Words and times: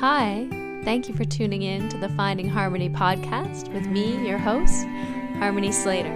Hi, 0.00 0.48
thank 0.82 1.08
you 1.08 1.14
for 1.14 1.24
tuning 1.24 1.62
in 1.62 1.88
to 1.88 1.96
the 1.96 2.08
Finding 2.10 2.48
Harmony 2.48 2.90
podcast 2.90 3.72
with 3.72 3.86
me, 3.86 4.26
your 4.26 4.38
host, 4.38 4.84
Harmony 5.38 5.70
Slater. 5.70 6.12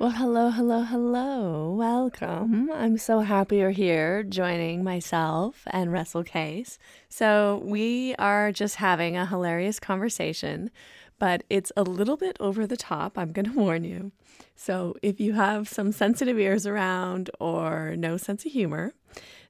Well, 0.00 0.10
hello, 0.10 0.50
hello, 0.50 0.82
hello. 0.82 1.72
Welcome. 1.72 2.68
I'm 2.72 2.98
so 2.98 3.20
happy 3.20 3.58
you're 3.58 3.70
here 3.70 4.24
joining 4.24 4.82
myself 4.82 5.62
and 5.68 5.92
Russell 5.92 6.24
Case. 6.24 6.76
So, 7.08 7.62
we 7.64 8.16
are 8.16 8.50
just 8.50 8.74
having 8.74 9.16
a 9.16 9.24
hilarious 9.24 9.78
conversation, 9.78 10.72
but 11.22 11.44
it's 11.48 11.70
a 11.76 11.84
little 11.84 12.16
bit 12.16 12.36
over 12.40 12.66
the 12.66 12.76
top. 12.76 13.16
I'm 13.16 13.30
going 13.30 13.44
to 13.52 13.52
warn 13.52 13.84
you. 13.84 14.10
So, 14.56 14.96
if 15.02 15.20
you 15.20 15.34
have 15.34 15.68
some 15.68 15.92
sensitive 15.92 16.36
ears 16.36 16.66
around 16.66 17.30
or 17.38 17.94
no 17.96 18.16
sense 18.16 18.44
of 18.44 18.50
humor, 18.50 18.92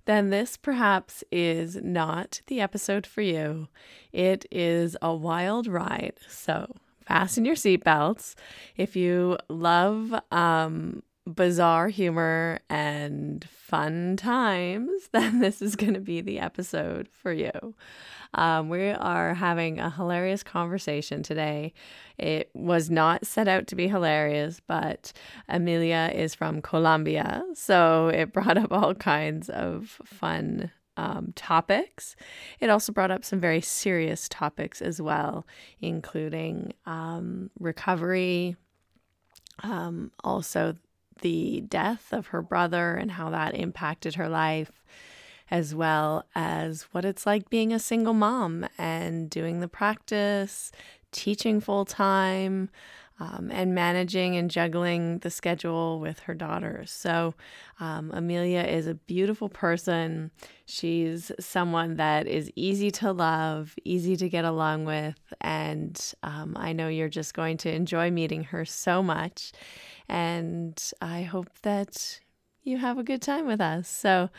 then 0.05 0.29
this 0.29 0.59
perhaps 0.59 1.25
is 1.33 1.77
not 1.77 2.43
the 2.49 2.61
episode 2.61 3.07
for 3.07 3.23
you. 3.23 3.69
It 4.13 4.45
is 4.51 4.99
a 5.01 5.15
wild 5.15 5.67
ride. 5.67 6.19
So, 6.29 6.77
fasten 7.07 7.47
your 7.47 7.57
seatbelts. 7.57 8.35
If 8.77 8.95
you 8.95 9.39
love 9.49 10.15
um, 10.31 11.03
bizarre 11.27 11.89
humor 11.89 12.59
and 12.69 13.47
fun 13.49 14.19
times, 14.19 15.09
then 15.13 15.39
this 15.39 15.63
is 15.63 15.77
going 15.77 15.95
to 15.95 16.01
be 16.01 16.21
the 16.21 16.39
episode 16.39 17.09
for 17.11 17.33
you. 17.33 17.75
Um, 18.35 18.69
we 18.69 18.91
are 18.91 19.35
having 19.35 19.79
a 19.79 19.91
hilarious 19.91 20.43
conversation 20.43 21.23
today. 21.23 21.73
It 22.19 22.51
was 22.55 22.91
not 22.91 23.27
set 23.27 23.49
out 23.49 23.67
to 23.69 23.77
be 23.77 23.89
hilarious, 23.89 24.61
but 24.67 25.13
Amelia 25.49 26.11
is 26.15 26.35
from 26.35 26.63
Colombia, 26.63 27.45
so 27.55 28.09
it 28.09 28.33
brought 28.33 28.57
up 28.59 28.73
all 28.73 28.95
kinds 28.95 29.49
of 29.49 30.01
fun 30.05 30.71
um, 30.97 31.33
topics. 31.35 32.17
It 32.61 32.71
also 32.71 32.93
brought 32.93 33.11
up 33.11 33.25
some 33.25 33.41
very 33.41 33.61
serious 33.61 34.29
topics 34.29 34.83
as 34.83 35.01
well, 35.01 35.47
including 35.81 36.75
um, 36.87 37.51
recovery, 37.59 38.57
um, 39.63 40.11
also 40.23 40.77
the 41.21 41.63
death 41.63 42.13
of 42.13 42.29
her 42.29 42.43
brother 42.43 42.95
and 42.95 43.13
how 43.13 43.31
that 43.31 43.55
impacted 43.55 44.17
her 44.17 44.29
life, 44.29 44.73
as 45.53 45.75
well 45.75 46.25
as 46.35 46.85
what 46.93 47.05
it's 47.05 47.27
like 47.27 47.51
being 47.51 47.75
a 47.75 47.79
single 47.79 48.15
mom 48.15 48.67
and 48.79 49.29
doing 49.29 49.61
the 49.61 49.69
practice, 49.69 50.73
teaching 51.13 51.61
full 51.61 51.85
time, 51.85 52.71
um, 53.21 53.51
and 53.53 53.75
managing 53.75 54.35
and 54.35 54.51
juggling 54.51 55.19
the 55.19 55.29
schedule 55.29 56.01
with 56.01 56.21
her 56.21 56.33
daughters. 56.33 56.91
So, 56.91 57.35
um, 57.81 58.11
Amelia 58.15 58.63
is 58.63 58.87
a 58.87 58.95
beautiful 58.95 59.51
person. 59.51 60.31
She's 60.65 61.31
someone 61.39 61.97
that 61.97 62.27
is 62.27 62.51
easy 62.57 62.91
to 62.93 63.13
love, 63.13 63.75
easy 63.85 64.17
to 64.17 64.31
get 64.31 64.47
along 64.47 64.87
with, 64.87 65.21
and 65.43 66.15
um, 66.23 66.57
I 66.59 66.73
know 66.73 66.89
you're 66.89 67.11
just 67.11 67.35
going 67.35 67.59
to 67.59 67.71
enjoy 67.71 68.11
meeting 68.11 68.45
her 68.45 68.65
so 68.65 69.03
much. 69.03 69.53
And 70.09 70.83
I 71.03 71.23
hope 71.23 71.51
that 71.61 72.21
you 72.63 72.79
have 72.79 72.99
a 72.99 73.03
good 73.03 73.23
time 73.23 73.47
with 73.47 73.61
us. 73.61 73.89
So, 73.89 74.31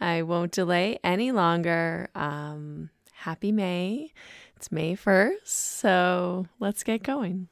I 0.00 0.22
won't 0.22 0.52
delay 0.52 0.98
any 1.02 1.32
longer. 1.32 2.08
Um, 2.14 2.90
happy 3.12 3.52
May. 3.52 4.12
It's 4.56 4.70
May 4.70 4.94
1st, 4.94 5.46
so 5.46 6.46
let's 6.58 6.82
get 6.84 7.02
going. 7.02 7.48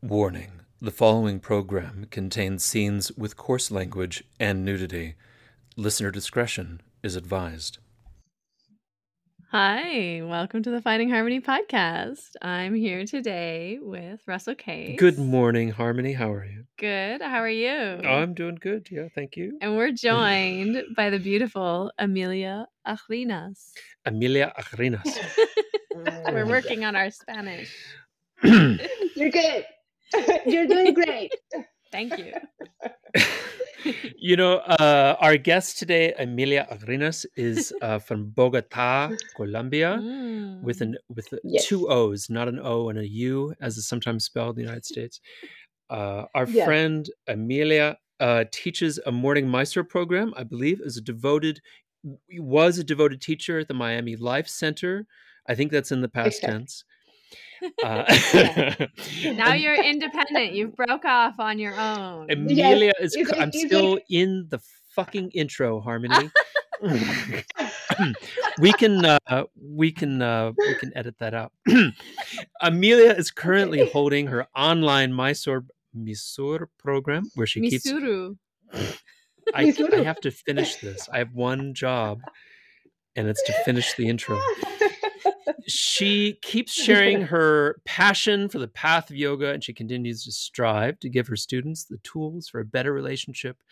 Warning 0.00 0.52
the 0.80 0.90
following 0.92 1.40
program 1.40 2.06
contains 2.10 2.64
scenes 2.64 3.10
with 3.12 3.36
coarse 3.36 3.70
language 3.70 4.22
and 4.38 4.64
nudity. 4.64 5.16
Listener 5.76 6.10
discretion 6.12 6.80
is 7.02 7.16
advised. 7.16 7.78
Hi, 9.50 10.20
welcome 10.22 10.62
to 10.64 10.70
the 10.70 10.82
Finding 10.82 11.08
Harmony 11.08 11.40
podcast. 11.40 12.32
I'm 12.42 12.74
here 12.74 13.06
today 13.06 13.78
with 13.80 14.20
Russell 14.26 14.54
Case. 14.54 14.98
Good 14.98 15.18
morning, 15.18 15.70
Harmony. 15.70 16.12
How 16.12 16.30
are 16.30 16.44
you? 16.44 16.64
Good. 16.76 17.22
How 17.22 17.38
are 17.38 17.48
you? 17.48 17.72
I'm 17.72 18.34
doing 18.34 18.58
good. 18.60 18.88
Yeah, 18.90 19.08
thank 19.14 19.38
you. 19.38 19.56
And 19.62 19.74
we're 19.74 19.92
joined 19.92 20.82
by 20.94 21.08
the 21.08 21.18
beautiful 21.18 21.90
Amelia 21.98 22.66
Arenas. 22.86 23.72
Amelia 24.04 24.52
Arenas. 24.74 25.18
we're 25.94 26.04
mm. 26.04 26.48
working 26.50 26.84
on 26.84 26.94
our 26.94 27.10
Spanish. 27.10 27.74
You're 28.42 29.30
good. 29.30 29.64
You're 30.44 30.66
doing 30.66 30.92
great. 30.92 31.32
Thank 31.90 32.18
you. 32.18 32.32
you 34.18 34.36
know, 34.36 34.56
uh, 34.58 35.16
our 35.20 35.36
guest 35.36 35.78
today, 35.78 36.12
Emilia 36.18 36.66
Arenas, 36.70 37.26
is 37.36 37.72
uh, 37.82 37.98
from 37.98 38.30
Bogota, 38.30 39.10
Colombia, 39.36 39.98
Mm. 40.00 40.62
with 40.62 40.80
an 40.80 40.96
with 41.08 41.32
Yes. 41.44 41.66
two 41.66 41.88
O's, 41.88 42.28
not 42.28 42.48
an 42.48 42.58
O 42.62 42.88
and 42.88 42.98
a 42.98 43.08
U, 43.08 43.54
as 43.60 43.76
is 43.76 43.88
sometimes 43.88 44.24
spelled 44.24 44.56
in 44.58 44.64
the 44.64 44.68
United 44.68 44.84
States. 44.84 45.20
Uh, 45.90 46.24
our 46.34 46.46
Yeah. 46.46 46.64
friend 46.64 47.08
Emilia 47.26 47.96
uh, 48.20 48.44
teaches 48.50 48.98
a 49.06 49.12
morning 49.12 49.48
Mysore 49.48 49.84
program, 49.84 50.34
I 50.36 50.42
believe, 50.42 50.80
is 50.80 50.96
a 50.96 51.00
devoted 51.00 51.60
was 52.38 52.78
a 52.78 52.84
devoted 52.84 53.20
teacher 53.20 53.58
at 53.58 53.68
the 53.68 53.74
Miami 53.74 54.14
Life 54.16 54.46
Center. 54.48 55.06
I 55.48 55.54
think 55.54 55.72
that's 55.72 55.90
in 55.92 56.00
the 56.00 56.08
past 56.08 56.42
Okay. 56.44 56.52
tense. 56.52 56.84
Uh, 57.82 58.04
now 59.24 59.54
you're 59.54 59.74
independent. 59.74 60.52
You've 60.52 60.76
broke 60.76 61.04
off 61.04 61.38
on 61.38 61.58
your 61.58 61.74
own. 61.74 62.30
Amelia 62.30 62.92
is. 63.00 63.14
Is 63.16 63.28
it- 63.28 63.40
I'm 63.40 63.48
is 63.50 63.64
it- 63.64 63.66
still 63.68 63.98
in 64.08 64.46
the 64.48 64.60
fucking 64.94 65.30
intro, 65.32 65.80
Harmony. 65.80 66.30
we 68.60 68.72
can 68.72 69.04
uh, 69.04 69.18
we 69.60 69.90
can 69.90 70.22
uh, 70.22 70.52
we 70.56 70.74
can 70.74 70.92
edit 70.96 71.16
that 71.18 71.34
out. 71.34 71.52
Amelia 72.60 73.12
is 73.12 73.30
currently 73.32 73.88
holding 73.90 74.28
her 74.28 74.46
online 74.56 75.12
Mysore 75.12 75.64
Mysore 75.92 76.68
program 76.78 77.30
where 77.34 77.46
she 77.46 77.60
keeps. 77.68 77.90
I, 79.54 79.74
I 79.92 80.02
have 80.02 80.20
to 80.20 80.30
finish 80.30 80.76
this. 80.76 81.08
I 81.12 81.18
have 81.18 81.32
one 81.32 81.74
job, 81.74 82.20
and 83.16 83.26
it's 83.28 83.42
to 83.44 83.52
finish 83.64 83.94
the 83.94 84.08
intro. 84.08 84.40
She 85.66 86.38
keeps 86.42 86.72
sharing 86.84 87.22
her 87.22 87.80
passion 87.84 88.48
for 88.48 88.58
the 88.58 88.68
path 88.68 89.10
of 89.10 89.16
yoga, 89.16 89.50
and 89.52 89.62
she 89.62 89.72
continues 89.72 90.24
to 90.24 90.32
strive 90.32 90.98
to 91.00 91.08
give 91.08 91.26
her 91.28 91.36
students 91.36 91.84
the 91.84 91.98
tools 91.98 92.48
for 92.48 92.60
a 92.60 92.64
better 92.64 92.92
relationship 92.92 93.62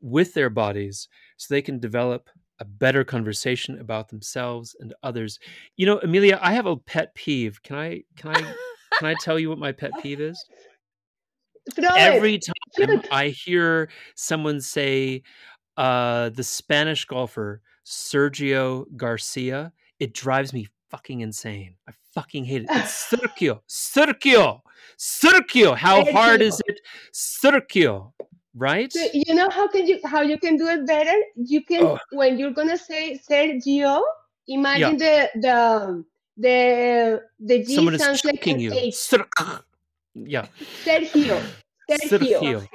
with 0.00 0.34
their 0.34 0.50
bodies 0.50 1.08
so 1.36 1.52
they 1.52 1.62
can 1.62 1.78
develop 1.78 2.28
a 2.58 2.64
better 2.64 3.02
conversation 3.02 3.80
about 3.80 4.08
themselves 4.08 4.76
and 4.78 4.94
others. 5.02 5.38
You 5.76 5.86
know, 5.86 5.98
Amelia, 6.00 6.38
I 6.40 6.52
have 6.52 6.66
a 6.66 6.76
pet 6.76 7.14
peeve. 7.14 7.62
Can 7.62 7.76
I 7.76 8.02
can 8.16 8.30
I 8.30 8.54
can 8.98 9.08
I 9.08 9.14
tell 9.20 9.38
you 9.38 9.48
what 9.48 9.58
my 9.58 9.72
pet 9.72 9.92
peeve 10.00 10.20
is? 10.20 10.42
It. 11.76 11.84
Every 11.84 12.38
time. 12.38 13.02
I 13.10 13.28
hear 13.28 13.88
someone 14.14 14.60
say 14.60 15.22
uh, 15.76 16.30
the 16.30 16.42
Spanish 16.42 17.04
golfer 17.04 17.60
Sergio 17.84 18.84
Garcia, 18.96 19.72
it 19.98 20.14
drives 20.14 20.52
me 20.52 20.68
fucking 20.92 21.20
insane. 21.22 21.74
I 21.88 21.92
fucking 22.14 22.44
hate 22.44 22.62
it. 22.62 22.68
It's 22.70 23.08
Sergio, 23.10 23.60
Sergio, 23.68 24.60
Sergio. 24.98 25.74
How 25.76 26.04
hard 26.12 26.42
is 26.42 26.60
it, 26.68 26.78
Sergio? 27.12 28.12
Right? 28.54 28.92
So 28.92 29.00
you 29.14 29.34
know 29.34 29.48
how 29.48 29.66
can 29.66 29.86
you 29.88 29.98
how 30.04 30.20
you 30.20 30.38
can 30.38 30.56
do 30.60 30.68
it 30.68 30.86
better? 30.86 31.16
You 31.36 31.64
can 31.64 31.82
Oh. 31.84 31.98
when 32.12 32.38
you're 32.38 32.52
gonna 32.52 32.76
say 32.76 33.18
Sergio, 33.28 34.02
imagine 34.46 34.98
the 34.98 35.30
the 35.40 35.56
um, 35.56 36.04
the 36.36 37.22
the 37.40 37.64
G 37.64 37.74
Someone 37.74 37.94
is 37.96 38.02
sounds 38.04 38.24
like 38.24 38.46
an 38.46 38.60
you. 38.60 38.72
H. 38.74 38.94
Ser- 38.94 39.26
yeah, 40.14 40.46
Sergio. 40.84 41.40
Sergio. 41.90 42.40
Sergio. 42.40 42.68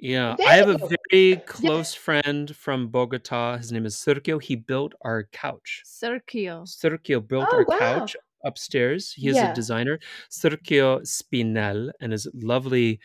Yeah. 0.00 0.36
Yeah, 0.38 0.48
I 0.48 0.54
have 0.56 0.68
a 0.68 0.78
very 1.10 1.36
close 1.46 1.94
friend 1.94 2.54
from 2.56 2.88
Bogota. 2.88 3.58
His 3.58 3.70
name 3.72 3.84
is 3.86 3.96
Sergio. 3.96 4.42
He 4.42 4.56
built 4.56 4.94
our 5.02 5.24
couch. 5.32 5.82
Sergio. 5.86 6.62
Sergio 6.66 7.26
built 7.26 7.48
Oh, 7.52 7.56
our 7.58 7.64
wow. 7.68 7.78
couch 7.78 8.16
upstairs. 8.44 9.12
He 9.12 9.28
is 9.28 9.36
Yeah. 9.36 9.52
a 9.52 9.54
designer, 9.54 9.98
Sergio 10.30 11.02
Spinel, 11.02 11.90
and 12.00 12.12
his 12.12 12.26
lovely 12.34 13.00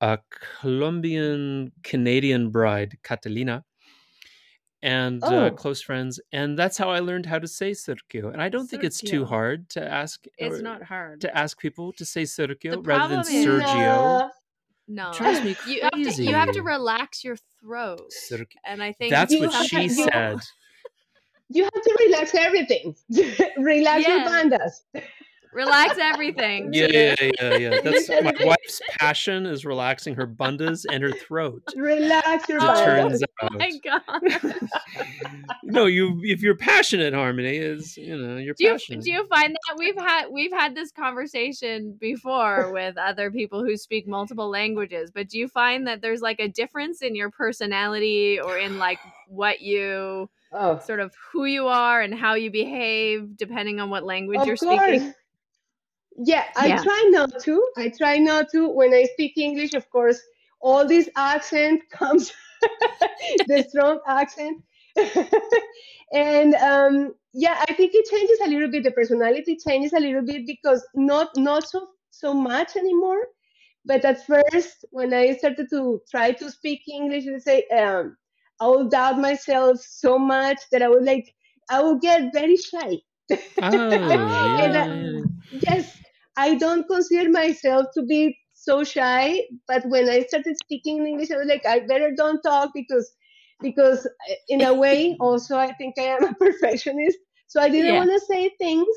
uh, 0.00 0.16
Colombian 0.60 1.72
Canadian 1.82 2.50
bride, 2.50 2.96
Catalina, 3.02 3.64
and 4.80 5.22
uh, 5.24 5.26
Oh. 5.46 5.50
close 5.50 5.82
friends. 5.82 6.20
And 6.32 6.56
that's 6.56 6.78
how 6.78 6.88
I 6.90 7.00
learned 7.00 7.26
how 7.26 7.40
to 7.40 7.48
say 7.48 7.72
Sergio. 7.72 8.32
And 8.32 8.40
I 8.40 8.48
don't 8.48 8.68
think 8.68 8.84
it's 8.84 9.00
too 9.00 9.24
hard 9.24 9.68
to 9.70 9.84
ask 9.84 10.24
It's 10.38 10.62
not 10.62 10.84
hard. 10.84 11.20
to 11.22 11.36
ask 11.36 11.58
people 11.58 11.92
to 11.94 12.04
say 12.04 12.22
Sergio 12.22 12.70
The 12.70 12.80
rather 12.82 13.16
than 13.16 13.20
is- 13.34 13.44
Sergio. 13.46 14.30
No. 14.88 15.12
Drives 15.12 15.44
me 15.44 15.54
You 15.66 15.82
have, 15.82 15.92
to, 15.92 16.22
you 16.24 16.34
have 16.34 16.52
to 16.52 16.62
relax 16.62 17.22
your 17.22 17.36
throat. 17.60 18.10
Sergio. 18.30 18.46
And 18.64 18.82
I 18.82 18.92
think 18.92 19.10
That's 19.10 19.32
You 19.32 19.40
what 19.40 19.52
have 19.52 19.66
she 19.66 19.88
to- 19.88 19.94
said. 19.94 20.38
You 21.50 21.64
have 21.64 21.72
to 21.72 21.96
relax 22.06 22.34
everything. 22.34 22.94
relax 23.56 24.06
your 24.06 24.18
Yeah. 24.18 24.26
pandas. 24.28 24.72
Relax 25.52 25.96
everything. 26.00 26.72
Yeah, 26.72 26.86
yeah, 26.90 27.14
yeah, 27.40 27.56
yeah. 27.56 27.80
That's 27.84 28.08
my 28.08 28.32
wife's 28.44 28.80
passion 28.98 29.46
is 29.46 29.64
relaxing 29.64 30.14
her 30.14 30.26
bundas 30.26 30.84
and 30.90 31.02
her 31.02 31.12
throat. 31.12 31.62
Relax 31.76 32.48
your 32.48 32.58
It 32.58 32.60
body. 32.62 32.84
turns 32.84 33.22
Oh 33.40 33.46
out. 33.46 33.52
my 33.58 33.70
god. 33.84 34.54
no, 35.62 35.86
you 35.86 36.20
if 36.24 36.42
you're 36.42 36.56
passionate, 36.56 37.14
harmony 37.14 37.56
is 37.56 37.96
you 37.96 38.16
know 38.16 38.36
you're 38.36 38.54
do 38.54 38.64
you, 38.64 38.70
passionate. 38.72 39.04
do 39.04 39.10
you 39.10 39.26
find 39.28 39.54
that 39.54 39.76
we've 39.78 39.96
had 39.96 40.26
we've 40.30 40.52
had 40.52 40.74
this 40.74 40.90
conversation 40.90 41.96
before 42.00 42.72
with 42.72 42.96
other 42.96 43.30
people 43.30 43.64
who 43.64 43.76
speak 43.76 44.06
multiple 44.08 44.48
languages 44.50 45.10
but 45.14 45.28
do 45.28 45.38
you 45.38 45.46
find 45.48 45.86
that 45.86 46.00
there's 46.00 46.20
like 46.20 46.40
a 46.40 46.48
difference 46.48 47.00
in 47.02 47.14
your 47.14 47.30
personality 47.30 48.40
or 48.40 48.58
in 48.58 48.78
like 48.78 48.98
what 49.28 49.60
you 49.60 50.28
Oh, 50.50 50.78
sort 50.78 51.00
of 51.00 51.12
who 51.30 51.44
you 51.44 51.66
are 51.66 52.00
and 52.00 52.14
how 52.14 52.32
you 52.34 52.50
behave 52.50 53.36
depending 53.36 53.80
on 53.80 53.90
what 53.90 54.02
language 54.04 54.40
of 54.40 54.46
you're 54.46 54.56
course. 54.56 54.80
speaking 54.80 55.14
Yeah, 56.18 56.44
I 56.56 56.70
Yeah. 56.70 56.82
try 56.82 57.04
not 57.10 57.38
to. 57.44 57.62
I 57.76 57.90
try 57.96 58.18
not 58.18 58.50
to. 58.52 58.68
When 58.68 58.94
I 58.94 59.04
speak 59.14 59.38
English, 59.38 59.74
of 59.74 59.88
course, 59.90 60.20
all 60.60 60.86
this 60.86 61.08
accent 61.16 61.82
comes, 61.90 62.32
the 63.46 63.64
strong 63.68 64.00
accent. 64.06 64.62
and 66.12 66.54
um, 66.56 67.14
yeah, 67.32 67.64
I 67.68 67.74
think 67.74 67.92
it 67.94 68.08
changes 68.10 68.40
a 68.44 68.48
little 68.48 68.70
bit. 68.70 68.84
The 68.84 68.92
personality 68.92 69.56
changes 69.56 69.92
a 69.92 70.00
little 70.00 70.24
bit 70.24 70.46
because 70.46 70.86
not 70.94 71.30
not 71.36 71.68
so 71.68 71.88
so 72.10 72.34
much 72.34 72.76
anymore. 72.76 73.22
But 73.84 74.04
at 74.04 74.26
first, 74.26 74.84
when 74.90 75.12
I 75.14 75.32
started 75.36 75.68
to 75.70 76.02
try 76.10 76.32
to 76.32 76.50
speak 76.50 76.82
English, 76.88 77.26
and 77.26 77.42
say, 77.42 77.64
um, 77.68 78.16
I 78.60 78.68
would 78.68 78.90
doubt 78.90 79.18
myself 79.18 79.78
so 79.80 80.18
much 80.18 80.58
that 80.72 80.82
I 80.82 80.88
would 80.88 81.04
like, 81.04 81.34
I 81.70 81.82
would 81.82 82.00
get 82.00 82.32
very 82.32 82.56
shy. 82.56 82.98
oh, 83.60 84.26
yeah, 84.26 84.26
And, 84.58 84.76
uh, 84.76 84.86
yeah. 84.92 85.22
yes, 85.50 85.97
I 86.38 86.56
don't 86.56 86.88
consider 86.88 87.30
myself 87.30 87.86
to 87.94 88.02
be 88.04 88.38
so 88.54 88.84
shy, 88.84 89.42
but 89.68 89.84
when 89.88 90.08
I 90.08 90.22
started 90.22 90.56
speaking 90.58 90.98
in 90.98 91.06
English, 91.06 91.30
I 91.32 91.38
was 91.38 91.48
like, 91.48 91.66
I 91.66 91.80
better 91.80 92.12
don't 92.16 92.42
talk 92.42 92.70
because, 92.74 93.10
because 93.62 94.06
uh, 94.06 94.34
in 94.48 94.62
a 94.62 94.74
way, 94.84 95.16
also 95.20 95.58
I 95.58 95.72
think 95.74 95.96
I 95.98 96.04
am 96.16 96.24
a 96.24 96.34
perfectionist, 96.34 97.18
so 97.48 97.60
I 97.60 97.70
didn't 97.70 97.94
Yeah. 97.94 97.96
want 97.96 98.10
to 98.12 98.20
say 98.20 98.50
things 98.58 98.88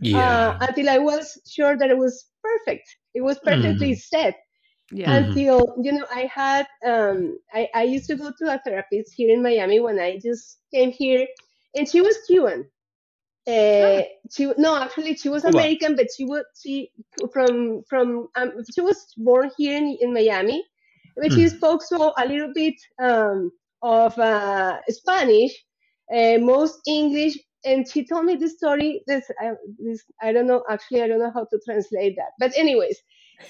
yeah. 0.00 0.38
uh, 0.38 0.54
until 0.60 0.88
I 0.90 0.98
was 0.98 1.40
sure 1.48 1.76
that 1.78 1.90
it 1.90 1.98
was 1.98 2.30
perfect. 2.42 2.88
It 3.14 3.22
was 3.22 3.38
perfectly 3.40 3.94
set 3.94 4.36
yeah 4.90 5.20
Mhm. 5.20 5.34
until 5.34 5.76
you 5.82 5.92
know 5.92 6.06
I 6.10 6.22
had 6.32 6.66
um, 6.86 7.38
I, 7.52 7.68
I 7.74 7.82
used 7.84 8.08
to 8.08 8.16
go 8.16 8.32
to 8.38 8.54
a 8.54 8.58
therapist 8.64 9.14
here 9.16 9.32
in 9.32 9.42
Miami 9.42 9.80
when 9.80 9.98
I 10.00 10.18
just 10.18 10.60
came 10.72 10.90
here, 10.92 11.26
and 11.74 11.88
she 11.88 12.00
was 12.00 12.16
Cuban. 12.26 12.70
Uh, 13.48 14.02
she 14.30 14.52
no 14.58 14.76
actually 14.76 15.16
she 15.16 15.30
was 15.30 15.44
Cuba. 15.44 15.44
American, 15.44 15.96
but 15.96 16.08
she 16.16 16.24
was 16.26 16.44
she 16.62 16.90
from 17.32 17.82
from 17.88 18.28
um, 18.36 18.52
she 18.74 18.82
was 18.82 19.14
born 19.16 19.50
here 19.56 19.78
in, 19.78 19.96
in 20.00 20.14
Miami, 20.14 20.62
but 21.16 21.32
she 21.32 21.48
Mm. 21.48 21.50
spoke 21.50 21.82
so 21.82 22.12
a 22.18 22.26
little 22.26 22.52
bit 22.54 22.74
um, 23.02 23.50
of 23.82 24.18
uh, 24.18 24.78
Spanish, 24.88 25.52
uh, 26.14 26.38
most 26.38 26.80
English, 26.86 27.38
and 27.64 27.88
she 27.90 28.06
told 28.06 28.26
me 28.26 28.36
this 28.36 28.56
story. 28.58 29.02
This 29.06 29.24
I, 29.40 29.52
this 29.78 30.04
I 30.22 30.32
don't 30.32 30.46
know 30.46 30.64
actually 30.70 31.02
I 31.02 31.08
don't 31.08 31.20
know 31.20 31.32
how 31.34 31.44
to 31.46 31.60
translate 31.64 32.16
that, 32.16 32.32
but 32.38 32.52
anyways, 32.58 32.98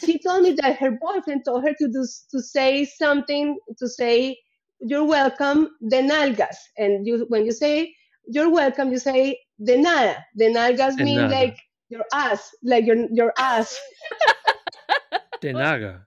she 0.04 0.20
told 0.20 0.44
me 0.44 0.52
that 0.62 0.78
her 0.78 0.92
boyfriend 0.92 1.44
told 1.44 1.64
her 1.64 1.74
to 1.74 1.88
do 1.88 2.06
to 2.30 2.40
say 2.40 2.84
something 2.84 3.58
to 3.78 3.88
say 3.88 4.38
you're 4.80 5.04
welcome 5.04 5.70
de 5.90 6.02
nalgas, 6.02 6.56
and 6.76 7.06
you 7.06 7.26
when 7.28 7.44
you 7.46 7.52
say 7.52 7.94
you're 8.28 8.50
welcome, 8.50 8.90
you 8.90 8.98
say 8.98 9.40
de 9.62 9.76
nada. 9.76 10.24
De 10.36 10.52
nalgas 10.52 10.96
De 10.96 11.04
mean 11.04 11.16
nada. 11.16 11.34
like 11.34 11.58
your 11.88 12.04
ass, 12.12 12.54
like 12.62 12.86
your 12.86 13.06
your 13.10 13.32
ass. 13.38 13.78
De 15.40 15.52
naga. 15.52 16.06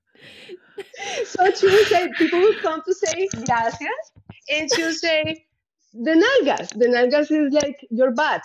So 1.25 1.51
she 1.51 1.67
would 1.67 1.87
say, 1.87 2.09
people 2.17 2.39
would 2.41 2.61
come 2.61 2.81
to 2.85 2.93
say 2.93 3.27
gracias, 3.45 4.11
and 4.49 4.69
she 4.71 4.83
would 4.83 4.95
say, 4.95 5.45
the 5.93 6.11
nalgas. 6.11 6.69
The 6.77 6.85
nalgas 6.87 7.31
is 7.31 7.53
like 7.53 7.85
your 7.89 8.11
butt. 8.11 8.43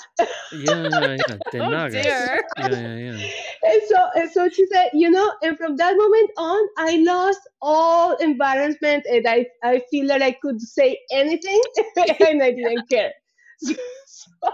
Yeah, 0.53 0.89
yeah, 0.91 1.17
yeah. 1.17 1.37
De 1.53 1.61
oh 1.61 1.71
nagas. 1.71 1.93
dear 1.93 2.45
Yeah, 2.59 2.69
yeah, 2.69 2.97
yeah. 2.97 3.29
And 3.63 3.83
so, 3.89 4.09
and 4.15 4.31
so 4.31 4.49
she 4.49 4.67
said, 4.73 4.91
you 4.93 5.11
know, 5.11 5.33
and 5.43 5.57
from 5.57 5.77
that 5.77 5.97
moment 5.97 6.31
on, 6.39 6.69
I 6.79 6.97
lost 6.99 7.41
all 7.63 8.17
embarrassment, 8.17 9.05
and 9.07 9.27
I, 9.27 9.47
I 9.63 9.83
feel 9.91 10.07
that 10.09 10.23
I 10.23 10.33
could 10.33 10.61
say 10.61 10.99
anything, 11.13 11.61
and 11.97 12.43
I 12.43 12.53
didn't 12.53 12.89
care. 12.89 13.13
So, 14.09 14.53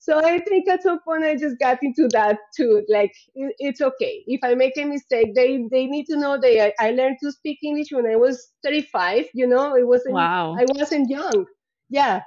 so 0.00 0.24
I 0.24 0.38
think 0.40 0.68
at 0.68 0.82
some 0.82 1.00
point 1.00 1.24
I 1.24 1.36
just 1.36 1.58
got 1.58 1.78
into 1.82 2.08
that 2.12 2.38
too. 2.56 2.84
Like 2.88 3.12
it, 3.34 3.54
it's 3.58 3.80
okay 3.80 4.24
if 4.26 4.40
I 4.42 4.54
make 4.54 4.76
a 4.76 4.84
mistake. 4.84 5.34
They 5.34 5.66
they 5.70 5.86
need 5.86 6.06
to 6.06 6.16
know 6.16 6.38
that 6.40 6.74
I, 6.80 6.88
I 6.88 6.90
learned 6.90 7.18
to 7.22 7.32
speak 7.32 7.58
English 7.62 7.88
when 7.90 8.06
I 8.06 8.16
was 8.16 8.52
35. 8.64 9.26
You 9.32 9.46
know, 9.46 9.76
it 9.76 9.86
wasn't 9.86 10.14
wow 10.14 10.56
I 10.58 10.64
wasn't 10.74 11.08
young. 11.08 11.46
Yeah. 11.88 12.22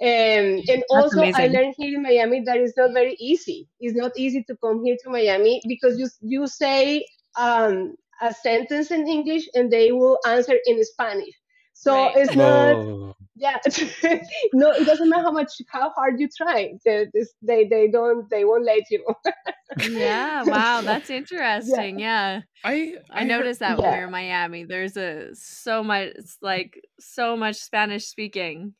Um, 0.00 0.62
and 0.68 0.82
also, 0.90 1.22
I 1.22 1.46
learned 1.46 1.74
here 1.78 1.94
in 1.96 2.02
Miami 2.02 2.42
that 2.44 2.56
it's 2.56 2.76
not 2.76 2.92
very 2.92 3.14
easy. 3.20 3.68
It's 3.78 3.96
not 3.96 4.12
easy 4.16 4.42
to 4.44 4.56
come 4.56 4.84
here 4.84 4.96
to 5.04 5.10
Miami 5.10 5.62
because 5.68 5.98
you 5.98 6.08
you 6.20 6.46
say 6.46 7.04
um, 7.38 7.94
a 8.20 8.32
sentence 8.34 8.90
in 8.90 9.06
English 9.06 9.48
and 9.54 9.70
they 9.70 9.92
will 9.92 10.18
answer 10.26 10.56
in 10.66 10.82
Spanish. 10.84 11.34
So 11.82 11.94
Right. 11.94 12.16
it's 12.16 12.36
not 12.36 12.76
Oh, 12.76 13.16
yeah 13.34 13.58
no 14.52 14.70
it 14.70 14.84
doesn't 14.86 15.08
matter 15.08 15.22
how 15.22 15.32
much 15.32 15.52
how 15.68 15.90
hard 15.90 16.20
you 16.20 16.28
try 16.36 16.74
they 16.84 17.06
they, 17.42 17.64
they 17.72 17.88
don't 17.88 18.28
they 18.30 18.44
won't 18.44 18.64
let 18.64 18.84
you 18.90 19.02
yeah 19.90 20.44
wow 20.44 20.82
that's 20.82 21.10
interesting 21.10 21.98
yeah 21.98 22.42
I 22.62 22.98
I, 23.10 23.20
heard- 23.20 23.28
noticed 23.28 23.60
that 23.60 23.78
when 23.78 23.88
we 23.90 23.96
Yeah. 23.96 24.00
were 24.00 24.06
in 24.06 24.12
Miami. 24.12 24.62
There's 24.64 24.96
a 24.96 25.34
so 25.34 25.82
much, 25.82 26.12
it's 26.14 26.36
like 26.42 26.78
so 27.00 27.36
much 27.36 27.56
Spanish 27.56 28.04
speaking. 28.06 28.74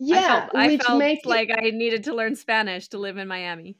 yeah 0.00 0.18
I 0.18 0.26
felt, 0.26 0.50
I 0.56 0.78
felt 0.78 0.98
make 0.98 1.20
it- 1.24 1.28
like 1.28 1.50
I 1.52 1.70
needed 1.70 2.02
to 2.04 2.14
learn 2.14 2.34
Spanish 2.34 2.88
to 2.88 2.98
live 2.98 3.18
in 3.18 3.28
Miami. 3.28 3.76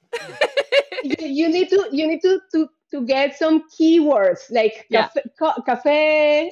you, 1.03 1.17
you 1.27 1.49
need 1.49 1.69
to 1.71 1.89
you 1.91 2.07
need 2.07 2.21
to 2.23 2.39
to 2.53 2.69
to 2.91 3.05
get 3.05 3.37
some 3.37 3.63
keywords 3.71 4.51
like 4.51 4.87
Yeah. 4.89 5.09
cafe, 5.09 5.23
co- 5.39 5.63
cafe 5.67 6.51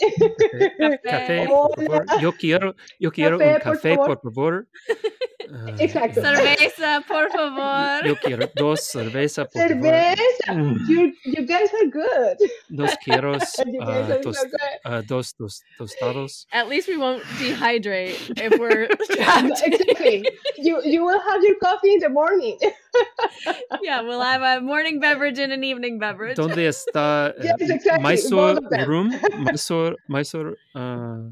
Café, 1.05 1.47
Hola. 1.49 1.75
por 1.77 1.85
favor. 1.87 2.05
Yo 2.21 2.33
quiero, 2.33 2.75
yo 2.99 3.11
quiero 3.11 3.37
un 3.37 3.43
Café, 3.43 3.61
por 3.65 3.73
café, 3.73 3.95
favor. 3.97 4.21
por 4.21 4.33
favor. 4.35 4.67
Ah, 5.53 5.77
Exacto. 5.79 6.21
Cerveza, 6.23 7.05
por 7.07 7.31
favor. 7.31 8.07
Yo 8.07 8.17
quiero 8.17 8.49
dos 8.57 8.81
cerveza, 8.83 9.45
por 9.45 9.63
favor. 9.69 9.83
cerveza 9.83 10.53
Mm. 10.55 10.77
you 10.89 11.13
you 11.25 11.47
guys 11.47 11.69
are 11.75 11.89
good 11.91 12.37
Dos 12.71 12.95
quiero 13.05 13.33
you 13.67 13.81
ah, 13.83 13.87
guys 13.87 14.11
are 14.11 14.21
tos- 14.23 14.37
so 14.37 14.45
good 14.49 14.81
ah, 14.85 15.01
dos, 15.03 15.35
dos 15.39 15.63
tostados. 15.79 16.47
At 16.53 16.69
least 16.69 16.89
we 16.89 16.97
won't 16.97 17.23
dehydrate 17.39 18.17
if 18.41 18.59
we're 18.59 18.89
No, 19.11 19.15
trapped. 19.15 19.63
exactly 19.67 20.25
you 20.59 20.81
you 20.85 21.05
will 21.05 21.21
have 21.21 21.43
your 21.45 21.57
coffee 21.63 21.93
in 21.93 22.01
the 22.01 22.09
morning 22.09 22.59
yeah, 23.83 24.01
we'll 24.01 24.23
have 24.23 24.43
a 24.43 24.61
morning 24.61 25.01
beverage 25.01 25.39
and 25.39 25.53
an 25.53 25.63
evening 25.65 25.99
beverage. 25.99 26.37
¿Dónde 26.37 26.67
está 26.67 27.35
eh, 27.39 27.45
Yes, 27.59 27.71
exactly, 27.71 28.03
Mysore 28.03 28.55
both 28.55 28.65
of 28.65 28.71
them. 28.71 28.89
room? 28.89 29.13
Mysore, 29.45 29.97
Mysore, 30.09 30.57
uh, 30.75 31.29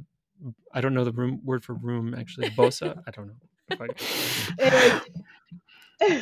I 0.73 0.81
don't 0.83 0.93
know 0.95 1.05
the 1.05 1.13
room 1.13 1.41
word 1.43 1.65
for 1.65 1.75
room 1.75 2.15
actually. 2.15 2.51
Bosa? 2.51 3.01
I 3.07 3.11
don't 3.11 3.29
know. 3.29 3.35
If 3.69 3.81
I- 3.81 5.01
Eh, 6.01 6.21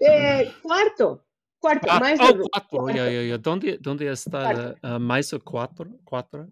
eh, 0.00 0.52
cuarto 0.62 1.24
cuarto 1.58 1.88
Ah, 1.90 1.98
más 2.00 2.18
oh, 2.20 2.32
de- 2.34 2.48
cuatro. 2.52 2.88
Yeah, 2.94 3.08
yeah, 3.08 3.20
yeah. 3.22 3.36
¿Dónde, 3.38 3.78
dónde 3.80 4.06
está 4.10 4.52
Cuatro. 4.52 4.74
uh, 4.84 4.98
Mysore 4.98 5.42
cuatro? 5.44 5.86
Cuatro? 6.04 6.48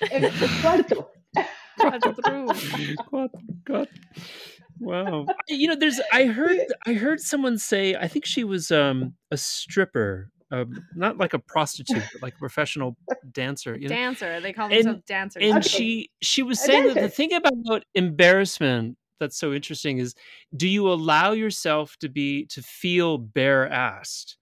eh, 0.00 0.30
cuarto 0.62 1.10
That's. 1.34 2.04
Cuatro, 3.08 3.40
cuatro. 3.66 3.88
Wow. 4.80 5.26
You 5.48 5.68
know, 5.68 5.76
there's 5.76 6.00
I 6.12 6.24
heard 6.26 6.58
I 6.86 6.94
heard 6.94 7.20
someone 7.20 7.58
say 7.58 7.94
I 7.96 8.08
think 8.08 8.24
she 8.24 8.44
was 8.44 8.70
um 8.70 9.14
a 9.30 9.36
stripper, 9.36 10.30
um, 10.50 10.84
not 10.94 11.18
like 11.18 11.34
a 11.34 11.38
prostitute, 11.38 12.02
but 12.12 12.22
like 12.22 12.34
a 12.34 12.38
professional 12.38 12.96
dancer. 13.32 13.76
You 13.76 13.88
know? 13.88 13.94
Dancer. 13.94 14.40
They 14.40 14.52
call 14.52 14.66
And- 14.66 14.74
themselves 14.86 15.02
dancers. 15.06 15.42
and 15.42 15.58
Okay. 15.58 15.68
she 15.68 16.10
she 16.22 16.42
was 16.42 16.58
saying 16.60 16.86
that 16.88 16.94
the 17.00 17.08
thing 17.08 17.32
about 17.32 17.84
embarrassment 17.94 18.96
that's 19.18 19.38
so 19.38 19.52
interesting 19.52 19.98
is 19.98 20.14
do 20.56 20.68
you 20.68 20.90
allow 20.90 21.32
yourself 21.32 21.96
to 21.98 22.08
be 22.08 22.46
to 22.46 22.62
feel 22.62 23.18
bare 23.18 23.68
assed 23.68 24.36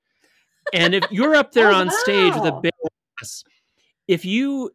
and 0.73 0.95
if 0.95 1.05
you're 1.11 1.35
up 1.35 1.53
there 1.53 1.71
Oh, 1.71 1.75
on 1.77 1.91
stage 1.91 2.35
with 2.35 2.45
a 2.45 2.61
bare 2.61 2.71
ass 3.23 3.45
if 4.09 4.25
you 4.25 4.71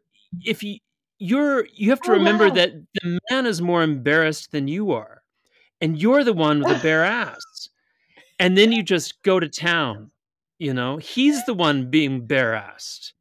if 0.45 0.63
you 0.63 0.77
you're 1.19 1.65
you 1.73 1.89
have 1.89 2.01
to 2.01 2.11
Oh, 2.11 2.15
remember 2.15 2.47
wow. 2.47 2.53
that 2.55 2.71
the 3.01 3.19
man 3.29 3.45
is 3.45 3.61
more 3.61 3.83
embarrassed 3.83 4.51
than 4.51 4.67
you 4.67 4.91
are 4.91 5.21
and 5.81 6.01
you're 6.01 6.23
the 6.23 6.33
one 6.33 6.59
with 6.59 6.79
a 6.79 6.79
bare 6.83 7.03
ass 7.03 7.69
and 8.39 8.57
then 8.57 8.71
you 8.71 8.83
just 8.83 9.21
go 9.23 9.39
to 9.39 9.47
town 9.47 10.11
you 10.59 10.75
know? 10.75 10.97
He's 10.97 11.43
the 11.45 11.55
one 11.55 11.89
being 11.89 12.27
bare 12.27 12.53
assed 12.53 13.13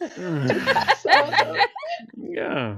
yeah. 2.16 2.76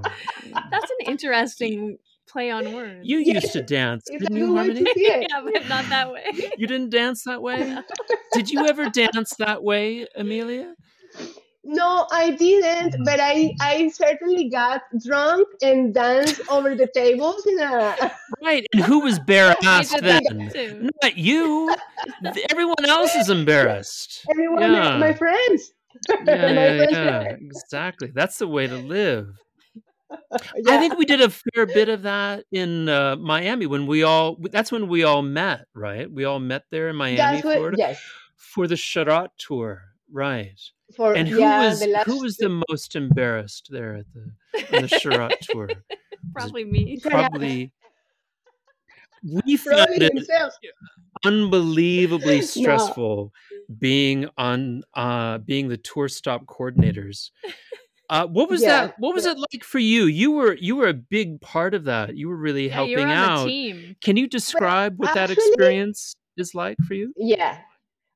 That's 0.71 0.91
an 0.91 1.07
interesting 1.07 1.99
play 2.29 2.51
on 2.51 2.73
words. 2.75 3.01
You 3.03 3.19
Yeah. 3.19 3.35
used 3.41 3.53
to 3.53 3.63
dance, 3.63 4.05
It's 4.09 4.23
didn't 4.23 4.35
good 4.35 4.39
you, 4.49 4.57
Harmony? 4.57 4.85
see 4.95 5.07
yeah, 5.09 5.41
but 5.45 5.69
not 5.69 5.89
that 5.89 6.13
way. 6.13 6.25
You 6.57 6.67
didn't 6.67 6.91
dance 6.91 7.25
that 7.25 7.43
way? 7.43 7.79
Did 8.33 8.51
you 8.51 8.67
ever 8.67 8.89
dance 8.91 9.35
that 9.39 9.63
way, 9.63 10.07
Amelia? 10.17 10.75
No, 11.65 12.07
I 12.11 12.31
didn't, 12.31 12.95
mm. 12.95 13.05
but 13.05 13.21
I 13.21 13.53
I 13.61 13.89
certainly 13.89 14.49
got 14.49 14.83
drunk 15.07 15.47
and 15.61 15.93
danced 15.93 16.41
over 16.51 16.75
the 16.75 16.89
tables 16.95 17.45
in 17.47 17.59
a. 17.61 18.13
Right. 18.43 18.65
And 18.73 18.83
who 18.85 19.01
was 19.01 19.19
bare 19.19 19.55
I 19.63 19.83
then? 20.01 20.03
that. 20.55 20.91
Not 21.03 21.17
you. 21.19 21.75
Everyone 22.51 22.85
else 22.87 23.15
is 23.17 23.29
embarrassed. 23.29 24.25
Everyone, 24.31 24.63
Yeah. 24.63 24.97
my 24.99 25.13
friends. 25.13 25.73
Yeah, 26.27 26.53
yeah, 26.53 26.87
yeah. 26.91 27.21
Exactly. 27.41 28.13
That's 28.15 28.39
the 28.39 28.49
way 28.49 28.67
to 28.67 28.77
live. 28.77 29.27
I 30.67 30.79
think 30.79 30.97
we 30.97 31.05
did 31.05 31.21
a 31.21 31.31
fair 31.31 31.67
bit 31.67 31.89
of 31.89 32.03
that 32.03 32.45
in 32.53 32.89
uh, 32.89 33.17
Miami 33.17 33.67
when 33.67 33.87
we 33.87 34.03
all. 34.03 34.37
That's 34.51 34.73
when 34.73 34.89
we 34.89 35.05
all 35.05 35.23
met, 35.23 35.67
right? 35.75 36.11
We 36.11 36.25
all 36.25 36.41
met 36.41 36.65
there 36.71 36.89
in 36.89 36.97
Miami, 36.97 37.41
what. 37.43 37.57
Florida, 37.57 37.77
Yes. 37.79 38.01
for 38.37 38.67
the 38.67 38.75
Sharath 38.75 39.31
tour, 39.39 39.83
right? 40.11 40.59
For 40.97 41.15
And 41.15 41.29
who 41.29 41.41
yeah, 41.41 41.61
was 41.69 41.83
who 42.07 42.21
was 42.23 42.37
the 42.39 42.63
most 42.71 42.97
embarrassed 42.97 43.69
there 43.71 43.97
at 43.97 44.07
the 44.15 44.77
on 44.77 44.83
the 44.83 44.89
Sharath 44.89 45.39
tour? 45.43 45.69
Probably 46.33 46.65
me. 46.65 46.99
Probably. 47.03 47.73
We 49.45 49.57
found 49.57 49.89
it 49.91 50.13
himself. 50.15 50.55
unbelievably 51.25 52.39
No. 52.41 52.47
stressful 52.47 53.33
being 53.79 54.29
on 54.39 54.83
uh 54.95 55.39
being 55.39 55.69
the 55.69 55.77
tour 55.77 56.09
stop 56.09 56.47
coordinators. 56.47 57.31
Uh, 58.11 58.27
what 58.27 58.49
was 58.49 58.63
Yeah, 58.63 58.87
that? 58.87 58.95
What 58.99 59.15
was 59.15 59.27
it 59.27 59.37
like 59.39 59.65
for 59.65 59.79
you? 59.79 60.05
You 60.05 60.33
were 60.33 60.55
you 60.55 60.77
were 60.77 60.89
a 60.89 60.95
big 60.95 61.41
part 61.41 61.75
of 61.75 61.85
that. 61.85 62.17
You 62.17 62.29
were 62.29 62.37
really 62.37 62.67
Yeah, 62.67 62.83
you 62.83 62.97
helping 62.97 63.09
were 63.09 63.15
out. 63.15 63.45
the 63.45 63.51
team. 63.51 63.97
Can 64.03 64.17
you 64.17 64.27
describe 64.27 64.99
what 64.99 65.13
that 65.15 65.31
experience 65.31 66.15
is 66.37 66.55
like 66.55 66.79
for 66.87 66.95
you? 66.95 67.13
Yeah, 67.17 67.59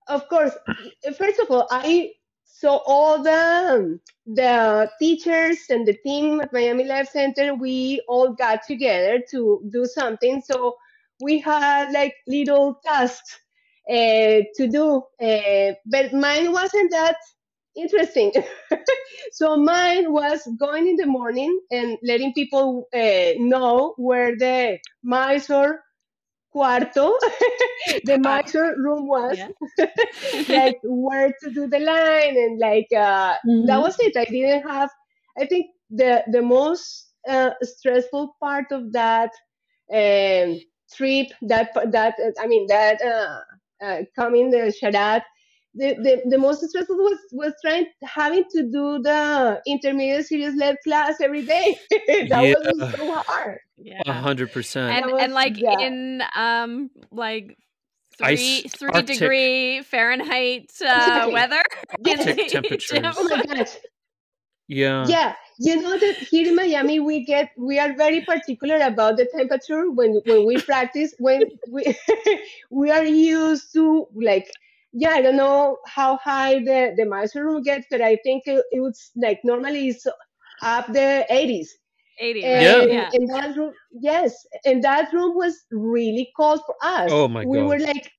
of 0.08 0.26
course. 0.28 0.54
First 1.18 1.40
of 1.40 1.50
all, 1.50 1.68
I 1.70 2.12
saw 2.44 2.80
all 2.86 3.22
the 3.22 4.00
the 4.24 4.90
teachers 4.98 5.58
and 5.68 5.86
the 5.86 5.94
team 5.94 6.40
at 6.40 6.52
Miami 6.52 6.84
Life 6.84 7.10
Center. 7.10 7.54
We 7.54 8.02
all 8.08 8.32
got 8.32 8.62
together 8.66 9.22
to 9.30 9.68
do 9.70 9.84
something. 9.84 10.40
So 10.40 10.76
we 11.20 11.38
had 11.38 11.92
like 11.92 12.14
little 12.26 12.80
tasks 12.82 13.40
uh, 13.90 14.40
to 14.56 14.68
do, 14.70 15.02
uh, 15.20 15.72
but 15.84 16.12
mine 16.14 16.52
wasn't 16.52 16.90
that 16.92 17.16
interesting. 17.76 18.32
so 19.32 19.56
mine 19.56 20.12
was 20.12 20.40
going 20.58 20.88
in 20.88 20.96
the 20.96 21.06
morning 21.06 21.58
and 21.70 21.98
letting 22.02 22.32
people 22.34 22.88
uh, 22.94 23.32
know 23.38 23.94
where 23.96 24.36
the 24.36 24.78
Mysore 25.02 25.80
cuarto, 26.54 27.14
the 28.04 28.18
Mysore 28.18 28.74
room 28.76 29.06
was, 29.06 29.38
Yeah. 29.38 29.48
like 30.48 30.78
where 30.84 31.32
to 31.42 31.50
do 31.50 31.66
the 31.68 31.78
line 31.80 32.36
and 32.36 32.58
like 32.58 32.88
uh, 32.92 33.36
that 33.66 33.80
was 33.80 33.96
it. 34.00 34.16
I 34.16 34.24
didn't 34.24 34.68
have. 34.68 34.90
I 35.38 35.46
think 35.46 35.66
the 35.90 36.24
the 36.30 36.42
most 36.42 37.12
uh, 37.28 37.50
stressful 37.62 38.36
part 38.40 38.66
of 38.72 38.92
that 38.92 39.30
um, 39.92 40.60
trip, 40.94 41.28
that 41.42 41.70
that 41.92 42.14
I 42.40 42.46
mean 42.46 42.66
that 42.68 43.00
uh, 43.02 43.40
uh, 43.84 44.02
coming 44.16 44.50
the 44.50 44.72
Sharath, 44.80 45.22
the, 45.74 45.94
the 45.94 46.22
the 46.30 46.38
most 46.38 46.62
stressful 46.68 46.96
was 46.96 47.18
was 47.32 47.52
trying 47.64 47.86
having 48.02 48.44
to 48.50 48.62
do 48.62 48.98
the 49.02 49.60
intermediate 49.66 50.26
series 50.26 50.54
led 50.54 50.76
class 50.84 51.20
every 51.20 51.44
day. 51.46 51.76
that 51.90 52.28
Yeah. 52.30 52.54
was 52.78 52.94
so 52.96 53.14
hard. 53.22 53.58
Yeah. 53.78 54.02
A 54.06 54.12
hundred 54.12 54.52
percent. 54.52 54.92
and 54.96 55.12
was- 55.12 55.22
and 55.22 55.32
like 55.32 55.56
yeah. 55.58 55.78
in 55.80 56.22
um 56.36 56.90
like 57.10 57.56
Ice- 58.20 58.38
three 58.60 58.68
three 58.68 58.90
Arctic- 58.92 59.18
degree 59.18 59.82
Fahrenheit 59.82 60.70
uh, 60.82 60.84
Exactly. 60.86 61.32
weather. 61.32 61.62
Arctic 62.06 62.48
temperatures. 62.48 63.00
Oh 63.16 63.28
my 63.28 63.42
gosh. 63.44 63.76
Yeah. 64.68 65.04
Yeah, 65.06 65.34
you 65.58 65.80
know 65.82 65.98
that 65.98 66.16
here 66.16 66.48
in 66.48 66.54
Miami 66.54 67.00
we 67.00 67.24
get 67.24 67.50
we 67.58 67.78
are 67.78 67.94
very 67.94 68.20
particular 68.22 68.76
about 68.80 69.16
the 69.16 69.26
temperature 69.36 69.90
when 69.90 70.20
when 70.24 70.46
we 70.46 70.56
practice 70.58 71.14
when 71.18 71.42
we 71.70 71.82
we 72.70 72.90
are 72.90 73.04
used 73.04 73.72
to 73.74 74.06
like 74.14 74.48
yeah 74.92 75.10
I 75.10 75.22
don't 75.22 75.36
know 75.36 75.78
how 75.86 76.16
high 76.18 76.54
the 76.60 76.94
the 76.96 77.04
Mysore 77.04 77.44
room 77.44 77.62
gets 77.62 77.86
but 77.90 78.00
I 78.00 78.16
think 78.24 78.42
it, 78.46 78.64
it 78.72 78.80
was 78.80 79.10
like 79.16 79.40
normally 79.44 79.88
it's 79.88 80.06
up 80.62 80.86
the 80.88 81.26
80s 81.30 81.68
80, 82.18 82.44
and, 82.44 82.54
right? 82.54 82.88
Yeah. 82.88 82.94
Yeah. 82.94 83.10
and 83.14 83.28
that 83.34 83.56
room 83.56 83.72
yes 84.08 84.34
and 84.64 84.82
that 84.84 85.12
room 85.12 85.34
was 85.36 85.54
really 85.70 86.30
cold 86.36 86.60
for 86.66 86.76
us 86.82 87.10
Oh 87.12 87.26
my 87.28 87.44
we 87.44 87.58
God. 87.58 87.66
were 87.68 87.78
like 87.78 88.10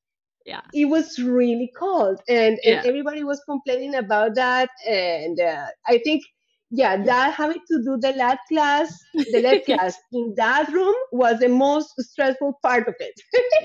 Yeah. 0.45 0.61
it 0.73 0.85
was 0.85 1.19
really 1.19 1.71
cold 1.77 2.19
and, 2.27 2.59
and 2.65 2.75
Yeah. 2.77 2.83
everybody 2.85 3.23
was 3.23 3.39
complaining 3.45 3.95
about 3.95 4.35
that 4.35 4.69
and 4.87 5.39
uh, 5.39 5.67
i 5.87 5.99
think 5.99 6.23
yeah 6.71 6.97
that 7.09 7.33
having 7.33 7.61
to 7.71 7.75
do 7.87 7.97
the 8.05 8.11
lab 8.17 8.39
class 8.49 8.89
the 9.33 9.41
lab 9.45 9.63
class 9.69 9.95
in 10.11 10.33
that 10.35 10.67
room 10.77 10.95
was 11.11 11.39
the 11.39 11.49
most 11.49 11.89
stressful 12.11 12.53
part 12.61 12.87
of 12.87 12.95
it 12.99 13.15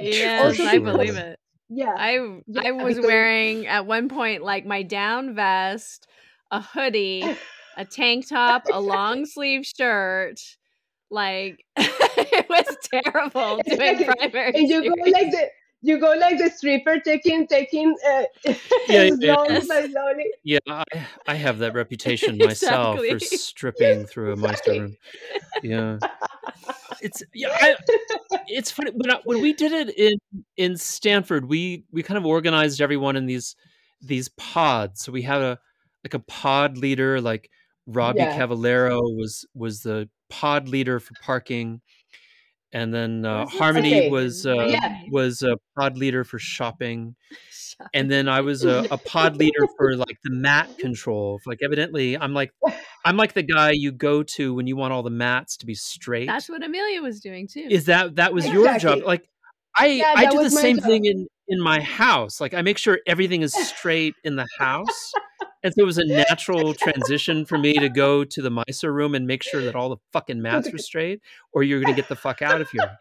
Yes, 0.00 0.43
Also 0.45 0.62
I 0.65 0.79
because- 0.79 0.93
believe 0.93 1.17
it. 1.17 1.38
Yeah 1.68 1.94
I 1.96 2.40
Yeah, 2.46 2.62
I 2.66 2.72
was 2.72 2.98
wearing 2.98 3.66
at 3.66 3.87
one 3.87 4.08
point 4.08 4.42
like 4.42 4.64
my 4.66 4.82
down 4.82 5.34
vest, 5.34 6.06
a 6.50 6.60
hoodie, 6.60 7.37
a 7.76 7.84
tank 7.84 8.28
top, 8.28 8.64
a 8.70 8.80
long 8.80 9.26
sleeve 9.26 9.66
shirt. 9.66 10.40
Like 11.10 11.64
it 11.76 12.48
was 12.48 12.76
terrible 12.82 13.60
doing 13.64 14.04
primary. 14.04 14.52
and 14.54 14.68
you 14.68 14.82
go 14.96 15.10
like 15.10 15.30
the 15.30 15.48
you 15.82 15.99
go 16.00 16.14
like 16.14 16.38
the 16.38 16.50
stripper 16.50 16.99
taking 17.00 17.47
taking 17.47 17.94
uh, 18.06 18.23
Yeah, 18.88 19.08
slowly 19.08 19.20
yes. 19.20 19.68
by 19.68 19.87
slowly 19.87 20.32
Yeah, 20.44 20.58
I, 20.68 20.85
I 21.26 21.35
have 21.35 21.58
that 21.58 21.75
reputation 21.75 22.38
myself 22.42 22.99
for 22.99 23.04
Exactly. 23.04 23.38
stripping 23.38 24.06
through 24.06 24.32
a 24.32 24.37
Mysore 24.37 24.50
Exactly. 24.52 24.78
room. 24.80 24.97
Yeah, 25.62 25.99
it's 27.00 27.23
yeah, 27.35 27.49
I, 27.52 27.76
it's 28.47 28.70
funny 28.70 28.92
when 28.94 29.11
I, 29.11 29.20
when 29.25 29.40
we 29.40 29.52
did 29.52 29.73
it 29.73 29.90
in 29.97 30.18
in 30.56 30.76
Stanford, 30.76 31.49
we 31.49 31.85
we 31.92 32.02
kind 32.02 32.18
of 32.18 32.26
organized 32.26 32.80
everyone 32.80 33.16
in 33.16 33.26
these 33.26 33.56
these 34.00 34.28
pods. 34.30 35.02
So 35.02 35.12
we 35.12 35.23
had 35.23 35.40
a 35.40 35.58
like 36.04 36.14
a 36.14 36.20
pod 36.20 36.78
leader, 36.78 37.20
like 37.20 37.50
Robbie 37.87 38.20
Yeah. 38.20 38.37
Cavallero 38.37 38.99
was 39.00 39.47
was 39.54 39.82
the 39.82 40.08
pod 40.30 40.68
leader 40.68 41.00
for 41.00 41.14
parking, 41.23 41.80
and 42.72 42.92
then 42.92 43.25
uh, 43.25 43.46
Harmony 43.46 44.00
Okay. 44.00 44.10
was 44.10 44.46
uh, 44.46 44.54
Yeah. 44.68 44.98
was 45.10 45.42
a 45.42 45.56
pod 45.76 45.96
leader 45.96 46.25
for 46.25 46.38
shopping 46.56 47.14
and 47.94 48.10
then 48.10 48.28
I 48.28 48.40
was 48.40 48.64
a, 48.64 48.84
a 48.90 48.98
pod 48.98 49.37
leader 49.37 49.66
for 49.76 49.96
like 49.96 50.16
the 50.25 50.30
mat 50.30 50.68
control. 50.78 51.40
Like 51.46 51.58
evidently, 51.62 52.16
I'm 52.18 52.34
like 52.34 52.52
I'm 53.04 53.16
like 53.16 53.32
the 53.34 53.42
guy 53.42 53.70
you 53.72 53.92
go 53.92 54.22
to 54.22 54.54
when 54.54 54.66
you 54.66 54.76
want 54.76 54.92
all 54.92 55.02
the 55.02 55.10
mats 55.10 55.56
to 55.58 55.66
be 55.66 55.75
straight. 55.75 56.26
That's 56.26 56.48
what 56.48 56.62
Amelia 56.64 57.00
was 57.02 57.20
doing 57.20 57.46
too. 57.46 57.66
Is 57.70 57.87
that 57.87 58.16
that 58.16 58.34
was 58.34 58.46
your 58.48 58.76
job? 58.78 59.00
Like 59.04 59.28
I 59.78 59.87
Yeah, 59.87 60.14
I 60.16 60.26
do 60.26 60.42
the 60.42 60.50
same 60.50 60.76
job. 60.76 60.85
thing 60.87 61.04
in 61.04 61.26
in 61.49 61.61
my 61.61 61.80
house. 61.80 62.40
Like 62.40 62.54
I 62.54 62.62
make 62.62 62.78
sure 62.78 62.99
everything 63.06 63.42
is 63.42 63.54
straight 63.54 64.14
in 64.25 64.37
the 64.37 64.47
house. 64.58 65.12
And 65.64 65.75
so 65.75 65.82
it 65.82 65.87
was 65.87 65.99
a 65.99 66.04
natural 66.04 66.73
transition 66.75 67.44
for 67.44 67.58
me 67.58 67.75
to 67.75 67.88
go 67.88 68.23
to 68.25 68.42
the 68.42 68.50
Mysore 68.50 68.92
room 68.92 69.14
and 69.16 69.26
make 69.26 69.42
sure 69.42 69.61
that 69.62 69.75
all 69.75 69.88
the 69.88 69.97
fucking 70.12 70.40
mats 70.40 70.70
were 70.70 70.78
straight, 70.90 71.20
or 71.52 71.62
you're 71.62 71.80
gonna 71.80 71.97
get 71.97 72.08
the 72.08 72.16
fuck 72.16 72.42
out 72.42 72.61
of 72.61 72.70
here. 72.70 72.99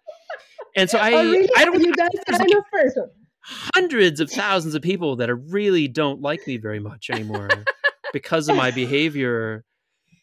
And 0.75 0.89
so 0.89 0.98
I 0.98 1.13
oh 1.13 1.24
really 1.31 1.50
I 1.57 1.65
don't 1.65 1.79
you 1.84 1.93
kind 1.93 2.10
like- 2.31 2.55
of 2.57 2.63
person 2.72 3.10
hundreds 3.41 4.19
of 4.19 4.29
thousands 4.29 4.75
of 4.75 4.81
people 4.81 5.15
that 5.15 5.29
are 5.29 5.36
really 5.38 5.88
don't 5.88 6.22
like 6.22 6.46
me 6.48 6.57
very 6.57 6.79
much 6.79 7.10
anymore 7.10 7.48
because 8.13 8.50
of 8.50 8.57
my 8.57 8.72
behavior 8.72 9.63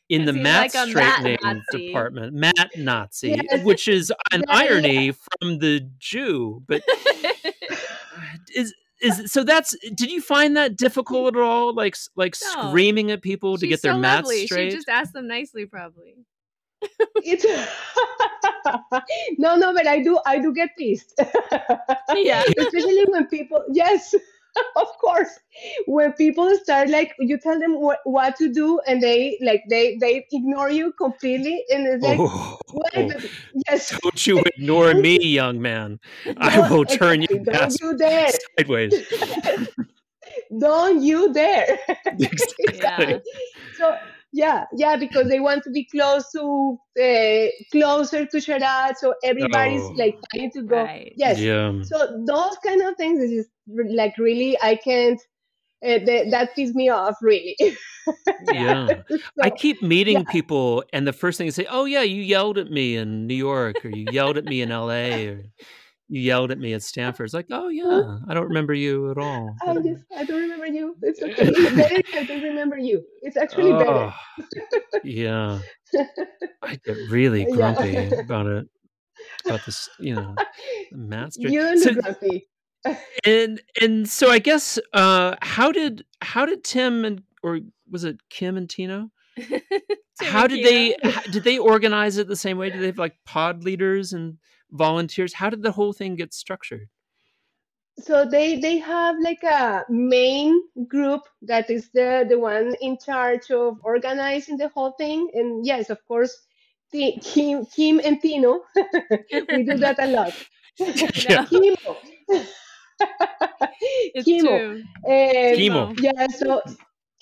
in 0.08 0.24
the 0.26 0.30
Is 0.32 0.36
he 0.36 0.42
mat 0.42 0.60
like 0.60 0.74
a 0.74 0.92
mat 0.92 1.18
straightening 1.20 1.62
department, 1.72 2.34
mat 2.34 2.70
Nazi, 2.76 3.40
Yes. 3.50 3.64
which 3.64 3.88
is 3.88 4.12
an 4.32 4.44
Yeah, 4.48 4.54
yeah. 4.62 4.64
irony 4.70 5.12
from 5.12 5.58
the 5.58 5.80
Jew. 5.98 6.62
But 6.66 6.82
is 8.54 8.74
is 9.00 9.32
so 9.32 9.44
that's 9.44 9.74
did 9.94 10.10
you 10.10 10.20
find 10.20 10.56
that 10.56 10.76
difficult 10.76 11.36
at 11.36 11.40
all? 11.42 11.74
Like 11.74 11.96
like 12.16 12.36
No. 12.56 12.68
screaming 12.68 13.10
at 13.10 13.22
people 13.22 13.56
to 13.58 13.66
get 13.66 13.82
their 13.82 13.92
so 13.94 13.98
mats 13.98 14.24
lovely. 14.26 14.46
straight? 14.46 14.70
She 14.70 14.76
just 14.76 14.88
asked 14.88 15.12
them 15.12 15.26
nicely, 15.26 15.66
probably. 15.66 16.14
it's 17.16 17.44
no 19.38 19.56
no 19.56 19.72
but 19.72 19.86
i 19.86 20.02
do 20.02 20.18
i 20.26 20.38
do 20.38 20.52
get 20.52 20.68
pissed 20.78 21.14
Yeah. 22.14 22.42
especially 22.58 23.06
when 23.08 23.26
people 23.28 23.64
yes 23.72 24.14
of 24.76 24.88
course 25.00 25.28
when 25.86 26.12
people 26.14 26.50
start 26.62 26.88
like 26.88 27.14
you 27.18 27.38
tell 27.38 27.58
them 27.58 27.80
what, 27.80 27.98
what 28.04 28.36
to 28.36 28.52
do 28.52 28.80
and 28.86 29.02
they 29.02 29.38
like 29.42 29.62
they 29.68 29.96
they 30.00 30.26
ignore 30.32 30.70
you 30.70 30.92
completely 30.92 31.64
and 31.72 31.86
it's 31.86 32.02
like 32.04 32.18
oh, 32.20 32.58
what 32.72 32.92
the- 32.94 33.30
yes 33.68 33.96
don't 34.02 34.26
you 34.26 34.40
ignore 34.40 34.94
me, 34.94 35.18
young 35.24 35.60
man. 35.60 35.98
I 36.38 36.56
Don't- 36.56 36.70
will 36.70 36.84
turn 36.84 37.22
you 37.22 37.38
don't 37.44 37.74
you 37.80 37.96
dare 37.96 38.28
sideways. 38.58 38.94
don't 40.58 41.02
you 41.02 41.32
dare 41.32 41.78
exactly. 42.06 42.74
Yeah. 42.74 43.18
so 43.78 43.98
yeah, 44.34 44.64
yeah, 44.76 44.96
because 44.96 45.28
they 45.28 45.38
want 45.38 45.62
to 45.62 45.70
be 45.70 45.84
close 45.84 46.24
to 46.32 46.76
uh, 47.00 47.46
closer 47.70 48.26
to 48.26 48.36
Sharath, 48.38 48.96
so 48.96 49.14
everybody's 49.22 49.80
Oh. 49.82 49.94
like 49.96 50.18
trying 50.34 50.50
to 50.50 50.62
go. 50.62 50.82
Right. 50.82 51.12
Yes. 51.16 51.38
Yeah. 51.38 51.80
So 51.82 52.24
those 52.26 52.56
kind 52.66 52.82
of 52.82 52.96
things 52.96 53.22
is 53.22 53.30
just 53.30 53.50
like 53.94 54.18
really 54.18 54.58
I 54.60 54.74
can't. 54.76 55.20
Uh, 55.86 55.98
that, 56.06 56.30
that 56.30 56.56
pisses 56.56 56.74
me 56.74 56.88
off 56.88 57.16
really. 57.22 57.56
Yeah. 58.52 58.88
So, 59.08 59.18
I 59.40 59.48
keep 59.50 59.80
meeting 59.82 60.18
yeah. 60.18 60.32
people, 60.32 60.84
and 60.92 61.06
the 61.06 61.12
first 61.12 61.38
thing 61.38 61.46
they 61.46 61.50
say, 61.52 61.66
"Oh 61.70 61.86
yeah, 61.86 62.02
you 62.02 62.20
yelled 62.22 62.58
at 62.58 62.70
me 62.70 62.96
in 62.96 63.26
New 63.26 63.34
York, 63.34 63.76
or 63.84 63.88
you 63.88 64.06
yelled 64.10 64.36
at 64.36 64.44
me 64.44 64.60
in 64.60 64.70
L.A., 64.70 65.28
or 65.28 65.42
you 66.14 66.20
yelled 66.22 66.50
at 66.50 66.58
me 66.58 66.72
at 66.74 66.82
Stanford." 66.82 67.24
It's 67.26 67.34
like, 67.34 67.46
"Oh 67.50 67.68
yeah, 67.68 68.18
I 68.28 68.34
don't 68.34 68.48
remember 68.48 68.74
you 68.74 69.10
at 69.10 69.18
all." 69.18 69.54
I 69.66 69.74
just 69.74 70.04
I 70.16 70.24
don't 70.24 70.40
remember 70.42 70.66
you. 70.66 70.96
It's 71.02 71.20
okay. 71.22 71.34
It's 71.38 71.74
better 71.76 72.02
I 72.18 72.24
don't 72.24 72.42
remember 72.42 72.78
you. 72.78 73.04
It's 73.22 73.36
actually 73.36 73.72
better. 73.72 74.12
Oh, 74.12 74.14
yeah, 75.04 75.58
I 76.62 76.76
get 76.84 76.96
really 77.10 77.46
Yeah. 77.48 77.54
grumpy 77.74 77.96
about 78.16 78.46
it. 78.46 78.66
About 79.46 79.60
this, 79.66 79.88
you 79.98 80.14
know, 80.14 80.34
master. 80.92 81.48
You 81.48 81.60
don't 81.60 81.78
So- 81.78 81.94
grumpy. 81.94 82.48
and 83.24 83.62
and 83.80 84.06
so 84.08 84.30
I 84.30 84.38
guess 84.38 84.78
uh 84.92 85.36
how 85.40 85.72
did 85.72 86.04
how 86.20 86.44
did 86.44 86.62
Tim 86.64 87.04
and 87.04 87.22
or 87.42 87.60
was 87.90 88.04
it 88.04 88.16
Kim 88.28 88.56
and 88.58 88.68
Tino? 88.68 89.10
how 90.20 90.46
did 90.46 90.64
they 90.64 90.94
did 91.32 91.44
they 91.44 91.58
organize 91.58 92.18
it 92.18 92.28
the 92.28 92.36
same 92.36 92.58
way? 92.58 92.70
Did 92.70 92.80
they 92.82 92.86
have 92.86 92.98
like 92.98 93.16
pod 93.24 93.64
leaders 93.64 94.12
and 94.12 94.36
volunteers? 94.74 95.34
How 95.34 95.48
did 95.50 95.62
the 95.62 95.72
whole 95.72 95.92
thing 95.92 96.16
get 96.16 96.34
structured? 96.34 96.88
So 97.98 98.26
they 98.26 98.58
they 98.58 98.78
have 98.78 99.16
like 99.22 99.42
a 99.44 99.84
main 99.88 100.60
group 100.88 101.22
that 101.42 101.70
is 101.70 101.90
the 101.94 102.26
the 102.28 102.38
one 102.38 102.74
in 102.80 102.98
charge 102.98 103.50
of 103.50 103.78
organizing 103.84 104.56
the 104.58 104.68
whole 104.68 104.92
thing. 104.98 105.30
And 105.32 105.64
yes, 105.64 105.90
of 105.90 106.04
course, 106.06 106.36
Ti- 106.92 107.20
Kim 107.22 107.66
Kim 107.66 108.00
and 108.04 108.20
Tino, 108.20 108.62
we 109.50 109.62
do 109.62 109.78
that 109.78 109.98
a 110.02 110.06
lot. 110.06 110.34
Yeah. 111.30 111.44
Kimo. 111.46 111.96
It's 114.14 114.26
Kimo. 114.26 114.58
true. 114.58 114.82
Eh, 115.06 115.54
Kimo. 115.56 115.94
Yeah, 115.98 116.26
so 116.28 116.62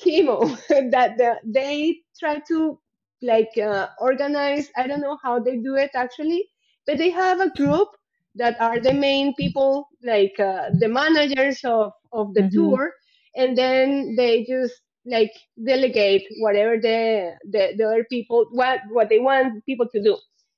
chemo 0.00 0.56
that 0.90 1.16
the, 1.16 1.40
they 1.44 2.00
try 2.18 2.40
to 2.48 2.78
like 3.22 3.56
uh, 3.58 3.88
organize. 4.00 4.70
I 4.76 4.86
don't 4.86 5.00
know 5.00 5.18
how 5.22 5.38
they 5.38 5.56
do 5.56 5.76
it 5.76 5.90
actually, 5.94 6.48
but 6.86 6.98
they 6.98 7.10
have 7.10 7.40
a 7.40 7.50
group 7.50 7.88
that 8.36 8.60
are 8.60 8.80
the 8.80 8.92
main 8.92 9.34
people, 9.34 9.88
like 10.02 10.38
uh, 10.38 10.70
the 10.78 10.88
managers 10.88 11.60
of 11.64 11.92
of 12.12 12.34
the 12.34 12.44
Mhm. 12.44 12.52
tour, 12.52 12.92
and 13.36 13.56
then 13.56 14.14
they 14.16 14.44
just 14.44 14.74
like 15.06 15.32
delegate 15.64 16.22
whatever 16.38 16.76
the, 16.80 17.32
the 17.50 17.74
the 17.76 17.84
other 17.84 18.06
people 18.10 18.46
what 18.52 18.80
what 18.90 19.08
they 19.08 19.18
want 19.18 19.64
people 19.66 19.88
to 19.88 20.02
do, 20.02 20.16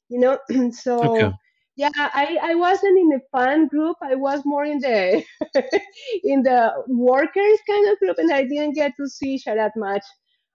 you 0.08 0.18
know. 0.20 0.38
so. 0.72 1.30
Okay. 1.30 1.38
Yeah, 1.76 1.90
I, 1.96 2.38
I 2.42 2.54
wasn't 2.54 2.98
in 2.98 3.08
the 3.08 3.20
fan 3.32 3.66
group. 3.68 3.96
I 4.02 4.14
was 4.14 4.42
more 4.44 4.64
in 4.64 4.78
the 4.78 5.24
in 6.24 6.42
the 6.42 6.72
workers 6.88 7.58
kind 7.68 7.88
of 7.90 7.98
group, 7.98 8.18
and 8.18 8.30
I 8.32 8.44
didn't 8.44 8.74
get 8.74 8.92
to 8.98 9.08
see 9.08 9.38
Sharath 9.38 9.72
much 9.76 10.04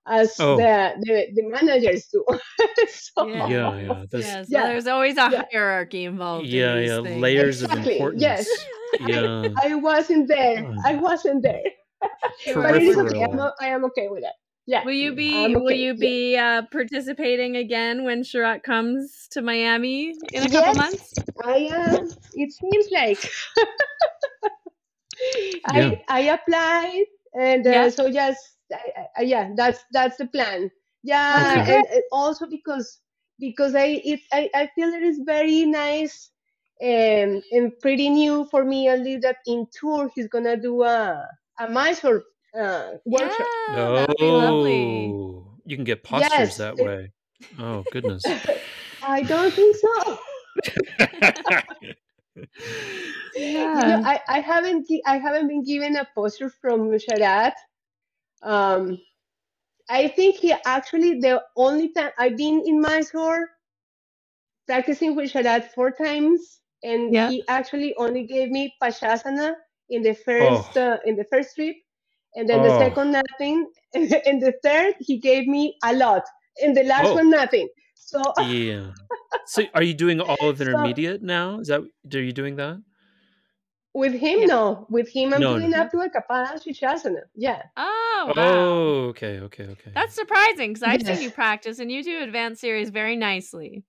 as 0.09 0.35
Oh. 0.39 0.57
the, 0.57 0.93
the 1.01 1.27
the 1.35 1.43
managers 1.47 2.07
do. 2.11 2.25
so, 2.89 3.27
Yeah. 3.27 3.47
Yeah, 3.47 3.77
yeah. 3.87 4.05
That's, 4.11 4.25
Yes, 4.25 4.45
Yeah. 4.49 4.67
there's 4.67 4.87
always 4.87 5.17
a 5.17 5.29
Yeah. 5.31 5.43
hierarchy 5.51 6.05
involved. 6.05 6.45
in 6.45 6.51
yeah, 6.51 6.75
these 6.75 6.89
yeah. 6.89 7.01
things. 7.03 7.21
Layers 7.21 7.61
of 7.61 7.69
Exactly, 7.71 7.93
importance. 7.93 8.21
yes. 8.21 8.47
Yeah. 9.05 9.47
I 9.63 9.75
wasn't 9.75 10.27
there. 10.27 10.65
Oh. 10.65 10.75
I 10.85 10.95
wasn't 10.95 11.43
there. 11.43 11.61
but 12.55 12.75
it 12.75 12.83
is 12.83 12.97
okay. 12.97 13.23
I'm, 13.23 13.31
Peripheral. 13.31 13.41
o- 13.41 13.53
I 13.61 13.67
am 13.67 13.85
okay 13.85 14.07
with 14.09 14.23
it. 14.23 14.33
Yeah. 14.65 14.83
Will 14.85 14.93
you 14.93 15.13
be 15.15 15.45
I'm 15.45 15.53
Will 15.53 15.65
okay, 15.65 15.77
you 15.77 15.93
yeah. 15.93 15.99
be 16.09 16.37
uh, 16.37 16.61
participating 16.71 17.55
again 17.57 18.03
when 18.03 18.21
Sharath 18.23 18.61
comes 18.63 19.27
to 19.31 19.41
Miami 19.41 20.13
in 20.31 20.43
a 20.43 20.49
couple 20.49 20.73
Yes. 20.73 20.77
months? 20.77 21.13
I 21.43 21.57
am. 21.73 22.09
It 22.33 22.51
seems 22.53 22.87
like 22.91 23.19
Yeah. 25.73 25.91
I 26.07 26.19
I 26.19 26.19
applied, 26.37 27.05
and 27.33 27.65
uh, 27.67 27.69
Yeah. 27.69 27.89
so 27.89 28.05
yes, 28.07 28.37
I, 28.73 29.07
I, 29.17 29.21
yeah, 29.21 29.51
that's 29.55 29.83
that's 29.91 30.17
the 30.17 30.27
plan. 30.27 30.71
Yeah, 31.03 31.59
Okay. 31.59 31.65
and, 31.67 31.85
and 31.85 32.03
also 32.11 32.47
because 32.47 32.99
because 33.39 33.75
I 33.75 34.01
it 34.03 34.19
I, 34.31 34.49
I 34.53 34.67
feel 34.75 34.89
it 34.89 35.03
is 35.03 35.19
very 35.25 35.65
nice 35.65 36.31
and 36.81 37.43
and 37.51 37.77
pretty 37.79 38.09
new 38.09 38.45
for 38.51 38.63
me 38.65 38.87
at 38.87 38.99
least 39.01 39.23
that 39.23 39.37
in 39.45 39.67
tour 39.71 40.09
he's 40.15 40.27
gonna 40.27 40.57
do 40.57 40.83
a 40.83 41.27
a 41.59 41.69
Mysore 41.69 42.23
uh, 42.59 42.93
workshop. 43.05 43.47
Yeah, 43.67 43.91
that'd 43.91 44.17
be 44.17 44.31
lovely. 44.31 45.13
Oh, 45.13 45.57
you 45.65 45.75
can 45.75 45.85
get 45.85 46.03
postures 46.03 46.55
Yes, 46.55 46.57
that 46.57 46.77
way. 46.77 47.11
Oh 47.57 47.83
goodness. 47.91 48.23
I 49.01 49.23
don't 49.23 49.55
think 49.55 49.75
so. 49.75 50.19
You 53.35 53.53
know, 53.53 53.99
I, 54.03 54.19
I 54.27 54.39
haven't 54.39 54.87
I 55.05 55.17
haven't 55.17 55.47
been 55.47 55.63
given 55.63 55.95
a 55.95 56.07
poster 56.15 56.49
from 56.49 56.89
Sharath. 56.91 57.53
Um, 58.43 58.99
I 59.89 60.07
think 60.07 60.35
he 60.35 60.53
actually 60.65 61.19
the 61.19 61.41
only 61.57 61.89
time 61.93 62.11
I've 62.17 62.37
been 62.37 62.63
in 62.65 62.79
Mysore 62.81 63.49
practicing 64.67 65.15
with 65.15 65.31
Sharath 65.33 65.69
four 65.73 65.91
times, 65.91 66.61
and 66.83 67.13
Yeah. 67.13 67.29
he 67.29 67.43
actually 67.47 67.95
only 67.97 68.23
gave 68.25 68.49
me 68.51 68.73
Pashasana 68.81 69.55
in 69.89 70.03
the 70.03 70.13
first 70.13 70.77
Oh. 70.77 70.81
uh, 70.93 70.97
in 71.05 71.15
the 71.15 71.25
first 71.31 71.55
trip, 71.55 71.75
and 72.35 72.47
then 72.47 72.61
the 72.61 72.69
Oh. 72.73 72.79
second 72.79 73.11
nothing, 73.11 73.65
and 73.93 74.41
the 74.41 74.53
third 74.63 74.95
he 74.99 75.17
gave 75.17 75.47
me 75.47 75.75
a 75.83 75.93
lot, 75.93 76.23
and 76.61 76.77
the 76.77 76.83
last 76.83 77.07
Oh. 77.09 77.15
one 77.15 77.29
nothing. 77.29 77.67
So 77.95 78.21
yeah. 78.45 78.93
So 79.47 79.63
are 79.73 79.83
you 79.83 79.93
doing 79.93 80.21
all 80.21 80.49
of 80.49 80.57
So- 80.57 80.63
intermediate 80.65 81.21
now? 81.23 81.59
Is 81.59 81.67
that 81.69 81.81
are 81.81 82.21
you 82.21 82.33
doing 82.33 82.55
that? 82.57 82.77
With 83.93 84.13
him, 84.13 84.39
Yeah. 84.41 84.47
no, 84.47 84.85
with 84.89 85.09
him 85.09 85.33
I'm 85.33 85.41
No, 85.41 85.57
doing 85.57 85.71
no. 85.71 85.81
up 85.81 85.91
to 85.91 85.99
a 85.99 86.09
Kapala 86.09 86.53
Shishasana. 86.63 87.21
Yeah. 87.35 87.63
Oh, 87.77 88.33
wow. 88.35 88.43
Oh, 88.45 88.89
okay, 89.09 89.39
okay, 89.39 89.63
okay. 89.65 89.91
That's 89.93 90.13
surprising 90.13 90.71
because 90.71 90.83
I've 90.83 91.01
Yes. 91.01 91.17
seen 91.17 91.23
you 91.23 91.31
practice 91.31 91.79
and 91.79 91.91
you 91.91 92.03
do 92.03 92.21
advanced 92.21 92.61
series 92.61 92.89
very 92.89 93.15
nicely. 93.15 93.83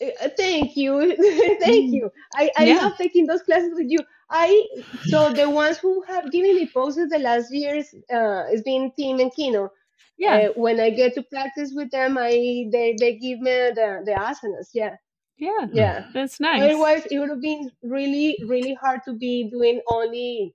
Uh, 0.00 0.28
Thank 0.36 0.76
you, 0.76 1.14
thank 1.60 1.90
Mm. 1.90 1.92
you. 1.92 2.10
I, 2.34 2.50
I 2.56 2.64
Yeah. 2.66 2.82
love 2.82 2.92
taking 2.98 3.26
those 3.26 3.42
classes 3.42 3.72
with 3.76 3.88
you. 3.88 4.00
I 4.30 4.66
so 5.06 5.32
the 5.32 5.48
ones 5.48 5.78
who 5.78 6.02
have 6.08 6.32
given 6.32 6.54
me 6.56 6.68
poses 6.74 7.08
the 7.10 7.18
last 7.18 7.52
years 7.52 7.94
uh, 8.12 8.46
has 8.50 8.62
been 8.62 8.90
Tim 8.98 9.20
and 9.20 9.32
Kino. 9.32 9.70
Yeah. 10.18 10.48
Uh, 10.48 10.52
when 10.56 10.80
I 10.80 10.90
get 10.90 11.14
to 11.14 11.22
practice 11.22 11.72
with 11.74 11.90
them, 11.90 12.16
I 12.18 12.66
they, 12.72 12.96
they 12.98 13.16
give 13.16 13.40
me 13.40 13.50
the, 13.50 14.02
the 14.04 14.12
asanas. 14.12 14.70
Yeah, 14.74 14.96
yeah. 15.42 15.66
yeah. 15.72 15.96
That's 16.14 16.38
nice. 16.40 16.62
Otherwise, 16.62 17.02
it 17.10 17.18
would 17.18 17.30
have 17.34 17.42
been 17.42 17.70
really 17.82 18.38
really 18.46 18.74
hard 18.82 19.00
to 19.06 19.12
be 19.14 19.50
doing 19.50 19.80
only 19.90 20.54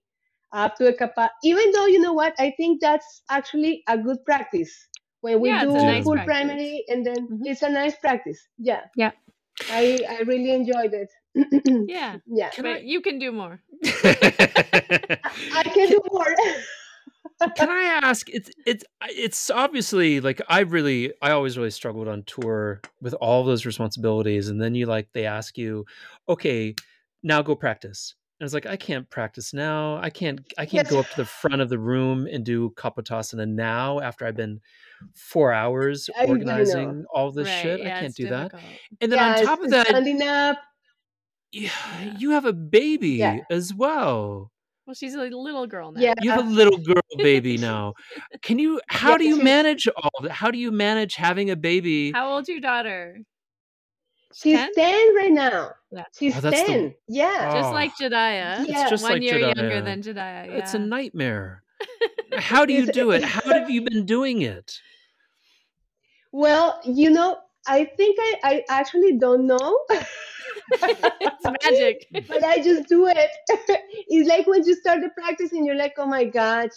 up 0.54 0.76
to 0.80 0.88
a 0.88 0.94
kappa. 0.94 1.30
Even 1.44 1.72
though 1.76 1.88
you 1.92 2.00
know 2.00 2.14
what, 2.16 2.34
I 2.40 2.54
think 2.56 2.80
that's 2.82 3.22
actually 3.30 3.84
a 3.88 3.98
good 4.00 4.24
practice 4.26 4.72
when 5.22 5.42
we 5.42 5.50
Yeah, 5.50 5.64
do 5.68 5.76
a 5.76 5.84
nice 5.84 6.04
full 6.06 6.14
practice. 6.16 6.32
primary, 6.32 6.86
and 6.88 7.06
then 7.06 7.28
Mhm. 7.28 7.44
it's 7.52 7.62
a 7.64 7.70
nice 7.70 7.96
practice. 8.00 8.40
Yeah. 8.58 8.84
Yeah. 8.96 9.12
I 9.70 10.00
I 10.10 10.18
really 10.30 10.52
enjoyed 10.54 10.94
it. 10.94 11.10
yeah. 11.90 12.18
yeah. 12.40 12.50
Can 12.56 12.64
but 12.64 12.78
I- 12.82 12.86
you 12.86 13.02
can 13.02 13.20
do 13.20 13.32
more. 13.32 13.60
I 15.54 15.64
can 15.74 15.90
do 15.90 16.02
more. 16.12 16.32
Can 17.56 17.70
I 17.70 18.00
ask? 18.04 18.28
It's 18.30 18.50
it's 18.66 18.84
it's 19.10 19.50
obviously 19.50 20.20
like 20.22 20.42
I 20.50 20.62
really 20.62 21.14
I 21.22 21.32
always 21.32 21.58
really 21.58 21.70
struggled 21.72 22.08
on 22.08 22.24
tour 22.24 22.82
with 23.02 23.14
all 23.16 23.44
those 23.44 23.66
responsibilities, 23.66 24.48
and 24.50 24.60
then 24.62 24.74
you 24.76 24.86
like 24.88 25.10
they 25.14 25.26
ask 25.26 25.58
you, 25.58 25.86
okay, 26.28 26.74
now 27.24 27.42
go 27.42 27.56
practice. 27.56 28.16
And 28.40 28.46
it's 28.46 28.54
like 28.54 28.66
I 28.68 28.76
can't 28.78 29.10
practice 29.10 29.54
now. 29.54 29.98
I 29.98 30.10
can't 30.10 30.42
I 30.58 30.66
can't 30.66 30.88
go 30.90 31.00
up 31.00 31.10
to 31.10 31.16
the 31.18 31.26
front 31.42 31.62
of 31.62 31.70
the 31.70 31.80
room 31.80 32.28
and 32.32 32.44
do 32.46 32.72
kapotasana 32.76 33.48
now 33.48 34.00
after 34.00 34.26
I've 34.26 34.36
been 34.36 34.60
four 35.16 35.54
hours 35.54 36.10
I- 36.18 36.22
I 36.22 36.26
know. 36.26 36.32
organizing 36.34 37.06
all 37.14 37.32
this 37.32 37.48
right. 37.48 37.62
shit. 37.62 37.80
yeah, 37.82 37.98
I 37.98 38.00
can't 38.02 38.16
do 38.16 38.30
that. 38.30 38.52
And 39.02 39.12
then 39.12 39.20
yeah, 39.20 39.38
on 39.40 39.46
top 39.46 39.62
of 39.62 39.70
that, 39.72 39.88
standing 39.88 40.22
up. 40.24 40.58
yeah, 41.52 41.70
Yeah. 42.04 42.16
you 42.20 42.32
have 42.32 42.46
a 42.46 42.54
baby 42.54 43.10
Yeah. 43.12 43.40
as 43.50 43.74
well. 43.74 44.52
Well, 44.88 44.94
she's 44.94 45.14
a 45.16 45.20
little 45.20 45.68
girl 45.68 45.92
now. 45.92 46.00
Yeah. 46.00 46.14
You 46.22 46.32
have 46.32 46.48
a 46.48 46.50
little 46.50 46.78
girl 46.78 47.02
baby 47.18 47.58
now. 47.58 47.94
Can 48.42 48.58
you? 48.58 48.80
How 48.88 49.12
Yeah, 49.12 49.18
do 49.18 49.24
you 49.26 49.36
she's- 49.36 49.44
manage 49.44 49.88
all 49.90 50.10
of 50.18 50.24
that? 50.24 50.32
How 50.32 50.50
do 50.50 50.58
you 50.58 50.72
manage 50.72 51.16
having 51.16 51.50
a 51.50 51.58
baby? 51.58 52.14
How 52.14 52.32
old's 52.32 52.48
your 52.48 52.62
daughter? 52.62 53.20
She's 54.34 54.56
10? 54.58 54.74
10 54.76 55.16
right 55.16 55.32
now. 55.32 55.72
Yeah. 55.92 56.04
She's 56.18 56.38
Oh, 56.38 56.40
that's 56.42 56.62
the- 56.62 56.68
10. 56.68 56.96
Yeah. 57.10 57.50
Oh. 57.52 57.56
Just 57.60 57.70
Oh. 57.70 57.74
like 57.74 57.92
Jediah. 58.00 58.62
It's 58.62 58.70
Yeah. 58.70 58.90
just 58.90 59.04
One 59.04 59.12
like 59.14 59.22
year 59.24 59.40
younger 59.40 59.82
than 59.82 60.02
Jediah. 60.02 60.48
Yeah. 60.48 60.54
It's 60.58 60.74
a 60.74 60.80
nightmare. 60.80 61.64
How 62.38 62.64
do 62.66 62.72
you 62.74 62.86
do 62.86 63.12
it? 63.12 63.24
How 63.24 63.42
have 63.52 63.70
you 63.70 63.82
been 63.82 64.06
doing 64.06 64.42
it? 64.42 64.80
Well, 66.32 66.80
you 66.86 67.10
know, 67.10 67.38
I 67.68 67.84
think 67.86 68.18
I, 68.22 68.36
I 68.44 68.64
actually 68.70 69.18
don't 69.18 69.48
know, 69.48 69.80
it's 71.20 71.48
magic. 71.64 72.08
but 72.28 72.44
I 72.44 72.62
just 72.62 72.88
do 72.88 73.08
it. 73.08 73.32
it's 74.08 74.30
like 74.30 74.48
when 74.48 74.64
you 74.66 74.76
start 74.76 75.02
the 75.02 75.10
practice 75.10 75.52
and 75.52 75.66
you're 75.66 75.76
like, 75.76 75.94
oh 75.98 76.06
my 76.08 76.26
gosh, 76.26 76.72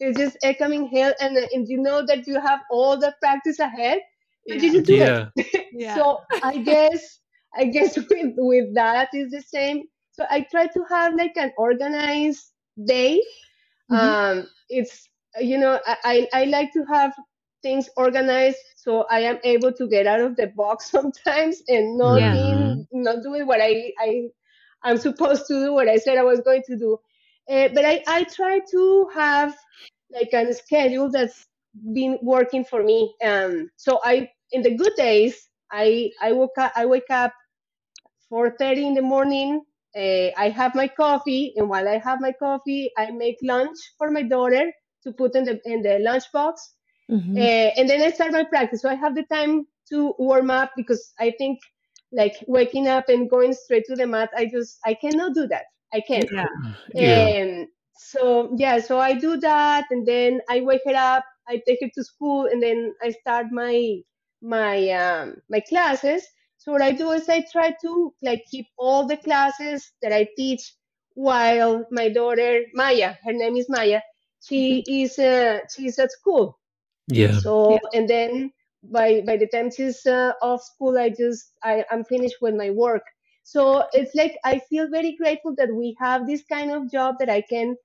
it's 0.00 0.18
just 0.18 0.36
a 0.42 0.54
coming 0.54 0.86
hill, 0.86 1.12
and, 1.20 1.36
and 1.36 1.68
you 1.68 1.78
know 1.78 2.04
that 2.06 2.26
you 2.26 2.40
have 2.40 2.60
all 2.70 2.98
the 2.98 3.14
practice 3.20 3.58
ahead, 3.58 4.00
but 4.48 4.60
you 4.62 4.72
just 4.72 4.86
do 4.86 5.00
Yeah. 5.00 5.30
it. 5.36 5.66
Yeah. 5.72 6.04
So 6.04 6.18
I 6.42 6.58
guess 6.58 7.20
I 7.56 7.64
guess 7.66 7.96
with 7.96 8.34
with 8.36 8.74
that 8.74 9.08
is 9.14 9.30
the 9.30 9.42
same. 9.42 9.84
So 10.12 10.24
I 10.30 10.46
try 10.50 10.66
to 10.66 10.84
have 10.88 11.14
like 11.14 11.36
an 11.36 11.52
organized 11.56 12.52
day. 12.86 13.22
Mhm. 13.90 14.16
Um, 14.16 14.46
it's 14.68 15.08
you 15.40 15.58
know 15.58 15.78
I, 15.86 15.96
I 16.04 16.28
I 16.42 16.44
like 16.44 16.72
to 16.72 16.84
have 16.84 17.12
things 17.62 17.88
organized 17.96 18.58
so 18.76 19.06
I 19.10 19.20
am 19.20 19.38
able 19.44 19.72
to 19.74 19.88
get 19.88 20.06
out 20.06 20.20
of 20.20 20.36
the 20.36 20.48
box 20.48 20.90
sometimes 20.96 21.62
and 21.68 21.96
not 21.98 22.22
Yeah. 22.22 22.30
being 22.30 22.86
not 22.92 23.22
doing 23.22 23.46
what 23.46 23.60
I 23.60 23.92
I 24.00 24.28
I'm 24.82 24.98
supposed 24.98 25.46
to 25.48 25.54
do 25.54 25.72
what 25.72 25.88
I 25.88 25.96
said 25.96 26.18
I 26.18 26.24
was 26.24 26.40
going 26.40 26.62
to 26.66 26.76
do. 26.76 26.98
Uh, 27.48 27.68
but 27.74 27.84
I 27.84 28.02
I 28.06 28.24
try 28.24 28.60
to 28.72 29.08
have 29.14 29.56
like 30.12 30.32
a 30.32 30.52
schedule 30.54 31.10
that's 31.10 31.46
been 31.94 32.18
working 32.22 32.64
for 32.64 32.82
me. 32.82 33.14
Um, 33.24 33.70
so 33.76 34.00
I 34.04 34.30
in 34.52 34.62
the 34.62 34.76
good 34.76 34.94
days 34.96 35.48
I 35.70 36.10
I 36.20 36.32
woke 36.32 36.58
up 36.58 36.72
I 36.76 36.86
wake 36.86 37.10
up 37.10 37.32
4:30 38.28 38.86
in 38.86 38.94
the 38.94 39.02
morning. 39.02 39.64
Uh, 39.96 40.30
I 40.36 40.48
have 40.54 40.74
my 40.74 40.88
coffee, 40.88 41.52
and 41.56 41.68
while 41.68 41.88
I 41.88 41.98
have 41.98 42.20
my 42.20 42.32
coffee, 42.32 42.90
I 42.96 43.10
make 43.10 43.38
lunch 43.42 43.78
for 43.98 44.10
my 44.10 44.22
daughter 44.22 44.72
to 45.04 45.12
put 45.12 45.34
in 45.36 45.44
the 45.44 45.60
in 45.64 45.82
the 45.82 45.96
lunchbox, 46.08 46.54
Mhm. 47.12 47.38
uh, 47.38 47.70
and 47.78 47.88
then 47.88 48.02
I 48.02 48.10
start 48.10 48.32
my 48.32 48.44
practice. 48.44 48.82
So 48.82 48.88
I 48.90 48.94
have 48.94 49.14
the 49.14 49.24
time 49.24 49.66
to 49.90 50.14
warm 50.18 50.50
up 50.50 50.72
because 50.76 51.12
I 51.18 51.32
think 51.38 51.60
like 52.12 52.36
waking 52.46 52.88
up 52.88 53.08
and 53.08 53.28
going 53.30 53.52
straight 53.54 53.84
to 53.86 53.96
the 53.96 54.06
mat, 54.06 54.30
I 54.36 54.46
just 54.46 54.78
I 54.84 54.94
cannot 54.94 55.34
do 55.34 55.46
that. 55.48 55.66
I 55.92 56.00
can't. 56.00 56.30
yeah. 56.30 56.46
Yeah. 56.98 57.28
Um, 57.42 57.66
so 57.96 58.54
yeah, 58.56 58.78
so 58.80 58.98
I 59.00 59.14
do 59.14 59.36
that, 59.38 59.84
and 59.90 60.06
then 60.06 60.40
I 60.48 60.60
wake 60.60 60.82
her 60.86 60.94
up. 60.96 61.24
I 61.48 61.62
take 61.66 61.78
her 61.82 61.90
to 61.94 62.04
school, 62.04 62.46
and 62.46 62.62
then 62.62 62.94
I 63.02 63.10
start 63.10 63.46
my 63.52 63.98
my 64.42 64.88
um, 64.90 65.36
my 65.48 65.60
classes. 65.60 66.26
So 66.58 66.72
what 66.72 66.82
I 66.82 66.92
do 66.92 67.10
is 67.12 67.28
I 67.28 67.44
try 67.52 67.74
to 67.82 68.14
like 68.22 68.44
keep 68.50 68.66
all 68.78 69.06
the 69.06 69.16
classes 69.16 69.92
that 70.02 70.12
I 70.12 70.28
teach 70.36 70.74
while 71.14 71.86
my 71.90 72.08
daughter 72.08 72.62
Maya, 72.74 73.14
her 73.24 73.32
name 73.32 73.56
is 73.56 73.68
Maya, 73.68 74.00
she 74.40 74.84
is 74.88 75.18
uh, 75.18 75.60
she's 75.74 75.98
at 75.98 76.12
school. 76.12 76.58
Yeah. 77.08 77.38
So 77.38 77.78
and 77.92 78.08
then 78.08 78.52
by 78.82 79.22
by 79.26 79.36
the 79.36 79.46
time 79.46 79.70
she's 79.70 80.04
uh, 80.06 80.32
off 80.42 80.62
school, 80.62 80.98
I 80.98 81.10
just 81.10 81.52
I, 81.62 81.84
I'm 81.90 82.04
finished 82.04 82.36
with 82.40 82.54
my 82.54 82.70
work. 82.70 83.02
So 83.44 83.84
it's 83.92 84.14
like 84.14 84.36
I 84.44 84.60
feel 84.70 84.88
very 84.88 85.16
grateful 85.16 85.54
that 85.56 85.74
we 85.74 85.96
have 86.00 86.26
this 86.26 86.42
kind 86.48 86.70
of 86.70 86.90
job 86.90 87.16
that 87.18 87.28
I 87.28 87.42
can 87.42 87.76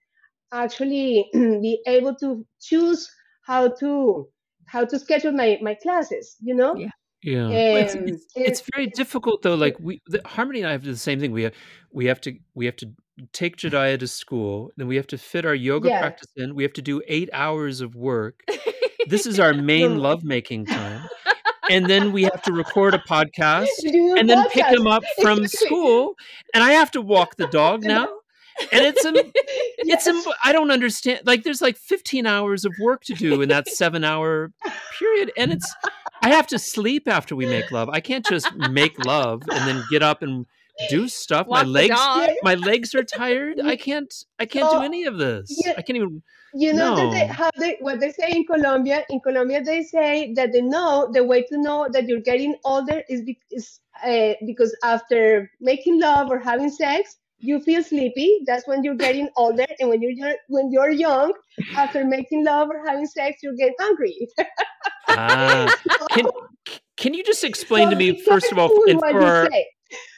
actually 0.54 1.30
be 1.34 1.82
able 1.88 2.16
to 2.16 2.46
choose 2.62 3.10
how 3.46 3.70
to 3.80 4.28
how 4.66 4.86
to 4.86 5.00
schedule 5.00 5.32
my 5.32 5.58
my 5.62 5.76
classes. 5.76 6.36
You 6.42 6.56
know, 6.56 6.76
Yeah. 6.78 6.90
Yeah. 7.24 7.48
Well, 7.50 7.78
It's, 7.78 7.96
Um, 7.96 8.04
it's, 8.06 8.26
it's 8.36 8.62
very 8.74 8.88
difficult 8.88 9.42
though. 9.42 9.56
Like 9.56 9.78
we, 9.80 10.02
the, 10.06 10.22
Harmony 10.26 10.60
and 10.60 10.70
I 10.70 10.72
have 10.72 10.82
to 10.82 10.86
do 10.86 10.92
the 10.94 10.98
same 10.98 11.20
thing. 11.20 11.32
We 11.32 11.44
have, 11.44 11.54
we 11.92 12.06
have 12.06 12.22
to, 12.22 12.38
we 12.54 12.66
have 12.66 12.76
to 12.78 12.92
take 13.34 13.58
Jediah 13.58 14.00
to 14.00 14.08
school. 14.08 14.72
Then 14.78 14.88
we 14.88 14.96
have 14.96 15.08
to 15.08 15.18
fit 15.18 15.46
our 15.46 15.56
yoga 15.56 15.90
Yeah. 15.90 16.00
practice 16.00 16.28
in. 16.36 16.56
We 16.56 16.64
have 16.64 16.74
to 16.74 16.82
do 16.82 17.02
eight 17.08 17.30
hours 17.34 17.82
of 17.82 17.96
work. 17.96 18.44
This 19.10 19.26
is 19.26 19.40
our 19.40 19.54
main 19.74 19.98
lovemaking 20.00 20.66
time. 20.66 21.08
And 21.70 21.88
then 21.88 22.14
we 22.14 22.24
have 22.24 22.42
to 22.44 22.54
record 22.54 22.94
a 22.94 22.98
podcast 23.10 23.68
a 23.86 24.16
and 24.18 24.30
then 24.30 24.48
pick 24.50 24.66
him 24.66 24.88
up 24.88 25.04
from 25.22 25.40
Exactly. 25.44 25.68
school. 25.68 26.14
And 26.54 26.64
I 26.64 26.72
have 26.74 26.92
to 26.92 27.02
walk 27.02 27.36
the 27.36 27.48
dog 27.48 27.84
now. 27.84 28.08
And 28.72 28.86
it's 28.86 29.06
a, 29.06 29.14
it's 29.16 30.06
Yes. 30.06 30.08
im- 30.08 30.34
I 30.44 30.52
don't 30.52 30.72
understand. 30.72 31.22
Like 31.26 31.44
there's 31.44 31.62
like 31.62 31.78
15 31.78 32.26
hours 32.26 32.66
of 32.66 32.74
work 32.82 33.04
to 33.04 33.14
do 33.14 33.42
in 33.42 33.50
that 33.50 33.68
seven 33.68 34.04
hour 34.04 34.52
period, 34.98 35.32
and 35.38 35.52
it's 35.54 35.72
I 36.24 36.30
have 36.30 36.48
to 36.48 36.58
sleep 36.58 37.08
after 37.08 37.36
we 37.36 37.46
make 37.46 37.70
love. 37.72 37.88
I 37.90 38.00
can't 38.00 38.26
just 38.26 38.52
make 38.56 39.06
love 39.06 39.44
and 39.52 39.68
then 39.68 39.84
get 39.92 40.02
up 40.02 40.24
and 40.24 40.48
do 40.90 41.08
stuff. 41.08 41.48
Walk 41.48 41.66
my 41.66 41.70
legs, 41.70 42.00
my 42.44 42.56
legs 42.56 42.94
are 42.96 43.04
tired. 43.04 43.60
I 43.60 43.76
can't, 43.76 44.14
I 44.40 44.46
can't 44.46 44.70
do 44.70 44.78
Oh, 44.78 44.82
any 44.82 45.06
of 45.06 45.18
this. 45.18 45.62
yeah. 45.66 45.74
I 45.78 45.82
can't 45.82 45.98
even. 45.98 46.22
You 46.54 46.74
know 46.74 46.96
that 46.96 47.12
they 47.12 47.28
No. 47.28 47.34
have 47.34 47.52
they 47.60 47.78
what 47.82 48.00
they 48.00 48.12
say 48.12 48.32
in 48.32 48.46
Colombia. 48.46 49.04
In 49.10 49.20
Colombia, 49.20 49.62
they 49.64 49.84
say 49.84 50.34
that 50.34 50.54
they 50.54 50.62
know 50.62 51.10
the 51.12 51.24
way 51.24 51.44
to 51.44 51.58
know 51.58 51.88
that 51.92 52.08
you're 52.08 52.22
getting 52.22 52.56
older 52.64 53.04
is, 53.10 53.22
be, 53.24 53.38
is 53.52 53.80
uh, 54.04 54.34
because 54.46 54.76
after 54.84 55.52
making 55.60 56.00
love 56.00 56.32
or 56.32 56.40
having 56.40 56.70
sex, 56.72 57.18
you 57.40 57.60
feel 57.60 57.84
sleepy. 57.84 58.40
That's 58.48 58.66
when 58.68 58.84
you're 58.84 58.96
getting 58.96 59.30
older, 59.36 59.66
and 59.80 59.90
when 59.90 60.02
you're 60.02 60.12
young- 60.12 60.38
when 60.48 60.72
you're 60.72 60.90
young, 60.90 61.34
after 61.76 62.06
making 62.06 62.46
love 62.46 62.70
or 62.70 62.82
having 62.88 63.06
sex, 63.06 63.44
you 63.44 63.56
get 63.58 63.74
hungry. 63.80 64.16
Ah, 65.10 65.76
can 66.12 66.26
can 66.98 67.14
you 67.14 67.24
just 67.24 67.44
explain 67.44 67.90
to 67.90 67.96
me 67.96 68.22
first 68.22 68.52
of 68.52 68.58
all, 68.58 68.72
and 68.88 69.00
for 69.00 69.22
our. 69.22 69.50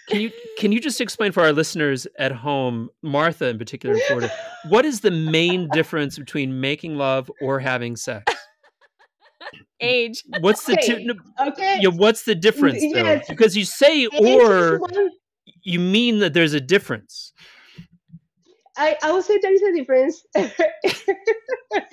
Can 0.09 0.21
you 0.21 0.31
can 0.57 0.71
you 0.71 0.79
just 0.79 0.99
explain 1.01 1.31
for 1.31 1.41
our 1.41 1.53
listeners 1.53 2.07
at 2.17 2.31
home, 2.31 2.89
Martha 3.01 3.47
in 3.47 3.57
particular 3.57 3.95
in 3.95 4.01
Florida, 4.07 4.31
what 4.67 4.85
is 4.85 5.01
the 5.01 5.11
main 5.11 5.69
difference 5.69 6.17
between 6.17 6.59
making 6.59 6.95
love 6.95 7.31
or 7.41 7.59
having 7.59 7.95
sex? 7.95 8.33
Age. 9.81 10.23
What's 10.41 10.65
the 10.65 10.75
two? 10.75 10.93
Okay. 10.93 11.03
no, 11.05 11.13
Okay. 11.47 11.77
Yeah, 11.81 11.89
what's 11.89 12.23
the 12.23 12.35
difference 12.35 12.81
though? 12.81 13.03
Yes. 13.03 13.25
Because 13.29 13.55
you 13.55 13.63
say 13.63 14.03
Age 14.03 14.11
or, 14.41 14.79
one- 14.79 15.11
you 15.63 15.79
mean 15.79 16.19
that 16.19 16.33
there's 16.33 16.53
a 16.53 16.59
difference. 16.61 17.33
I, 18.77 18.97
I 19.03 19.11
would 19.11 19.23
say 19.25 19.37
there 19.41 19.53
is 19.53 19.61
a 19.61 19.73
difference. 19.73 20.25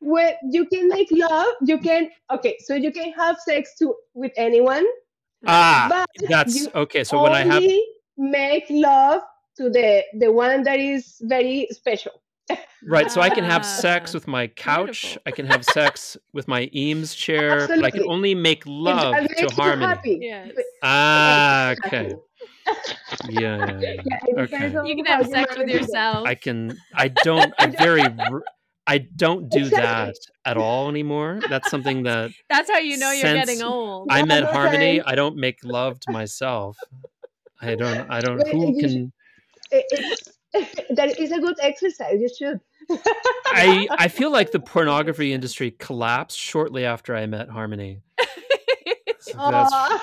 when 0.00 0.34
you 0.50 0.66
can 0.66 0.88
make 0.88 1.08
love, 1.12 1.54
you 1.64 1.78
can 1.78 2.10
okay, 2.32 2.56
so 2.64 2.74
you 2.74 2.92
can 2.92 3.12
have 3.12 3.38
sex 3.38 3.74
to 3.78 3.94
with 4.14 4.32
anyone, 4.36 4.84
Ah, 5.46 5.86
but 5.88 6.08
that's 6.28 6.68
okay. 6.74 7.04
So 7.04 7.22
when 7.22 7.32
I 7.32 7.40
have 7.40 7.62
only 7.62 7.84
make 8.16 8.64
love 8.70 9.22
to 9.56 9.70
the 9.70 10.04
the 10.18 10.30
one 10.32 10.62
that 10.62 10.78
is 10.78 11.16
very 11.22 11.66
special. 11.70 12.12
right, 12.86 13.10
so 13.10 13.20
I 13.20 13.30
can 13.30 13.44
have 13.44 13.64
sex 13.64 14.12
Ah, 14.12 14.16
with 14.16 14.26
my 14.26 14.46
couch. 14.48 14.86
beautiful. 14.86 15.22
I 15.26 15.30
can 15.30 15.46
have 15.46 15.64
sex 15.64 16.16
with 16.32 16.48
my 16.48 16.68
Eames 16.74 17.14
chair, 17.14 17.66
but 17.68 17.84
I 17.84 17.90
can 17.90 18.04
only 18.08 18.34
make 18.34 18.62
love 18.66 19.14
that 19.14 19.36
to 19.38 19.50
harmony. 19.54 19.86
happy. 19.86 20.18
Yes. 20.20 20.64
Ah, 20.82 21.74
okay. 21.86 22.14
Yeah, 23.28 23.58
yeah, 23.58 23.80
yeah. 23.80 24.02
Yeah, 24.04 24.42
Okay. 24.42 24.72
You 24.88 24.96
can 24.96 25.04
have 25.06 25.26
sex 25.26 25.56
with 25.56 25.68
yourself. 25.68 26.26
I 26.26 26.34
can. 26.34 26.76
I 26.94 27.08
don't. 27.08 27.52
I 27.58 27.66
very. 27.66 28.04
I 28.86 28.98
don't 28.98 29.48
do 29.48 29.60
Exactly. 29.60 29.80
that 29.82 30.16
at 30.44 30.56
all 30.56 30.88
anymore. 30.88 31.40
That's 31.48 31.70
something 31.70 32.02
that 32.04 32.30
That's 32.50 32.70
how 32.70 32.78
you 32.78 32.96
know 32.96 33.10
you're 33.12 33.32
getting 33.34 33.62
old. 33.62 34.08
I 34.10 34.24
met 34.24 34.42
Okay. 34.44 34.52
Harmony. 34.52 35.00
I 35.02 35.14
don't 35.14 35.36
make 35.36 35.58
love 35.64 36.00
to 36.00 36.12
myself. 36.12 36.76
I 37.60 37.74
don't. 37.76 38.10
I 38.10 38.20
don't. 38.20 38.38
Well, 38.38 38.46
Who 38.52 38.80
can? 38.80 39.12
It's- 39.70 40.28
that 40.90 41.18
is 41.18 41.32
a 41.32 41.38
good 41.40 41.56
exercise. 41.62 42.20
You 42.20 42.28
should. 42.28 42.60
I 43.46 43.86
I 43.98 44.08
feel 44.08 44.30
like 44.30 44.50
the 44.50 44.60
pornography 44.60 45.32
industry 45.32 45.70
collapsed 45.70 46.38
shortly 46.38 46.84
after 46.84 47.14
I 47.16 47.24
met 47.26 47.48
Harmony. 47.48 48.02
So 49.20 49.38
that's- 49.38 50.00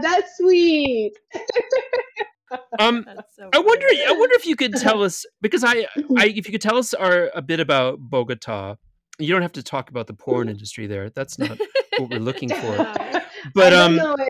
that's 0.00 0.36
sweet. 0.38 1.12
Um, 2.78 3.06
so 3.36 3.48
I 3.52 3.58
wonder. 3.58 3.86
I 3.86 4.12
wonder 4.12 4.34
if 4.36 4.46
you 4.46 4.56
could 4.56 4.74
tell 4.74 5.02
us 5.02 5.24
because 5.40 5.64
I, 5.64 5.86
I 6.16 6.26
if 6.36 6.46
you 6.46 6.52
could 6.52 6.60
tell 6.60 6.76
us 6.76 6.94
our, 6.94 7.30
a 7.34 7.42
bit 7.42 7.60
about 7.60 7.98
Bogota. 8.00 8.76
You 9.18 9.32
don't 9.32 9.40
have 9.42 9.52
to 9.52 9.62
talk 9.62 9.88
about 9.88 10.08
the 10.08 10.12
porn 10.12 10.50
industry 10.50 10.86
there. 10.86 11.08
That's 11.08 11.38
not 11.38 11.58
what 11.96 12.10
we're 12.10 12.20
looking 12.20 12.50
for. 12.50 12.94
But 13.54 13.72
um, 13.72 13.96
don't 13.96 14.18
know 14.18 14.26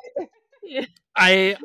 it. 0.62 0.88
I, 1.16 1.56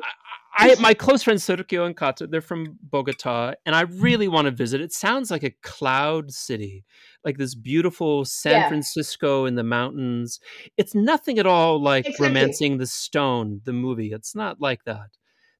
I, 0.56 0.72
I, 0.72 0.74
my 0.80 0.94
close 0.94 1.22
friends 1.22 1.44
Sergio 1.46 1.86
and 1.86 1.96
Kato, 1.96 2.26
they're 2.26 2.40
from 2.40 2.78
Bogota, 2.82 3.54
and 3.66 3.76
I 3.76 3.82
really 3.82 4.26
want 4.26 4.46
to 4.46 4.50
visit. 4.50 4.80
It 4.80 4.92
sounds 4.92 5.30
like 5.30 5.42
a 5.42 5.50
cloud 5.62 6.32
city, 6.32 6.84
like 7.24 7.36
this 7.36 7.54
beautiful 7.54 8.24
San 8.24 8.52
Yeah. 8.52 8.68
Francisco 8.68 9.44
in 9.44 9.54
the 9.54 9.62
mountains. 9.62 10.40
It's 10.76 10.94
nothing 10.94 11.38
at 11.38 11.46
all 11.46 11.80
like 11.80 12.06
Exactly. 12.06 12.28
Romancing 12.28 12.78
the 12.78 12.86
Stone, 12.86 13.60
the 13.64 13.72
movie. 13.72 14.12
It's 14.12 14.34
not 14.34 14.60
like 14.60 14.84
that. 14.84 15.10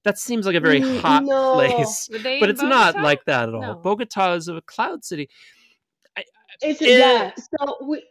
That 0.04 0.18
seems 0.18 0.46
like 0.46 0.56
a 0.56 0.60
very 0.60 0.80
Mm, 0.80 1.00
hot 1.00 1.24
no. 1.24 1.54
place, 1.54 2.08
but 2.10 2.48
in 2.48 2.50
it's 2.50 2.62
not 2.62 2.96
like 2.96 3.24
that 3.26 3.48
at 3.48 3.54
all. 3.54 3.60
No. 3.60 3.74
Bogota 3.74 4.34
is 4.34 4.48
a 4.48 4.60
cloud 4.62 5.04
city. 5.04 5.28
It's, 6.60 6.82
Eh. 6.82 6.98
yeah. 6.98 7.32
So 7.36 7.76
we 7.84 8.02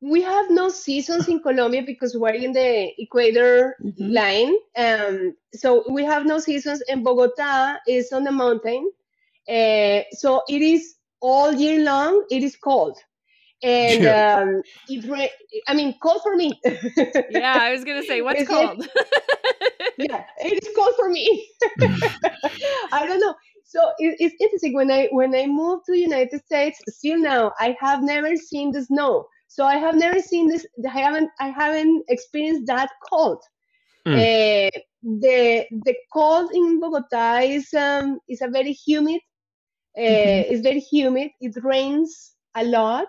we 0.00 0.20
have 0.22 0.50
no 0.50 0.68
seasons 0.68 1.28
in 1.28 1.40
Colombia 1.40 1.82
because 1.82 2.16
we're 2.16 2.34
in 2.34 2.52
the 2.52 2.90
equator 3.00 3.76
Mhm. 3.80 4.12
line. 4.12 4.54
Um, 4.76 5.36
so 5.54 5.84
we 5.90 6.02
have 6.04 6.26
no 6.26 6.38
seasons. 6.40 6.82
And 6.88 7.04
Bogota 7.04 7.76
is 7.86 8.12
on 8.12 8.24
the 8.24 8.32
mountain, 8.32 8.90
uh, 9.48 10.02
so 10.12 10.42
it 10.48 10.62
is 10.62 10.96
all 11.20 11.52
year 11.52 11.82
long. 11.84 12.24
It 12.30 12.42
is 12.42 12.56
cold, 12.56 12.98
and 13.62 14.02
Yeah. 14.02 14.36
um, 14.40 14.62
it. 14.88 15.04
Ra- 15.08 15.34
I 15.68 15.74
mean, 15.74 15.94
cold 16.02 16.22
for 16.22 16.36
me. 16.36 16.60
Yeah, 17.28 17.58
I 17.60 17.72
was 17.72 17.84
gonna 17.84 18.02
say 18.02 18.22
what's 18.22 18.42
Is 18.42 18.48
it- 18.48 18.52
called. 18.52 18.86
yeah, 19.98 20.24
it 20.38 20.62
is 20.62 20.68
cold 20.76 20.94
for 20.96 21.08
me. 21.08 21.48
I 22.92 23.06
don't 23.06 23.20
know. 23.20 23.34
so 23.64 23.80
it, 23.98 24.16
it's 24.20 24.34
interesting 24.40 24.74
when 24.74 24.90
I 24.90 25.08
when 25.12 25.34
I 25.34 25.46
moved 25.46 25.86
to 25.86 25.96
United 25.96 26.40
States. 26.44 26.80
Still 26.88 27.18
now, 27.18 27.52
I 27.58 27.76
have 27.80 28.02
never 28.02 28.36
seen 28.36 28.72
the 28.72 28.82
snow. 28.84 29.26
So 29.48 29.64
I 29.64 29.76
have 29.76 29.94
never 29.96 30.20
seen 30.20 30.48
this. 30.48 30.66
I 30.86 30.90
haven't 30.90 31.30
I 31.40 31.48
haven't 31.48 32.04
experienced 32.08 32.66
that 32.66 32.90
cold. 33.10 33.42
Mm. 34.06 34.16
Uh, 34.16 34.70
the 35.02 35.66
the 35.84 35.94
cold 36.12 36.50
in 36.54 36.80
Bogota 36.80 37.38
is 37.40 37.72
um 37.74 38.20
is 38.28 38.40
a 38.42 38.48
very 38.48 38.72
humid. 38.72 39.20
Uh, 39.96 40.00
Mhm. 40.00 40.50
It's 40.50 40.60
very 40.62 40.80
humid. 40.80 41.30
It 41.40 41.54
rains 41.62 42.34
a 42.54 42.64
lot, 42.64 43.08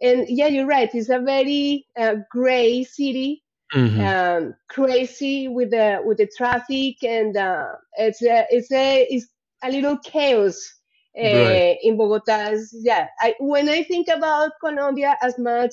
and 0.00 0.26
yeah, 0.28 0.46
you're 0.48 0.66
right. 0.66 0.90
It's 0.94 1.08
a 1.10 1.20
very 1.20 1.86
uh, 1.98 2.16
gray 2.30 2.84
city 2.84 3.42
Mhm. 3.74 4.14
um, 4.14 4.54
crazy 4.68 5.48
with 5.48 5.70
the 5.70 6.00
with 6.04 6.18
the 6.18 6.28
traffic 6.36 7.02
and 7.02 7.36
uh, 7.36 7.66
it's 7.98 8.22
a, 8.22 8.46
it's 8.50 8.70
a 8.72 9.06
it's 9.10 9.26
a 9.64 9.70
little 9.70 9.98
chaos 9.98 10.56
uh, 11.18 11.22
Right. 11.22 11.62
in 11.82 11.96
Bogota. 11.96 12.54
Yeah, 12.72 13.08
I, 13.20 13.34
when 13.40 13.68
I 13.68 13.82
think 13.82 14.08
about 14.08 14.52
Colombia, 14.62 15.16
as 15.22 15.38
much 15.38 15.72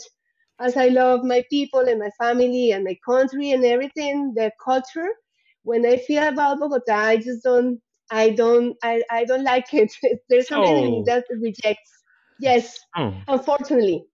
as 0.59 0.77
I 0.77 0.87
love 0.87 1.23
my 1.23 1.43
people 1.49 1.81
and 1.81 1.99
my 1.99 2.09
family 2.19 2.71
and 2.71 2.83
my 2.83 2.97
country 3.07 3.51
and 3.51 3.65
everything, 3.65 4.33
the 4.35 4.51
culture, 4.63 5.09
when 5.63 5.85
I 5.85 5.97
feel 5.97 6.27
about 6.27 6.59
Bogota, 6.59 6.95
I 6.95 7.17
just 7.17 7.43
don't. 7.43 7.79
I 8.11 8.29
don't. 8.31 8.75
I, 8.83 9.01
I 9.09 9.25
don't 9.25 9.43
like 9.43 9.73
it. 9.73 9.91
There's 10.29 10.47
something 10.47 11.03
Oh. 11.03 11.07
that 11.07 11.25
rejects. 11.41 12.03
Yes, 12.39 12.77
Oh. 12.95 13.13
unfortunately. 13.27 14.05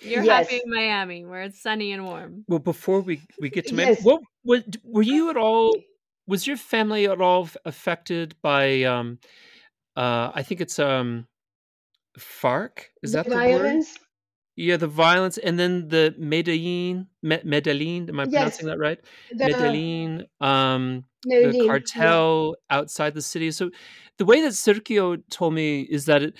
You're 0.00 0.24
Yes. 0.24 0.48
happy 0.50 0.60
in 0.64 0.70
Miami 0.70 1.24
where 1.24 1.42
it's 1.42 1.60
sunny 1.60 1.92
and 1.92 2.04
warm. 2.04 2.44
Well, 2.48 2.58
before 2.58 3.00
we 3.00 3.20
we 3.40 3.50
get 3.50 3.66
to 3.68 3.74
Miami, 3.74 3.92
Yes. 3.92 4.04
what, 4.04 4.20
what 4.42 4.64
were 4.84 5.02
you 5.02 5.30
at 5.30 5.36
all? 5.36 5.74
Was 6.26 6.46
your 6.46 6.56
family 6.56 7.06
at 7.06 7.20
all 7.20 7.48
affected 7.64 8.34
by? 8.42 8.82
Um, 8.82 9.18
uh, 9.96 10.30
I 10.34 10.42
think 10.42 10.60
it's 10.60 10.78
um, 10.78 11.26
FARC. 12.18 12.84
Is 13.02 13.12
The 13.12 13.22
that 13.22 13.28
the 13.30 13.36
word? 13.36 13.84
Yeah, 14.56 14.76
the 14.76 14.88
violence, 14.88 15.38
and 15.38 15.56
then 15.58 15.86
the 15.88 16.14
Medellin, 16.18 17.06
Me- 17.22 17.40
Medellin. 17.44 18.08
Am 18.08 18.18
I 18.18 18.24
Yes. 18.24 18.30
pronouncing 18.32 18.66
that 18.66 18.78
right? 18.78 18.98
The 19.30 19.36
Medellin. 19.48 20.26
Um, 20.40 21.04
Medellin, 21.24 21.52
the 21.52 21.58
yeah. 21.58 21.66
cartel 21.66 22.56
outside 22.68 23.14
the 23.14 23.22
city. 23.22 23.50
So 23.52 23.70
the 24.18 24.24
way 24.24 24.40
that 24.42 24.52
Sergio 24.54 25.22
told 25.30 25.54
me 25.54 25.82
is 25.82 26.06
that 26.06 26.22
it 26.22 26.34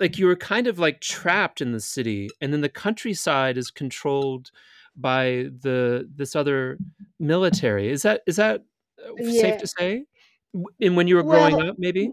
like 0.00 0.18
you 0.18 0.26
were 0.26 0.36
kind 0.36 0.66
of 0.66 0.78
like 0.78 1.00
trapped 1.00 1.60
in 1.60 1.72
the 1.72 1.80
city 1.80 2.28
and 2.40 2.52
then 2.52 2.60
the 2.60 2.68
countryside 2.68 3.56
is 3.56 3.70
controlled 3.70 4.50
by 4.96 5.48
the 5.60 6.08
this 6.14 6.36
other 6.36 6.78
military. 7.18 7.90
Is 7.90 8.02
that 8.02 8.22
is 8.26 8.36
that 8.36 8.64
uh, 9.04 9.22
safe 9.32 9.58
to 9.58 9.66
say? 9.66 10.04
And 10.80 10.96
when 10.96 11.08
you 11.08 11.16
were 11.16 11.24
growing 11.24 11.56
Well, 11.56 11.68
up 11.68 11.76
maybe? 11.78 12.12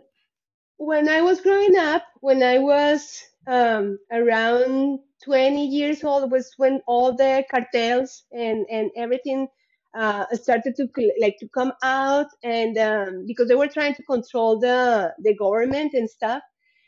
when 0.78 1.08
I 1.08 1.22
was 1.22 1.42
growing 1.42 1.76
up, 1.78 2.04
when 2.22 2.42
I 2.44 2.58
was 2.58 3.24
um, 3.48 4.00
around 4.12 5.00
20 5.24 5.66
years 5.68 6.04
old, 6.04 6.32
was 6.32 6.54
when 6.58 6.82
all 6.88 7.16
the 7.16 7.46
cartels 7.52 8.24
and, 8.32 8.66
and 8.70 8.90
everything 8.96 9.48
uh, 9.94 10.26
started 10.34 10.76
to 10.78 10.88
like 11.20 11.38
to 11.40 11.48
come 11.50 11.74
out, 11.84 12.28
and 12.44 12.78
um, 12.78 13.26
because 13.28 13.48
they 13.50 13.56
were 13.56 13.68
trying 13.68 13.94
to 13.96 14.04
control 14.04 14.58
the 14.60 15.14
the 15.20 15.36
government 15.36 15.94
and 15.94 16.10
stuff. 16.10 16.42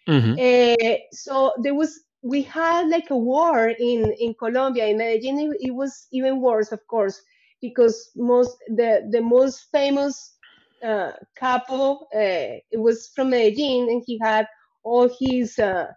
Mhm. 0.07 0.37
Uh, 0.37 0.97
so 1.11 1.53
there 1.61 1.73
was 1.75 1.99
we 2.21 2.41
had 2.41 2.89
like 2.89 3.09
a 3.09 3.17
war 3.17 3.69
in 3.69 4.11
in 4.19 4.33
Colombia 4.33 4.87
in 4.87 4.97
Medellin. 4.97 5.39
It, 5.39 5.67
it 5.67 5.71
was 5.71 6.07
even 6.11 6.41
worse, 6.41 6.71
of 6.71 6.85
course, 6.87 7.21
because 7.61 8.11
most 8.15 8.57
the 8.67 9.07
the 9.11 9.21
most 9.21 9.67
famous 9.71 10.35
uh, 10.83 11.13
capo 11.35 12.07
uh, 12.15 12.59
it 12.71 12.79
was 12.79 13.09
from 13.15 13.29
Medellin, 13.29 13.89
and 13.89 14.03
he 14.05 14.19
had 14.21 14.47
all 14.83 15.09
his 15.19 15.59
uh, 15.59 15.87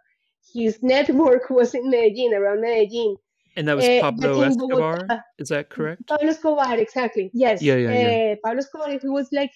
his 0.54 0.82
network 0.82 1.50
was 1.50 1.74
in 1.74 1.90
Medellin, 1.90 2.34
around 2.34 2.60
Medellin. 2.60 3.16
And 3.56 3.66
that 3.68 3.74
was 3.74 3.88
Uh, 3.88 4.00
Pablo 4.00 4.42
Escobar? 4.42 4.96
Bogota, 4.98 5.22
Is 5.38 5.48
that 5.48 5.68
correct? 5.70 6.06
Pablo 6.06 6.28
Escobar, 6.28 6.78
exactly. 6.78 7.30
Yes. 7.32 7.62
Yeah, 7.62 7.76
yeah, 7.76 7.92
yeah. 7.92 8.32
Uh, 8.32 8.36
Pablo 8.44 8.58
Escobar, 8.60 8.90
he 8.98 9.08
was 9.08 9.28
like 9.32 9.52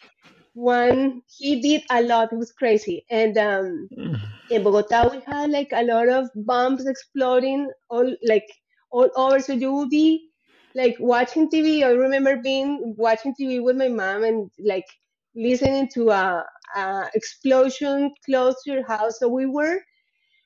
one, 0.60 1.22
he 1.38 1.60
did 1.60 1.82
a 1.90 2.02
lot. 2.02 2.32
It 2.32 2.36
was 2.36 2.52
crazy. 2.52 3.04
And 3.10 3.36
um, 3.38 3.90
in 4.48 4.62
Bogota, 4.64 5.08
we 5.10 5.20
had 5.26 5.50
like 5.50 5.70
a 5.72 5.84
lot 5.84 6.08
of 6.08 6.28
bombs 6.34 6.86
exploding 6.86 7.70
all 7.90 8.14
like 8.26 8.46
all 8.90 9.10
over. 9.16 9.40
So 9.40 9.52
you 9.54 9.72
would 9.74 9.90
be 9.90 10.28
like 10.74 10.96
watching 11.00 11.50
TV. 11.50 11.84
I 11.84 11.90
remember 11.90 12.36
being 12.42 12.94
watching 12.98 13.34
TV 13.34 13.60
with 13.60 13.76
my 13.76 13.88
mom 13.88 14.24
and 14.24 14.50
like 14.58 14.86
listening 15.34 15.88
to 15.94 16.10
a, 16.10 16.44
a 16.76 17.10
explosion 17.14 18.12
close 18.26 18.54
to 18.64 18.72
your 18.72 18.86
house. 18.86 19.18
So 19.18 19.28
we 19.28 19.46
were 19.46 19.80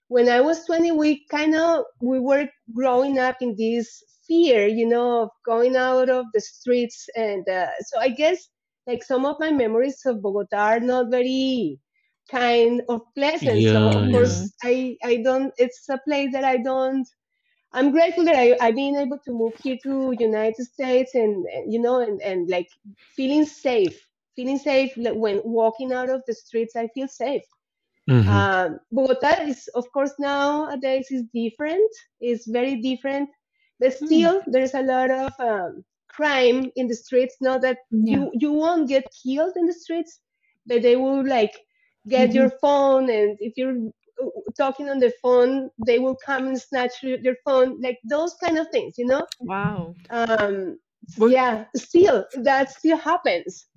when 0.08 0.28
I 0.28 0.40
was 0.40 0.64
20, 0.66 0.92
we 0.92 1.26
kind 1.30 1.54
of 1.54 1.84
we 2.00 2.20
were 2.20 2.48
growing 2.74 3.18
up 3.18 3.36
in 3.40 3.54
this 3.56 4.02
fear, 4.26 4.66
you 4.66 4.86
know, 4.88 5.22
of 5.24 5.30
going 5.46 5.76
out 5.76 6.08
of 6.10 6.26
the 6.32 6.40
streets, 6.40 7.08
and 7.16 7.48
uh, 7.48 7.68
so 7.86 7.98
I 8.00 8.08
guess 8.08 8.48
like 8.86 9.02
some 9.02 9.24
of 9.26 9.36
my 9.40 9.50
memories 9.50 10.00
of 10.06 10.22
Bogota 10.22 10.56
are 10.58 10.80
not 10.80 11.10
very 11.10 11.78
kind 12.30 12.82
or 12.88 13.02
pleasant. 13.14 13.68
so 13.68 13.80
Yeah, 13.80 13.98
of 13.98 14.08
yeah. 14.08 14.10
course, 14.10 14.54
I 14.62 14.96
I 15.04 15.16
don't. 15.18 15.52
It's 15.58 15.88
a 15.88 15.98
place 16.06 16.32
that 16.32 16.44
I 16.44 16.58
don't. 16.58 17.06
I'm 17.72 17.90
grateful 17.92 18.24
that 18.24 18.36
I 18.36 18.56
I've 18.60 18.74
been 18.76 18.96
able 18.96 19.18
to 19.24 19.32
move 19.32 19.54
here 19.62 19.76
to 19.84 20.14
United 20.18 20.64
States 20.64 21.14
and, 21.14 21.44
and 21.54 21.72
you 21.72 21.80
know 21.80 22.00
and 22.00 22.20
and 22.22 22.48
like 22.48 22.68
feeling 23.16 23.44
safe, 23.44 23.98
feeling 24.36 24.58
safe 24.58 24.96
like, 24.96 25.14
when 25.16 25.40
walking 25.44 25.92
out 25.92 26.10
of 26.10 26.22
the 26.26 26.34
streets. 26.34 26.76
I 26.76 26.88
feel 26.88 27.08
safe. 27.08 27.44
Mhm. 28.08 28.46
Um, 28.46 28.78
Bogota 28.92 29.42
is, 29.42 29.68
of 29.74 29.90
course, 29.92 30.12
nowadays 30.18 31.08
is 31.10 31.24
different. 31.34 31.90
It's 32.20 32.46
very 32.48 32.80
different, 32.80 33.30
but 33.80 33.92
Hmm. 34.00 34.26
still 34.26 34.42
there's 34.46 34.74
a 34.74 34.82
lot 34.82 35.10
of 35.10 35.32
um, 35.38 35.84
crime 36.16 36.70
in 36.76 36.86
the 36.88 36.94
streets. 36.94 37.34
Not 37.40 37.60
that 37.62 37.78
Yeah. 37.90 38.14
you 38.14 38.30
you 38.42 38.50
won't 38.52 38.88
get 38.88 39.04
killed 39.22 39.54
in 39.56 39.66
the 39.66 39.72
streets, 39.84 40.12
but 40.66 40.82
they 40.82 40.96
will 40.96 41.22
like 41.36 41.54
get 42.08 42.30
Mhm. 42.30 42.34
your 42.38 42.50
phone, 42.62 43.04
and 43.18 43.36
if 43.40 43.52
you're 43.58 43.76
uh, 44.22 44.28
talking 44.56 44.88
on 44.90 44.98
the 45.00 45.12
phone, 45.22 45.70
they 45.86 45.98
will 45.98 46.16
come 46.28 46.46
and 46.48 46.60
snatch 46.60 46.94
your, 47.02 47.18
your 47.26 47.36
phone. 47.44 47.80
Like 47.86 47.98
those 48.04 48.32
kind 48.42 48.56
of 48.58 48.66
things, 48.74 48.92
you 48.98 49.06
know. 49.06 49.26
Wow. 49.40 49.94
Um, 50.10 50.78
Well- 51.18 51.30
yeah, 51.30 51.64
still 51.76 52.24
that 52.48 52.70
still 52.70 52.96
happens. 52.96 53.66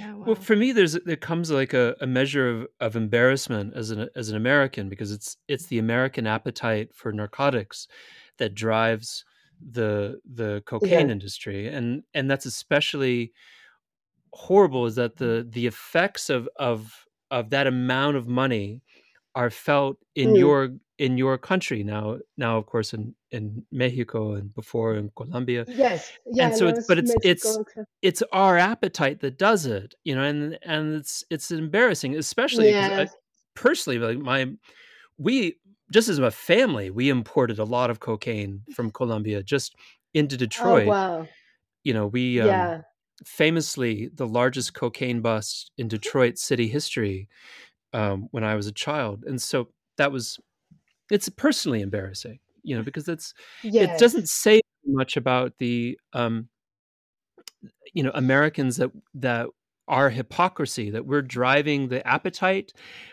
Yeah. 0.00 0.12
Wow. 0.14 0.24
Well, 0.26 0.34
for 0.48 0.56
me, 0.56 0.72
there's 0.72 0.94
there 1.04 1.16
comes 1.30 1.50
like 1.60 1.72
a, 1.74 1.94
a 2.00 2.06
measure 2.06 2.46
of, 2.52 2.66
of 2.80 2.96
embarrassment 2.96 3.74
as 3.80 3.90
an 3.94 4.08
as 4.20 4.26
an 4.30 4.36
American 4.36 4.88
because 4.88 5.12
it's 5.16 5.36
it's 5.52 5.66
the 5.66 5.78
American 5.78 6.26
appetite 6.26 6.88
for 6.98 7.12
narcotics 7.12 7.86
that 8.38 8.54
drives 8.54 9.24
the 9.72 10.20
the 10.24 10.62
cocaine 10.66 10.90
Yeah. 11.08 11.12
industry, 11.12 11.68
and 11.68 12.02
and 12.14 12.30
that's 12.30 12.46
especially 12.46 13.32
horrible. 14.32 14.86
Is 14.86 14.94
that 14.96 15.16
the 15.16 15.46
the 15.48 15.66
effects 15.66 16.30
of 16.30 16.48
of 16.56 17.06
of 17.30 17.50
that 17.50 17.66
amount 17.66 18.16
of 18.16 18.28
money 18.28 18.82
are 19.34 19.50
felt 19.50 19.98
in 20.14 20.30
Mm. 20.30 20.38
your 20.38 20.68
in 20.98 21.18
your 21.18 21.36
country 21.36 21.82
now 21.82 22.18
now 22.36 22.56
of 22.56 22.66
course 22.66 22.94
in 22.94 23.14
in 23.32 23.66
Mexico 23.72 24.34
and 24.34 24.54
before 24.54 24.94
in 24.94 25.10
Colombia 25.16 25.64
yes, 25.66 26.12
yeah. 26.24 26.46
and 26.46 26.56
so 26.56 26.68
it's- 26.68 26.86
but 26.86 26.98
it's- 26.98 27.12
Mexico, 27.24 27.62
it's- 27.62 27.86
it's 28.02 28.22
our 28.32 28.56
appetite 28.58 29.18
that 29.18 29.36
does 29.36 29.66
it 29.66 29.96
you 30.04 30.14
know 30.14 30.22
and 30.22 30.56
and 30.62 30.94
it's 30.94 31.24
it's 31.30 31.50
embarrassing 31.50 32.14
especially 32.16 32.70
'cause 32.72 33.08
I- 33.10 33.16
personally 33.56 33.98
like 33.98 34.18
my 34.18 34.52
we 35.18 35.56
just 35.90 36.08
as 36.08 36.18
a 36.18 36.30
family 36.30 36.90
we 36.90 37.08
imported 37.10 37.58
a 37.58 37.64
lot 37.64 37.90
of 37.90 38.00
cocaine 38.00 38.62
from 38.74 38.90
colombia 38.90 39.42
just 39.42 39.74
into 40.14 40.36
detroit 40.36 40.86
Oh 40.88 40.90
wow. 40.90 41.28
you 41.82 41.92
know 41.94 42.06
we 42.06 42.40
um, 42.40 42.48
yeah. 42.48 42.82
famously 43.24 44.10
the 44.14 44.26
largest 44.26 44.74
cocaine 44.74 45.20
bust 45.20 45.70
in 45.78 45.88
detroit 45.88 46.38
city 46.38 46.68
history 46.68 47.28
um, 47.92 48.28
when 48.32 48.44
i 48.44 48.54
was 48.54 48.66
a 48.66 48.72
child 48.72 49.24
and 49.26 49.40
so 49.40 49.68
that 49.98 50.12
was 50.12 50.38
it's 51.10 51.28
personally 51.28 51.80
embarrassing 51.82 52.38
you 52.62 52.76
know 52.76 52.82
because 52.82 53.08
it's 53.08 53.34
Yes. 53.62 53.84
it 53.84 53.98
doesn't 53.98 54.28
say 54.28 54.60
much 54.86 55.16
about 55.16 55.52
the 55.58 55.98
um 56.12 56.48
you 57.92 58.02
know 58.02 58.10
americans 58.14 58.76
that 58.76 58.90
that 59.14 59.46
our 59.88 60.08
hypocrisy 60.10 60.90
that 60.90 61.06
we're 61.06 61.22
driving 61.22 61.88
the 61.88 62.06
appetite 62.06 62.72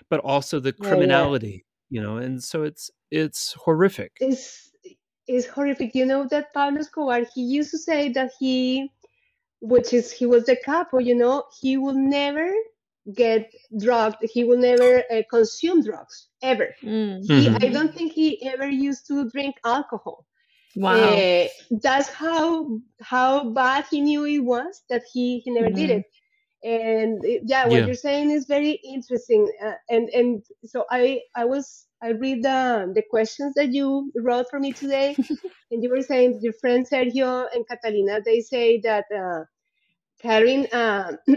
but 0.10 0.20
also 0.22 0.60
the 0.60 0.74
Yeah, 0.80 0.88
yeah. 0.90 1.60
Criminality 1.99 2.19
you 2.23 2.25
know 2.25 2.36
and 2.36 2.43
so 2.43 2.63
it's 2.63 2.91
it's 3.12 3.54
horrific 3.54 4.13
It's 4.19 4.71
it's 5.27 5.47
horrific. 5.47 5.95
You 5.95 6.06
know 6.06 6.27
that 6.27 6.54
Pablo 6.54 6.80
Escobar, 6.82 7.23
he 7.34 7.41
used 7.43 7.71
to 7.71 7.77
say 7.77 8.10
that 8.13 8.32
he, 8.39 8.91
which 9.62 9.93
is 9.93 10.12
he 10.12 10.25
was 10.25 10.45
the 10.45 10.58
capo. 10.58 10.99
You 10.99 11.15
know, 11.15 11.45
he 11.62 11.77
will 11.77 11.93
never 11.95 12.51
get 13.15 13.54
drugged. 13.80 14.17
He 14.23 14.43
will 14.43 14.58
never 14.58 15.04
uh, 15.12 15.23
consume 15.30 15.84
drugs 15.84 16.27
ever. 16.41 16.75
Mm. 16.84 17.25
He, 17.25 17.49
Mhm. 17.49 17.63
I 17.63 17.69
don't 17.69 17.93
think 17.93 18.13
he 18.13 18.43
ever 18.47 18.69
used 18.69 19.08
to 19.08 19.30
drink 19.30 19.56
alcohol. 19.65 20.25
Wow. 20.75 21.15
Uh, 21.15 21.47
that's 21.82 22.10
how 22.10 22.80
how 23.01 23.49
bad 23.51 23.86
he 23.91 24.01
knew 24.01 24.25
it 24.25 24.39
was 24.39 24.84
that 24.89 25.04
he 25.13 25.39
he 25.39 25.51
never 25.51 25.69
did 25.69 25.89
Mhm. 25.89 25.99
it. 25.99 26.06
And 26.63 27.24
it, 27.26 27.41
yeah 27.45 27.65
what 27.67 27.84
Yeah. 27.84 27.86
you're 27.86 27.95
saying 27.95 28.30
is 28.32 28.45
very 28.45 28.71
interesting 28.84 29.52
uh, 29.63 29.74
and 29.89 30.10
and 30.10 30.43
so 30.65 30.86
i 30.91 31.19
i 31.36 31.45
was 31.45 31.88
i 32.04 32.10
read 32.10 32.43
the 32.43 32.91
the 32.95 33.04
questions 33.10 33.54
that 33.56 33.71
you 33.74 34.12
wrote 34.15 34.45
for 34.50 34.60
me 34.60 34.74
today 34.74 35.17
and 35.71 35.84
you 35.84 35.89
were 35.89 36.02
saying 36.02 36.39
your 36.41 36.54
friend 36.54 36.86
sergio 36.91 37.47
and 37.54 37.67
catalina 37.67 38.21
they 38.26 38.41
say 38.41 38.80
that 38.82 39.06
uh, 39.15 39.43
carrying 40.21 40.67
uh, 40.74 41.13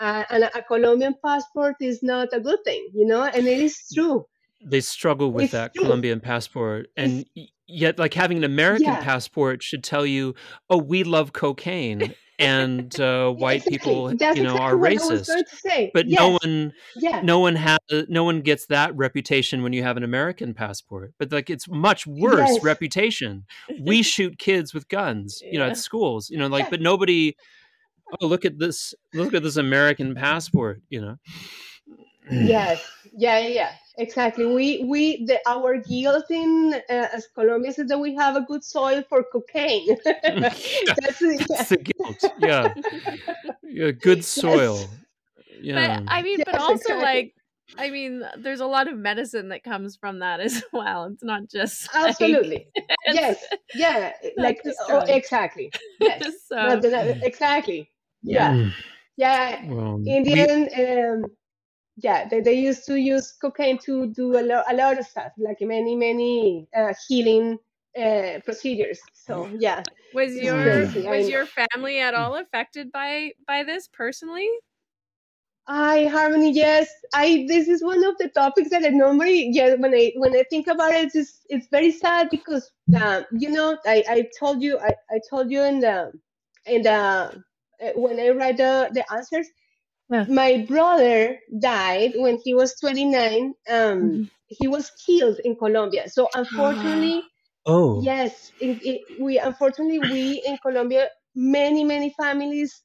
a, 0.00 0.26
a, 0.30 0.50
a 0.56 0.62
colombian 0.62 1.14
passport 1.24 1.76
is 1.80 2.02
not 2.02 2.28
a 2.32 2.40
good 2.40 2.60
thing 2.64 2.88
you 2.94 3.06
know 3.06 3.24
and 3.24 3.48
it 3.48 3.60
is 3.60 3.76
true 3.94 4.26
They 4.64 4.80
struggle 4.80 5.32
with 5.32 5.44
It's 5.44 5.52
that 5.52 5.76
true. 5.76 5.82
Colombian 5.82 6.20
passport, 6.20 6.88
and 6.96 7.26
yet, 7.66 7.98
like 7.98 8.14
having 8.14 8.38
an 8.38 8.44
American 8.44 8.96
Yeah. 8.96 8.98
passport 8.98 9.62
should 9.62 9.84
tell 9.84 10.04
you, 10.04 10.34
"Oh, 10.68 10.78
we 10.78 11.04
love 11.04 11.32
cocaine," 11.32 12.14
and 12.38 12.98
uh, 13.00 13.30
white 13.30 13.66
Exactly. 13.66 13.78
people, 13.78 14.14
That's 14.16 14.36
you 14.36 14.42
know, 14.44 14.54
exactly 14.54 14.60
are 14.66 14.76
what 14.76 14.90
I 14.90 14.94
was 14.94 15.22
racist. 15.22 15.26
going 15.28 15.44
to 15.44 15.56
say. 15.56 15.90
But 15.94 16.06
yes. 16.08 16.18
no 16.20 16.30
one, 16.42 16.72
yeah 16.96 17.20
no 17.22 17.38
one 17.40 17.56
has, 17.56 17.78
no 18.08 18.24
one 18.24 18.40
gets 18.42 18.66
that 18.66 18.96
reputation 18.96 19.62
when 19.62 19.72
you 19.72 19.82
have 19.82 19.96
an 19.96 20.04
American 20.04 20.54
passport. 20.54 21.12
But 21.18 21.32
like, 21.32 21.50
it's 21.50 21.68
much 21.68 22.06
worse 22.06 22.50
Yes. 22.54 22.62
reputation. 22.62 23.44
We 23.80 24.02
shoot 24.14 24.38
kids 24.38 24.72
with 24.72 24.88
guns, 24.88 25.42
you 25.44 25.58
know, 25.58 25.66
at 25.68 25.76
schools, 25.76 26.30
you 26.30 26.38
know, 26.38 26.46
like, 26.46 26.64
Yeah. 26.64 26.70
but 26.70 26.80
nobody. 26.80 27.36
Oh, 28.20 28.26
look 28.26 28.46
at 28.46 28.58
this! 28.58 28.94
Look 29.12 29.34
at 29.34 29.42
this 29.42 29.56
American 29.58 30.14
passport, 30.14 30.80
you 30.88 31.00
know. 31.02 31.16
yes 32.30 32.80
yeah 33.16 33.38
yeah, 33.38 33.48
yeah 33.48 33.72
exactly 33.98 34.46
we 34.46 34.84
we 34.84 35.24
the 35.26 35.38
our 35.46 35.76
guilt 35.78 36.30
in 36.30 36.74
uh, 36.88 37.06
as 37.12 37.26
colombians 37.34 37.78
is 37.78 37.88
that 37.88 37.98
we 37.98 38.14
have 38.14 38.36
a 38.36 38.42
good 38.42 38.62
soil 38.64 39.02
for 39.08 39.24
cocaine 39.32 39.88
that's 40.04 41.20
it, 41.20 41.40
yeah. 41.40 41.46
That's 41.48 41.68
the 41.68 41.78
guilt. 41.78 42.24
Yeah, 42.38 42.74
yeah 43.62 43.90
good 43.90 44.24
soil. 44.24 44.78
Yeah. 45.60 46.00
But 46.00 46.04
I 46.08 46.22
mean, 46.22 46.38
but 46.46 46.54
also 46.54 46.74
exactly. 46.74 47.02
like, 47.04 47.34
I 47.76 47.90
mean, 47.90 48.22
there's 48.38 48.60
a 48.60 48.66
lot 48.66 48.86
of 48.88 48.96
medicine 48.96 49.48
that 49.48 49.64
comes 49.64 49.96
from 49.96 50.20
that 50.20 50.38
as 50.40 50.62
well. 50.72 51.04
It's 51.06 51.24
not 51.24 51.48
just 51.50 51.92
like- 51.94 52.10
absolutely 52.10 52.68
it's- 52.76 53.14
yes 53.14 53.44
yeah 53.74 54.12
like 54.36 54.60
oh, 54.88 55.00
exactly 55.08 55.70
yes 56.00 56.22
so 56.46 56.56
No, 56.56 56.80
exactly 57.22 57.90
yeah 58.22 58.52
Mm. 58.52 58.72
yeah 59.16 59.64
Well, 59.66 59.96
we- 59.98 60.10
indian 60.10 60.68
um 60.76 61.24
yeah 61.98 62.28
they, 62.28 62.40
they 62.40 62.54
used 62.54 62.86
to 62.86 62.96
use 62.96 63.32
cocaine 63.40 63.78
to 63.78 64.06
do 64.08 64.38
a, 64.38 64.42
lo- 64.42 64.62
a 64.70 64.74
lot 64.74 64.98
of 64.98 65.06
stuff 65.06 65.32
like 65.38 65.60
many 65.60 65.96
many 65.96 66.66
uh, 66.76 66.92
healing 67.06 67.58
uh, 68.00 68.38
procedures 68.44 69.00
so 69.12 69.48
yeah 69.58 69.84
was 70.14 70.34
your 70.34 70.62
crazy, 70.62 71.06
was 71.06 71.28
your 71.28 71.46
family 71.46 72.00
at 72.00 72.14
all 72.14 72.36
affected 72.36 72.90
by 72.92 73.32
by 73.46 73.62
this 73.62 73.88
personally? 73.88 74.48
I 75.66 76.06
Harmony, 76.06 76.52
yes. 76.52 76.88
I 77.14 77.44
this 77.46 77.68
is 77.68 77.84
one 77.84 78.02
of 78.04 78.16
the 78.18 78.28
topics 78.28 78.70
that 78.70 78.84
I 78.84 78.88
normally 78.88 79.50
yeah 79.52 79.74
when 79.74 79.94
I 79.94 80.12
when 80.16 80.34
I 80.34 80.44
think 80.48 80.66
about 80.66 80.92
it, 80.92 81.14
it's 81.14 81.44
it's 81.50 81.68
very 81.68 81.92
sad 81.92 82.30
because 82.30 82.70
um, 83.02 83.26
you 83.32 83.50
know 83.50 83.76
I, 83.84 84.02
I 84.08 84.28
told 84.38 84.62
you 84.62 84.78
I, 84.78 84.94
I 85.10 85.20
told 85.28 85.50
you 85.50 85.62
in 85.62 85.80
the 85.80 86.12
in 86.66 86.82
the 86.82 86.90
uh, 86.90 87.92
when 87.96 88.18
I 88.18 88.28
read 88.30 88.56
the 88.56 88.90
the 88.94 89.04
answers, 89.12 89.46
Yeah. 90.10 90.26
my 90.26 90.64
brother 90.68 91.38
died 91.60 92.12
when 92.16 92.38
he 92.44 92.54
was 92.54 92.74
29. 92.80 93.54
Um, 93.68 94.20
Mhm. 94.20 94.28
he 94.46 94.68
was 94.68 94.90
killed 95.06 95.38
in 95.44 95.56
Colombia. 95.56 96.08
So 96.08 96.28
unfortunately, 96.34 97.22
oh, 97.66 98.10
yes, 98.10 98.52
it, 98.58 98.78
it, 98.82 99.00
we 99.20 99.38
unfortunately 99.38 99.98
we 99.98 100.42
in 100.46 100.58
Colombia 100.58 101.08
many 101.34 101.84
many 101.84 102.10
families 102.20 102.82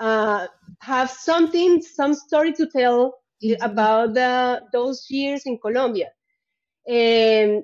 uh, 0.00 0.46
have 0.80 1.10
something 1.10 1.82
some 1.82 2.14
story 2.14 2.52
to 2.54 2.66
tell 2.66 3.14
Mhm. 3.42 3.62
about 3.62 4.14
the 4.14 4.62
those 4.72 5.06
years 5.10 5.42
in 5.46 5.58
Colombia, 5.58 6.10
and 6.88 7.62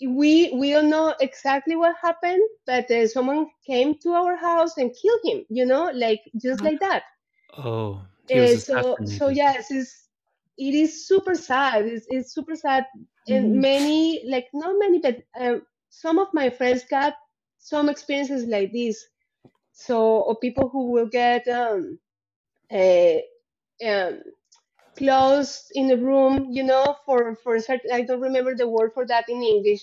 we 0.00 0.50
we 0.54 0.70
don't 0.72 0.90
know 0.90 1.14
exactly 1.20 1.76
what 1.76 1.94
happened, 2.02 2.42
but 2.66 2.90
uh, 2.90 3.06
someone 3.06 3.46
came 3.66 3.94
to 4.02 4.10
our 4.10 4.36
house 4.36 4.76
and 4.78 4.94
killed 5.00 5.20
him. 5.24 5.44
You 5.50 5.66
know, 5.66 5.90
like 5.94 6.20
just 6.40 6.62
Uh-huh. 6.62 6.64
like 6.64 6.80
that. 6.80 7.02
oh, 7.56 7.92
he 7.92 7.96
was 7.98 8.17
Uh, 8.34 8.56
so 8.56 8.98
so 9.04 9.28
yes, 9.28 9.70
it's 9.70 10.08
it 10.58 10.74
is 10.74 11.06
super 11.06 11.34
sad. 11.34 11.86
It's, 11.86 12.06
it's 12.10 12.32
super 12.34 12.56
sad, 12.56 12.86
and 13.28 13.52
Mhm. 13.52 13.60
many 13.60 14.24
like 14.28 14.48
not 14.52 14.76
many, 14.78 14.98
but 15.00 15.22
um, 15.38 15.62
some 15.90 16.18
of 16.18 16.28
my 16.34 16.50
friends 16.50 16.84
got 16.84 17.14
some 17.58 17.88
experiences 17.88 18.46
like 18.46 18.72
this. 18.72 19.04
So 19.72 20.20
or 20.22 20.36
people 20.36 20.68
who 20.68 20.90
will 20.92 21.06
get 21.08 21.48
um, 21.48 21.98
uh, 22.72 23.18
um, 23.86 24.22
closed 24.96 25.72
in 25.74 25.90
a 25.90 25.96
room, 25.96 26.48
you 26.52 26.64
know, 26.64 26.96
for 27.06 27.36
for 27.36 27.56
a 27.56 27.60
certain. 27.60 27.90
I 27.92 28.02
don't 28.02 28.20
remember 28.20 28.54
the 28.54 28.68
word 28.68 28.92
for 28.94 29.06
that 29.06 29.28
in 29.28 29.42
English. 29.42 29.82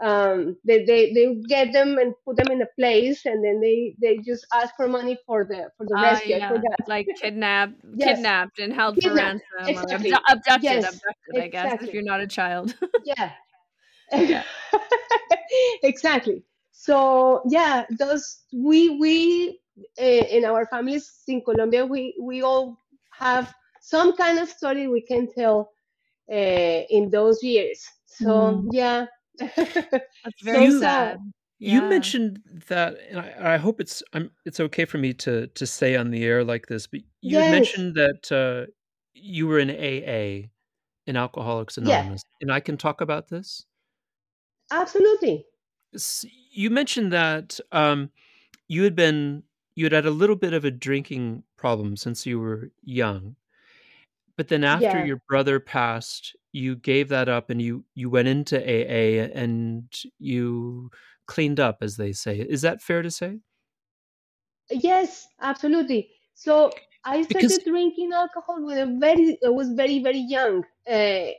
Um, 0.00 0.56
they, 0.64 0.84
they 0.84 1.12
they 1.12 1.34
get 1.48 1.72
them 1.72 1.98
and 1.98 2.14
put 2.24 2.36
them 2.36 2.50
in 2.50 2.62
a 2.62 2.66
place, 2.78 3.24
and 3.26 3.44
then 3.44 3.60
they 3.60 3.94
they 4.00 4.18
just 4.20 4.46
ask 4.52 4.74
for 4.76 4.88
money 4.88 5.18
for 5.26 5.44
the 5.44 5.70
for 5.76 5.86
the 5.86 5.96
Ah, 5.96 6.18
rescue. 6.18 6.36
Yeah, 6.36 6.60
like 6.86 7.14
kidnapped, 7.14 7.74
Yes. 7.94 8.24
kidnapped 8.24 8.58
and 8.58 8.72
held 8.72 9.00
for 9.00 9.12
Kidnapped, 9.12 9.14
ransom, 9.14 9.76
or 9.76 9.92
exactly. 9.92 9.94
abdu- 9.94 10.24
abducted, 10.28 10.82
Yes, 10.82 10.84
abducted. 10.84 11.38
I 11.38 11.48
guess 11.48 11.72
if 11.80 11.92
you're 11.92 12.02
not 12.02 12.20
a 12.20 12.26
child. 12.26 12.74
yeah 13.04 13.30
Yeah. 14.26 14.44
exactly 15.82 16.42
so 16.72 17.42
yeah 17.48 17.84
those 17.98 18.44
we 18.52 18.98
we 18.98 19.60
uh, 20.00 20.04
in 20.04 20.44
our 20.44 20.66
families 20.66 21.22
in 21.28 21.42
colombia 21.42 21.84
we 21.84 22.14
we 22.20 22.42
all 22.42 22.78
have 23.12 23.52
some 23.80 24.16
kind 24.16 24.38
of 24.38 24.48
story 24.48 24.88
we 24.88 25.00
can 25.02 25.28
tell 25.36 25.70
uh, 26.32 26.80
in 26.90 27.10
those 27.10 27.42
years 27.42 27.86
so 28.06 28.60
Mhm. 28.60 28.70
yeah 28.70 29.06
That's 30.24 30.42
very 30.42 30.70
So 30.70 30.70
sad. 30.70 31.18
You 31.60 31.82
Yeah. 31.82 31.82
mentioned 31.82 32.42
that, 32.68 32.98
and 33.10 33.18
I, 33.20 33.54
I 33.54 33.56
hope 33.58 33.80
it's 33.80 34.02
I'm, 34.12 34.30
it's 34.46 34.60
okay 34.60 34.84
for 34.84 34.98
me 34.98 35.12
to 35.14 35.48
to 35.48 35.66
say 35.66 35.96
on 35.96 36.10
the 36.10 36.24
air 36.24 36.44
like 36.44 36.66
this, 36.68 36.86
but 36.86 37.00
you 37.22 37.44
Yes. 37.44 37.44
mentioned 37.44 37.94
that 37.96 38.30
uh, 38.32 38.70
you 39.14 39.46
were 39.48 39.58
in 39.58 39.70
AA, 39.70 40.50
in 41.06 41.16
Alcoholics 41.16 41.78
Yeah. 41.80 42.02
Anonymous, 42.02 42.22
and 42.40 42.52
I 42.52 42.60
can 42.60 42.76
talk 42.78 43.00
about 43.00 43.28
this. 43.28 43.66
absolutely 44.70 45.46
You 46.22 46.70
mentioned 46.70 47.12
that 47.12 47.58
um, 47.72 48.10
you 48.68 48.84
had 48.84 48.96
been 48.96 49.44
you 49.74 49.84
had 49.86 49.92
had 49.92 50.06
a 50.06 50.10
little 50.10 50.36
bit 50.36 50.52
of 50.54 50.64
a 50.64 50.70
drinking 50.70 51.44
problem 51.56 51.96
since 51.96 52.26
you 52.26 52.40
were 52.40 52.70
young, 52.82 53.36
but 54.38 54.48
then 54.48 54.64
after 54.64 54.86
Yeah. 54.86 55.04
your 55.04 55.20
brother 55.28 55.58
passed, 55.60 56.34
you 56.52 56.76
gave 56.76 57.08
that 57.10 57.28
up 57.28 57.50
and 57.50 57.60
you 57.60 57.84
you 57.94 58.08
went 58.08 58.28
into 58.28 58.56
AA 58.56 59.28
and 59.34 59.92
you 60.18 60.90
cleaned 61.26 61.60
up, 61.60 61.78
as 61.82 61.96
they 61.96 62.12
say. 62.12 62.38
Is 62.40 62.62
that 62.62 62.80
fair 62.80 63.02
to 63.02 63.10
say? 63.10 63.40
Yes, 64.70 65.26
absolutely. 65.40 66.10
So 66.34 66.70
I 67.04 67.22
started 67.22 67.48
Because- 67.48 67.58
drinking 67.64 68.12
alcohol 68.12 68.64
when 68.64 68.78
I 68.78 68.98
very 68.98 69.38
I 69.44 69.48
was 69.50 69.68
very 69.72 69.98
very 70.02 70.20
young. 70.36 70.64
Uh, 70.86 71.32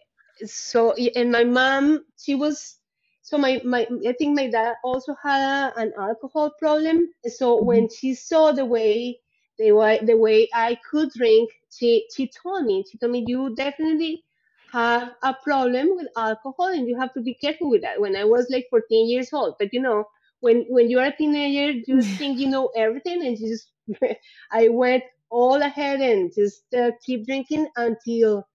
so 0.46 0.94
and 1.16 1.32
my 1.32 1.44
mom 1.44 2.06
she 2.18 2.36
was 2.36 2.80
so 3.22 3.38
my 3.38 3.62
my 3.64 3.88
I 4.08 4.14
think 4.14 4.36
my 4.36 4.48
dad 4.50 4.76
also 4.84 5.16
had 5.24 5.74
an 5.78 5.94
alcohol 5.98 6.52
problem. 6.60 7.08
So 7.28 7.62
when 7.62 7.88
she 7.90 8.14
saw 8.16 8.52
the 8.52 8.66
way 8.66 9.20
the 9.60 9.74
way 9.74 10.00
the 10.04 10.18
way 10.18 10.50
I 10.54 10.78
could 10.92 11.12
drink, 11.12 11.52
she 11.72 12.08
she 12.16 12.28
told 12.30 12.66
me 12.66 12.86
she 12.92 12.98
told 13.00 13.14
me 13.14 13.26
you 13.28 13.56
definitely 13.56 14.26
have 14.74 15.14
a 15.24 15.36
problem 15.44 15.96
with 15.96 16.08
alcohol 16.18 16.68
and 16.68 16.88
you 16.88 17.00
have 17.00 17.14
to 17.14 17.22
be 17.22 17.36
careful 17.36 17.70
with 17.70 17.82
that. 17.84 18.02
When 18.02 18.16
I 18.18 18.26
was 18.26 18.50
like 18.52 18.68
14 18.72 19.10
years 19.10 19.34
old, 19.34 19.56
but 19.60 19.74
you 19.74 19.82
know 19.82 20.06
when 20.42 20.66
when 20.70 20.90
you're 20.90 21.06
a 21.06 21.16
teenager, 21.16 21.80
you 21.88 22.04
think 22.18 22.40
you 22.40 22.50
know 22.50 22.70
everything, 22.76 23.26
and 23.26 23.38
you 23.40 23.50
just 23.50 23.72
I 24.52 24.70
went 24.70 25.04
all 25.32 25.62
ahead 25.62 26.02
and 26.02 26.34
just 26.34 26.64
uh, 26.74 26.92
keep 27.06 27.26
drinking 27.28 27.70
until 27.78 28.48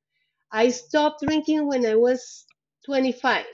I 0.52 0.70
stopped 0.70 1.22
drinking 1.22 1.66
when 1.68 1.86
I 1.86 1.96
was 1.96 2.46
25, 2.86 3.46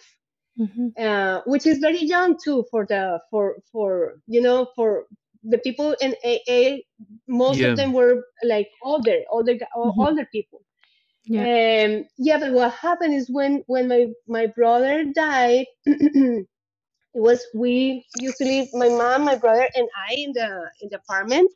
Mhm. 0.57 0.95
uh, 0.99 1.41
which 1.47 1.67
is 1.67 1.79
very 1.79 2.03
young 2.05 2.37
too 2.43 2.65
for 2.71 2.87
the 2.87 3.21
for 3.31 3.57
for 3.73 4.21
you 4.27 4.41
know 4.43 4.67
for 4.77 5.07
the 5.43 5.59
people 5.59 5.95
in 6.01 6.15
AA. 6.25 6.85
Most 7.29 7.63
Yeah. 7.63 7.65
of 7.65 7.77
them 7.77 7.93
were 7.93 8.25
like 8.45 8.69
older, 8.83 9.21
older, 9.31 9.55
gu- 9.55 9.67
Mhm. 9.85 10.07
older 10.07 10.27
people. 10.33 10.63
Yeah. 11.27 11.47
Um, 11.47 12.05
yeah, 12.19 12.39
but 12.39 12.53
what 12.53 12.73
happened 12.73 13.15
is 13.15 13.31
when 13.31 13.65
when 13.67 13.89
my 13.89 14.07
my 14.29 14.47
brother 14.47 15.05
died, 15.05 15.67
it 15.87 16.47
was 17.15 17.45
we 17.55 18.07
usually 18.21 18.69
my 18.75 18.89
mom, 18.89 19.25
my 19.25 19.37
brother, 19.37 19.69
and 19.75 19.89
I 20.11 20.15
in 20.15 20.33
the 20.33 20.71
in 20.83 20.89
the 20.91 20.99
apartment, 20.99 21.51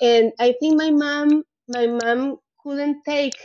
and 0.00 0.32
I 0.38 0.54
think 0.60 0.76
my 0.76 0.90
mom 0.90 1.44
my 1.68 1.86
mom 1.86 2.38
couldn't 2.62 3.02
take 3.04 3.36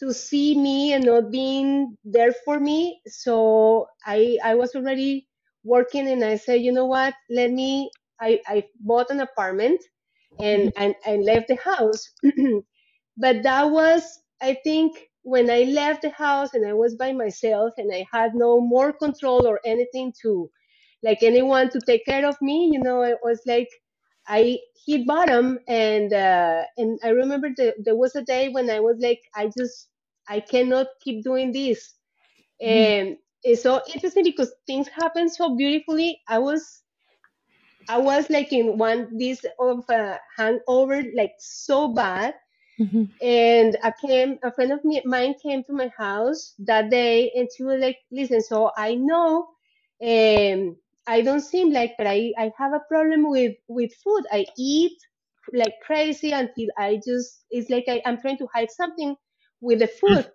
to 0.00 0.12
see 0.14 0.58
me 0.58 0.92
and 0.92 1.04
not 1.04 1.30
being 1.30 1.96
there 2.04 2.32
for 2.44 2.58
me, 2.60 3.00
so 3.06 3.86
I 4.06 4.38
I 4.44 4.54
was 4.54 4.74
already 4.74 5.28
working, 5.64 6.08
and 6.08 6.24
I 6.24 6.36
said, 6.36 6.62
you 6.62 6.72
know 6.72 6.86
what, 6.86 7.14
let 7.30 7.50
me. 7.50 7.90
I 8.20 8.40
I 8.46 8.64
bought 8.80 9.10
an 9.10 9.20
apartment, 9.20 9.82
and 10.40 10.72
and 10.76 10.94
I 11.06 11.16
left 11.16 11.48
the 11.48 11.56
house. 11.56 12.08
but 13.16 13.42
that 13.42 13.70
was 13.70 14.20
i 14.40 14.54
think 14.64 15.08
when 15.22 15.50
i 15.50 15.62
left 15.64 16.02
the 16.02 16.10
house 16.10 16.54
and 16.54 16.66
i 16.66 16.72
was 16.72 16.94
by 16.96 17.12
myself 17.12 17.72
and 17.76 17.90
i 17.94 18.06
had 18.12 18.34
no 18.34 18.60
more 18.60 18.92
control 18.92 19.46
or 19.46 19.60
anything 19.64 20.12
to 20.22 20.50
like 21.02 21.22
anyone 21.22 21.70
to 21.70 21.80
take 21.80 22.04
care 22.06 22.26
of 22.26 22.36
me 22.40 22.70
you 22.72 22.80
know 22.80 23.02
it 23.02 23.18
was 23.22 23.40
like 23.46 23.68
i 24.26 24.58
hit 24.86 25.06
bottom 25.06 25.58
and 25.68 26.12
uh, 26.12 26.62
and 26.76 26.98
i 27.04 27.08
remember 27.08 27.48
the, 27.56 27.74
there 27.84 27.96
was 27.96 28.14
a 28.16 28.22
day 28.22 28.48
when 28.48 28.70
i 28.70 28.80
was 28.80 28.96
like 29.00 29.20
i 29.34 29.50
just 29.58 29.88
i 30.28 30.40
cannot 30.40 30.86
keep 31.02 31.24
doing 31.24 31.52
this. 31.52 31.94
And 32.60 33.18
it's 33.42 33.62
so 33.62 33.80
interesting 33.94 34.24
because 34.24 34.52
things 34.66 34.88
happen 34.88 35.28
so 35.28 35.56
beautifully. 35.56 36.20
I 36.28 36.38
was 36.38 36.82
i 37.88 37.98
was 37.98 38.28
like 38.30 38.52
in 38.52 38.78
one 38.78 39.16
this 39.18 39.44
of 39.58 39.84
a 39.90 40.18
hangover 40.36 41.02
like 41.14 41.34
so 41.38 41.88
bad 41.94 42.34
Mm-hmm. 42.80 43.04
and 43.22 43.76
I 43.82 43.92
came, 44.04 44.38
a 44.42 44.52
friend 44.52 44.72
of 44.72 44.84
me, 44.84 45.02
mine 45.04 45.34
came 45.42 45.64
to 45.64 45.72
my 45.72 45.88
house 45.96 46.54
that 46.60 46.90
day, 46.90 47.30
and 47.34 47.48
she 47.56 47.64
was 47.64 47.80
like, 47.80 47.98
"Listen, 48.10 48.42
so 48.42 48.70
I 48.76 48.94
know, 48.94 49.48
um, 50.02 50.76
I 51.06 51.22
don't 51.22 51.40
seem 51.40 51.72
like, 51.72 51.94
but 51.98 52.06
I, 52.06 52.32
I 52.38 52.52
have 52.58 52.72
a 52.74 52.80
problem 52.88 53.28
with 53.30 53.56
with 53.68 53.92
food. 53.94 54.24
I 54.32 54.46
eat 54.56 54.98
like 55.52 55.74
crazy 55.84 56.32
until 56.32 56.68
I 56.78 57.00
just, 57.04 57.44
it's 57.50 57.70
like 57.70 57.84
I, 57.88 58.02
I'm 58.06 58.20
trying 58.20 58.38
to 58.38 58.48
hide 58.54 58.70
something 58.70 59.16
with 59.60 59.80
the 59.80 59.88
food." 59.88 60.26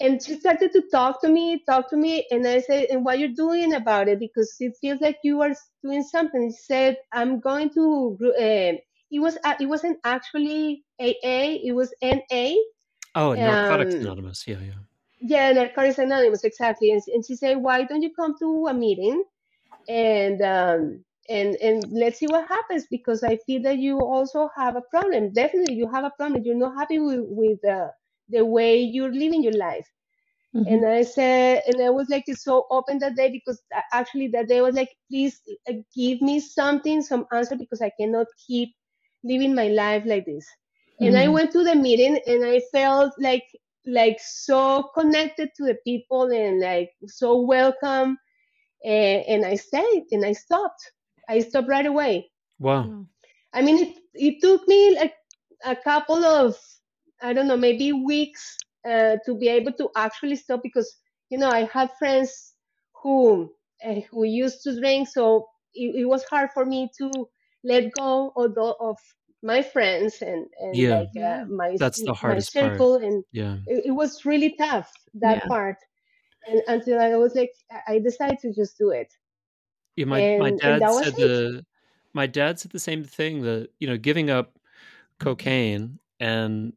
And 0.00 0.22
she 0.22 0.38
started 0.40 0.72
to 0.72 0.82
talk 0.90 1.20
to 1.22 1.28
me, 1.28 1.62
talk 1.68 1.90
to 1.90 1.96
me, 1.96 2.26
and 2.30 2.46
I 2.46 2.60
said, 2.60 2.86
"And 2.90 3.04
what 3.04 3.18
you're 3.18 3.36
doing 3.44 3.74
about 3.74 4.08
it? 4.08 4.18
Because 4.18 4.54
it 4.60 4.76
feels 4.80 5.00
like 5.00 5.18
you 5.22 5.40
are 5.42 5.54
doing 5.82 6.02
something." 6.02 6.50
She 6.50 6.56
said, 6.56 6.96
"I'm 7.12 7.40
going 7.40 7.70
to." 7.74 8.16
Uh, 8.22 8.80
it 9.10 9.20
was 9.20 9.36
uh, 9.44 9.54
it 9.60 9.66
wasn't 9.66 9.98
actually 10.04 10.84
AA, 11.00 11.60
it 11.68 11.74
was 11.74 11.92
NA. 12.02 12.56
Oh, 13.14 13.34
Narcotics 13.34 13.94
Um, 13.94 14.00
Anonymous. 14.00 14.46
Yeah, 14.46 14.60
yeah. 14.60 14.80
Yeah, 15.20 15.52
Narcotics 15.52 15.98
Anonymous, 15.98 16.44
exactly. 16.44 16.90
And, 16.92 17.02
and 17.08 17.24
she 17.26 17.36
said, 17.36 17.58
"Why 17.58 17.84
don't 17.84 18.02
you 18.02 18.12
come 18.14 18.34
to 18.38 18.66
a 18.68 18.74
meeting 18.74 19.24
and 19.88 20.40
um, 20.42 21.04
and 21.28 21.56
and 21.56 21.84
let's 21.92 22.18
see 22.18 22.26
what 22.28 22.48
happens? 22.48 22.86
Because 22.90 23.22
I 23.22 23.36
feel 23.46 23.62
that 23.62 23.78
you 23.78 23.98
also 24.02 24.48
have 24.56 24.76
a 24.76 24.82
problem. 24.82 25.32
Definitely, 25.32 25.74
you 25.74 25.88
have 25.90 26.04
a 26.04 26.10
problem. 26.10 26.42
You're 26.44 26.56
not 26.56 26.76
happy 26.76 26.98
with 26.98 27.20
with 27.24 27.64
uh, 27.64 27.88
the 28.30 28.44
way 28.44 28.80
you're 28.80 29.12
living 29.12 29.42
your 29.42 29.56
life." 29.56 29.88
Mm-hmm. 30.54 30.76
And 30.76 30.86
I 30.86 31.02
said, 31.02 31.62
and 31.66 31.82
I 31.82 31.90
was 31.90 32.08
like 32.08 32.24
so 32.28 32.66
open 32.70 32.98
that 32.98 33.16
day 33.16 33.30
because 33.30 33.60
actually 33.92 34.28
that 34.28 34.48
day 34.48 34.60
was 34.62 34.74
like, 34.74 34.90
please 35.10 35.40
uh, 35.68 35.74
give 35.94 36.20
me 36.22 36.40
something, 36.40 37.02
some 37.02 37.26
answer 37.32 37.56
because 37.56 37.80
I 37.80 37.90
cannot 37.98 38.26
keep 38.46 38.74
living 39.24 39.54
my 39.54 39.68
life 39.68 40.04
like 40.06 40.26
this. 40.26 40.46
And 41.00 41.16
I 41.16 41.28
Mhm. 41.28 41.30
went 41.30 41.52
to 41.52 41.64
the 41.64 41.74
meeting 41.74 42.20
and 42.26 42.44
I 42.44 42.60
felt 42.72 43.12
like 43.18 43.44
like 43.86 44.18
so 44.20 44.90
connected 44.94 45.50
to 45.56 45.64
the 45.64 45.76
people 45.84 46.24
and 46.32 46.60
like 46.60 46.90
so 47.06 47.40
welcome. 47.40 48.18
And, 48.84 49.24
and 49.28 49.44
I 49.46 49.54
stayed 49.56 50.06
and 50.12 50.24
I 50.24 50.32
stopped. 50.32 50.92
I 51.28 51.40
stopped 51.40 51.68
right 51.68 51.86
away. 51.86 52.30
Wow. 52.58 52.90
Wow. 52.90 53.06
I 53.52 53.62
mean, 53.62 53.78
it, 53.78 53.98
it 54.14 54.40
took 54.40 54.66
me 54.68 54.96
like 54.96 55.14
a 55.64 55.76
couple 55.76 56.24
of, 56.24 56.56
I 57.22 57.32
don't 57.32 57.46
know, 57.46 57.56
maybe 57.56 57.92
weeks 57.92 58.56
uh, 58.88 59.16
to 59.24 59.36
be 59.36 59.48
able 59.48 59.72
to 59.74 59.90
actually 59.96 60.36
stop 60.36 60.62
because, 60.62 61.00
you 61.30 61.38
know, 61.38 61.50
I 61.50 61.64
had 61.64 61.90
friends 61.98 62.54
who 63.02 63.54
uh, 63.84 64.00
who 64.10 64.24
used 64.24 64.62
to 64.64 64.78
drink, 64.78 65.08
so 65.08 65.48
it, 65.74 65.94
it 66.02 66.04
was 66.06 66.24
hard 66.24 66.50
for 66.52 66.64
me 66.66 66.90
to 66.98 67.28
let 67.64 67.92
go 67.92 68.32
of, 68.36 68.54
the, 68.54 68.74
of 68.80 68.98
my 69.42 69.62
friends 69.62 70.22
and, 70.22 70.46
and 70.60 70.88
Yeah. 70.88 70.88
like 70.88 71.10
uh, 71.22 71.44
my 71.48 71.78
That's 71.78 72.02
the 72.02 72.14
my 72.22 72.38
hardest 72.38 72.56
part. 72.58 72.86
circle, 72.88 72.96
and 72.96 73.24
Yeah. 73.32 73.58
it, 73.66 73.86
it 73.86 73.90
was 73.92 74.24
really 74.24 74.54
tough 74.56 74.92
that 75.14 75.40
Yeah. 75.40 75.48
part. 75.48 75.76
And 76.46 76.62
until 76.68 77.00
I 77.00 77.16
was 77.16 77.34
like, 77.34 77.52
I 77.70 77.94
I 77.94 77.98
decided 78.00 78.38
to 78.40 78.52
just 78.54 78.78
do 78.78 78.90
it, 78.90 79.12
Yeah, 79.96 80.06
my 80.06 80.28
my 80.36 80.50
and 80.50 80.60
and 80.62 80.80
dad 80.80 80.82
that 80.82 80.90
was 80.90 81.08
said 81.08 81.16
it. 81.18 81.32
the 81.32 81.64
my 82.14 82.26
dad 82.26 82.58
said 82.58 82.72
the 82.72 82.78
same 82.78 83.04
thing 83.04 83.42
that 83.42 83.70
you 83.78 83.86
know 83.88 83.96
giving 83.98 84.30
up 84.30 84.58
cocaine 85.20 86.00
and 86.20 86.74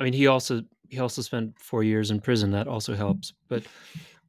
I 0.00 0.04
mean 0.04 0.12
he 0.12 0.26
also 0.26 0.62
he 0.88 0.98
also 0.98 1.22
spent 1.22 1.58
4 1.58 1.82
years 1.82 2.10
in 2.10 2.20
prison. 2.20 2.50
That 2.52 2.68
also 2.68 2.94
helps. 2.94 3.32
But 3.48 3.64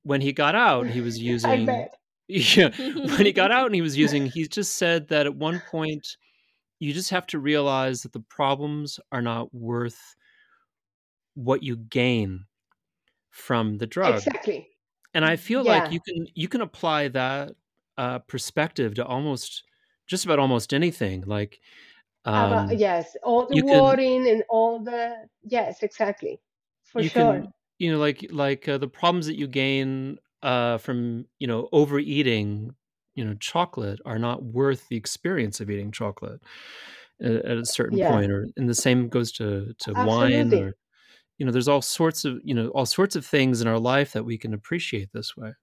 when 0.04 0.22
he 0.22 0.32
got 0.34 0.56
out 0.56 0.88
he 0.88 1.02
was 1.02 1.18
I 1.20 1.22
using 1.22 1.66
bet. 1.66 1.94
yeah 2.28 2.70
when 2.78 3.26
he 3.26 3.32
got 3.32 3.52
out 3.58 3.68
and 3.68 3.76
he 3.76 3.82
was 3.82 3.98
using 3.98 4.26
he 4.26 4.48
just 4.48 4.76
said 4.76 5.08
that 5.10 5.26
at 5.26 5.36
one 5.36 5.62
point 5.70 6.18
you 6.80 6.94
just 6.94 7.10
have 7.10 7.26
to 7.28 7.40
realize 7.40 8.04
that 8.04 8.12
the 8.14 8.20
problems 8.20 9.00
are 9.12 9.22
not 9.22 9.54
worth 9.54 10.16
what 11.36 11.64
you 11.64 11.78
gain 11.78 12.46
from 13.30 13.78
the 13.78 13.88
drug. 13.88 14.16
Exactly. 14.16 14.68
and 15.14 15.24
i 15.24 15.36
feel 15.36 15.64
like 15.64 15.92
you 15.92 16.00
can 16.02 16.28
you 16.34 16.48
can 16.48 16.62
apply 16.62 17.08
that 17.08 17.52
uh, 17.98 18.20
perspective 18.20 18.94
to 18.96 19.06
almost 19.06 19.64
just 20.08 20.26
about 20.26 20.40
almost 20.40 20.74
anything. 20.74 21.24
Like 21.26 21.60
About 22.36 22.66
um, 22.68 22.78
yes, 22.78 23.16
all 23.24 23.48
the 23.48 23.56
you 23.56 23.64
can 23.64 23.98
and 24.28 24.44
all 24.50 24.80
the 24.80 25.30
yes, 25.44 25.84
exactly, 25.84 26.42
for 26.84 27.02
you 27.02 27.10
sure. 27.12 27.12
can 27.12 27.54
you 27.80 27.92
know 27.92 28.00
like 28.00 28.26
like 28.32 28.68
uh, 28.68 28.78
the 28.78 28.88
problems 28.88 29.28
that 29.28 29.38
you 29.38 29.48
gain 29.48 30.18
uh, 30.42 30.78
from 30.78 31.28
you 31.40 31.48
know 31.48 31.70
overeating 31.72 32.76
you 33.16 33.26
know 33.26 33.34
chocolate 33.36 34.00
are 34.06 34.20
not 34.20 34.44
worth 34.44 34.88
the 34.90 34.96
experience 34.96 35.60
of 35.60 35.70
eating 35.70 35.92
chocolate 35.92 36.42
at, 37.22 37.34
at 37.46 37.58
a 37.58 37.66
certain 37.66 38.00
Yeah, 38.00 38.02
point 38.02 38.32
or 38.32 38.48
and 38.58 38.70
the 38.70 38.76
same 38.76 39.10
goes 39.10 39.32
to 39.34 39.74
to 39.80 39.96
wine 39.96 40.54
absolutely. 40.54 40.54
or 40.54 40.76
you 41.38 41.46
know 41.46 41.54
there's 41.54 41.70
all 41.70 41.82
sorts 41.84 42.26
of 42.26 42.40
you 42.44 42.56
know 42.56 42.70
all 42.70 42.88
sorts 42.88 43.16
of 43.16 43.26
things 43.26 43.62
in 43.62 43.68
our 43.70 43.80
life 43.80 44.14
that 44.14 44.26
we 44.26 44.38
can 44.38 44.54
appreciate 44.54 45.12
this 45.14 45.38
way 45.38 45.54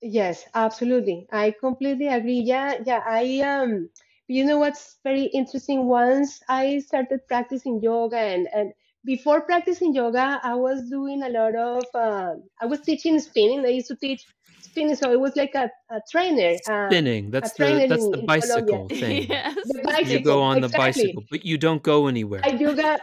Yes, 0.00 0.48
absolutely. 0.54 1.26
I 1.30 1.50
completely 1.50 2.06
agree. 2.06 2.40
Yeah, 2.40 2.82
yeah. 2.86 3.02
I 3.04 3.40
um, 3.40 3.90
you 4.28 4.44
know 4.44 4.58
what's 4.58 4.98
very 5.04 5.24
interesting? 5.24 5.86
Once 5.86 6.40
I 6.48 6.78
started 6.80 7.26
practicing 7.28 7.80
yoga, 7.82 8.18
and 8.18 8.48
and 8.54 8.72
before 9.04 9.42
practicing 9.42 9.94
yoga, 9.94 10.40
I 10.42 10.54
was 10.54 10.88
doing 10.90 11.22
a 11.22 11.28
lot 11.28 11.54
of 11.56 11.86
uh, 11.94 12.34
I 12.60 12.66
was 12.66 12.80
teaching 12.80 13.18
spinning. 13.20 13.64
I 13.64 13.68
used 13.68 13.88
to 13.88 13.96
teach 13.96 14.26
spinning, 14.60 14.96
so 14.96 15.12
it 15.12 15.20
was 15.20 15.36
like 15.36 15.54
a, 15.54 15.70
a 15.90 16.00
trainer, 16.10 16.58
uh, 16.68 16.94
spinning 16.94 17.30
a 17.42 17.48
that's 17.48 17.52
the 17.52 17.82
that's 17.88 18.08
in, 18.08 18.08
the 18.08 18.18
bicycle 18.18 18.88
thing 18.90 19.28
yes. 19.28 19.54
The 19.64 19.80
you 20.02 20.20
go 20.20 20.40
bicycle, 20.40 20.42
on 20.42 20.60
the 20.60 20.68
bicycle 20.68 21.24
but 21.30 21.44
you 21.44 21.58
don't 21.58 21.82
go 21.82 22.06
anywhere 22.06 22.44
I 22.44 22.50
yoga, 22.50 22.98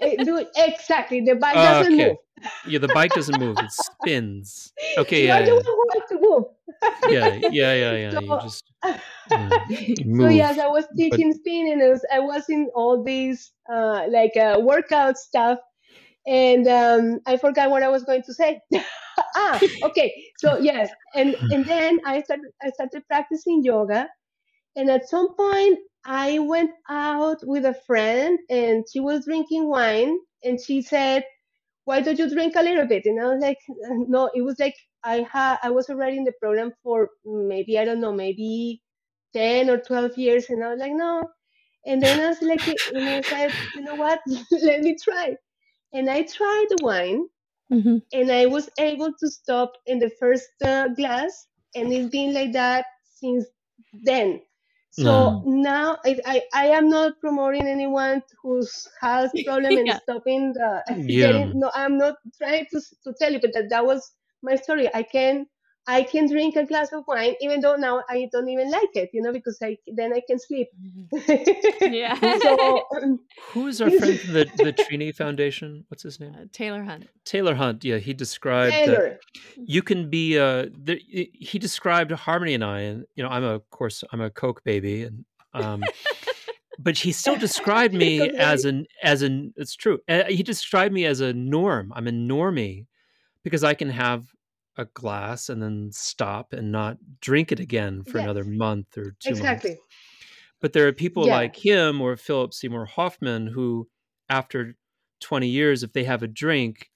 eh, 0.00 0.16
do 0.24 0.44
exactly. 0.56 1.20
The 1.20 1.34
bike 1.36 1.62
Uh, 1.62 1.62
doesn't 1.62 1.96
okay 1.96 1.96
move. 1.96 2.18
yeah 2.64 2.78
the 2.78 2.88
bike 2.88 3.12
doesn't 3.12 3.36
move 3.38 3.62
it 3.62 3.72
spins 3.72 4.72
okay 4.96 5.26
You're 5.26 5.28
yeah 5.28 5.40
the 5.44 5.54
yeah 5.54 5.54
one 5.54 5.64
who 5.66 5.84
has 5.94 6.02
to 6.10 6.20
move. 6.20 6.44
yeah 7.08 7.38
yeah 7.50 7.74
yeah 7.74 7.92
yeah 7.92 8.10
So, 8.10 8.40
just 8.40 8.64
yeah, 9.30 9.50
so 10.18 10.28
yes, 10.28 10.58
I 10.58 10.66
was 10.66 10.84
but 10.84 10.96
teaching 10.96 11.32
spin, 11.32 11.72
and 11.72 11.82
I 11.82 11.88
was, 11.88 12.04
I 12.12 12.20
was 12.20 12.48
in 12.48 12.68
all 12.74 13.02
these 13.02 13.52
uh, 13.72 14.06
like 14.10 14.36
uh, 14.36 14.58
workout 14.60 15.16
stuff, 15.16 15.58
and 16.26 16.66
um, 16.66 17.20
I 17.26 17.36
forgot 17.36 17.70
what 17.70 17.82
I 17.82 17.88
was 17.88 18.02
going 18.02 18.22
to 18.22 18.34
say. 18.34 18.60
ah, 19.36 19.60
okay. 19.84 20.12
So 20.38 20.58
yes, 20.58 20.90
and 21.14 21.36
and 21.50 21.64
then 21.64 22.00
I 22.04 22.22
started 22.22 22.50
I 22.62 22.70
started 22.70 23.06
practicing 23.06 23.62
yoga, 23.62 24.08
and 24.76 24.90
at 24.90 25.08
some 25.08 25.34
point 25.36 25.78
I 26.04 26.40
went 26.40 26.72
out 26.88 27.38
with 27.46 27.64
a 27.64 27.74
friend, 27.86 28.38
and 28.50 28.84
she 28.92 29.00
was 29.00 29.24
drinking 29.24 29.68
wine, 29.68 30.18
and 30.42 30.60
she 30.60 30.82
said 30.82 31.24
why 31.84 32.00
don't 32.00 32.18
you 32.18 32.30
drink 32.30 32.54
a 32.56 32.62
little 32.62 32.86
bit? 32.86 33.02
And 33.06 33.20
I 33.20 33.24
was 33.24 33.40
like, 33.42 33.58
no, 34.08 34.30
it 34.34 34.42
was 34.42 34.56
like 34.58 34.74
I 35.04 35.26
had, 35.30 35.58
I 35.62 35.70
was 35.70 35.88
already 35.90 36.16
in 36.18 36.24
the 36.24 36.32
program 36.40 36.72
for 36.82 37.10
maybe, 37.24 37.78
I 37.78 37.84
don't 37.84 38.00
know, 38.00 38.12
maybe 38.12 38.82
10 39.34 39.70
or 39.70 39.78
12 39.78 40.16
years. 40.18 40.48
And 40.50 40.64
I 40.64 40.70
was 40.70 40.80
like, 40.80 40.92
no. 40.92 41.30
And 41.86 42.02
then 42.02 42.20
I 42.20 42.28
was 42.28 42.42
like, 42.42 42.66
and 42.94 43.08
I 43.08 43.22
said, 43.22 43.54
you 43.74 43.82
know 43.82 43.96
what? 43.96 44.20
Let 44.52 44.82
me 44.82 44.96
try. 45.02 45.36
And 45.92 46.10
I 46.10 46.22
tried 46.22 46.66
the 46.70 46.78
wine 46.78 47.28
Mhm. 47.70 48.02
and 48.12 48.30
I 48.30 48.46
was 48.46 48.68
able 48.78 49.12
to 49.18 49.30
stop 49.30 49.72
in 49.86 49.98
the 49.98 50.10
first 50.20 50.48
uh, 50.64 50.88
glass. 50.88 51.46
And 51.74 51.92
it's 51.92 52.10
been 52.10 52.34
like 52.34 52.52
that 52.52 52.86
since 53.04 53.46
then. 53.92 54.42
So 54.90 55.32
no 55.32 55.46
now 55.46 55.98
I, 56.04 56.20
I, 56.26 56.42
I 56.52 56.66
am 56.68 56.90
not 56.90 57.18
promoting 57.20 57.66
anyone 57.66 58.22
who 58.42 58.62
has 59.00 59.32
problem 59.44 59.78
and 59.78 59.90
yeah. 59.90 59.98
stopping 60.02 60.52
the 60.52 60.82
yeah 60.86 60.98
getting. 61.18 61.58
No, 61.58 61.70
I'm 61.74 61.96
not 61.96 62.16
trying 62.36 62.66
to 62.72 62.80
to 63.04 63.14
tell 63.18 63.32
you, 63.32 63.40
but 63.40 63.52
that, 63.54 63.70
that 63.70 63.86
was 63.86 64.12
my 64.42 64.56
story. 64.56 64.88
I 64.94 65.02
can 65.02 65.46
I 65.86 66.04
can 66.04 66.28
drink 66.28 66.54
a 66.56 66.64
glass 66.64 66.92
of 66.92 67.04
wine 67.08 67.34
even 67.40 67.60
though 67.60 67.76
now 67.76 68.02
I 68.08 68.28
don't 68.32 68.48
even 68.48 68.70
like 68.70 68.94
it, 68.94 69.10
you 69.12 69.22
know, 69.22 69.32
because 69.32 69.58
I 69.62 69.78
then 69.86 70.12
I 70.12 70.20
can 70.28 70.38
sleep. 70.38 70.68
Yeah. 71.82 72.16
so 72.38 72.86
um, 72.96 73.20
who 73.52 73.66
is 73.66 73.80
our 73.80 73.90
friend 73.90 74.18
from 74.20 74.32
the 74.32 74.44
the 74.62 74.72
Trini 74.72 75.14
Foundation 75.14 75.84
what's 75.88 76.02
his 76.02 76.20
name 76.20 76.34
Uh, 76.34 76.44
Taylor 76.52 76.84
Hunt. 76.84 77.08
Taylor 77.24 77.54
Hunt 77.54 77.84
yeah 77.84 77.98
he 77.98 78.14
described 78.14 78.72
that 78.72 78.84
Taylor, 78.84 79.20
you 79.66 79.82
can 79.82 80.08
be 80.10 80.38
uh 80.38 80.66
the, 80.84 80.98
he 81.08 81.58
described 81.58 82.10
harmony 82.12 82.54
and 82.54 82.64
i 82.64 82.80
and 82.80 83.04
you 83.16 83.22
know 83.22 83.28
i'm 83.28 83.44
a 83.44 83.54
of 83.54 83.68
course 83.70 84.04
i'm 84.12 84.20
a 84.20 84.30
coke 84.30 84.62
baby 84.64 85.02
and 85.04 85.24
um 85.54 85.80
but 86.78 86.96
he 86.98 87.12
still 87.12 87.36
described 87.36 87.94
me 88.04 88.22
Okay. 88.22 88.36
as 88.38 88.64
an 88.64 88.86
as 89.02 89.22
an 89.22 89.52
it's 89.56 89.76
true 89.76 89.98
Uh, 90.08 90.24
he 90.28 90.42
described 90.42 90.94
me 90.94 91.04
as 91.04 91.20
a 91.20 91.32
norm 91.32 91.92
i'm 91.96 92.06
a 92.06 92.12
normie 92.12 92.86
because 93.44 93.64
i 93.64 93.74
can 93.74 93.90
have 93.90 94.26
a 94.78 94.84
glass 94.86 95.48
and 95.50 95.62
then 95.62 95.90
stop 95.92 96.52
and 96.52 96.72
not 96.72 96.96
drink 97.20 97.52
it 97.52 97.60
again 97.60 98.02
for 98.04 98.18
Yes. 98.18 98.24
another 98.24 98.44
month 98.44 98.96
or 98.96 99.14
two 99.20 99.30
months 99.30 99.40
exactly. 99.40 99.78
but 100.60 100.72
there 100.72 100.86
are 100.88 100.92
people 100.92 101.26
Yeah. 101.26 101.36
like 101.36 101.56
him 101.56 102.00
or 102.00 102.16
philip 102.16 102.54
seymour 102.54 102.86
hoffman 102.86 103.46
who 103.46 103.88
after 104.30 104.74
20 105.20 105.48
years 105.48 105.82
if 105.82 105.92
they 105.92 106.04
have 106.04 106.22
a 106.22 106.28
drink 106.28 106.90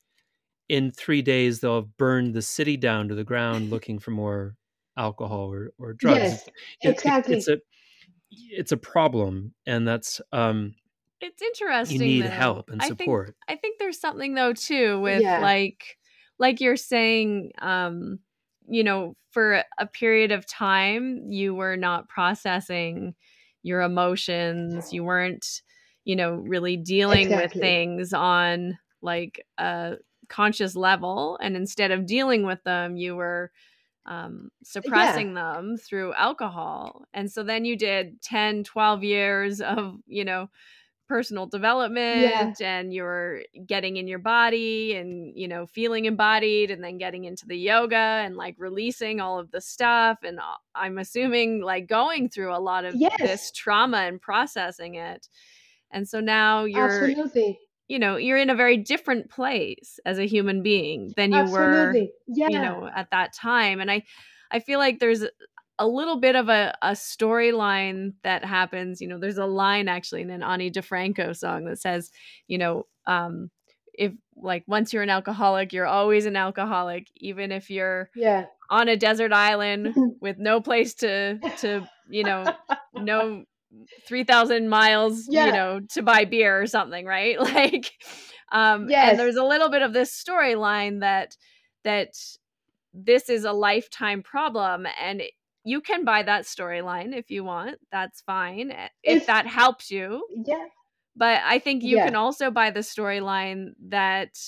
in 0.68 0.90
three 0.90 1.22
days 1.22 1.60
they'll 1.60 1.76
have 1.82 1.96
burned 1.96 2.34
the 2.34 2.42
city 2.42 2.76
down 2.76 3.08
to 3.08 3.14
the 3.14 3.24
ground 3.24 3.70
looking 3.74 3.98
for 3.98 4.10
more 4.10 4.56
alcohol 4.96 5.52
or, 5.52 5.72
or 5.78 5.92
drugs 5.92 6.18
Yes, 6.18 6.46
It- 6.46 6.52
it- 6.82 6.90
exactly. 6.92 7.36
it's 7.36 7.48
a 7.48 7.58
it's 8.30 8.72
a 8.72 8.76
problem 8.76 9.54
and 9.66 9.86
that's 9.86 10.20
um 10.32 10.74
It's 11.20 11.40
interesting. 11.42 12.00
you 12.00 12.06
need 12.06 12.22
though. 12.24 12.30
help 12.30 12.70
and 12.70 12.80
I 12.82 12.86
think 12.88 13.00
support 13.00 13.36
I 13.48 13.56
think 13.56 13.78
there's 13.78 14.00
something 14.00 14.34
though 14.34 14.52
too 14.54 14.98
with 15.00 15.20
Yeah. 15.22 15.40
like 15.40 15.98
like 16.38 16.60
you're 16.60 16.76
saying 16.76 17.52
um 17.60 18.18
you 18.68 18.84
know 18.84 19.16
for 19.30 19.62
a 19.78 19.86
period 19.86 20.32
of 20.32 20.46
time 20.46 21.30
you 21.30 21.54
were 21.54 21.76
not 21.76 22.08
processing 22.08 23.14
your 23.62 23.82
emotions. 23.82 24.92
You 24.92 25.04
weren't 25.04 25.62
you 26.04 26.16
know 26.16 26.34
really 26.34 26.76
dealing 26.76 27.30
with 27.30 27.52
things 27.52 28.12
on 28.12 28.78
like 29.02 29.44
a 29.58 29.96
conscious 30.28 30.74
level. 30.76 31.38
And 31.42 31.56
instead 31.56 31.90
of 31.90 32.06
dealing 32.06 32.46
with 32.46 32.62
them 32.64 32.96
you 32.96 33.16
were 33.16 33.50
um, 34.06 34.50
suppressing 34.62 35.34
them 35.34 35.76
through 35.76 36.14
alcohol. 36.14 37.04
And 37.12 37.30
so 37.30 37.42
then 37.42 37.64
you 37.64 37.76
did 37.76 38.22
10 38.22 38.64
12 38.64 39.04
years 39.04 39.60
of 39.60 39.96
you 40.06 40.24
know 40.24 40.48
personal 41.08 41.46
development 41.46 42.60
and 42.60 42.92
you're 42.92 43.42
getting 43.64 43.96
in 43.96 44.08
your 44.08 44.18
body 44.18 44.94
and 44.96 45.32
you 45.36 45.46
know 45.46 45.64
feeling 45.66 46.04
embodied 46.04 46.70
and 46.70 46.82
then 46.82 46.98
getting 46.98 47.24
into 47.24 47.46
the 47.46 47.56
yoga 47.56 47.96
and 47.96 48.36
like 48.36 48.56
releasing 48.58 49.20
all 49.20 49.38
of 49.38 49.50
the 49.52 49.60
stuff 49.60 50.18
and 50.24 50.38
uh, 50.40 50.42
i'm 50.74 50.98
assuming 50.98 51.62
like 51.62 51.86
going 51.86 52.28
through 52.28 52.52
a 52.52 52.58
lot 52.58 52.84
of 52.84 52.94
Yes. 52.96 53.16
this 53.20 53.52
trauma 53.52 53.98
and 53.98 54.20
processing 54.20 54.96
it 54.96 55.28
and 55.92 56.08
so 56.08 56.18
now 56.20 56.64
you're 56.64 56.84
Absolutely. 57.04 57.58
you 57.86 57.98
know 58.00 58.16
you're 58.16 58.38
in 58.38 58.50
a 58.50 58.54
very 58.56 58.76
different 58.76 59.30
place 59.30 60.00
as 60.04 60.18
a 60.18 60.26
human 60.26 60.62
being 60.62 61.12
than 61.16 61.30
you 61.32 61.44
were 61.52 61.92
Yeah. 62.26 62.48
you 62.48 62.58
know 62.60 62.90
at 62.94 63.10
that 63.12 63.32
time 63.32 63.80
and 63.80 63.90
i 63.92 64.02
i 64.50 64.58
feel 64.58 64.80
like 64.80 64.98
there's 64.98 65.24
a 65.78 65.86
little 65.86 66.18
bit 66.20 66.34
of 66.36 66.48
a, 66.48 66.74
a 66.82 66.92
storyline 66.92 68.14
that 68.22 68.44
happens 68.44 69.00
you 69.00 69.08
know 69.08 69.18
there's 69.18 69.38
a 69.38 69.46
line 69.46 69.88
actually 69.88 70.22
in 70.22 70.30
an 70.30 70.42
ani 70.42 70.70
difranco 70.70 71.36
song 71.36 71.64
that 71.64 71.78
says 71.78 72.10
you 72.46 72.58
know 72.58 72.86
um 73.06 73.50
if 73.94 74.12
like 74.36 74.64
once 74.66 74.92
you're 74.92 75.02
an 75.02 75.10
alcoholic 75.10 75.72
you're 75.72 75.86
always 75.86 76.26
an 76.26 76.36
alcoholic 76.36 77.08
even 77.16 77.50
if 77.52 77.70
you're 77.70 78.10
yeah. 78.14 78.46
on 78.70 78.88
a 78.88 78.96
desert 78.96 79.32
island 79.32 79.94
with 80.20 80.38
no 80.38 80.60
place 80.60 80.94
to 80.94 81.38
to 81.58 81.86
you 82.08 82.24
know 82.24 82.44
no 82.94 83.44
3000 84.06 84.68
miles 84.68 85.26
Yeah. 85.28 85.46
you 85.46 85.52
know 85.52 85.80
to 85.90 86.02
buy 86.02 86.24
beer 86.24 86.60
or 86.62 86.66
something 86.66 87.04
right 87.04 87.38
like 87.54 87.90
um 88.52 88.88
Yes. 88.88 89.10
and 89.10 89.18
there's 89.18 89.36
a 89.36 89.44
little 89.44 89.68
bit 89.70 89.82
of 89.82 89.92
this 89.92 90.10
storyline 90.12 91.00
that 91.00 91.36
that 91.84 92.14
this 92.94 93.28
is 93.28 93.44
a 93.44 93.52
lifetime 93.52 94.22
problem 94.22 94.86
and 95.02 95.22
you 95.66 95.80
can 95.80 96.04
buy 96.04 96.22
that 96.22 96.44
storyline 96.44 97.12
if 97.14 97.30
you 97.30 97.44
want 97.44 97.76
that's 97.92 98.20
fine 98.22 98.70
eh, 98.70 98.88
if 99.02 99.22
If- 99.22 99.26
that 99.26 99.46
helps 99.46 99.90
you 99.90 100.24
Yeah. 100.44 100.66
but 101.16 101.40
i 101.44 101.58
think 101.58 101.82
you 101.82 101.96
Yeah. 101.96 102.06
can 102.06 102.16
also 102.16 102.50
buy 102.50 102.70
the 102.70 102.80
storyline 102.80 103.72
that 103.88 104.38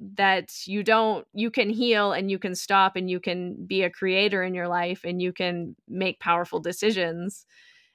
that 0.00 0.66
you 0.66 0.82
don't 0.82 1.26
you 1.32 1.50
can 1.50 1.70
heal 1.70 2.12
and 2.12 2.30
you 2.30 2.38
can 2.38 2.54
stop 2.54 2.96
and 2.96 3.08
you 3.10 3.20
can 3.20 3.66
be 3.66 3.82
a 3.84 3.90
creator 3.90 4.42
in 4.42 4.54
your 4.54 4.66
life 4.68 5.02
and 5.04 5.22
you 5.22 5.32
can 5.32 5.76
make 5.86 6.18
powerful 6.20 6.58
decisions 6.60 7.46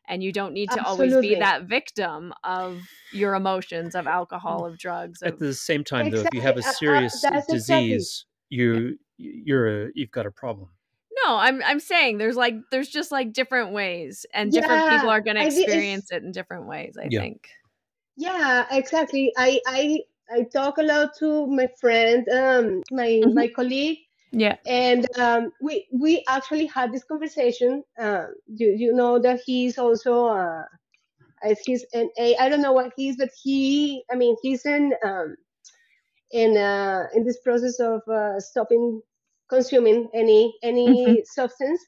and 0.08 0.24
you 0.24 0.32
don't 0.32 0.54
need 0.54 0.70
to 0.72 0.82
always 0.86 1.18
be 1.18 1.36
that 1.36 1.64
victim 1.64 2.34
of 2.46 2.82
your 3.12 3.36
emotions 3.36 3.94
of 3.96 4.08
alcohol 4.08 4.66
of 4.66 4.78
drugs 4.78 5.22
at 5.24 5.38
the 5.40 5.54
same 5.54 5.84
time 5.84 6.10
though 6.12 6.22
if 6.22 6.34
you 6.34 6.42
have 6.42 6.56
a 6.56 6.60
Exactly. 6.60 6.88
Uh, 6.90 6.94
uh, 6.94 7.02
serious 7.02 7.24
exactly- 7.24 7.56
disease 7.58 8.26
you 8.50 8.98
you're 9.18 9.68
a 9.86 9.90
you've 9.96 10.12
got 10.12 10.26
a 10.26 10.32
problem 10.32 10.70
no 11.28 11.38
i'm 11.38 11.62
i'm 11.64 11.80
saying 11.80 12.18
there's 12.18 12.36
like 12.36 12.56
there's 12.72 12.90
just 12.90 13.12
like 13.12 13.34
different 13.34 13.72
ways 13.74 14.26
and 14.34 14.52
different 14.54 14.86
people 14.86 15.10
are 15.10 15.22
going 15.22 15.36
to 15.36 15.42
I 15.42 15.50
think 15.50 15.68
it's- 15.70 15.88
experience 15.88 16.12
it 16.12 16.24
in 16.24 16.32
different 16.32 16.68
ways 16.68 16.98
i 16.98 17.10
Yeah. 17.10 17.20
think 17.20 17.50
Yeah, 18.18 18.66
exactly. 18.72 19.32
I 19.38 19.62
I 19.68 20.00
I 20.32 20.44
talk 20.44 20.78
a 20.78 20.84
lot 20.84 21.16
to 21.20 21.48
my 21.48 21.68
friend, 21.80 22.28
um, 22.30 22.84
my 22.92 23.26
Mhm. 23.26 23.34
my 23.34 23.48
colleague, 23.48 24.00
yeah 24.32 24.58
and 24.66 25.08
um, 25.20 25.52
we 25.62 25.88
we 25.94 26.24
actually 26.30 26.68
had 26.68 26.92
this 26.94 27.04
conversation. 27.06 27.84
Um, 28.00 28.36
you 28.48 28.70
you 28.70 28.94
know 28.94 29.20
that 29.20 29.42
he's 29.46 29.78
also 29.78 30.28
uh, 30.28 30.66
as 31.44 31.60
he's 31.66 31.86
an 31.94 32.10
A. 32.20 32.36
I 32.38 32.50
don't 32.50 32.62
know 32.62 32.74
what 32.74 32.94
he's, 32.98 33.18
but 33.18 33.32
he. 33.44 34.04
I 34.12 34.16
mean, 34.16 34.36
he's 34.44 34.66
in 34.66 34.94
um, 35.06 35.38
in 36.32 36.58
uh, 36.58 37.08
in 37.14 37.24
this 37.24 37.40
process 37.42 37.80
of 37.80 38.02
uh, 38.08 38.40
stopping 38.40 39.02
consuming 39.50 40.10
any 40.14 40.56
any 40.64 41.24
substance, 41.26 41.84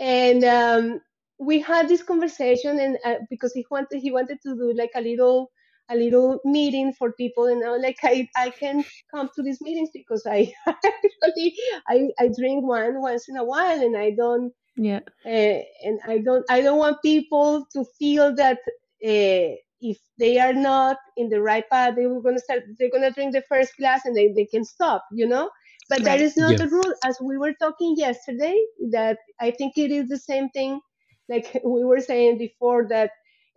and 0.00 0.44
um, 0.44 1.00
we 1.38 1.60
had 1.60 1.88
this 1.88 2.02
conversation, 2.02 2.78
and 2.80 2.98
uh, 3.04 3.16
because 3.30 3.52
he 3.52 3.66
wanted 3.70 4.00
he 4.00 4.10
wanted 4.10 4.38
to 4.42 4.54
do 4.54 4.72
like 4.74 4.92
a 4.94 5.00
little 5.00 5.50
a 5.90 5.96
little 5.96 6.40
meeting 6.44 6.92
for 6.92 7.12
people. 7.12 7.46
And 7.46 7.64
I 7.64 7.70
was 7.70 7.82
like 7.82 7.98
I, 8.02 8.28
I 8.36 8.50
can 8.50 8.84
come 9.10 9.30
to 9.34 9.42
these 9.42 9.60
meetings 9.60 9.90
because 9.92 10.26
I 10.26 10.52
actually 10.66 11.54
I, 11.88 12.08
I 12.18 12.28
drink 12.36 12.64
one 12.66 13.00
once 13.00 13.28
in 13.28 13.36
a 13.36 13.44
while 13.44 13.80
and 13.80 13.96
I 13.96 14.10
don't 14.10 14.52
yeah. 14.76 15.00
uh, 15.26 15.60
and 15.84 16.00
I 16.06 16.18
don't 16.18 16.44
I 16.50 16.60
don't 16.60 16.78
want 16.78 17.02
people 17.02 17.66
to 17.72 17.84
feel 17.98 18.34
that 18.36 18.58
uh, 19.04 19.56
if 19.80 19.98
they 20.18 20.38
are 20.38 20.52
not 20.52 20.96
in 21.16 21.28
the 21.28 21.40
right 21.40 21.68
path 21.70 21.94
they 21.96 22.06
were 22.06 22.22
gonna 22.22 22.38
start 22.38 22.62
they're 22.78 22.90
gonna 22.90 23.10
drink 23.10 23.32
the 23.32 23.42
first 23.48 23.76
glass 23.76 24.02
and 24.04 24.16
they, 24.16 24.32
they 24.32 24.46
can 24.46 24.64
stop 24.64 25.04
you 25.12 25.26
know 25.26 25.50
but 25.88 26.04
that 26.04 26.20
Right. 26.20 26.22
is 26.22 26.36
not 26.36 26.56
Yeah. 26.56 26.58
the 26.58 26.68
rule. 26.68 26.94
As 27.04 27.18
we 27.20 27.38
were 27.38 27.54
talking 27.54 27.96
yesterday 27.96 28.56
that 28.90 29.18
I 29.40 29.50
think 29.52 29.78
it 29.78 29.90
is 29.90 30.08
the 30.08 30.18
same 30.18 30.48
thing 30.50 30.80
like 31.28 31.60
we 31.64 31.84
were 31.84 32.00
saying 32.00 32.38
before 32.38 32.88
that 32.88 33.12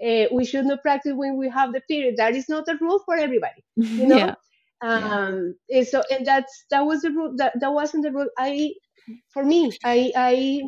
uh, 0.06 0.26
we 0.34 0.46
should 0.46 0.66
not 0.66 0.82
practice 0.82 1.14
when 1.16 1.38
we 1.38 1.50
have 1.50 1.74
the 1.74 1.82
period. 1.82 2.18
That 2.18 2.36
is 2.36 2.50
not 2.50 2.68
a 2.68 2.78
rule 2.82 3.02
for 3.06 3.16
everybody 3.16 3.64
you 3.98 4.08
know? 4.08 4.30
Yeah. 4.30 4.36
Um 4.82 5.56
and 5.70 5.88
so 5.88 6.04
and 6.12 6.26
that's 6.26 6.66
that 6.72 6.82
was 6.86 7.02
the 7.02 7.12
rule 7.12 7.34
that 7.38 7.54
that 7.62 7.74
wasn't 7.74 8.04
the 8.04 8.12
rule. 8.12 8.30
I 8.38 8.74
for 9.34 9.44
me 9.46 9.78
i 9.84 10.12
i 10.16 10.62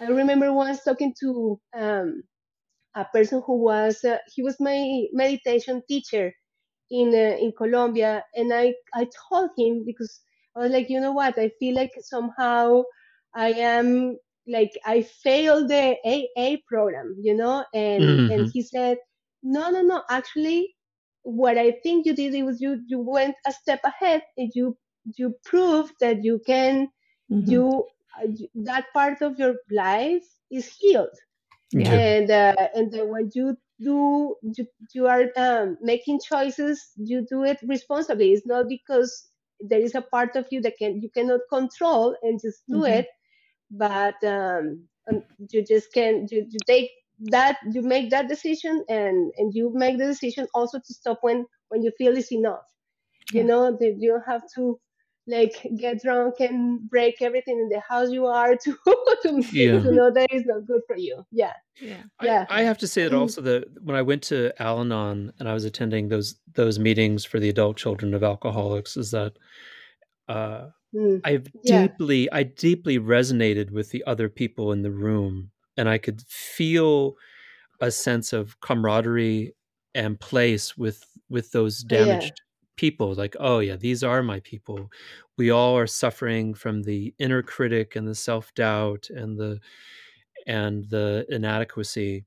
i 0.00 0.06
remember 0.08 0.52
once 0.52 0.82
talking 0.84 1.14
to 1.20 1.60
um 1.76 2.22
a 2.96 3.04
person 3.06 3.42
who 3.46 3.56
was 3.62 4.04
uh, 4.04 4.18
he 4.34 4.42
was 4.42 4.56
my 4.60 5.04
meditation 5.12 5.82
teacher 5.88 6.32
in 6.90 7.08
uh, 7.14 7.36
in 7.44 7.52
colombia 7.56 8.24
and 8.34 8.52
i 8.54 8.74
i 8.94 9.06
told 9.28 9.50
him 9.58 9.84
because 9.86 10.20
i 10.60 10.64
was 10.64 10.72
like 10.72 10.90
you 10.90 11.00
know 11.00 11.12
what 11.12 11.38
i 11.38 11.48
feel 11.60 11.74
like 11.76 11.92
somehow 12.00 12.82
i 13.34 13.50
am 13.52 14.16
like 14.48 14.72
i 14.86 15.02
failed 15.02 15.68
the 15.68 15.96
aa 16.12 16.56
program 16.68 17.16
you 17.20 17.34
know 17.34 17.64
and 17.74 18.20
and 18.28 18.46
Mhm. 18.46 18.52
he 18.52 18.62
said 18.62 18.98
no 19.42 19.70
no 19.70 19.82
no 19.82 20.02
actually 20.10 20.74
what 21.22 21.58
I 21.58 21.72
think 21.82 22.06
you 22.06 22.14
did 22.14 22.44
was 22.44 22.60
you 22.60 22.82
you 22.86 23.00
went 23.00 23.36
a 23.46 23.52
step 23.52 23.80
ahead 23.84 24.22
and 24.36 24.50
you 24.54 24.76
you 25.16 25.34
proved 25.44 25.94
that 26.00 26.24
you 26.24 26.40
can 26.46 26.88
Mhm. 27.30 27.64
you, 27.68 27.84
uh, 28.18 28.26
you 28.28 28.48
that 28.64 28.86
part 28.94 29.22
of 29.22 29.38
your 29.38 29.54
life 29.70 30.24
is 30.50 30.68
healed 30.78 31.16
Yeah. 31.72 32.00
and 32.00 32.30
uh, 32.30 32.54
and 32.74 32.92
then 32.92 33.08
when 33.10 33.30
you 33.34 33.56
do 33.80 34.36
you, 34.42 34.66
you 34.94 35.06
are 35.06 35.26
um, 35.36 35.76
making 35.82 36.20
choices 36.20 36.92
you 36.96 37.26
do 37.28 37.44
it 37.44 37.58
responsibly 37.66 38.32
it's 38.32 38.46
not 38.46 38.68
because 38.68 39.29
there 39.68 39.80
is 39.80 39.94
a 39.94 40.02
part 40.02 40.36
of 40.36 40.46
you 40.50 40.60
that 40.60 40.76
can 40.78 41.00
you 41.00 41.10
cannot 41.10 41.40
control 41.50 42.16
and 42.22 42.40
just 42.40 42.62
do 42.70 42.84
Mhm. 42.84 42.98
it 42.98 43.06
but 43.70 44.22
um, 44.24 44.86
um, 45.10 45.22
you 45.50 45.64
just 45.64 45.92
can 45.92 46.26
you, 46.30 46.46
you 46.50 46.62
take 46.66 46.90
that 47.30 47.58
you 47.72 47.82
make 47.82 48.10
that 48.10 48.28
decision 48.28 48.84
and 48.88 49.32
and 49.36 49.54
you 49.54 49.70
make 49.74 49.98
the 49.98 50.06
decision 50.06 50.46
also 50.54 50.78
to 50.78 50.94
stop 50.94 51.18
when 51.22 51.46
when 51.68 51.82
you 51.82 51.92
feel 51.98 52.16
it's 52.16 52.32
enough 52.32 52.66
you 53.30 53.44
know 53.44 53.70
that 53.78 53.96
you 53.98 54.10
don't 54.10 54.26
have 54.26 54.42
to 54.54 54.78
like 55.30 55.54
get 55.76 56.02
drunk 56.02 56.34
and 56.40 56.88
break 56.90 57.22
everything 57.22 57.58
in 57.58 57.68
the 57.68 57.80
house 57.80 58.10
you 58.10 58.26
are 58.26 58.56
to 58.56 58.76
to, 59.22 59.42
Yeah. 59.52 59.80
to 59.80 59.90
know 59.92 60.10
that 60.10 60.32
is 60.32 60.44
not 60.46 60.66
good 60.66 60.82
for 60.86 60.96
you 60.96 61.24
yeah 61.30 61.52
yeah 61.80 62.02
yeah 62.22 62.46
I, 62.50 62.60
I 62.60 62.62
have 62.62 62.78
to 62.78 62.86
say 62.86 63.04
that 63.04 63.12
Mm. 63.12 63.20
also 63.20 63.40
that 63.42 63.64
when 63.82 63.96
I 63.96 64.02
went 64.02 64.22
to 64.24 64.52
Al-Anon 64.60 65.32
and 65.38 65.48
I 65.48 65.54
was 65.54 65.64
attending 65.64 66.08
those 66.08 66.34
those 66.54 66.78
meetings 66.78 67.24
for 67.24 67.38
the 67.40 67.48
adult 67.48 67.76
children 67.76 68.14
of 68.14 68.22
alcoholics, 68.22 68.96
is 68.96 69.10
that 69.12 69.32
uh, 70.28 70.68
Mm. 70.92 71.20
I've 71.22 71.48
Yeah. 71.62 71.86
deeply 71.86 72.28
I 72.32 72.42
deeply 72.42 72.98
resonated 72.98 73.70
with 73.70 73.90
the 73.92 74.02
other 74.08 74.28
people 74.28 74.72
in 74.72 74.82
the 74.82 74.90
room, 74.90 75.52
and 75.76 75.88
I 75.88 75.98
could 75.98 76.20
feel 76.22 77.14
a 77.80 77.90
sense 77.92 78.32
of 78.32 78.58
camaraderie 78.60 79.54
and 79.94 80.18
place 80.18 80.76
with 80.76 81.04
with 81.28 81.52
those 81.52 81.84
damaged 81.84 82.40
yeah. 82.40 82.49
People 82.76 83.14
like 83.14 83.36
oh 83.38 83.58
yeah 83.58 83.76
these 83.76 84.02
are 84.02 84.22
my 84.22 84.40
people 84.40 84.90
we 85.36 85.50
all 85.50 85.76
are 85.76 85.86
suffering 85.86 86.54
from 86.54 86.82
the 86.82 87.14
inner 87.18 87.42
critic 87.42 87.96
and 87.96 88.06
the 88.08 88.14
self-doubt 88.14 89.08
and 89.10 89.38
the 89.38 89.58
and 90.46 90.88
the 90.88 91.26
inadequacy 91.28 92.24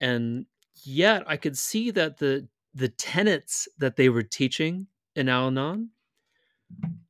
and 0.00 0.46
yet 0.84 1.22
i 1.26 1.36
could 1.36 1.56
see 1.56 1.90
that 1.90 2.18
the 2.18 2.48
the 2.74 2.88
tenets 2.88 3.68
that 3.78 3.96
they 3.96 4.08
were 4.08 4.22
teaching 4.22 4.86
in 5.16 5.28
al-anon 5.28 5.90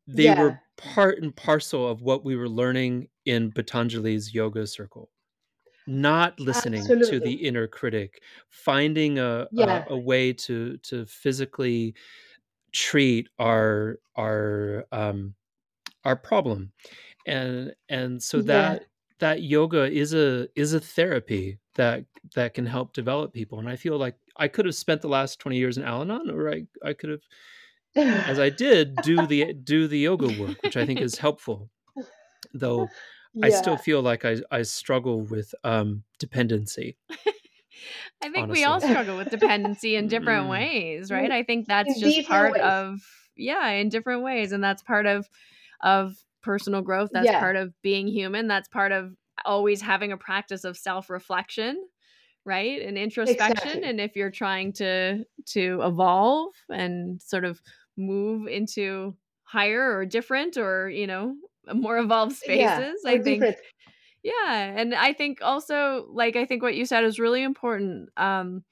they 0.07 0.25
yeah. 0.25 0.41
were 0.41 0.61
part 0.77 1.23
and 1.23 1.37
parcel 1.37 1.87
of 1.87 2.03
what 2.03 2.25
we 2.25 2.35
were 2.35 2.49
learning 2.49 3.09
in 3.25 3.53
patanjali's 3.53 4.35
yoga 4.35 4.67
circle 4.67 5.11
not 5.87 6.39
listening 6.39 6.81
Absolutely. 6.81 7.11
to 7.11 7.21
the 7.21 7.33
inner 7.33 7.67
critic 7.67 8.23
finding 8.51 9.19
a, 9.19 9.49
yeah. 9.53 9.85
a, 9.89 9.95
a 9.95 9.99
way 9.99 10.33
to 10.33 10.77
to 10.79 11.07
physically 11.07 11.95
treat 12.79 13.29
our 13.41 13.99
our 14.17 14.87
um 14.93 15.35
our 16.05 16.15
problem 16.15 16.71
and 17.27 17.73
and 17.89 18.23
so 18.23 18.41
that 18.41 18.81
yeah. 18.81 18.87
that 19.19 19.43
yoga 19.43 19.91
is 19.91 20.15
a 20.15 20.47
is 20.55 20.75
a 20.75 20.81
therapy 20.81 21.59
that 21.75 22.05
that 22.37 22.55
can 22.55 22.65
help 22.65 22.93
develop 22.93 23.33
people 23.33 23.59
and 23.59 23.69
i 23.69 23.75
feel 23.75 23.99
like 23.99 24.15
i 24.37 24.47
could 24.47 24.65
have 24.65 24.77
spent 24.77 25.03
the 25.03 25.09
last 25.09 25.41
20 25.41 25.57
years 25.57 25.77
in 25.77 25.83
al-anon 25.83 26.31
or 26.31 26.53
i 26.53 26.63
i 26.85 26.93
could 26.93 27.11
have 27.11 28.17
as 28.29 28.39
i 28.39 28.49
did 28.49 28.95
do 29.03 29.27
the 29.27 29.53
do 29.55 29.89
the 29.89 29.99
yoga 29.99 30.29
work 30.41 30.63
which 30.63 30.77
i 30.77 30.87
think 30.87 31.01
is 31.01 31.19
helpful 31.19 31.69
though 32.55 32.89
yeah. 33.35 33.47
I 33.47 33.51
still 33.51 33.77
feel 33.77 34.03
like 34.03 34.25
I, 34.25 34.39
I 34.51 34.63
struggle 34.63 35.21
with 35.21 35.55
um, 35.63 36.03
dependency. 36.19 36.97
I 38.23 38.31
think 38.31 38.45
honestly. 38.45 38.61
we 38.61 38.65
all 38.65 38.81
struggle 38.81 39.17
with 39.17 39.31
dependency 39.31 39.97
in 39.97 40.09
different 40.09 40.47
mm. 40.47 40.51
ways, 40.51 41.11
right? 41.11 41.31
I 41.31 41.43
think 41.43 41.67
that's 41.67 41.95
in 41.95 42.01
just 42.01 42.29
part 42.29 42.55
ways. 42.55 42.63
of 42.63 43.01
yeah, 43.37 43.69
in 43.71 43.89
different 43.89 44.23
ways, 44.23 44.53
and 44.53 44.63
that's 44.63 44.83
part 44.83 45.07
of 45.07 45.29
of 45.83 46.15
personal 46.43 46.83
growth. 46.83 47.11
That's 47.13 47.27
yeah. 47.27 47.41
part 47.41 47.57
of 47.57 47.73
being 47.83 48.09
human. 48.09 48.49
That's 48.49 48.69
part 48.69 48.93
of 48.93 49.15
always 49.45 49.81
having 49.81 50.13
a 50.13 50.17
practice 50.17 50.65
of 50.65 50.77
self 50.77 51.11
reflection, 51.11 51.77
right, 52.45 52.81
and 52.83 52.99
introspection. 52.99 53.57
Exactly. 53.57 53.89
And 53.89 54.01
if 54.01 54.17
you're 54.17 54.31
trying 54.31 54.73
to 54.75 55.25
to 55.47 55.81
evolve 55.83 56.53
and 56.69 57.21
sort 57.23 57.45
of 57.45 57.61
move 57.97 58.47
into 58.49 59.15
higher 59.45 59.97
or 59.97 60.05
different 60.05 60.57
or 60.57 60.89
you 60.91 61.07
know 61.07 61.35
more 61.75 61.99
evolved 61.99 62.37
spaces. 62.37 63.01
Yeah, 63.05 63.11
I 63.11 63.19
think 63.19 63.43
different. 63.43 63.57
Yeah, 64.23 64.63
and 64.77 64.95
I 64.95 65.13
think 65.13 65.39
also 65.43 66.07
like 66.11 66.37
I 66.37 66.45
think 66.45 66.63
what 66.63 66.75
you 66.75 66.87
said 66.87 67.05
is 67.05 67.19
really 67.19 67.43
important. 67.43 68.11
Um 68.17 68.65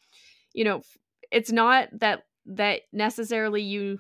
you 0.53 0.64
know, 0.64 0.82
it's 1.30 1.53
not 1.53 1.88
that 2.01 2.24
that 2.47 2.82
necessarily 2.92 3.62
you 3.62 3.99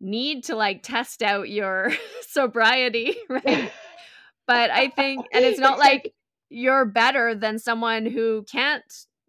need 0.00 0.44
to 0.44 0.56
like 0.56 0.82
test 0.82 1.22
out 1.22 1.48
your 1.48 1.92
sobriety, 2.28 3.16
right? 3.28 3.72
but 4.46 4.70
I 4.70 4.88
think 4.88 5.26
and 5.32 5.44
it's 5.44 5.60
not 5.60 5.78
like 5.78 6.12
you're 6.50 6.84
better 6.84 7.34
than 7.34 7.58
someone 7.58 8.04
who 8.04 8.44
can't 8.50 8.84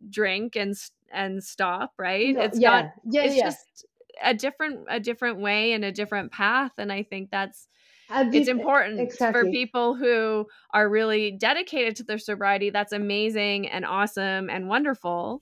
drink 0.09 0.55
and 0.55 0.75
and 1.11 1.43
stop, 1.43 1.93
right? 1.97 2.35
No, 2.35 2.41
it's 2.41 2.59
yeah. 2.59 2.69
not 2.69 2.93
yeah, 3.09 3.21
it's 3.23 3.35
yeah. 3.35 3.43
just 3.43 3.85
a 4.21 4.33
different 4.33 4.85
a 4.89 4.99
different 4.99 5.39
way 5.39 5.73
and 5.73 5.85
a 5.85 5.91
different 5.91 6.31
path 6.31 6.71
and 6.77 6.91
I 6.91 7.03
think 7.03 7.29
that's 7.31 7.67
it's 8.09 8.47
important 8.47 8.99
exactly. 8.99 9.41
for 9.41 9.51
people 9.51 9.95
who 9.95 10.47
are 10.71 10.89
really 10.89 11.31
dedicated 11.31 11.95
to 11.97 12.03
their 12.03 12.17
sobriety. 12.17 12.69
That's 12.69 12.93
amazing 12.93 13.67
and 13.67 13.85
awesome 13.85 14.49
and 14.49 14.67
wonderful. 14.67 15.41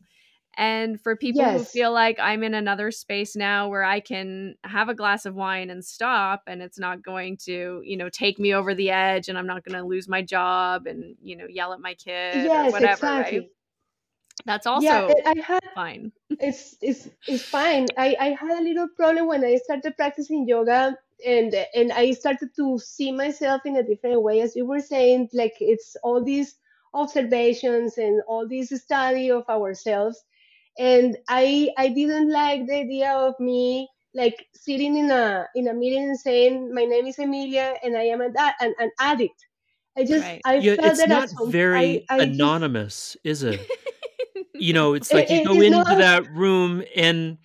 And 0.58 1.00
for 1.00 1.16
people 1.16 1.42
yes. 1.42 1.58
who 1.60 1.64
feel 1.64 1.94
like 1.94 2.20
I'm 2.20 2.44
in 2.44 2.54
another 2.54 2.92
space 2.92 3.38
now 3.38 3.70
where 3.70 3.84
I 3.84 4.02
can 4.02 4.56
have 4.66 4.90
a 4.90 4.94
glass 4.94 5.26
of 5.26 5.34
wine 5.34 5.70
and 5.70 5.84
stop 5.84 6.44
and 6.46 6.62
it's 6.62 6.78
not 6.78 7.02
going 7.02 7.38
to, 7.46 7.82
you 7.86 7.96
know, 7.96 8.10
take 8.10 8.38
me 8.38 8.54
over 8.54 8.76
the 8.76 8.90
edge 8.90 9.30
and 9.30 9.38
I'm 9.38 9.48
not 9.48 9.64
going 9.64 9.82
to 9.82 9.88
lose 9.88 10.10
my 10.10 10.22
job 10.22 10.88
and, 10.88 11.16
you 11.22 11.38
know, 11.38 11.46
yell 11.48 11.72
at 11.72 11.80
my 11.80 11.94
kid 11.94 12.44
yes, 12.44 12.68
or 12.68 12.72
whatever, 12.72 12.92
exactly. 12.92 13.40
right? 13.40 13.50
That's 14.46 14.66
also 14.66 14.86
yeah, 14.86 15.14
I 15.26 15.36
had, 15.40 15.64
fine. 15.76 16.12
it's 16.30 16.76
it's 16.82 17.08
it's 17.28 17.44
fine. 17.44 17.86
I, 17.98 18.16
I 18.20 18.30
had 18.30 18.60
a 18.60 18.64
little 18.64 18.88
problem 18.96 19.28
when 19.28 19.44
I 19.44 19.56
started 19.58 19.96
practicing 19.96 20.48
yoga 20.48 20.98
and 21.26 21.54
and 21.76 21.92
I 21.92 22.12
started 22.12 22.50
to 22.56 22.80
see 22.80 23.12
myself 23.12 23.62
in 23.66 23.78
a 23.78 23.84
different 23.84 24.22
way, 24.22 24.42
as 24.42 24.56
you 24.56 24.66
were 24.66 24.80
saying. 24.80 25.30
Like 25.34 25.56
it's 25.60 25.96
all 26.04 26.24
these 26.24 26.56
observations 26.94 27.98
and 27.98 28.22
all 28.28 28.48
this 28.48 28.70
study 28.70 29.32
of 29.32 29.48
ourselves, 29.50 30.24
and 30.78 31.18
I 31.28 31.72
I 31.78 31.90
didn't 31.90 32.32
like 32.32 32.68
the 32.68 32.76
idea 32.76 33.12
of 33.12 33.40
me 33.40 33.90
like 34.14 34.46
sitting 34.54 34.98
in 34.98 35.12
a 35.12 35.48
in 35.56 35.68
a 35.68 35.74
meeting 35.74 36.04
and 36.04 36.20
saying 36.20 36.74
my 36.74 36.84
name 36.84 37.08
is 37.08 37.18
Emilia 37.18 37.76
and 37.84 37.96
I 37.96 38.04
am 38.04 38.22
an, 38.22 38.34
an, 38.38 38.74
an 38.80 38.92
addict. 39.00 39.46
I 39.98 40.06
just 40.06 40.24
right. 40.24 40.42
I 40.46 40.56
yeah, 40.56 40.76
felt 40.76 41.00
it's 41.00 41.08
not 41.08 41.30
very 41.48 42.06
I, 42.10 42.18
I 42.18 42.24
anonymous, 42.24 43.14
just... 43.14 43.26
is 43.26 43.44
it? 43.44 43.68
you 44.56 44.74
know, 44.74 44.94
it's 44.94 45.12
like 45.12 45.30
it, 45.30 45.40
you 45.40 45.46
go 45.46 45.54
into 45.56 45.78
not... 45.78 45.98
that 45.98 46.32
room 46.32 46.84
and 46.96 47.38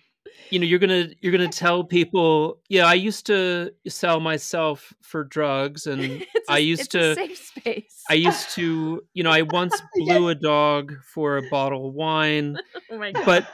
you 0.49 0.59
know 0.59 0.65
you're 0.65 0.79
gonna 0.79 1.09
you're 1.21 1.31
gonna 1.31 1.47
tell 1.51 1.83
people 1.83 2.59
yeah 2.69 2.85
i 2.85 2.93
used 2.93 3.25
to 3.25 3.71
sell 3.87 4.19
myself 4.19 4.93
for 5.01 5.23
drugs 5.23 5.87
and 5.87 6.01
a, 6.03 6.27
i 6.49 6.57
used 6.57 6.91
to 6.91 7.15
safe 7.15 7.37
space. 7.37 8.03
I 8.09 8.13
used 8.15 8.51
to 8.51 9.03
you 9.13 9.23
know 9.23 9.31
i 9.31 9.41
once 9.53 9.79
blew 9.95 10.29
a 10.29 10.35
dog 10.35 10.93
for 11.03 11.37
a 11.37 11.49
bottle 11.49 11.87
of 11.87 11.93
wine 11.93 12.57
oh 12.91 13.11
but 13.25 13.47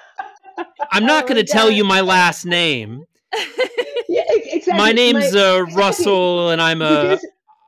i'm 0.92 1.06
not 1.06 1.26
oh 1.26 1.28
gonna 1.28 1.44
tell 1.44 1.72
you 1.72 1.84
my 1.84 2.02
last 2.02 2.46
name. 2.46 3.06
Yeah, 4.08 4.22
exactly. 4.28 4.78
my 4.78 4.92
name's 4.92 5.34
my, 5.34 5.42
uh, 5.42 5.60
russell 5.74 6.50
and 6.50 6.62
i'm 6.62 6.82
a 6.82 7.20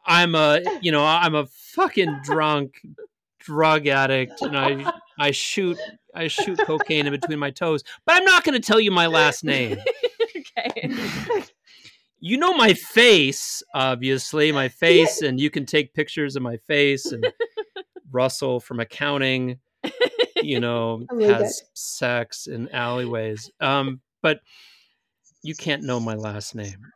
i'm 0.06 0.36
a 0.36 0.62
you 0.82 0.92
know 0.92 1.04
i'm 1.04 1.34
a 1.34 1.48
fucking 1.48 2.20
drunk 2.24 2.80
drug 3.40 3.88
addict 3.88 4.42
and 4.42 4.58
i 4.58 4.92
i 5.18 5.32
shoot 5.32 5.78
I 6.16 6.28
shoot 6.28 6.58
cocaine 6.60 7.06
in 7.06 7.12
between 7.12 7.40
my 7.40 7.52
toes, 7.52 7.84
but 8.06 8.16
I'm 8.16 8.26
not 8.26 8.44
going 8.44 8.60
to 8.60 8.66
tell 8.66 8.80
you 8.80 8.92
my 8.92 9.08
last 9.08 9.44
name. 9.44 9.78
okay. 10.38 10.90
You 12.22 12.38
know 12.38 12.56
my 12.56 12.74
face, 12.74 13.62
obviously, 13.76 14.52
my 14.52 14.68
face, 14.70 15.22
and 15.22 15.40
you 15.40 15.52
can 15.52 15.68
take 15.68 15.94
pictures 15.94 16.36
of 16.36 16.42
my 16.42 16.58
face. 16.58 17.12
And 17.12 17.24
Russell 18.12 18.60
from 18.60 18.80
accounting, 18.80 19.60
you 20.42 20.60
know, 20.60 21.06
has 21.20 21.62
sex 21.76 22.48
in 22.48 22.70
alleyways. 22.70 23.52
Um, 23.60 24.02
but 24.24 24.40
you 25.44 25.54
can't 25.54 25.84
know 25.84 26.00
my 26.00 26.16
last 26.16 26.56
name. 26.56 26.88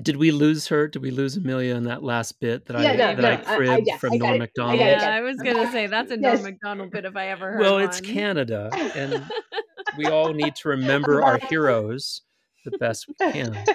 Did 0.00 0.16
we 0.16 0.30
lose 0.30 0.68
her? 0.68 0.88
Did 0.88 1.02
we 1.02 1.10
lose 1.10 1.36
Emilia 1.36 1.74
in 1.74 1.84
that 1.84 2.02
last 2.02 2.40
bit 2.40 2.64
that 2.66 2.80
yeah, 2.80 2.92
I 2.92 2.96
no, 2.96 3.20
that 3.20 3.44
no, 3.46 3.52
I 3.52 3.56
cribbed 3.56 3.70
I, 3.70 3.74
I, 3.74 3.82
yeah, 3.84 3.96
from 3.98 4.16
Norm 4.16 4.38
Macdonald? 4.38 4.80
Yeah, 4.80 5.14
I 5.14 5.20
was 5.20 5.36
gonna 5.36 5.70
say 5.70 5.86
that's 5.86 6.10
a 6.10 6.16
Norm 6.18 6.36
yes. 6.36 6.42
Macdonald 6.42 6.90
bit 6.90 7.04
if 7.04 7.14
I 7.14 7.28
ever 7.28 7.52
heard. 7.52 7.60
Well, 7.60 7.74
one. 7.74 7.84
it's 7.84 8.00
Canada, 8.00 8.70
and 8.94 9.22
we 9.98 10.06
all 10.06 10.32
need 10.32 10.56
to 10.56 10.70
remember 10.70 11.22
our 11.22 11.38
heroes 11.38 12.22
the 12.64 12.70
best 12.78 13.06
we 13.08 13.14
can. 13.32 13.58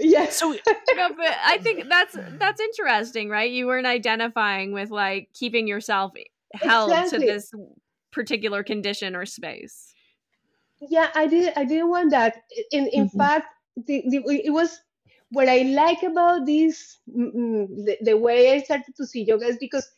Yeah. 0.00 0.30
So, 0.30 0.52
no, 0.52 1.08
but 1.16 1.36
I 1.44 1.58
think 1.58 1.88
that's 1.88 2.16
that's 2.38 2.60
interesting, 2.60 3.30
right? 3.30 3.50
You 3.50 3.66
weren't 3.66 3.84
identifying 3.84 4.70
with 4.72 4.90
like 4.90 5.30
keeping 5.34 5.66
yourself 5.66 6.12
held 6.54 6.92
exactly. 6.92 7.18
to 7.18 7.26
this 7.26 7.52
particular 8.12 8.62
condition 8.62 9.16
or 9.16 9.26
space. 9.26 9.92
Yeah, 10.80 11.08
I 11.16 11.26
did. 11.26 11.52
I 11.56 11.64
didn't 11.64 11.88
want 11.88 12.12
that. 12.12 12.36
In 12.70 12.86
in 12.92 13.08
mm-hmm. 13.08 13.18
fact, 13.18 13.48
the, 13.86 14.04
the, 14.08 14.22
it 14.44 14.50
was 14.50 14.80
what 15.30 15.48
I 15.48 15.62
like 15.62 16.02
about 16.02 16.46
this, 16.46 16.98
mm, 17.08 17.34
mm, 17.34 17.66
the, 17.84 17.98
the 18.02 18.16
way 18.16 18.52
I 18.52 18.62
started 18.62 18.94
to 18.96 19.06
see 19.06 19.24
yoga 19.24 19.46
is 19.46 19.58
because 19.58 19.88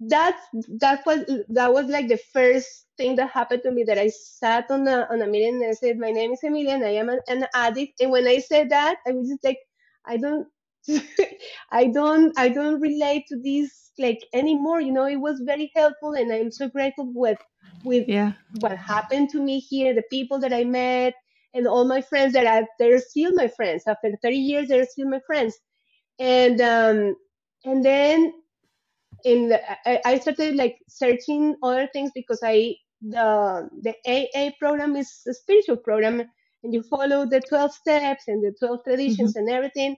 that 0.00 0.38
that 0.80 1.06
was 1.06 1.24
that 1.48 1.72
was 1.72 1.86
like 1.86 2.08
the 2.08 2.18
first 2.32 2.86
thing 2.96 3.16
that 3.16 3.30
happened 3.30 3.62
to 3.62 3.70
me 3.70 3.84
that 3.84 3.98
I 3.98 4.08
sat 4.08 4.70
on 4.70 4.86
a 4.88 5.06
on 5.10 5.22
a 5.22 5.26
meeting 5.26 5.62
and 5.62 5.70
I 5.70 5.74
said, 5.74 5.98
My 5.98 6.10
name 6.10 6.32
is 6.32 6.40
Emilia 6.42 6.72
and 6.74 6.84
I 6.84 6.90
am 6.90 7.08
an, 7.08 7.20
an 7.28 7.46
addict. 7.54 8.00
And 8.00 8.10
when 8.10 8.26
I 8.26 8.38
said 8.38 8.70
that, 8.70 8.98
I 9.06 9.12
was 9.12 9.28
just 9.28 9.44
like, 9.44 9.58
I 10.04 10.16
don't 10.16 10.48
I 11.70 11.86
don't 11.86 12.36
I 12.38 12.48
don't 12.48 12.80
relate 12.80 13.24
to 13.28 13.40
this 13.42 13.92
like 13.98 14.20
anymore. 14.32 14.80
You 14.80 14.92
know, 14.92 15.06
it 15.06 15.16
was 15.16 15.40
very 15.44 15.70
helpful 15.74 16.12
and 16.14 16.32
I'm 16.32 16.50
so 16.50 16.68
grateful 16.68 17.10
with 17.14 17.38
with 17.84 18.08
yeah. 18.08 18.32
what 18.60 18.76
happened 18.76 19.30
to 19.30 19.40
me 19.40 19.60
here, 19.60 19.94
the 19.94 20.02
people 20.10 20.38
that 20.40 20.52
I 20.52 20.64
met, 20.64 21.14
and 21.54 21.66
all 21.66 21.84
my 21.84 22.00
friends 22.00 22.32
that 22.34 22.46
are 22.46 22.66
they're 22.78 23.00
still 23.00 23.32
my 23.34 23.48
friends 23.48 23.84
after 23.86 24.10
30 24.22 24.36
years 24.36 24.68
they're 24.68 24.86
still 24.86 25.08
my 25.08 25.20
friends 25.26 25.56
and 26.18 26.60
um 26.60 27.16
and 27.64 27.84
then 27.84 28.32
in 29.24 29.48
the, 29.48 29.60
I, 29.88 30.00
I 30.04 30.18
started 30.18 30.56
like 30.56 30.76
searching 30.88 31.56
other 31.62 31.88
things 31.92 32.10
because 32.14 32.40
i 32.42 32.74
the 33.02 33.68
the 33.82 33.94
aa 34.06 34.50
program 34.58 34.96
is 34.96 35.10
a 35.28 35.34
spiritual 35.34 35.76
program 35.76 36.20
and 36.62 36.74
you 36.74 36.82
follow 36.82 37.26
the 37.26 37.40
12 37.40 37.72
steps 37.72 38.24
and 38.28 38.42
the 38.42 38.54
12 38.58 38.84
traditions 38.84 39.32
mm-hmm. 39.32 39.40
and 39.40 39.50
everything 39.50 39.96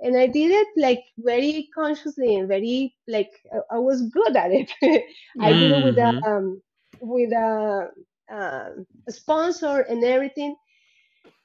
and 0.00 0.16
I 0.18 0.26
did 0.26 0.50
it 0.50 0.68
like 0.76 1.04
very 1.18 1.68
consciously 1.74 2.34
and 2.36 2.48
very 2.48 2.94
like 3.06 3.30
I, 3.52 3.76
I 3.76 3.78
was 3.78 4.02
good 4.02 4.36
at 4.36 4.50
it. 4.50 4.70
I 5.40 5.52
did 5.52 5.70
it 5.70 5.84
with 5.84 5.98
a 5.98 6.12
Mhm. 6.12 6.26
um, 6.26 6.62
with 7.00 7.32
a, 7.32 7.88
um, 8.30 8.86
a 9.08 9.12
sponsor 9.12 9.80
and 9.80 10.04
everything. 10.04 10.56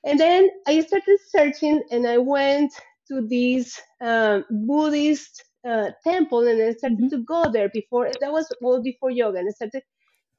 And 0.05 0.19
then 0.19 0.49
I 0.67 0.79
started 0.81 1.19
searching, 1.27 1.83
and 1.91 2.07
I 2.07 2.17
went 2.17 2.73
to 3.09 3.27
this 3.27 3.79
um, 4.01 4.45
Buddhist 4.49 5.43
uh, 5.67 5.91
temple, 6.03 6.47
and 6.47 6.61
I 6.61 6.71
started 6.73 6.99
Mhm. 6.99 7.09
to 7.09 7.23
go 7.23 7.51
there 7.51 7.69
before. 7.69 8.09
That 8.21 8.31
was 8.31 8.51
all 8.61 8.81
before 8.81 9.11
yoga, 9.11 9.39
and 9.39 9.47
I 9.49 9.51
started. 9.51 9.83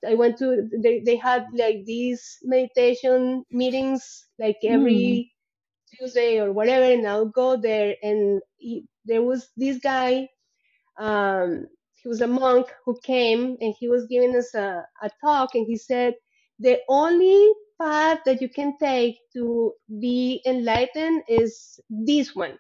I 0.07 0.15
went 0.15 0.39
to. 0.39 0.69
They 0.83 1.01
they 1.01 1.17
had 1.17 1.47
like 1.55 1.85
these 1.85 2.39
meditation 2.43 3.45
meetings 3.51 4.29
like 4.39 4.59
every 4.65 5.33
Tuesday 5.95 6.39
or 6.41 6.53
whatever, 6.53 6.85
and 6.93 7.07
I'll 7.07 7.29
go 7.29 7.57
there. 7.57 7.97
And 8.03 8.41
he, 8.57 8.87
there 9.05 9.23
was 9.23 9.51
this 9.57 9.79
guy. 9.79 10.29
Um, 10.99 11.67
he 12.03 12.09
was 12.09 12.21
a 12.21 12.27
monk 12.27 12.69
who 12.85 12.99
came, 13.03 13.57
and 13.61 13.75
he 13.79 13.89
was 13.89 14.07
giving 14.07 14.37
us 14.37 14.55
a, 14.55 14.87
a 15.03 15.11
talk, 15.23 15.55
and 15.55 15.67
he 15.67 15.77
said 15.77 16.15
the 16.59 16.81
only 16.89 17.53
path 17.81 18.21
that 18.27 18.41
you 18.43 18.49
can 18.49 18.77
take 18.79 19.19
to 19.35 19.73
be 20.01 20.43
enlightened 20.47 21.23
is 21.29 21.81
this 21.89 22.35
one. 22.35 22.59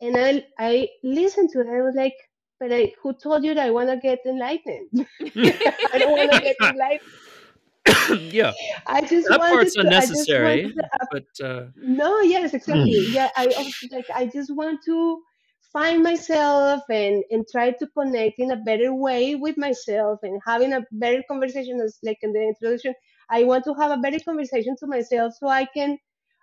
And 0.00 0.16
I 0.16 0.46
I 0.58 0.88
listened 1.02 1.50
to 1.50 1.60
it. 1.60 1.68
I 1.68 1.82
was 1.82 1.94
like, 1.94 2.16
but 2.60 2.72
I, 2.72 2.92
who 3.02 3.14
told 3.14 3.44
you 3.44 3.54
that 3.54 3.66
I 3.66 3.70
want 3.70 3.88
to 3.90 3.96
get 3.96 4.20
enlightened? 4.26 4.90
I 5.92 5.98
don't 5.98 6.12
want 6.12 6.32
to 6.32 6.38
get 6.40 6.56
enlightened. 6.62 7.12
yeah, 8.32 8.52
I 8.86 9.00
just 9.02 9.28
that 9.28 9.40
part's 9.48 9.74
to. 9.74 9.80
Unnecessary. 9.80 10.72
to 10.72 10.88
But 11.10 11.40
uh, 11.42 11.66
no, 11.76 12.20
yes, 12.20 12.54
exactly. 12.54 13.06
Yeah, 13.10 13.30
I 13.36 13.46
like, 13.92 14.06
I 14.14 14.26
just 14.26 14.54
want 14.54 14.80
to 14.86 15.22
find 15.72 16.02
myself 16.02 16.82
and 16.90 17.22
and 17.30 17.46
try 17.50 17.70
to 17.72 17.86
connect 17.88 18.38
in 18.38 18.50
a 18.50 18.56
better 18.56 18.94
way 18.94 19.34
with 19.34 19.56
myself 19.56 20.20
and 20.22 20.40
having 20.46 20.72
a 20.72 20.84
better 20.92 21.22
conversation. 21.28 21.80
As 21.80 21.98
like 22.02 22.18
in 22.22 22.32
the 22.32 22.42
introduction, 22.42 22.94
I 23.30 23.44
want 23.44 23.64
to 23.64 23.74
have 23.74 23.90
a 23.90 23.96
better 23.98 24.18
conversation 24.20 24.76
to 24.80 24.86
myself 24.86 25.34
so 25.38 25.48
I 25.48 25.66
can 25.66 25.98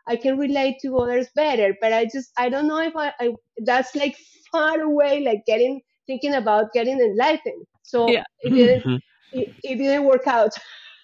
I 0.08 0.16
can 0.18 0.38
relate 0.38 0.78
to 0.82 0.98
others 0.98 1.28
better. 1.36 1.76
But 1.82 1.94
I 1.94 2.06
just 2.06 2.32
I 2.38 2.50
don't 2.50 2.68
know 2.68 2.80
if 2.82 2.96
I, 2.96 3.14
I 3.20 3.34
that's 3.66 3.96
like 3.96 4.18
far 4.52 4.80
away, 4.82 5.22
like 5.22 5.44
getting 5.48 5.82
thinking 6.08 6.34
about 6.34 6.74
getting 6.74 7.00
enlightened. 7.00 7.66
So 7.84 8.10
Yeah. 8.10 8.24
it 8.42 8.52
didn't 8.54 8.84
Mhm. 8.84 9.00
it, 9.32 9.56
it 9.64 9.76
didn't 9.78 10.04
work 10.04 10.28
out 10.28 10.52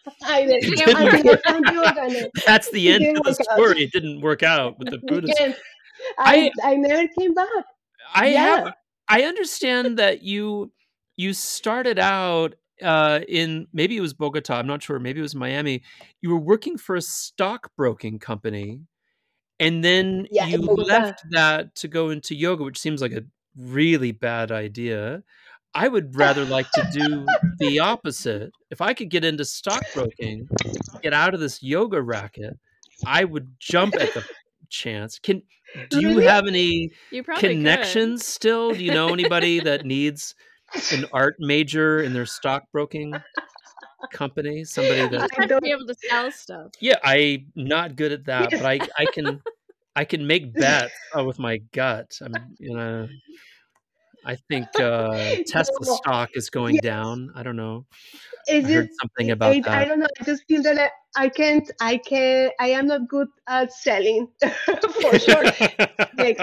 either 0.23 0.53
It 0.55 0.75
didn't 0.75 0.97
until 0.97 1.19
I 1.19 1.23
work 1.23 1.43
found 1.47 1.65
yoga. 1.67 2.01
and 2.01 2.17
I- 2.17 2.29
that's 2.45 2.69
the 2.71 2.89
end 2.89 3.01
didn't 3.01 3.17
of 3.17 3.23
the 3.23 3.31
work 3.31 3.39
out. 3.51 3.57
story. 3.57 3.83
It 3.83 3.91
didn't 3.91 4.21
work 4.21 4.43
out 4.43 4.77
with 4.79 4.89
the 4.89 4.97
Buddhist. 5.07 5.39
Again, 5.39 5.55
I, 6.17 6.51
I 6.63 6.75
never 6.75 7.07
came 7.17 7.33
back. 7.33 7.65
I 8.13 8.27
Yeah. 8.27 8.43
have 8.65 8.73
I 9.07 9.23
understand 9.23 9.97
that 9.97 10.21
you 10.21 10.71
you 11.15 11.33
started 11.33 11.99
out 11.99 12.55
uh 12.81 13.21
in 13.27 13.67
maybe 13.73 13.97
it 13.97 14.01
was 14.01 14.13
Bogota, 14.13 14.55
I'm 14.55 14.67
not 14.67 14.83
sure, 14.83 14.99
maybe 14.99 15.19
it 15.19 15.23
was 15.23 15.35
Miami. 15.35 15.83
You 16.21 16.31
were 16.31 16.39
working 16.39 16.77
for 16.77 16.95
a 16.95 17.01
stockbroking 17.01 18.19
company 18.19 18.81
and 19.59 19.83
then 19.83 20.27
Yeah, 20.31 20.45
you 20.47 20.59
left 20.59 21.21
that 21.31 21.75
to 21.75 21.87
go 21.87 22.09
into 22.09 22.35
yoga, 22.35 22.63
which 22.63 22.79
seems 22.79 23.01
like 23.01 23.11
a 23.11 23.23
really 23.57 24.11
bad 24.11 24.51
idea. 24.51 25.23
I 25.75 25.87
would 25.87 26.15
rather 26.15 26.45
like 26.45 26.69
to 26.71 26.89
do 26.91 27.25
the 27.59 27.79
opposite. 27.79 28.51
If 28.71 28.81
I 28.81 28.93
could 28.93 29.09
get 29.09 29.23
into 29.23 29.45
stockbroking, 29.45 30.47
get 31.03 31.13
out 31.13 31.33
of 31.33 31.39
this 31.39 31.61
yoga 31.61 32.01
racket, 32.01 32.57
I 33.05 33.23
would 33.25 33.55
jump 33.59 33.95
at 33.95 34.13
the 34.13 34.23
chance. 34.69 35.19
Can 35.19 35.43
do 35.89 36.01
you 36.01 36.19
have 36.19 36.47
any 36.47 36.91
connections 37.37 38.25
still? 38.25 38.71
Do 38.71 38.83
you 38.83 38.91
know 38.91 39.09
anybody 39.09 39.59
that 39.59 39.85
needs 39.85 40.33
an 40.91 41.05
art 41.13 41.35
major 41.39 42.01
in 42.03 42.13
their 42.13 42.25
stockbroking 42.25 43.13
company? 44.11 44.63
Somebody 44.63 45.01
could. 45.09 45.11
that 45.19 45.29
I 45.39 45.45
don't- 45.45 45.63
be 45.63 45.71
able 45.71 45.85
to 45.87 45.95
sell 46.09 46.31
stuff. 46.31 46.71
yeah, 46.79 46.95
I'm 47.03 47.47
not 47.55 47.95
good 47.95 48.11
at 48.11 48.25
that, 48.25 48.51
but 48.51 48.65
I 48.65 48.79
I 48.97 49.05
can 49.13 49.41
I 49.95 50.05
can 50.05 50.25
make 50.25 50.53
bets 50.53 50.93
uh, 51.17 51.23
with 51.23 51.39
my 51.39 51.57
gut. 51.73 52.17
I'm 52.21 52.33
you 52.59 52.75
know 52.75 53.07
I 54.25 54.35
think 54.35 54.67
uh 54.79 55.35
Tesla 55.47 55.79
No. 55.85 55.95
stock 55.95 56.29
is 56.33 56.49
going 56.49 56.75
Yes. 56.75 56.83
down. 56.83 57.31
I 57.35 57.43
don't 57.43 57.55
know. 57.55 57.85
I 58.49 58.53
It's 58.55 58.67
heard 58.67 58.87
just, 58.87 58.99
something 59.01 59.31
about 59.31 59.55
I 59.55 59.59
that. 59.61 59.87
don't 59.87 59.99
know. 59.99 60.07
I 60.19 60.23
just 60.23 60.43
feel 60.47 60.61
that 60.63 60.77
I, 60.79 60.89
I 61.25 61.29
can't, 61.29 61.69
I 61.81 61.97
can, 61.97 62.49
I 62.59 62.69
am 62.69 62.87
not 62.87 63.07
good 63.07 63.27
at 63.47 63.71
selling 63.73 64.27
for 65.01 65.19
sure. 65.19 65.43
Like, 66.17 66.39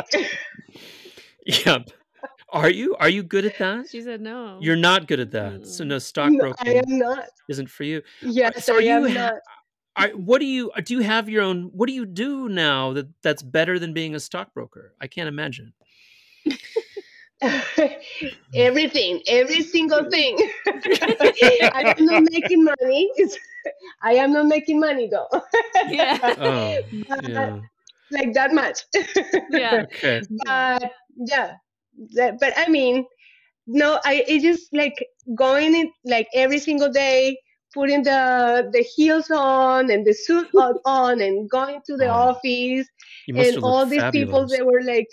yeah. 1.46 1.78
Are 2.50 2.70
you? 2.70 2.96
Are 2.96 3.08
you 3.08 3.22
good 3.22 3.44
at 3.44 3.58
that? 3.58 3.88
She 3.90 4.00
said 4.02 4.20
no. 4.20 4.58
You're 4.60 4.76
not 4.76 5.06
good 5.08 5.20
at 5.20 5.30
that. 5.32 5.66
So 5.66 5.84
Mm. 5.84 5.88
no 5.88 6.46
no, 6.48 6.54
I 6.60 6.74
am 6.74 6.98
not. 6.98 7.28
isn't 7.48 7.68
for 7.70 7.84
you. 7.84 8.02
Yes, 8.22 8.64
so 8.64 8.74
I 8.74 8.76
are 8.76 8.80
you 8.82 8.90
am 8.90 9.14
not. 9.14 9.34
Are, 9.96 10.08
what 10.10 10.40
do 10.40 10.46
you 10.46 10.70
do? 10.84 10.94
You 10.94 11.00
have 11.00 11.28
your 11.28 11.42
own. 11.42 11.70
What 11.72 11.86
do 11.88 11.92
you 11.94 12.04
do 12.06 12.48
now 12.48 12.92
that 12.92 13.08
that's 13.22 13.42
better 13.42 13.78
than 13.78 13.92
being 13.94 14.14
a 14.14 14.20
stockbroker? 14.20 14.92
I 15.00 15.06
can't 15.06 15.28
imagine. 15.28 15.72
Everything, 18.54 19.20
every 19.28 19.62
single 19.62 20.04
thing. 20.10 20.38
I 20.66 21.94
am 21.98 22.04
not 22.06 22.22
making 22.30 22.64
money. 22.64 23.10
It's, 23.16 23.36
I 24.02 24.12
am 24.14 24.32
not 24.32 24.46
making 24.46 24.80
money 24.80 25.08
though. 25.08 25.28
Yeah. 25.88 26.18
Oh, 26.38 26.78
But, 27.08 27.28
yeah. 27.28 27.60
Like 28.10 28.32
that 28.34 28.52
much. 28.54 28.84
Yeah. 29.50 29.84
Okay. 29.94 30.22
but 30.44 30.92
yeah 31.16 31.56
that, 32.14 32.38
but 32.40 32.52
i 32.56 32.68
mean 32.68 33.04
no 33.66 33.98
i 34.04 34.24
it's 34.26 34.44
just 34.44 34.72
like 34.72 34.94
going 35.36 35.74
in 35.74 35.90
like 36.04 36.28
every 36.34 36.58
single 36.58 36.90
day 36.92 37.36
putting 37.74 38.02
the 38.02 38.68
the 38.72 38.82
heels 38.96 39.30
on 39.30 39.90
and 39.90 40.06
the 40.06 40.12
suit 40.12 40.48
on, 40.56 40.74
on 40.86 41.20
and 41.20 41.48
going 41.50 41.80
to 41.86 41.96
the 41.96 42.08
Wow. 42.08 42.08
office 42.08 42.88
and 43.36 43.58
all 43.62 43.86
these 43.88 44.06
people 44.12 44.46
they 44.48 44.62
were 44.62 44.82
like 44.82 45.08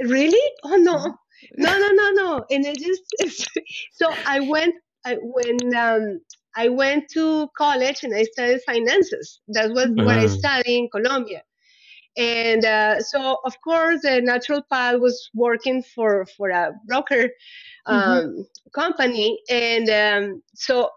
really? 0.00 0.40
Oh 0.64 0.76
no. 0.76 1.16
No 1.56 1.78
no 1.78 1.88
no 1.92 2.10
no. 2.12 2.44
And 2.50 2.64
it 2.66 2.78
just 2.78 3.48
so 3.92 4.16
i 4.26 4.40
went 4.40 4.74
i 5.04 5.16
when 5.20 5.74
um 5.74 6.20
i 6.56 6.68
went 6.68 7.08
to 7.14 7.48
college 7.56 8.02
and 8.02 8.14
i 8.14 8.22
studied 8.24 8.60
finances. 8.66 9.40
That's 9.48 9.72
what 9.72 9.90
what 9.96 10.18
i 10.18 10.26
Uh-huh. 10.26 10.38
studied 10.38 10.66
in 10.78 10.88
colombia 10.90 11.42
and 12.18 12.64
uh, 12.64 13.00
so 13.00 13.38
of 13.44 13.54
course 13.62 14.02
the 14.02 14.20
natural 14.22 14.62
path 14.70 14.96
was 15.00 15.30
working 15.34 15.82
for 15.82 16.26
for 16.36 16.50
a 16.50 16.72
broker 16.86 17.30
um, 17.86 18.46
company. 18.74 19.40
And 19.50 19.90
um, 19.90 20.42
so 20.54 20.90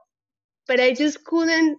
but 0.68 0.80
i 0.80 0.94
just 0.94 1.24
couldn't 1.26 1.78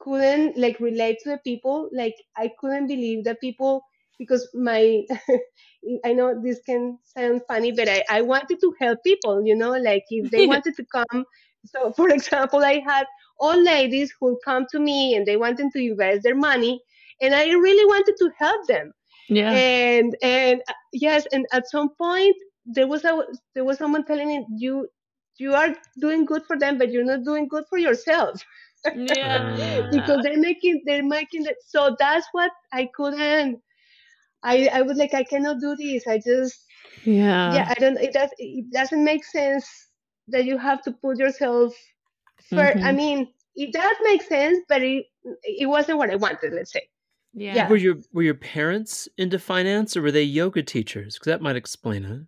couldn't 0.00 0.56
like 0.58 0.80
relate 0.80 1.18
to 1.24 1.30
the 1.30 1.38
people. 1.38 1.88
Like 1.92 2.16
i 2.36 2.50
couldn't 2.60 2.88
believe 2.88 3.24
that 3.24 3.40
people 3.40 3.84
because 4.18 4.48
my 4.54 5.02
i 6.04 6.12
know 6.12 6.40
this 6.42 6.60
can 6.66 6.98
sound 7.04 7.42
funny 7.48 7.72
but 7.72 7.88
I, 7.88 8.04
I 8.10 8.22
wanted 8.22 8.60
to 8.60 8.74
help 8.80 8.98
people 9.04 9.44
you 9.44 9.56
know 9.56 9.72
like 9.72 10.04
if 10.10 10.30
they 10.30 10.42
wanted 10.44 10.76
to 10.76 10.84
come. 10.86 11.24
So 11.66 11.92
for 11.92 12.10
example 12.18 12.64
i 12.64 12.80
had 12.86 13.06
old 13.40 13.62
ladies 13.64 14.12
who 14.20 14.38
come 14.44 14.66
to 14.72 14.78
me 14.80 15.14
and 15.16 15.26
they 15.26 15.36
wanted 15.36 15.72
to 15.72 15.80
invest 15.80 16.22
their 16.22 16.36
money 16.36 16.82
and 17.22 17.34
i 17.34 17.44
really 17.50 17.86
wanted 17.86 18.16
to 18.18 18.30
help 18.38 18.66
them 18.68 18.92
Yeah. 19.28 19.62
and 19.62 20.16
and 20.22 20.60
uh, 20.68 20.74
yes 20.92 21.26
and 21.32 21.46
at 21.52 21.68
some 21.68 21.90
point 21.96 22.36
there 22.66 22.88
was 22.88 23.04
a 23.04 23.22
there 23.54 23.64
was 23.64 23.78
someone 23.78 24.04
telling 24.04 24.28
me 24.28 24.46
you 24.58 24.88
you 25.38 25.54
are 25.54 25.74
doing 26.00 26.26
good 26.26 26.42
for 26.46 26.58
them 26.58 26.78
but 26.78 26.92
you're 26.92 27.04
not 27.04 27.24
doing 27.24 27.48
good 27.48 27.64
for 27.70 27.78
yourself 27.78 28.42
Yeah. 28.94 29.56
because 29.90 30.20
they're 30.22 30.38
making 30.38 30.82
they're 30.86 31.04
making 31.04 31.46
it 31.46 31.56
so 31.66 31.96
that's 31.98 32.28
what 32.32 32.52
i 32.72 32.88
couldn't 32.94 33.60
i 34.44 34.68
i 34.72 34.82
was 34.82 34.96
like 34.98 35.14
i 35.14 35.24
cannot 35.24 35.60
do 35.60 35.74
this 35.76 36.06
i 36.08 36.18
just 36.18 36.70
Yeah. 37.04 37.46
yeah 37.46 37.66
i 37.68 37.74
don't 37.74 37.98
it 37.98 38.12
does 38.12 38.30
it 38.38 38.70
doesn't 38.72 39.04
make 39.04 39.24
sense 39.24 39.66
that 40.28 40.44
you 40.44 40.58
have 40.58 40.82
to 40.82 40.92
put 40.92 41.18
yourself 41.18 41.74
first 42.54 42.78
i 42.84 42.92
Mhm. 42.92 42.92
mean 42.92 43.26
it 43.56 43.72
does 43.72 43.96
make 44.04 44.22
sense 44.22 44.58
but 44.68 44.82
it 44.82 45.06
it 45.44 45.68
wasn't 45.68 45.98
what 45.98 46.10
i 46.10 46.16
wanted 46.16 46.52
let's 46.54 46.72
say 46.72 46.82
Yeah. 47.34 47.54
Yeah. 47.54 47.68
Were 47.68 47.76
your 47.76 47.96
were 48.12 48.22
your 48.22 48.34
parents 48.34 49.08
into 49.16 49.38
finance 49.38 49.96
or 49.96 50.02
were 50.02 50.12
they 50.12 50.22
yoga 50.22 50.62
teachers? 50.62 51.14
Because 51.14 51.26
that 51.32 51.42
might 51.42 51.56
explain 51.56 52.04
it. 52.04 52.26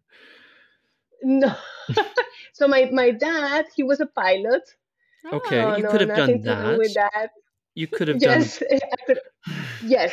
no 1.22 1.54
so 2.52 2.68
my 2.68 2.88
my 2.92 3.10
dad 3.10 3.66
he 3.74 3.82
was 3.82 4.00
a 4.00 4.06
pilot 4.06 4.62
Okay, 5.32 5.62
Oh, 5.62 5.76
you 5.76 5.82
no, 5.82 5.90
could 5.90 6.00
have 6.02 6.14
done 6.14 6.28
to 6.32 6.38
do 6.38 6.76
with 6.76 6.94
that 6.94 7.30
You 7.74 7.86
could 7.88 8.08
have 8.08 8.20
yes 8.20 8.62
I 8.70 8.96
could, 9.06 9.20
yes 9.80 10.12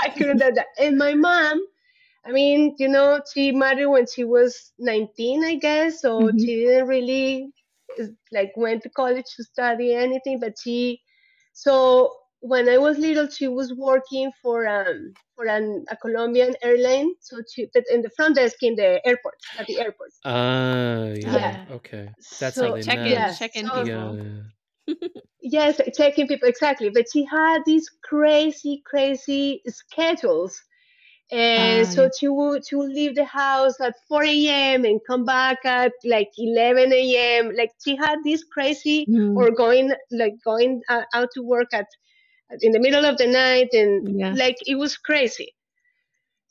i 0.00 0.08
couldn't 0.10 0.38
do 0.38 0.52
that 0.52 0.66
and 0.78 0.96
my 0.98 1.14
mom 1.14 1.64
i 2.24 2.32
mean 2.32 2.74
you 2.78 2.88
know 2.88 3.20
she 3.32 3.52
married 3.52 3.86
when 3.86 4.06
she 4.06 4.24
was 4.24 4.72
19 4.78 5.44
i 5.44 5.54
guess 5.56 6.00
so 6.02 6.32
Mhm. 6.32 6.38
she 6.38 6.64
didn't 6.64 6.86
really 6.88 7.52
like 8.32 8.52
went 8.56 8.82
to 8.82 8.90
college 8.90 9.26
to 9.36 9.44
study 9.44 9.94
anything 9.94 10.40
but 10.40 10.54
she 10.58 11.00
so 11.52 12.14
when 12.40 12.68
I 12.68 12.78
was 12.78 12.98
little, 12.98 13.28
she 13.28 13.48
was 13.48 13.72
working 13.74 14.30
for 14.42 14.66
um 14.68 15.12
for 15.34 15.46
an, 15.46 15.84
a 15.90 15.96
Colombian 15.96 16.54
airline. 16.62 17.10
So 17.20 17.38
she 17.52 17.66
but 17.74 17.84
in 17.92 18.02
the 18.02 18.10
front 18.16 18.36
desk 18.36 18.56
in 18.62 18.74
the 18.76 19.00
airport 19.06 19.34
at 19.58 19.66
the 19.66 19.78
airport. 19.80 20.10
Ah, 20.24 21.06
yeah. 21.06 21.36
Yeah. 21.36 21.64
Okay. 21.78 22.08
That's 22.40 22.56
So- 22.56 22.68
how 22.68 22.74
they 22.76 22.82
check 22.82 22.98
met. 22.98 23.06
in, 23.06 23.12
Yeah, 23.12 23.32
check 23.34 23.56
in 23.56 23.66
so- 23.66 23.84
people. 23.84 24.16
Yeah. 24.16 24.94
Yes, 25.48 25.80
checking 25.96 26.26
people 26.26 26.48
exactly. 26.48 26.90
But 26.90 27.06
she 27.12 27.24
had 27.24 27.58
these 27.66 27.88
crazy, 28.02 28.82
crazy 28.84 29.62
schedules. 29.68 30.60
And 31.30 31.86
Ah, 31.86 31.90
so 31.90 32.02
yeah. 32.04 32.08
she 32.18 32.28
would 32.28 32.66
she 32.66 32.74
would 32.76 32.90
leave 32.90 33.14
the 33.16 33.24
house 33.24 33.80
at 33.80 33.94
4 34.08 34.22
a.m. 34.24 34.84
and 34.84 35.00
come 35.08 35.24
back 35.24 35.58
at 35.64 35.92
like 36.04 36.30
11 36.38 36.92
a.m. 36.92 37.50
Like 37.56 37.72
she 37.84 37.96
had 37.96 38.18
this 38.24 38.42
crazy 38.44 39.06
Mm. 39.06 39.36
or 39.36 39.50
going 39.50 39.92
like 40.12 40.34
going 40.44 40.82
uh, 40.88 41.02
out 41.14 41.28
to 41.34 41.42
work 41.42 41.68
at 41.72 41.86
in 42.62 42.72
the 42.72 42.80
middle 42.80 43.04
of 43.04 43.16
the 43.18 43.26
night 43.26 43.68
and 43.72 44.18
Yeah. 44.18 44.32
like 44.34 44.56
it 44.66 44.76
was 44.76 44.96
crazy. 44.96 45.52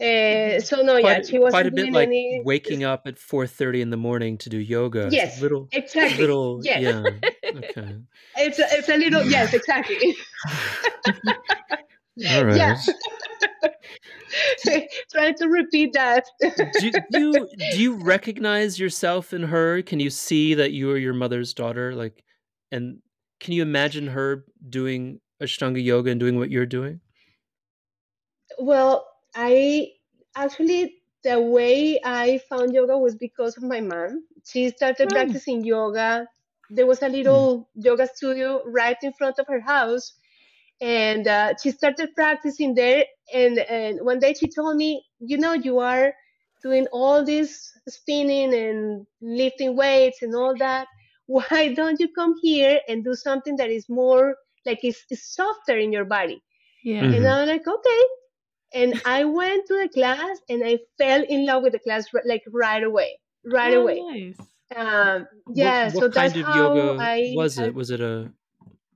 Uh, 0.02 0.60
so 0.60 0.82
no, 0.82 0.98
yeah, 0.98 1.22
she 1.22 1.40
wasn't 1.40 1.52
quite 1.54 1.68
a 1.68 1.72
bit 1.72 1.94
like 1.94 2.08
any. 2.10 2.42
waking 2.44 2.84
up 2.84 3.08
at 3.08 3.16
4:30 3.18 3.80
in 3.82 3.90
the 3.92 3.98
morning 3.98 4.38
to 4.40 4.50
do 4.50 4.58
yoga. 4.60 5.06
It's 5.06 5.14
a 5.14 5.16
Yes, 5.16 5.42
little 5.42 5.70
exactly. 5.72 6.18
little 6.20 6.60
Yes. 6.64 6.82
yeah. 6.82 7.04
Okay. 7.56 7.96
It's 8.38 8.60
a, 8.60 8.66
it's 8.72 8.90
a 8.90 8.98
little 8.98 9.24
yes, 9.24 9.54
exactly. 9.54 9.96
All 12.32 12.44
right. 12.46 12.58
Yeah. 12.58 12.76
Trying 15.12 15.36
to 15.36 15.48
repeat 15.48 15.94
that. 15.94 16.26
do, 16.42 16.92
do 17.12 17.20
you 17.20 17.48
do 17.72 17.82
you 17.82 17.96
recognize 17.96 18.78
yourself 18.80 19.32
in 19.34 19.44
her? 19.44 19.82
Can 19.82 20.00
you 20.00 20.10
see 20.10 20.54
that 20.56 20.72
you 20.74 20.92
are 20.92 20.98
your 20.98 21.14
mother's 21.14 21.54
daughter? 21.54 21.96
Like, 21.96 22.24
and 22.72 23.00
can 23.40 23.54
you 23.54 23.62
imagine 23.62 24.08
her 24.08 24.46
doing 24.70 25.22
Ashtanga 25.42 25.82
yoga 25.82 26.12
and 26.12 26.20
doing 26.20 26.38
what 26.38 26.52
you're 26.52 26.66
doing? 26.66 27.00
Well, 28.60 29.08
I 29.36 29.94
actually 30.36 31.02
the 31.24 31.40
way 31.42 32.00
I 32.04 32.40
found 32.50 32.74
yoga 32.74 32.98
was 32.98 33.16
because 33.16 33.58
of 33.58 33.64
my 33.64 33.82
mom. 33.82 34.26
She 34.46 34.70
started 34.70 35.12
Hmm. 35.12 35.12
practicing 35.12 35.64
yoga. 35.64 36.28
There 36.70 36.86
was 36.86 37.02
a 37.02 37.10
little 37.10 37.70
yoga 37.76 38.08
studio 38.08 38.64
right 38.66 38.98
in 39.02 39.14
front 39.14 39.40
of 39.40 39.48
her 39.48 39.60
house, 39.62 40.14
and 40.82 41.28
uh, 41.28 41.56
she 41.62 41.72
started 41.72 42.16
practicing 42.16 42.76
there. 42.76 43.06
And 43.34 43.60
and 43.60 44.02
one 44.06 44.20
day 44.20 44.34
she 44.34 44.50
told 44.50 44.78
me, 44.78 45.06
you 45.20 45.38
know, 45.38 45.54
you 45.54 45.80
are 45.80 46.14
doing 46.62 46.88
all 46.92 47.24
this 47.26 47.72
spinning 47.88 48.54
and 48.54 49.06
lifting 49.22 49.76
weights 49.76 50.22
and 50.22 50.36
all 50.36 50.56
that. 50.58 50.88
Why 51.28 51.74
don't 51.74 52.00
you 52.00 52.10
come 52.14 52.36
here 52.42 52.82
and 52.88 53.04
do 53.04 53.16
something 53.16 53.56
that 53.58 53.70
is 53.72 53.90
more 53.90 54.36
like 54.66 54.80
it's, 54.84 55.06
it's 55.10 55.34
softer 55.36 55.78
in 55.78 55.92
your 55.92 56.06
body? 56.06 56.42
Yeah. 56.84 57.02
Mhm. 57.04 57.18
And 57.18 57.28
I'm 57.28 57.48
like, 57.48 57.68
okay. 57.68 58.02
And 58.74 59.02
I 59.06 59.24
went 59.24 59.68
to 59.68 59.74
the 59.82 59.90
class 59.90 60.38
and 60.50 60.64
I 60.66 60.80
fell 60.98 61.24
in 61.28 61.46
love 61.46 61.64
with 61.64 61.74
the 61.74 61.80
class 61.80 62.06
like 62.26 62.44
right 62.52 62.84
away, 62.84 63.20
right 63.46 63.74
Oh, 63.74 63.82
away. 63.82 64.02
Nice. 64.02 64.38
Um, 64.76 65.28
yeah, 65.54 65.86
what, 65.86 65.94
so 65.94 66.08
that's 66.08 66.34
kind 66.34 66.44
of 66.44 66.52
how 66.52 66.74
yoga 66.76 66.98
I. 67.02 67.34
was 67.36 67.58
it? 67.60 67.74
Was 67.74 67.92
it 67.92 68.02
a 68.02 68.32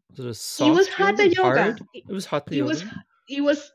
was 0.10 0.20
it 0.26 0.26
a 0.26 0.34
soft 0.34 0.70
it 0.70 0.74
was 0.74 0.88
hatha 0.90 1.28
yoga. 1.30 1.42
hard? 1.42 1.82
It, 1.94 2.04
It 2.10 2.14
was 2.14 2.26
hatha 2.26 2.54
it 2.54 2.58
yoga. 2.58 2.70
was 2.70 2.84
it 3.30 3.42
was 3.42 3.72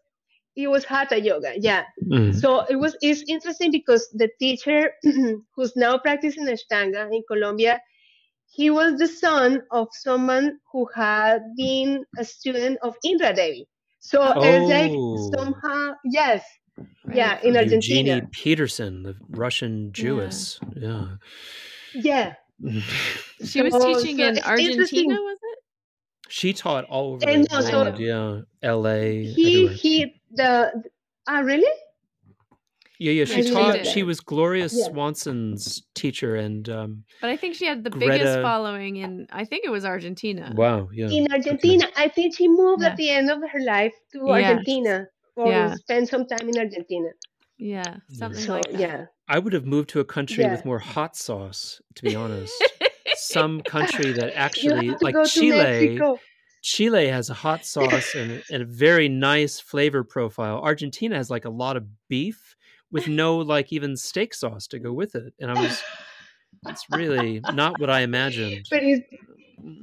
it 0.56 0.68
was 0.68 0.84
hatha 0.84 1.20
yoga. 1.20 1.52
Yeah. 1.56 1.84
Mhm. 2.04 2.34
So 2.38 2.64
it 2.68 2.76
was 2.76 2.96
it's 3.00 3.22
interesting 3.28 3.70
because 3.70 4.08
the 4.12 4.28
teacher 4.38 4.90
who's 5.54 5.74
now 5.76 5.96
practicing 5.98 6.46
Ashtanga 6.46 7.10
in 7.14 7.22
Colombia, 7.28 7.80
he 8.54 8.70
was 8.70 8.98
the 8.98 9.08
son 9.08 9.62
of 9.70 9.88
someone 9.92 10.58
who 10.72 10.86
had 10.94 11.40
been 11.56 12.04
a 12.18 12.24
student 12.24 12.78
of 12.82 12.94
Indra 13.04 13.34
Devi. 13.34 13.66
So 14.00 14.22
it's 14.36 14.68
like 14.70 14.90
Oh. 14.94 15.30
somehow 15.36 15.94
yes, 16.04 16.42
Right. 17.04 17.16
yeah, 17.16 17.40
in 17.42 17.54
Eugenie 17.54 17.58
Argentina. 18.10 18.28
Peterson, 18.32 19.02
the 19.02 19.14
Russian 19.30 19.92
Jewess. 19.92 20.58
Yeah. 20.76 21.06
Yeah. 21.94 22.34
She 23.44 23.62
was 23.62 23.72
So- 23.72 23.94
teaching 23.94 24.18
so 24.18 24.24
in. 24.26 24.38
Argentina, 24.40 25.14
was 25.14 25.38
it? 25.42 25.58
She 26.28 26.52
taught 26.52 26.84
all 26.86 27.14
over 27.14 27.28
And 27.28 27.44
the 27.44 27.54
no, 27.54 27.60
so- 27.60 27.84
world. 27.84 27.98
Yeah. 27.98 28.40
L.A. 28.62 29.24
He 29.24 29.54
everywhere. 29.64 29.74
he 29.76 30.14
the 30.32 30.50
ah 31.28 31.40
really? 31.40 31.74
Yeah, 32.98 33.12
yeah. 33.12 33.24
She 33.24 33.40
I 33.40 33.50
taught. 33.52 33.74
did. 33.74 33.86
She 33.86 34.02
was 34.04 34.20
Gloria 34.20 34.68
Yeah. 34.70 34.84
Swanson's 34.86 35.82
teacher, 35.94 36.36
and 36.36 36.68
um, 36.68 37.04
But 37.20 37.30
I 37.30 37.36
think 37.36 37.54
she 37.56 37.66
had 37.66 37.82
the 37.84 37.90
biggest 37.90 38.40
following 38.40 38.96
in. 38.96 39.26
I 39.32 39.44
think 39.44 39.64
it 39.64 39.70
was 39.70 39.84
Argentina. 39.84 40.52
wow, 40.54 40.88
yeah. 40.92 41.08
In 41.08 41.26
Argentina. 41.32 41.86
I 41.96 42.08
think 42.08 42.36
she 42.36 42.46
moved 42.48 42.82
Yeah. 42.82 42.88
at 42.90 42.96
the 42.96 43.10
end 43.10 43.30
of 43.30 43.38
her 43.52 43.60
life 43.60 43.94
to 44.12 44.18
Yeah. 44.26 44.32
Argentina 44.32 45.06
or 45.36 45.48
Yeah. 45.50 45.74
spent 45.74 46.08
some 46.08 46.26
time 46.26 46.48
in 46.48 46.56
Argentina. 46.58 47.08
Yeah, 47.58 47.96
something 48.10 48.40
So 48.40 48.54
like 48.54 48.70
that. 48.70 48.80
yeah. 48.80 49.06
I 49.28 49.38
would 49.38 49.52
have 49.52 49.64
moved 49.64 49.88
to 49.90 50.00
a 50.00 50.04
country 50.04 50.44
Yeah. 50.44 50.52
with 50.52 50.64
more 50.64 50.78
hot 50.80 51.16
sauce, 51.16 51.80
to 51.96 52.02
be 52.02 52.14
honest. 52.14 52.52
Some 53.16 53.60
country 53.62 54.12
that 54.12 54.36
actually, 54.36 54.90
like 55.00 55.14
Chile, 55.26 55.98
Chile 56.62 57.06
has 57.08 57.30
a 57.30 57.34
hot 57.34 57.64
sauce 57.74 58.14
and, 58.14 58.42
and 58.50 58.62
a 58.62 58.66
very 58.66 59.08
nice 59.08 59.60
flavor 59.60 60.02
profile. 60.02 60.60
Argentina 60.60 61.16
has 61.16 61.30
like 61.30 61.44
a 61.44 61.50
lot 61.50 61.76
of 61.76 61.84
beef 62.08 62.53
with 62.94 63.08
no 63.08 63.36
like 63.36 63.72
even 63.74 63.94
steak 63.98 64.32
sauce 64.32 64.66
to 64.68 64.78
go 64.78 64.92
with 64.94 65.14
it, 65.14 65.34
and 65.40 65.50
I 65.50 65.60
was, 65.60 65.82
it's 66.68 66.86
really 66.90 67.42
not 67.52 67.78
what 67.78 67.90
I 67.90 68.00
imagined. 68.00 68.66
But 68.70 68.82
it's 68.82 69.04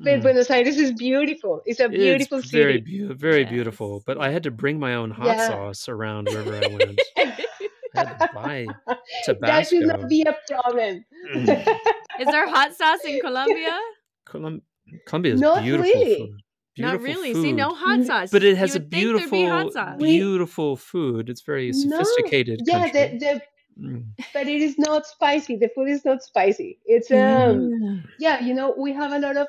but 0.04 0.20
Mm. 0.20 0.22
Buenos 0.22 0.50
Aires 0.52 0.78
is 0.78 0.92
beautiful. 0.92 1.62
It's 1.66 1.80
a 1.80 1.90
beautiful 1.90 2.40
it's 2.40 2.52
very 2.52 2.80
city. 2.86 3.08
very 3.14 3.42
Yes. 3.42 3.50
beautiful. 3.50 4.04
But 4.06 4.20
I 4.20 4.30
had 4.30 4.44
to 4.44 4.52
bring 4.52 4.80
my 4.80 4.94
own 4.96 5.10
hot 5.10 5.26
Yeah. 5.28 5.48
sauce 5.48 5.90
around 5.90 6.28
wherever 6.30 6.54
I 6.56 6.68
went. 6.68 7.02
I 7.18 7.24
had 7.96 8.18
to 8.20 8.30
buy 8.34 8.68
that 9.42 9.68
should 9.68 9.88
not 9.88 10.08
be 10.08 10.22
a 10.28 10.36
problem. 10.48 11.04
Mm. 11.34 11.48
Is 12.20 12.28
there 12.28 12.48
hot 12.50 12.76
sauce 12.76 13.04
in 13.06 13.20
Colombia? 13.26 13.80
Colum- 14.26 14.62
Colombia 15.08 15.34
is 15.34 15.42
Not 15.42 15.64
beautiful 15.64 15.92
really. 15.92 16.18
food. 16.18 16.42
Not 16.78 17.00
Beautiful 17.00 17.24
really. 17.24 17.34
See, 17.42 17.52
no 17.52 17.74
hot 17.74 18.04
sauce. 18.06 18.32
But 18.32 18.44
it 18.44 18.50
You 18.50 18.56
has 18.56 18.76
a 18.76 18.80
would 18.80 18.90
be 18.90 19.02
beautiful, 19.02 19.98
beautiful 20.00 20.78
food. 20.78 21.30
It's 21.30 21.42
very 21.42 21.72
No, 21.72 21.74
sophisticated. 21.74 22.62
yeah, 22.66 22.88
the, 22.92 23.00
country. 23.10 23.18
the 23.20 23.42
Mm. 23.80 24.04
but 24.34 24.48
it 24.50 24.62
is 24.62 24.78
not 24.78 25.06
spicy. 25.08 25.56
The 25.56 25.70
food 25.74 25.88
is 25.90 26.04
not 26.04 26.22
spicy. 26.22 26.80
It's 26.86 27.10
um 27.10 28.04
yeah, 28.20 28.44
you 28.44 28.54
know, 28.54 28.76
we 28.78 28.92
have 28.94 29.14
a 29.14 29.20
lot 29.20 29.38
of 29.38 29.48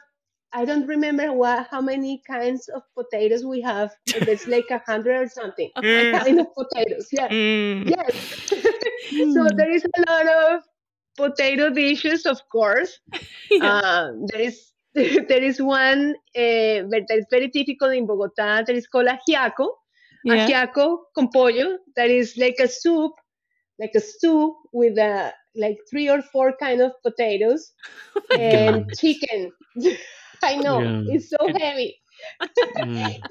I 0.52 0.64
don't 0.64 0.86
remember 0.86 1.32
what 1.32 1.66
how 1.70 1.80
many 1.80 2.22
kinds 2.26 2.68
of 2.68 2.82
potatoes 2.96 3.44
we 3.44 3.60
have. 3.62 3.90
but 4.06 4.28
It's 4.28 4.46
like 4.46 4.66
a 4.70 4.80
hundred 4.86 5.16
or 5.22 5.28
something. 5.28 5.70
kind 5.76 6.38
of 6.40 6.46
potatoes. 6.54 7.08
Yeah. 7.10 7.28
Mm. 7.28 7.90
Yes. 7.90 8.14
so 9.34 9.48
there 9.56 9.70
is 9.74 9.84
a 9.84 10.10
lot 10.10 10.28
of 10.28 10.62
potato 11.16 11.70
dishes, 11.70 12.24
of 12.24 12.40
course. 12.48 13.00
Yeah. 13.50 13.80
Um, 13.80 14.26
there 14.32 14.40
is 14.40 14.71
there 15.28 15.42
is 15.42 15.60
one 15.60 16.14
uh, 16.36 16.78
that 16.92 17.06
is 17.10 17.26
very 17.30 17.50
typical 17.50 17.88
in 17.90 18.06
Bogota. 18.06 18.62
That 18.62 18.70
is 18.76 18.86
called 18.86 19.06
ajiaco. 19.08 19.68
yeah. 20.24 20.46
Ajiaco 20.46 20.98
con 21.14 21.28
pollo. 21.32 21.78
That 21.96 22.10
is 22.10 22.36
like 22.36 22.56
a 22.60 22.68
soup, 22.68 23.12
like 23.78 23.92
a 23.94 24.00
stew 24.00 24.54
with 24.72 24.98
a 24.98 25.32
like 25.56 25.78
three 25.90 26.08
or 26.08 26.22
four 26.22 26.54
kind 26.58 26.80
of 26.80 26.92
potatoes 27.02 27.72
and 28.38 28.84
God. 28.86 28.94
chicken. 28.98 29.52
I 30.42 30.56
know 30.56 30.80
Yeah. 30.80 31.14
it's 31.14 31.30
so 31.30 31.38
heavy. 31.58 31.98
Mm. 32.78 33.22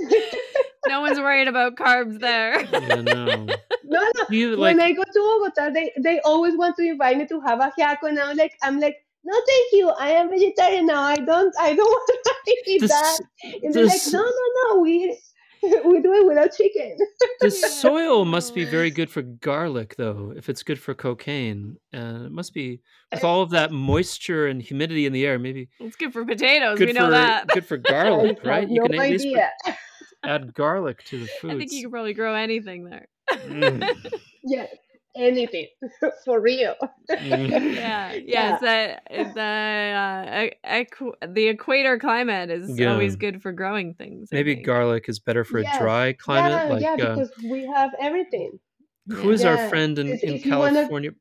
No 0.87 1.01
one's 1.01 1.19
worried 1.19 1.47
about 1.47 1.75
carbs 1.75 2.19
there. 2.19 2.61
Yeah, 2.61 3.01
no. 3.01 3.45
No, 3.83 4.01
no. 4.01 4.25
You 4.29 4.57
when? 4.57 4.79
I 4.79 4.91
go 4.93 5.03
to 5.03 5.39
Bogota, 5.53 5.69
they, 5.73 5.91
they 6.01 6.19
always 6.21 6.57
want 6.57 6.75
to 6.77 6.83
invite 6.83 7.17
me 7.17 7.27
to 7.27 7.39
have 7.41 7.59
a 7.59 7.71
ajiaco, 7.71 8.03
and 8.09 8.19
I'm 8.19 8.35
like, 8.37 8.53
I'm 8.63 8.79
like, 8.79 8.97
no, 9.23 9.33
thank 9.47 9.65
you. 9.73 9.89
I 9.89 10.11
am 10.11 10.29
vegetarian 10.29 10.85
now. 10.87 11.01
I 11.01 11.15
don't, 11.17 11.53
I 11.59 11.73
don't 11.75 11.85
want 11.91 12.23
to 12.25 12.55
eat 12.67 12.81
the, 12.81 12.87
that. 12.87 13.19
s- 13.19 13.21
And 13.63 13.73
they're 13.73 13.85
like, 13.85 14.01
no, 14.11 14.19
no, 14.23 14.73
no. 14.75 14.81
We 14.81 15.17
we 15.63 16.01
do 16.01 16.13
it 16.13 16.25
without 16.25 16.51
chicken. 16.57 16.97
the 17.39 17.51
soil 17.81 18.25
must 18.25 18.55
be 18.55 18.65
very 18.65 18.89
good 18.89 19.11
for 19.11 19.21
garlic, 19.21 19.95
though. 19.95 20.33
If 20.35 20.49
it's 20.49 20.63
good 20.63 20.79
for 20.79 20.95
cocaine, 20.95 21.77
and 21.93 22.25
it 22.25 22.31
must 22.31 22.51
be 22.53 22.81
with 23.11 23.23
all 23.23 23.41
of 23.43 23.51
that 23.51 23.71
moisture 23.71 24.47
and 24.47 24.59
humidity 24.61 25.05
in 25.05 25.13
the 25.13 25.25
air. 25.25 25.37
Maybe 25.37 25.69
It's 25.79 25.95
good 25.95 26.13
for 26.13 26.25
potatoes. 26.25 26.79
good 26.79 26.87
we 26.87 26.93
know 26.93 27.05
for 27.05 27.11
that. 27.11 27.47
good 27.49 27.65
for 27.67 27.77
garlic, 27.77 28.39
right? 28.43 28.67
no 28.69 28.83
can 28.87 28.95
at 28.95 29.09
least 29.09 29.27
add 30.23 30.53
garlic 30.53 31.03
to 31.05 31.19
the 31.19 31.27
food 31.27 31.51
I 31.51 31.57
think 31.57 31.71
you 31.71 31.81
can 31.83 31.91
probably 31.91 32.13
grow 32.13 32.33
anything 32.35 32.85
there. 32.85 33.07
Mm. 33.33 33.87
Yeah, 34.43 34.65
anything 35.15 35.67
for 36.25 36.39
real. 36.39 36.75
Mm. 37.09 37.75
yeah, 37.75 38.13
yeah. 38.25 38.53
It's 38.53 38.61
that 38.63 39.03
the 39.35 40.51
uh, 40.63 40.69
equ- 40.69 41.33
the 41.33 41.47
equator 41.47 41.97
climate 41.99 42.49
is 42.49 42.77
Yeah. 42.79 42.91
always 42.93 43.15
good 43.15 43.41
for 43.41 43.51
growing 43.51 43.93
things. 43.93 44.29
I 44.31 44.35
Maybe 44.37 44.55
think. 44.55 44.65
garlic 44.65 45.05
is 45.09 45.19
better 45.19 45.43
for 45.43 45.59
Yes. 45.59 45.75
a 45.75 45.79
dry 45.79 46.13
climate. 46.13 46.51
yeah, 46.51 46.73
like 46.73 46.81
yeah, 46.81 46.93
uh, 47.05 47.15
because 47.15 47.31
we 47.43 47.65
have 47.65 47.91
everything. 47.99 48.59
who 49.07 49.31
is 49.31 49.43
our 49.43 49.57
friend 49.69 49.97
in, 49.99 50.07
If- 50.09 50.23
in 50.23 50.33
if 50.35 50.45
you 50.45 50.57
wanna- 50.57 50.73
California? 50.81 51.11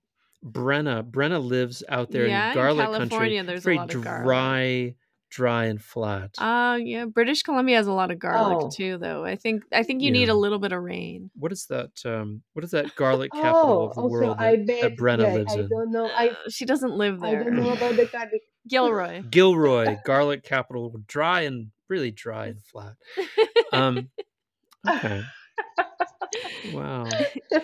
Brenna. 0.44 1.02
Brenna 1.02 1.42
lives 1.44 1.82
out 1.88 2.10
there 2.10 2.26
Yeah, 2.26 2.44
in 2.46 2.50
in 2.52 2.54
garlic 2.54 2.84
California, 2.86 3.08
country. 3.40 3.46
there's 3.46 3.60
a 3.60 3.64
very 3.64 3.76
lot 3.76 3.94
of 3.94 4.02
garlic. 4.04 4.24
dry 4.24 4.94
dry 5.30 5.64
and 5.66 5.80
flat. 5.80 6.30
Uh 6.38 6.78
yeah, 6.82 7.04
British 7.06 7.42
Columbia 7.42 7.76
has 7.76 7.86
a 7.86 7.92
lot 7.92 8.10
of 8.10 8.18
garlic 8.18 8.58
Oh. 8.62 8.70
too 8.70 8.98
though. 8.98 9.24
I 9.24 9.36
think 9.36 9.62
I 9.72 9.82
think 9.82 10.02
you 10.02 10.10
need 10.10 10.28
a 10.28 10.34
little 10.34 10.58
bit 10.58 10.72
of 10.72 10.82
rain. 10.82 11.30
what 11.34 11.52
is 11.52 11.66
that? 11.66 11.90
Um, 12.04 12.42
what 12.52 12.64
is 12.64 12.72
that 12.72 12.94
garlic 12.96 13.30
capital 13.32 13.70
Oh, 13.70 13.88
of 13.88 13.94
the 13.94 14.00
also 14.02 14.12
world 14.12 14.36
I 14.38 14.56
that, 14.56 14.66
bet 14.66 14.80
that 14.82 14.96
Brenna 14.98 15.22
yeah, 15.28 15.34
lives 15.34 15.54
I 15.56 15.60
in? 15.60 15.68
don't 15.68 15.92
know. 15.92 16.06
I 16.06 16.36
she 16.50 16.64
doesn't 16.66 16.92
live 16.92 17.20
there. 17.20 17.28
I 17.40 17.42
there. 17.42 17.44
don't 17.44 17.56
know 17.62 17.72
about 17.72 17.96
the 17.96 18.06
garlic. 18.06 18.42
Gilroy. 18.68 19.22
Gilroy, 19.30 19.96
garlic 20.04 20.42
capital, 20.44 20.94
dry 21.06 21.40
and 21.42 21.68
really 21.88 22.10
dry 22.10 22.46
and 22.46 22.62
flat. 22.62 22.94
Um, 23.72 24.10
okay. 24.88 25.22
Wow. 26.64 27.04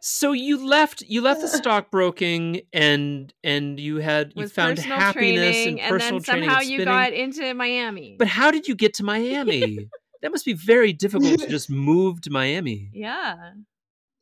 So 0.00 0.32
you 0.32 0.66
left 0.66 1.02
you 1.02 1.20
left 1.20 1.40
the 1.40 1.48
stockbroking 1.48 2.62
and 2.72 3.32
and 3.44 3.78
you 3.78 3.96
had 3.98 4.32
you 4.34 4.42
With 4.42 4.52
found 4.52 4.76
personal 4.76 4.98
happiness 4.98 5.56
training, 5.56 5.80
and 5.80 5.90
personal 5.90 6.16
and 6.16 6.24
then 6.24 6.34
training 6.34 6.48
somehow 6.48 6.60
and 6.60 6.68
you 6.70 6.84
got 6.84 7.12
into 7.12 7.54
Miami. 7.54 8.16
But 8.18 8.28
how 8.28 8.50
did 8.50 8.66
you 8.68 8.74
get 8.74 8.94
to 8.94 9.04
Miami? 9.04 9.88
that 10.22 10.30
must 10.30 10.44
be 10.44 10.52
very 10.54 10.92
difficult 10.92 11.38
to 11.40 11.48
just 11.48 11.68
move 11.88 12.20
to 12.22 12.30
Miami. 12.30 12.90
yeah. 12.92 13.52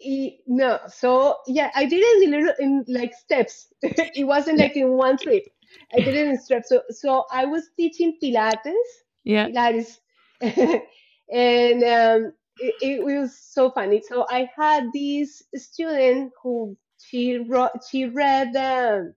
E- 0.00 0.38
no, 0.46 0.78
so 0.88 1.36
yeah, 1.46 1.70
I 1.74 1.86
did 1.86 2.00
it 2.02 2.22
in 2.24 2.30
little 2.30 2.54
in 2.58 2.84
like 2.88 3.14
steps. 3.14 3.68
it 3.82 4.26
wasn't 4.26 4.58
like 4.58 4.76
in 4.76 4.90
one 4.90 5.16
trip. 5.16 5.44
I 5.94 6.00
did 6.00 6.14
it 6.14 6.26
in 6.28 6.38
steps. 6.38 6.68
So 6.68 6.82
so 6.90 7.24
I 7.32 7.46
was 7.46 7.64
teaching 7.78 8.18
Pilates, 8.22 8.74
Yeah. 9.24 9.48
Pilates, 9.48 9.98
and 11.32 11.82
um, 11.82 12.32
it, 12.58 12.74
it 12.80 13.04
was 13.04 13.38
so 13.38 13.70
funny. 13.70 14.02
So 14.02 14.26
I 14.28 14.48
had 14.56 14.84
this 14.94 15.42
student 15.54 16.32
who 16.42 16.76
she 17.02 17.38
wrote 17.38 17.70
she 17.90 18.06
read 18.06 18.54
um, 18.56 19.14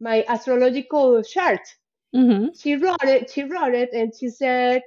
my 0.00 0.24
astrological 0.28 1.22
chart. 1.22 1.60
Mm-hmm. 2.14 2.48
she 2.54 2.76
wrote 2.76 3.04
it 3.04 3.30
she 3.30 3.42
wrote 3.44 3.74
it 3.74 3.90
and 3.92 4.12
she 4.18 4.28
said 4.28 4.82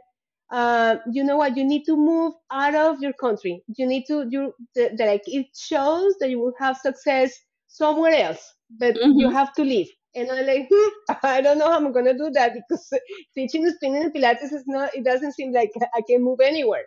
uh, 0.52 0.96
you 1.12 1.24
know 1.24 1.38
what 1.38 1.58
you 1.58 1.64
need 1.64 1.84
to 1.86 1.96
move 1.96 2.34
out 2.52 2.76
of 2.76 3.02
your 3.02 3.14
country 3.14 3.64
you 3.78 3.86
need 3.88 4.06
to 4.08 4.26
you 4.30 4.54
the, 4.76 4.92
the, 4.98 5.06
like 5.06 5.24
it 5.28 5.48
shows 5.56 6.14
that 6.20 6.30
you 6.30 6.40
will 6.40 6.54
have 6.60 6.78
success 6.78 7.38
somewhere 7.68 8.14
else 8.14 8.54
but 8.80 8.96
you 9.12 9.30
Mhm. 9.30 9.32
have 9.32 9.54
to 9.54 9.64
leave 9.64 9.90
and 10.16 10.30
i'm 10.32 10.46
like 10.46 10.68
hmm, 10.72 10.90
i 11.24 11.42
don't 11.42 11.58
know 11.58 11.70
how 11.72 11.78
i'm 11.78 11.92
gonna 11.92 12.18
do 12.18 12.30
that 12.32 12.54
because 12.54 12.92
teaching 13.36 13.70
spinning 13.70 14.04
and 14.04 14.14
pilates 14.14 14.52
is 14.52 14.64
not 14.68 14.94
it 14.96 15.04
doesn't 15.04 15.34
seem 15.34 15.52
like 15.54 15.72
i 15.96 16.02
can 16.08 16.24
move 16.24 16.40
anywhere 16.44 16.86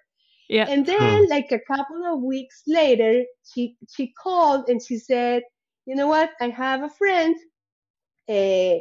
Yeah. 0.49 0.67
and 0.69 0.87
then 0.87 1.29
like 1.29 1.53
a 1.53 1.61
couple 1.73 2.05
of 2.07 2.23
weeks 2.23 2.63
later 2.67 3.23
she 3.53 3.77
she 3.95 4.13
called 4.23 4.69
and 4.71 4.81
she 4.83 4.97
said 4.99 5.43
you 5.87 5.95
know 5.95 6.07
what 6.07 6.31
i 6.41 6.49
have 6.49 6.83
a 6.83 6.89
friend 7.01 7.37
uh, 8.29 8.75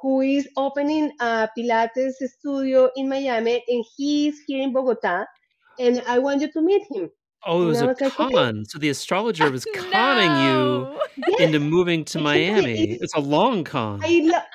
who 0.00 0.20
is 0.20 0.48
opening 0.56 1.10
a 1.20 1.48
Pilates 1.56 2.14
studio 2.38 2.88
in 2.96 3.08
Miami, 3.08 3.62
and 3.68 3.84
he's 3.96 4.40
here 4.46 4.62
in 4.62 4.72
Bogota, 4.72 5.24
and 5.78 6.02
I 6.08 6.18
want 6.18 6.40
you 6.40 6.50
to 6.52 6.60
meet 6.62 6.82
him. 6.90 7.10
Oh, 7.46 7.62
it 7.62 7.66
was 7.66 7.80
a 7.80 7.82
I 7.82 7.84
a 7.84 7.88
was 7.88 8.00
like, 8.00 8.20
okay. 8.20 8.34
con. 8.34 8.64
So 8.64 8.78
the 8.78 8.88
astrologer 8.90 9.50
was 9.50 9.64
conning 9.74 10.34
you 10.46 10.88
Yes, 11.28 11.40
into 11.40 11.60
moving 11.60 12.04
to 12.06 12.18
Exactly. 12.22 12.22
Miami. 12.22 12.82
It's- 12.82 12.98
It's 13.02 13.14
a 13.14 13.20
long 13.20 13.64
con. 13.64 14.00
I 14.04 14.20
lo- 14.24 14.50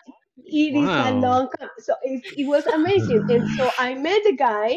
it 0.46 0.76
is 0.76 0.88
Wow. 0.88 1.10
a 1.10 1.12
long 1.20 1.48
con. 1.60 1.70
So 1.80 1.94
it, 2.04 2.24
it 2.38 2.48
was 2.48 2.66
amazing. 2.68 3.28
And 3.30 3.48
so 3.58 3.70
I 3.80 3.96
met 3.96 4.22
the 4.24 4.36
guy, 4.36 4.76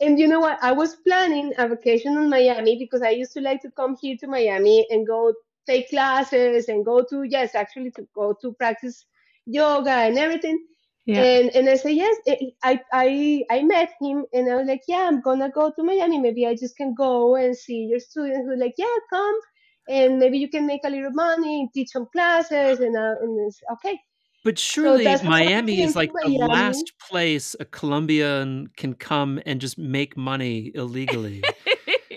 and 0.00 0.18
you 0.18 0.26
know 0.28 0.40
what? 0.40 0.58
I 0.62 0.72
was 0.72 0.96
planning 0.96 1.52
a 1.58 1.68
vacation 1.68 2.16
in 2.16 2.30
Miami 2.30 2.78
because 2.78 3.02
I 3.02 3.10
used 3.10 3.32
to 3.34 3.40
like 3.40 3.60
to 3.62 3.70
come 3.70 3.96
here 4.00 4.16
to 4.20 4.26
Miami 4.26 4.86
and 4.90 5.06
go 5.06 5.34
take 5.66 5.90
classes 5.90 6.68
and 6.68 6.84
go 6.84 7.04
to 7.10 7.22
yes, 7.24 7.54
actually 7.54 7.90
to 7.92 8.06
go 8.14 8.34
to 8.40 8.52
practice 8.54 9.04
yoga 9.46 9.90
and 9.90 10.18
everything. 10.18 10.58
Yeah. 11.06 11.22
And 11.22 11.50
and 11.56 11.68
I 11.68 11.76
said 11.76 11.94
yes. 11.94 12.16
I 12.62 12.80
I 12.92 13.44
I 13.50 13.62
met 13.62 13.92
him 14.00 14.24
and 14.32 14.50
I 14.50 14.56
was 14.56 14.66
like, 14.66 14.82
yeah, 14.88 15.06
I'm 15.08 15.20
gonna 15.20 15.50
go 15.50 15.70
to 15.70 15.82
Miami. 15.82 16.18
Maybe 16.18 16.46
I 16.46 16.54
just 16.54 16.76
can 16.76 16.94
go 16.94 17.36
and 17.36 17.56
see 17.56 17.86
your 17.90 18.00
students. 18.00 18.46
Who 18.46 18.56
like, 18.56 18.74
yeah, 18.78 18.96
come, 19.10 19.38
and 19.88 20.18
maybe 20.18 20.38
you 20.38 20.48
can 20.48 20.66
make 20.66 20.82
a 20.84 20.90
little 20.90 21.12
money, 21.12 21.68
teach 21.74 21.90
some 21.90 22.06
classes, 22.12 22.80
and 22.80 22.96
uh, 22.96 23.16
and 23.22 23.46
it's 23.46 23.60
okay. 23.72 23.98
But 24.42 24.58
surely 24.58 25.06
I 25.06 25.22
Miami 25.22 25.82
is 25.82 25.94
like 25.94 26.10
the 26.12 26.28
Miami. 26.28 26.38
last 26.48 26.92
place 27.08 27.54
a 27.60 27.64
Colombian 27.64 28.68
can 28.76 28.94
come 28.94 29.40
and 29.44 29.60
just 29.60 29.76
make 29.78 30.16
money 30.16 30.72
illegally. 30.74 31.42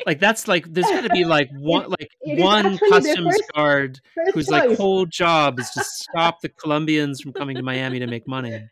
like 0.05 0.19
that's 0.19 0.47
like 0.47 0.71
there's 0.73 0.87
got 0.87 1.01
to 1.01 1.09
be 1.09 1.25
like 1.25 1.49
one 1.59 1.89
like 1.89 2.09
it 2.21 2.37
is 2.39 2.43
one 2.43 2.77
customs 2.89 3.25
first- 3.35 3.51
guard 3.53 3.99
First 4.15 4.33
whose 4.35 4.49
like 4.49 4.77
whole 4.77 5.05
job 5.05 5.59
is 5.59 5.69
to 5.71 5.83
stop 5.83 6.39
the 6.41 6.49
Colombians 6.61 7.19
from 7.21 7.33
coming 7.33 7.55
to 7.57 7.63
Miami 7.63 7.99
to 7.99 8.07
make 8.07 8.27
money. 8.27 8.69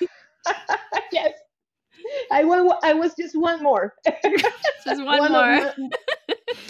yes. 2.30 2.40
I 2.40 2.44
wa- 2.44 2.78
I 2.82 2.94
was 2.94 3.14
just 3.14 3.36
one 3.36 3.62
more. 3.62 3.94
Just 4.86 5.04
one, 5.04 5.20
of 5.26 5.32
more. 5.32 5.72
my- 5.78 5.90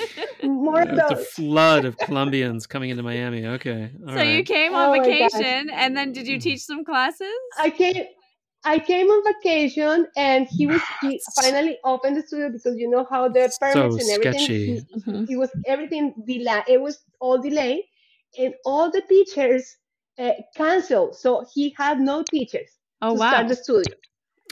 more 0.42 0.82
Yeah, 0.82 0.92
of 0.92 0.96
the 1.08 1.16
those. 1.16 1.26
flood 1.36 1.84
of 1.84 1.96
Colombians 1.98 2.66
coming 2.66 2.90
into 2.90 3.02
Miami. 3.02 3.46
Okay. 3.46 3.90
all 4.06 4.14
so 4.14 4.22
you 4.22 4.42
came 4.44 4.72
Oh 4.72 4.76
on 4.76 4.90
my 4.90 4.98
gosh. 4.98 5.32
vacation, 5.32 5.70
and 5.70 5.96
then 5.96 6.12
did 6.12 6.26
you 6.26 6.38
Mm. 6.38 6.42
teach 6.42 6.61
some 6.61 6.84
classes? 6.84 7.32
I 7.58 7.70
came 7.70 8.04
I 8.64 8.78
came 8.78 9.06
on 9.08 9.24
vacation 9.24 10.06
and 10.16 10.46
he 10.46 10.66
was 10.66 10.82
he 11.00 11.20
finally 11.34 11.78
opened 11.84 12.16
the 12.16 12.22
studio 12.22 12.50
because 12.50 12.76
you 12.76 12.88
know 12.90 13.06
how 13.11 13.28
the 13.28 13.48
So 13.48 13.61
permits 13.61 13.98
and 13.98 14.11
everything 14.11 14.42
sketchy. 14.42 14.66
he- 14.66 14.86
Mhm. 14.96 15.32
it 15.32 15.36
was 15.38 15.50
everything 15.66 16.14
delayed. 16.26 16.64
It 16.68 16.80
was 16.80 16.98
all 17.20 17.38
delayed, 17.40 17.84
and 18.38 18.54
all 18.64 18.90
the 18.90 19.02
teachers 19.02 19.76
uh, 20.18 20.32
canceled. 20.56 21.16
So 21.16 21.46
he 21.54 21.74
had 21.78 22.00
no 22.00 22.22
teachers 22.22 22.70
Oh 23.02 23.12
to 23.12 23.18
wow! 23.18 23.28
start 23.28 23.48
the 23.48 23.56
studio. 23.56 23.94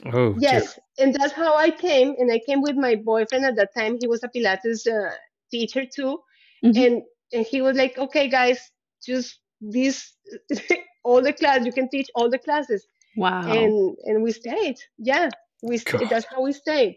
Oh, 0.06 0.32
dear. 0.34 0.40
Yes, 0.40 0.78
and 0.98 1.14
that's 1.14 1.32
how 1.32 1.56
I 1.56 1.70
came. 1.70 2.14
And 2.18 2.30
I 2.32 2.40
came 2.46 2.62
with 2.62 2.76
my 2.76 2.94
boyfriend 2.96 3.44
at 3.44 3.56
that 3.56 3.74
time. 3.76 3.98
He 4.00 4.06
was 4.08 4.22
a 4.24 4.28
Pilates 4.28 4.86
uh, 4.86 5.14
teacher 5.50 5.84
too, 5.86 6.20
Mhm. 6.64 6.76
and 6.86 7.02
and 7.32 7.46
he 7.46 7.62
was 7.62 7.76
like, 7.76 7.98
"Okay, 7.98 8.28
guys, 8.28 8.58
just 9.04 9.40
this 9.60 10.14
all 11.04 11.22
the 11.22 11.32
class. 11.32 11.64
You 11.66 11.72
can 11.72 11.88
teach 11.88 12.08
all 12.14 12.30
the 12.30 12.38
classes." 12.38 12.86
Wow. 13.16 13.42
And 13.46 13.96
and 14.04 14.22
we 14.22 14.32
stayed. 14.32 14.76
Yeah, 14.98 15.30
we 15.62 15.78
stayed. 15.78 16.08
That's 16.10 16.26
how 16.26 16.42
we 16.42 16.52
stayed. 16.52 16.96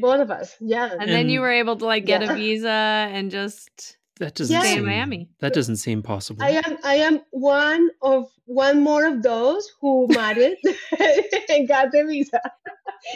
Both 0.00 0.20
of 0.20 0.30
us. 0.30 0.56
Yeah. 0.60 0.90
and 1.00 1.10
then 1.10 1.28
you 1.28 1.40
were 1.40 1.50
able 1.50 1.76
to 1.76 1.84
like 1.86 2.06
get 2.06 2.22
Yeah. 2.22 2.32
a 2.32 2.36
visa 2.36 2.68
and 3.12 3.30
just 3.30 3.97
That 4.18 4.34
doesn't 4.34 4.52
Yeah. 4.52 4.60
stay 4.60 4.72
in 4.72 4.78
seem 4.78 4.86
Miami. 4.86 5.28
that 5.40 5.52
doesn't 5.54 5.76
seem 5.76 6.02
possible. 6.02 6.42
I 6.42 6.50
am 6.64 6.76
I 6.84 6.94
am 6.96 7.20
one 7.30 7.90
of 8.02 8.26
one 8.46 8.80
more 8.82 9.04
of 9.06 9.22
those 9.22 9.70
who 9.80 10.06
married 10.20 10.56
and 11.48 11.68
got 11.68 11.92
the 11.92 12.04
visa. 12.06 12.40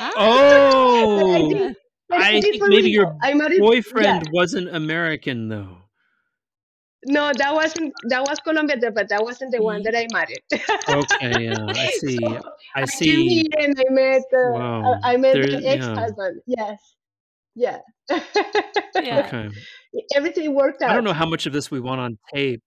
Ah. 0.00 0.12
But 0.14 0.14
I 0.14 0.14
oh, 0.16 1.48
think, 1.50 1.76
I 2.12 2.40
think 2.40 2.62
maybe 2.68 2.82
real. 2.82 2.86
your 2.88 3.16
I 3.22 3.34
married, 3.34 3.60
boyfriend 3.60 4.22
yeah. 4.26 4.32
wasn't 4.32 4.74
American 4.74 5.48
though. 5.48 5.78
No, 7.04 7.32
that 7.36 7.52
wasn't 7.52 7.92
that 8.10 8.20
was 8.28 8.38
Colombia, 8.40 8.76
but 8.94 9.08
that 9.08 9.22
wasn't 9.24 9.50
the 9.50 9.60
one 9.60 9.82
that 9.82 9.94
I 9.96 10.06
married. 10.12 10.42
Okay, 10.88 11.46
yeah, 11.46 11.66
I 11.68 11.86
see. 11.98 12.16
So, 12.18 12.40
I 12.76 12.82
I 12.82 12.86
came 12.86 12.86
see. 12.86 13.34
here 13.42 13.58
and 13.58 13.74
I 13.76 13.90
met 13.90 14.22
uh, 14.32 14.52
Wow. 14.54 15.00
I 15.02 15.14
I 15.14 15.16
met 15.16 15.34
There- 15.34 15.46
the 15.50 15.66
ex-husband. 15.66 16.42
Yes. 16.46 16.78
Yeah. 17.54 17.78
Yeah. 19.00 19.26
Okay. 19.26 19.50
Everything 20.14 20.54
worked 20.54 20.82
out. 20.82 20.90
I 20.90 20.94
don't 20.94 21.04
know 21.04 21.12
how 21.12 21.26
much 21.28 21.46
of 21.46 21.52
this 21.52 21.70
we 21.70 21.80
want 21.80 22.00
on 22.00 22.18
tape, 22.34 22.62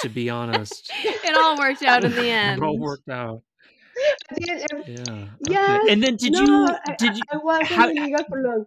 to 0.00 0.08
be 0.08 0.30
honest. 0.30 0.90
It 1.04 1.36
all 1.36 1.56
worked 1.58 1.82
out 1.82 2.04
in 2.04 2.12
the 2.12 2.28
end. 2.28 2.58
It 2.62 2.64
all 2.64 2.78
worked 2.78 3.08
out. 3.08 3.42
Didn't 4.34 4.64
Yeah. 4.88 5.28
okay. 5.78 5.92
And 5.92 6.02
then 6.02 6.16
did 6.16 6.32
no, 6.32 6.40
you 6.40 6.68
did 6.98 7.16
you 7.16 7.22
I, 7.30 7.36
I 7.36 7.38
wasn't 7.38 7.66
how- 7.68 7.88
illegal 7.90 8.24
for 8.28 8.42
long. 8.42 8.64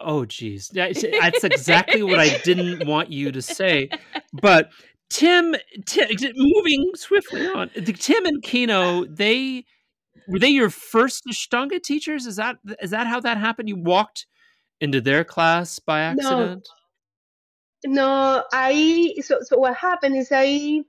Oh 0.00 0.24
geez. 0.24 0.68
That- 0.68 0.94
That's 1.20 1.44
exactly 1.44 2.02
what 2.02 2.18
I 2.18 2.38
didn't 2.44 2.86
want 2.86 3.10
you 3.12 3.30
to 3.32 3.40
say. 3.42 3.88
But 4.32 4.70
Tim, 5.10 5.54
Tim 5.86 6.08
moving 6.36 6.90
swiftly 6.96 7.46
on. 7.46 7.70
The 7.76 7.92
Tim 7.92 8.24
and 8.26 8.42
Kino, 8.42 9.04
they 9.04 9.64
were 10.26 10.38
they 10.38 10.48
your 10.48 10.70
first 10.70 11.24
Ashtanga 11.30 11.80
teachers? 11.82 12.26
Is 12.26 12.36
that 12.36 12.56
is 12.80 12.90
that 12.90 13.06
how 13.06 13.20
that 13.20 13.38
happened? 13.38 13.68
You 13.68 13.76
walked 13.76 14.26
into 14.82 15.00
their 15.00 15.24
class 15.24 15.78
by 15.80 16.00
accident? 16.00 16.68
No, 16.68 17.86
no 17.86 18.44
I 18.52 19.14
so 19.22 19.40
so 19.42 19.58
what 19.58 19.76
happened 19.76 20.16
is 20.16 20.28
I 20.32 20.82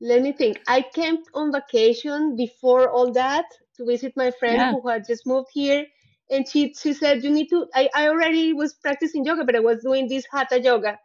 let 0.00 0.22
me 0.22 0.32
think. 0.32 0.60
I 0.68 0.82
came 0.82 1.18
on 1.34 1.52
vacation 1.52 2.36
before 2.36 2.90
all 2.90 3.12
that 3.12 3.46
to 3.76 3.86
visit 3.86 4.14
my 4.16 4.30
friend 4.32 4.64
Yeah. 4.64 4.70
who 4.70 4.86
had 4.88 5.06
just 5.06 5.26
moved 5.26 5.48
here, 5.52 5.86
and 6.30 6.48
she 6.48 6.74
she 6.74 6.92
said 6.94 7.24
you 7.24 7.30
need 7.30 7.48
to. 7.50 7.66
I 7.74 7.90
I 7.94 8.08
already 8.08 8.52
was 8.54 8.74
practicing 8.74 9.24
yoga, 9.24 9.44
but 9.44 9.56
I 9.56 9.60
was 9.60 9.82
doing 9.82 10.08
this 10.08 10.26
hatha 10.32 10.60
yoga, 10.60 10.98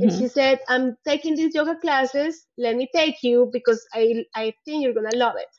and 0.00 0.12
Mhm. 0.12 0.12
she 0.12 0.28
said 0.28 0.60
I'm 0.68 0.96
taking 1.06 1.36
these 1.36 1.54
yoga 1.54 1.76
classes. 1.76 2.46
Let 2.58 2.76
me 2.76 2.88
take 2.94 3.22
you 3.22 3.50
because 3.52 3.86
I 3.94 4.24
I 4.34 4.54
think 4.64 4.82
you're 4.84 4.94
gonna 4.94 5.16
love 5.16 5.36
it. 5.38 5.52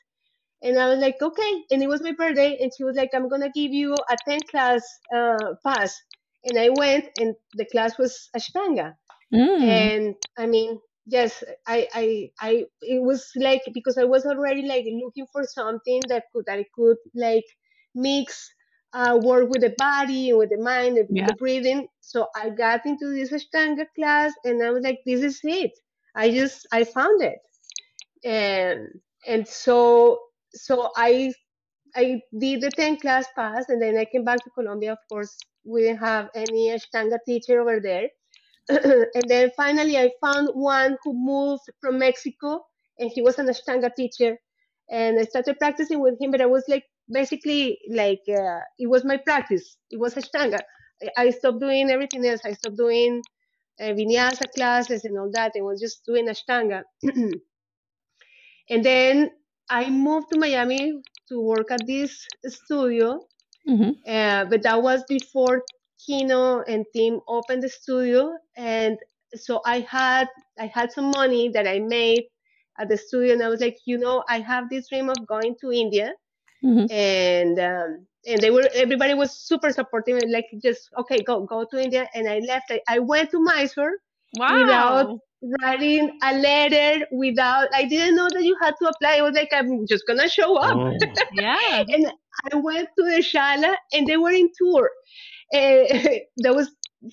And 0.62 0.78
I 0.78 0.88
was 0.90 0.98
like, 1.00 1.16
okay. 1.22 1.64
And 1.70 1.82
it 1.82 1.88
was 1.88 2.02
my 2.02 2.12
birthday, 2.12 2.58
and 2.60 2.72
she 2.76 2.84
was 2.84 2.96
like, 2.96 3.10
I'm 3.14 3.28
gonna 3.28 3.50
give 3.50 3.72
you 3.72 3.94
a 4.10 4.18
10 4.26 4.44
class 4.50 4.82
uh, 5.14 5.54
pass. 5.64 6.00
And 6.44 6.58
I 6.58 6.70
went, 6.70 7.06
and 7.18 7.34
the 7.54 7.66
class 7.66 7.98
was 7.98 8.30
Ashtanga. 8.36 8.96
Mm. 9.32 9.62
And 9.62 10.14
I 10.38 10.46
mean, 10.46 10.80
yes, 11.06 11.44
I, 11.66 11.88
I, 11.94 12.30
I, 12.40 12.66
it 12.82 13.02
was 13.02 13.30
like 13.36 13.62
because 13.74 13.98
I 13.98 14.04
was 14.04 14.24
already 14.26 14.62
like 14.66 14.86
looking 14.86 15.26
for 15.32 15.44
something 15.44 16.00
that 16.08 16.24
could 16.32 16.46
that 16.46 16.58
I 16.58 16.64
could 16.74 16.96
like 17.14 17.44
mix 17.94 18.50
uh, 18.92 19.18
work 19.22 19.48
with 19.50 19.60
the 19.62 19.74
body 19.78 20.30
and 20.30 20.38
with 20.38 20.50
the 20.50 20.58
mind, 20.58 20.96
the, 20.96 21.08
Yeah. 21.08 21.26
the 21.26 21.34
breathing. 21.34 21.88
So 22.00 22.28
I 22.34 22.50
got 22.50 22.86
into 22.86 23.08
this 23.14 23.30
Ashtanga 23.32 23.86
class, 23.94 24.32
and 24.44 24.62
I 24.62 24.70
was 24.70 24.82
like, 24.82 25.00
this 25.06 25.22
is 25.22 25.40
it. 25.44 25.72
I 26.14 26.30
just 26.30 26.66
I 26.72 26.84
found 26.84 27.22
it, 27.22 27.38
and 28.24 28.88
and 29.26 29.46
so 29.46 30.20
so 30.52 30.90
I 30.96 31.32
I 31.96 32.22
did 32.38 32.62
the 32.62 32.70
10 32.70 32.98
class 32.98 33.26
pass, 33.36 33.68
and 33.68 33.80
then 33.82 33.96
I 33.98 34.04
came 34.06 34.24
back 34.24 34.42
to 34.44 34.50
Colombia. 34.50 34.92
Of 34.92 34.98
course, 35.10 35.36
we 35.64 35.82
didn't 35.82 36.00
have 36.00 36.28
any 36.34 36.70
Ashtanga 36.70 37.18
teacher 37.26 37.60
over 37.60 37.80
there. 37.80 38.08
and 38.68 39.24
then 39.28 39.50
finally, 39.56 39.96
I 39.98 40.10
found 40.20 40.48
one 40.54 40.96
who 41.02 41.12
moved 41.14 41.64
from 41.80 41.98
Mexico, 41.98 42.64
and 42.98 43.10
he 43.12 43.22
was 43.22 43.38
an 43.38 43.46
Ashtanga 43.46 43.94
teacher. 43.94 44.38
And 44.90 45.18
I 45.18 45.24
started 45.24 45.58
practicing 45.58 46.00
with 46.00 46.20
him, 46.20 46.30
but 46.30 46.40
I 46.40 46.46
was 46.46 46.64
like, 46.68 46.84
basically, 47.10 47.78
like, 47.90 48.22
uh, 48.28 48.60
it 48.78 48.88
was 48.88 49.04
my 49.04 49.16
practice. 49.16 49.76
It 49.90 49.98
was 49.98 50.14
Ashtanga. 50.14 50.58
I, 51.16 51.30
stopped 51.30 51.60
doing 51.60 51.90
everything 51.90 52.26
else. 52.26 52.40
I 52.44 52.52
stopped 52.52 52.76
doing 52.76 53.22
uh, 53.80 53.94
vinyasa 53.94 54.52
classes 54.54 55.04
and 55.04 55.18
all 55.18 55.30
that, 55.32 55.52
I 55.56 55.62
was 55.62 55.80
just 55.80 56.04
doing 56.04 56.28
Ashtanga. 56.28 56.82
and 58.70 58.84
then 58.84 59.30
I 59.68 59.88
moved 59.88 60.26
to 60.32 60.38
Miami 60.38 61.00
to 61.28 61.40
work 61.40 61.70
at 61.70 61.86
this 61.86 62.26
studio 62.46 63.20
Mhm. 63.66 63.92
uh, 64.06 64.44
but 64.46 64.62
that 64.62 64.82
was 64.82 65.04
before 65.08 65.62
Kino 66.04 66.60
and 66.62 66.84
Tim 66.94 67.20
opened 67.28 67.62
the 67.62 67.68
studio, 67.68 68.32
and 68.56 68.98
so 69.34 69.60
I 69.66 69.80
had 69.80 70.28
I 70.58 70.66
had 70.66 70.92
some 70.92 71.10
money 71.10 71.48
that 71.50 71.66
I 71.66 71.80
made 71.80 72.24
at 72.78 72.88
the 72.88 72.96
studio, 72.96 73.32
and 73.34 73.42
I 73.42 73.48
was 73.48 73.60
like, 73.60 73.78
you 73.86 73.98
know, 73.98 74.24
I 74.28 74.40
have 74.40 74.68
this 74.70 74.88
dream 74.88 75.08
of 75.08 75.26
going 75.26 75.56
to 75.60 75.70
India, 75.72 76.12
Mhm. 76.62 76.88
and 76.90 77.58
um, 77.58 78.06
and 78.26 78.42
they 78.42 78.50
were 78.50 78.68
everybody 78.74 79.14
was 79.14 79.32
super 79.36 79.70
supportive, 79.72 80.16
and 80.18 80.32
like 80.32 80.46
just 80.62 80.88
okay, 80.98 81.22
go 81.22 81.44
go 81.46 81.64
to 81.70 81.82
India, 81.82 82.08
and 82.14 82.28
I 82.28 82.40
left. 82.40 82.70
I, 82.70 82.80
I 82.88 82.98
went 82.98 83.30
to 83.30 83.40
Mysore 83.42 83.92
Wow. 84.32 84.88
without 84.88 85.08
writing 85.60 86.18
a 86.22 86.34
letter, 86.36 87.06
without 87.12 87.68
I 87.74 87.84
didn't 87.84 88.16
know 88.16 88.28
that 88.32 88.44
you 88.44 88.56
had 88.60 88.74
to 88.80 88.88
apply. 88.88 89.16
I 89.18 89.22
was 89.22 89.34
like, 89.34 89.50
I'm 89.52 89.86
just 89.86 90.06
gonna 90.06 90.28
show 90.28 90.56
up 90.56 90.76
Oh. 90.76 90.92
yeah. 91.32 91.84
and 91.88 92.12
I 92.52 92.56
went 92.56 92.88
to 92.98 93.04
the 93.04 93.18
Shala 93.18 93.74
and 93.92 94.06
they 94.06 94.16
were 94.16 94.30
in 94.30 94.50
tour. 94.56 94.90
Uh, 95.52 96.18
there 96.36 96.54
was 96.54 96.70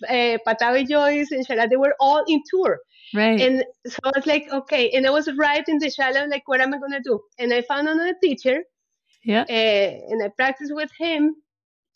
uh, 0.10 0.38
Pattabhi 0.48 0.88
Jois 0.88 1.28
and 1.32 1.48
Shala, 1.48 1.70
they 1.70 1.78
were 1.78 1.96
all 2.00 2.24
in 2.28 2.42
tour. 2.50 2.80
Right. 3.14 3.40
And 3.40 3.64
so 3.86 3.98
I 4.04 4.12
was 4.16 4.26
like, 4.26 4.48
okay. 4.52 4.92
And 4.92 5.08
I 5.08 5.10
was 5.12 5.30
right 5.38 5.64
in 5.68 5.80
the 5.80 5.88
Shala, 5.88 6.30
like, 6.30 6.44
what 6.48 6.60
am 6.60 6.74
I 6.74 6.78
going 6.78 6.92
to 6.92 7.02
do? 7.04 7.20
And 7.40 7.54
I 7.54 7.62
found 7.62 7.88
another 7.88 8.16
teacher 8.22 8.64
yeah. 9.24 9.42
uh, 9.42 10.12
and 10.12 10.24
I 10.24 10.30
practiced 10.30 10.74
with 10.74 10.90
him. 10.98 11.36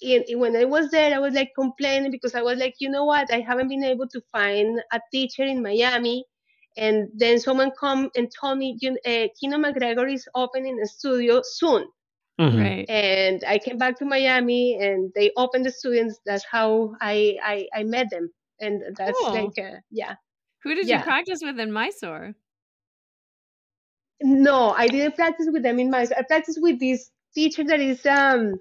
And 0.01 0.23
and 0.27 0.39
when 0.39 0.55
I 0.55 0.65
was 0.65 0.89
there, 0.91 1.13
I 1.15 1.19
was 1.19 1.33
like 1.33 1.51
complaining 1.55 2.11
because 2.11 2.35
I 2.35 2.41
was 2.41 2.57
like, 2.59 2.75
you 2.79 2.89
know 2.89 3.05
what? 3.05 3.31
I 3.33 3.39
haven't 3.41 3.69
been 3.69 3.83
able 3.83 4.07
to 4.09 4.21
find 4.31 4.81
a 4.91 4.99
teacher 5.11 5.43
in 5.43 5.61
Miami. 5.61 6.25
And 6.77 7.09
then 7.15 7.39
someone 7.39 7.71
come 7.79 8.09
and 8.15 8.31
told 8.31 8.57
me, 8.59 8.77
you, 8.81 8.97
uh, 9.05 9.27
Kino 9.39 9.57
MacGregor 9.57 10.07
is 10.07 10.27
opening 10.35 10.79
a 10.81 10.87
studio 10.87 11.41
soon 11.43 11.85
Mhm. 12.39 12.57
Right. 12.57 12.89
and 12.89 13.43
I 13.45 13.57
came 13.59 13.77
back 13.77 13.97
to 13.99 14.05
Miami 14.05 14.77
and 14.81 15.11
they 15.15 15.31
opened 15.37 15.65
the 15.65 15.71
students. 15.71 16.19
That's 16.25 16.45
how 16.45 16.95
I 17.01 17.37
I, 17.43 17.67
I 17.73 17.83
met 17.83 18.09
them, 18.09 18.31
and 18.59 18.81
that's 18.97 19.19
Cool. 19.19 19.33
like 19.33 19.57
uh, 19.57 19.79
yeah. 19.91 20.15
Who 20.63 20.75
did 20.75 20.87
yeah. 20.87 20.97
you 20.97 21.03
practice 21.03 21.41
with 21.43 21.59
in 21.59 21.71
Mysore? 21.71 22.35
No, 24.21 24.71
I 24.71 24.87
didn't 24.87 25.15
practice 25.15 25.47
with 25.51 25.63
them 25.63 25.79
in 25.79 25.89
Mysore. 25.89 26.17
I 26.19 26.23
practiced 26.23 26.61
with 26.61 26.79
this 26.79 27.11
teacher 27.33 27.63
that 27.65 27.79
is 27.79 28.05
um 28.05 28.59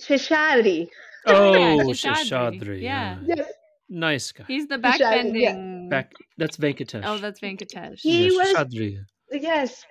Sheshadri. 0.00 0.88
Oh, 1.26 1.52
Yeah, 1.78 1.82
Sheshadri. 1.84 2.60
Sheshadri. 2.60 2.82
Yeah. 2.82 3.18
Yeah. 3.24 3.34
Yes, 3.38 3.52
Nice 3.88 4.32
guy. 4.32 4.44
He's 4.48 4.66
the 4.66 4.78
Sheshadri, 4.78 5.40
yeah. 5.42 5.88
Back. 5.88 6.12
That's 6.36 6.56
Venkatesh. 6.56 7.02
Oh, 7.04 7.18
that's 7.18 7.40
Venkatesh. 7.40 8.00
He 8.00 8.28
yeah, 8.28 8.36
was- 8.38 8.48
Sheshadri. 8.54 8.98
yes, 9.30 9.84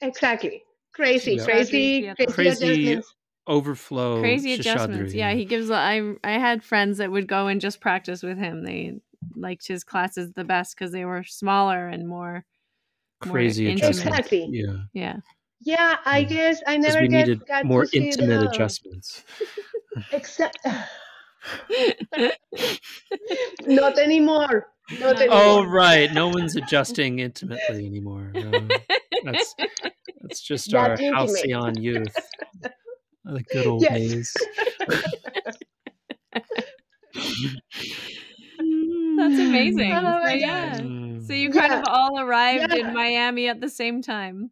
exactly. 0.00 0.62
Crazy, 0.94 1.34
Yeah. 1.34 1.44
crazy, 1.44 2.02
Sheshadri's 2.02 2.34
crazy, 2.34 2.66
Crazy. 2.66 3.02
Overflow. 3.46 4.20
Crazy 4.20 4.56
Sheshadri, 4.56 4.60
adjustments. 4.60 5.14
Yeah, 5.14 5.32
he 5.32 5.44
gives. 5.46 5.70
I 5.70 6.02
I 6.22 6.32
had 6.32 6.62
friends 6.62 6.98
that 6.98 7.10
would 7.10 7.26
go 7.26 7.46
and 7.46 7.60
just 7.60 7.80
practice 7.80 8.22
with 8.22 8.36
him. 8.36 8.62
They 8.64 9.00
liked 9.34 9.66
his 9.66 9.84
classes 9.84 10.32
the 10.32 10.44
best 10.44 10.76
because 10.76 10.92
they 10.92 11.06
were 11.06 11.24
smaller 11.24 11.88
and 11.88 12.06
more. 12.06 12.44
more 13.24 13.32
crazy 13.32 13.70
intimate. 13.70 13.90
adjustments. 13.96 14.18
Exactly. 14.18 14.48
Yeah. 14.50 14.76
Yeah. 14.92 15.16
Yeah, 15.60 15.96
I 16.04 16.22
guess 16.24 16.62
I 16.66 16.76
Because 16.78 16.94
never 16.94 17.02
we 17.02 17.08
get 17.08 17.26
needed 17.26 17.46
got 17.46 17.64
more 17.64 17.82
to 17.82 17.88
see 17.88 17.98
intimate 17.98 18.40
the, 18.40 18.48
adjustments. 18.48 19.24
Except 20.12 20.58
not 23.66 23.98
anymore. 23.98 24.66
Not 24.90 25.00
Not 25.00 25.16
anymore. 25.20 25.38
Oh 25.40 25.64
right, 25.64 26.12
no 26.12 26.28
one's 26.28 26.56
adjusting 26.56 27.18
intimately 27.18 27.86
anymore. 27.86 28.32
No. 28.34 28.68
That's 29.24 29.54
that's 30.22 30.40
just 30.40 30.70
That 30.70 30.76
our 30.78 30.92
intimate. 30.92 31.14
halcyon 31.14 31.82
youth. 31.82 32.14
The 33.24 33.42
good 33.52 33.66
old 33.66 33.82
Yes. 33.82 33.98
days. 33.98 34.34
That's 39.16 39.38
amazing. 39.38 39.92
Oh 39.92 40.20
so, 40.24 40.30
yeah. 40.30 40.78
Mm. 40.80 41.26
So 41.26 41.32
you 41.34 41.50
kind 41.50 41.72
Yeah. 41.72 41.80
of 41.80 41.84
all 41.88 42.20
arrived 42.20 42.72
Yeah. 42.72 42.86
in 42.88 42.94
Miami 42.94 43.48
at 43.48 43.60
the 43.60 43.68
same 43.68 44.00
time. 44.02 44.50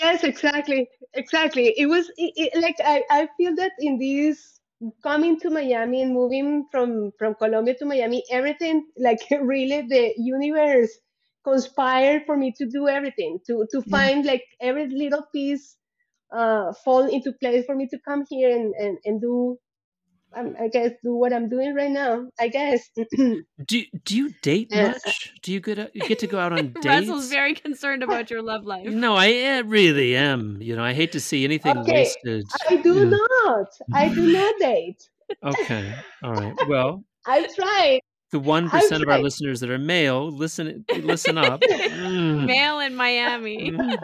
Yes 0.00 0.24
exactly 0.24 0.88
exactly 1.14 1.74
it 1.76 1.86
was 1.86 2.08
it, 2.16 2.32
it- 2.36 2.62
like 2.62 2.76
I, 2.84 3.02
I 3.10 3.28
feel 3.36 3.54
that 3.56 3.72
in 3.78 3.98
this 3.98 4.60
coming 5.02 5.38
to 5.40 5.50
miami 5.50 6.02
and 6.02 6.12
moving 6.12 6.66
from 6.70 7.12
from 7.18 7.34
colombia 7.34 7.74
to 7.78 7.86
miami 7.86 8.22
everything 8.30 8.86
like 8.98 9.20
really 9.30 9.82
the 9.82 10.14
universe 10.18 10.90
conspired 11.44 12.24
for 12.26 12.36
me 12.36 12.52
to 12.58 12.66
do 12.66 12.88
everything 12.88 13.38
to 13.46 13.66
to 13.70 13.82
Yeah. 13.84 13.96
find 13.96 14.24
like 14.26 14.44
every 14.60 14.86
little 14.88 15.24
piece 15.34 15.76
uh 16.32 16.72
fall 16.84 17.06
into 17.06 17.32
place 17.40 17.64
for 17.66 17.74
me 17.76 17.86
to 17.88 17.98
come 18.06 18.24
here 18.28 18.50
and 18.50 18.74
and, 18.74 18.98
and 19.04 19.20
do 19.20 19.58
um, 20.36 20.54
i 20.60 20.68
guess 20.68 20.90
do 21.02 21.14
what 21.14 21.32
i'm 21.32 21.48
doing 21.48 21.74
right 21.74 21.90
now 21.90 22.26
i 22.38 22.48
guess 22.48 22.88
Do 23.66 23.82
do 24.04 24.16
you 24.16 24.30
date 24.42 24.72
much? 24.74 25.32
Do 25.42 25.52
you 25.52 25.60
get 25.60 25.94
you 25.94 26.02
get 26.02 26.18
to 26.18 26.26
go 26.26 26.38
out 26.40 26.52
on 26.52 26.72
dates? 26.80 26.86
Russell's 27.08 27.28
very 27.30 27.54
concerned 27.54 28.02
about 28.02 28.28
your 28.28 28.42
love 28.42 28.64
life. 28.64 28.86
No, 28.88 29.14
I 29.14 29.58
really 29.60 30.16
am. 30.16 30.58
You 30.60 30.74
know, 30.74 30.82
I 30.82 30.92
hate 30.92 31.12
to 31.12 31.20
see 31.20 31.44
anything 31.44 31.78
Okay, 31.78 32.02
wasted. 32.02 32.44
i 32.68 32.76
do 32.76 32.94
Yeah. 32.94 33.16
not 33.46 33.68
i 33.92 34.08
do 34.08 34.32
not 34.32 34.54
date 34.58 35.08
Okay, 35.44 35.94
all 36.24 36.32
right. 36.34 36.54
Well, 36.68 37.04
i've 37.26 37.54
tried 37.54 38.00
the 38.34 38.40
one 38.40 38.68
percent 38.68 39.00
of 39.00 39.08
our 39.08 39.20
listeners 39.20 39.60
that 39.60 39.70
are 39.70 39.78
male, 39.78 40.28
listen, 40.28 40.84
listen 41.02 41.38
up. 41.38 41.62
Mm. 42.04 42.46
Male 42.46 42.80
in 42.80 42.94
Miami. 42.96 43.70
Mm. 43.70 43.96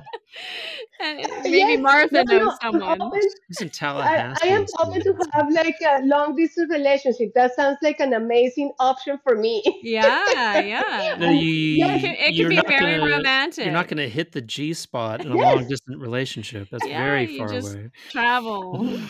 Maybe 1.42 1.58
Yes, 1.58 1.80
Martha 1.80 2.08
no, 2.12 2.22
no, 2.22 2.38
knows 2.38 2.58
I'm 2.62 2.72
someone. 2.72 3.02
open- 3.02 3.20
He's 3.48 3.60
in 3.60 3.70
Tallahassee. 3.70 4.48
I 4.48 4.52
am 4.52 4.62
or 4.78 4.86
open 4.86 5.02
to 5.02 5.14
have 5.32 5.46
like 5.52 5.74
a 5.86 6.02
long 6.04 6.36
distance 6.36 6.70
relationship. 6.70 7.32
That 7.34 7.54
sounds 7.54 7.78
like 7.82 8.00
an 8.00 8.12
amazing 8.14 8.72
option 8.78 9.18
for 9.24 9.36
me. 9.36 9.62
Yeah, 9.82 10.60
yeah. 10.60 11.16
No, 11.18 11.30
you, 11.30 11.50
Yes. 11.50 11.98
It 12.02 12.06
can, 12.06 12.14
it 12.16 12.34
you're 12.34 12.50
can 12.50 12.62
be 12.62 12.68
very 12.68 12.98
gonna, 12.98 13.10
romantic. 13.16 13.64
You're 13.64 13.74
not 13.74 13.88
going 13.88 13.96
to 13.98 14.08
hit 14.08 14.32
the 14.32 14.40
G 14.42 14.72
spot 14.74 15.24
in 15.24 15.32
a 15.32 15.36
Yes. 15.36 15.44
long 15.56 15.68
distance 15.68 15.96
relationship. 15.98 16.68
That's 16.70 16.86
Yeah, 16.86 17.02
very 17.04 17.30
you 17.32 17.38
far 17.38 17.48
just- 17.48 17.74
away. 17.74 17.90
travel. 18.10 18.98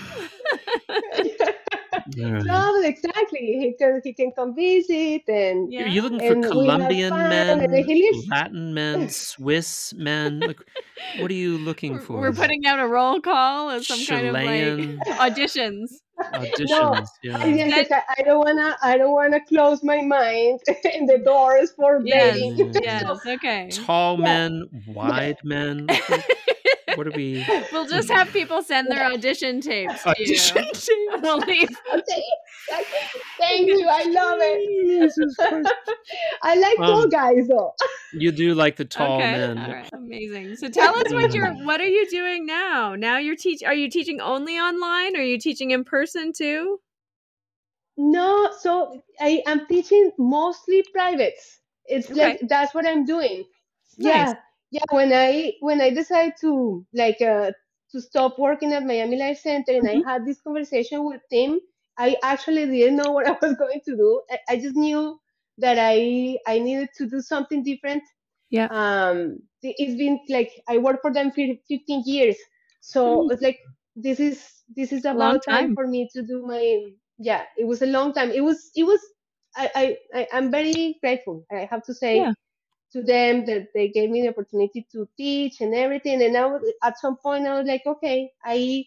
All 2.18 2.32
right. 2.32 2.44
no, 2.44 2.82
exactly. 2.82 3.38
He 3.60 3.74
can 3.78 4.00
he 4.02 4.12
can 4.12 4.32
come 4.32 4.54
visit 4.54 5.22
and 5.28 5.72
Yeah. 5.72 5.84
Are 5.84 5.88
you 5.88 6.02
looking 6.02 6.42
for 6.42 6.48
Colombian 6.48 7.10
men, 7.14 7.60
and 7.60 7.74
he 7.74 8.10
lives- 8.10 8.28
Latin 8.28 8.74
men, 8.74 9.08
Swiss 9.28 9.94
men? 9.94 10.40
Like, 10.40 10.60
what 11.18 11.30
are 11.30 11.34
you 11.34 11.58
looking 11.58 11.94
We're, 11.94 12.00
for? 12.00 12.20
we're 12.20 12.32
putting 12.32 12.66
out 12.66 12.80
a 12.80 12.86
roll 12.86 13.20
call 13.20 13.70
as 13.70 13.86
some 13.86 14.04
kind 14.06 14.26
of 14.28 14.34
like 14.34 14.48
auditions. 15.20 15.90
auditions. 16.34 17.06
yeah. 17.22 17.38
I, 17.38 17.46
yes, 17.46 17.90
I, 17.90 18.02
I 18.18 18.22
don't 18.22 18.38
wanna 18.44 18.76
I 18.82 18.98
don't 18.98 19.12
wanna 19.12 19.40
close 19.46 19.82
my 19.82 20.02
mind 20.02 20.60
and 20.94 21.08
the 21.08 21.18
doors 21.24 21.72
for 21.72 22.00
Yes, 22.04 22.34
dating. 22.34 22.74
yes, 22.82 23.18
okay. 23.26 23.68
Tall 23.72 24.18
Yeah. 24.18 24.24
men, 24.24 24.64
wide 24.88 25.38
men. 25.44 25.86
What 26.96 27.06
are 27.06 27.12
we? 27.12 27.44
We'll 27.72 27.86
just 27.86 28.10
have 28.10 28.32
people 28.32 28.62
send 28.62 28.88
their 28.90 29.06
audition 29.12 29.60
tapes 29.60 30.02
to 30.02 30.08
you. 30.18 30.24
Audition 30.24 30.56
tapes? 30.64 30.88
We'll 31.22 31.38
leave. 31.38 31.68
Okay. 31.92 32.22
Thank 33.38 33.66
you. 33.68 33.86
I 33.88 34.04
love 34.04 34.38
it. 34.40 34.58
Jesus 34.86 35.36
I 36.42 36.56
like 36.56 36.76
tall 36.76 37.02
Um, 37.02 37.08
guys 37.08 37.48
though. 37.48 37.72
You 38.12 38.30
do 38.32 38.54
like 38.54 38.76
the 38.76 38.84
tall 38.84 39.16
okay. 39.16 39.32
men. 39.32 39.58
All 39.58 39.72
right. 39.72 39.88
Amazing. 39.92 40.56
So 40.56 40.68
tell 40.68 40.94
us 40.96 41.12
what 41.12 41.32
you're 41.34 41.52
what 41.64 41.80
are 41.80 41.86
you 41.88 42.08
doing 42.10 42.46
now? 42.46 42.94
Now 42.94 43.18
you're 43.18 43.36
teach 43.36 43.62
are 43.62 43.74
you 43.74 43.88
teaching 43.90 44.20
only 44.20 44.56
online? 44.58 45.16
Are 45.16 45.22
you 45.22 45.38
teaching 45.38 45.70
in 45.72 45.84
person 45.84 46.32
too? 46.32 46.78
No, 47.96 48.50
so 48.60 49.02
I 49.20 49.42
am 49.46 49.66
teaching 49.66 50.10
mostly 50.18 50.82
privates. 50.92 51.60
it's 51.86 52.10
Okay. 52.10 52.20
like 52.20 52.40
that's 52.48 52.72
what 52.74 52.86
i'm 52.86 53.04
doing 53.04 53.44
Nice. 53.98 54.14
yeah 54.14 54.34
yeah 54.70 54.84
when 54.90 55.12
i 55.12 55.52
when 55.60 55.80
i 55.80 55.90
decided 55.90 56.34
to 56.40 56.84
like 56.94 57.20
uh 57.22 57.50
to 57.90 58.00
stop 58.00 58.38
working 58.38 58.72
at 58.72 58.84
miami 58.84 59.18
life 59.18 59.38
center 59.38 59.72
and 59.72 59.88
Mhm. 59.88 59.88
i 59.88 60.00
had 60.06 60.24
this 60.26 60.40
conversation 60.40 61.04
with 61.04 61.20
tim 61.30 61.60
i 61.98 62.16
actually 62.22 62.66
didn't 62.66 62.96
know 62.96 63.12
what 63.16 63.26
i 63.26 63.36
was 63.42 63.54
going 63.56 63.80
to 63.84 63.96
do 63.96 64.22
i, 64.30 64.38
I 64.50 64.56
just 64.60 64.76
knew 64.76 65.18
that 65.58 65.78
i 65.78 66.38
i 66.46 66.58
needed 66.58 66.90
to 66.98 67.06
do 67.08 67.20
something 67.20 67.62
different 67.64 68.02
Yeah. 68.50 68.68
um 68.70 69.38
it- 69.62 69.76
it's 69.78 69.96
been 69.96 70.18
like 70.28 70.50
i 70.68 70.78
worked 70.78 71.02
for 71.02 71.12
them 71.12 71.30
for 71.30 71.44
15 71.68 72.02
years 72.06 72.36
so 72.80 73.02
Mm. 73.04 73.30
it's 73.30 73.42
like 73.42 73.58
this 73.96 74.20
is 74.20 74.44
this 74.76 74.92
is 74.92 75.04
A 75.10 75.14
long 75.14 75.38
about 75.38 75.44
time 75.48 75.68
time. 75.68 75.74
for 75.74 75.86
me 75.86 76.08
to 76.12 76.22
do 76.22 76.44
my 76.46 76.90
yeah 77.18 77.44
it 77.58 77.66
was 77.66 77.82
a 77.82 77.86
long 77.86 78.12
time 78.12 78.30
it 78.30 78.42
was 78.42 78.70
it 78.76 78.84
was 78.84 79.00
i 79.56 79.70
i, 79.74 79.96
I 80.14 80.28
i'm 80.32 80.50
very 80.50 80.98
grateful 81.02 81.44
i 81.52 81.68
have 81.70 81.82
to 81.84 81.94
say 81.94 82.14
Yeah. 82.14 82.49
To 82.92 83.02
them 83.02 83.44
that 83.46 83.68
they 83.74 83.88
gave 83.88 84.10
me 84.10 84.22
the 84.22 84.28
opportunity 84.28 84.86
to 84.92 85.08
teach 85.16 85.60
and 85.60 85.74
everything. 85.74 86.22
And 86.22 86.32
now 86.34 86.60
at 86.82 86.98
some 86.98 87.16
point 87.16 87.46
i 87.46 87.58
was 87.58 87.66
like 87.68 87.82
okay 87.86 88.30
i 88.44 88.84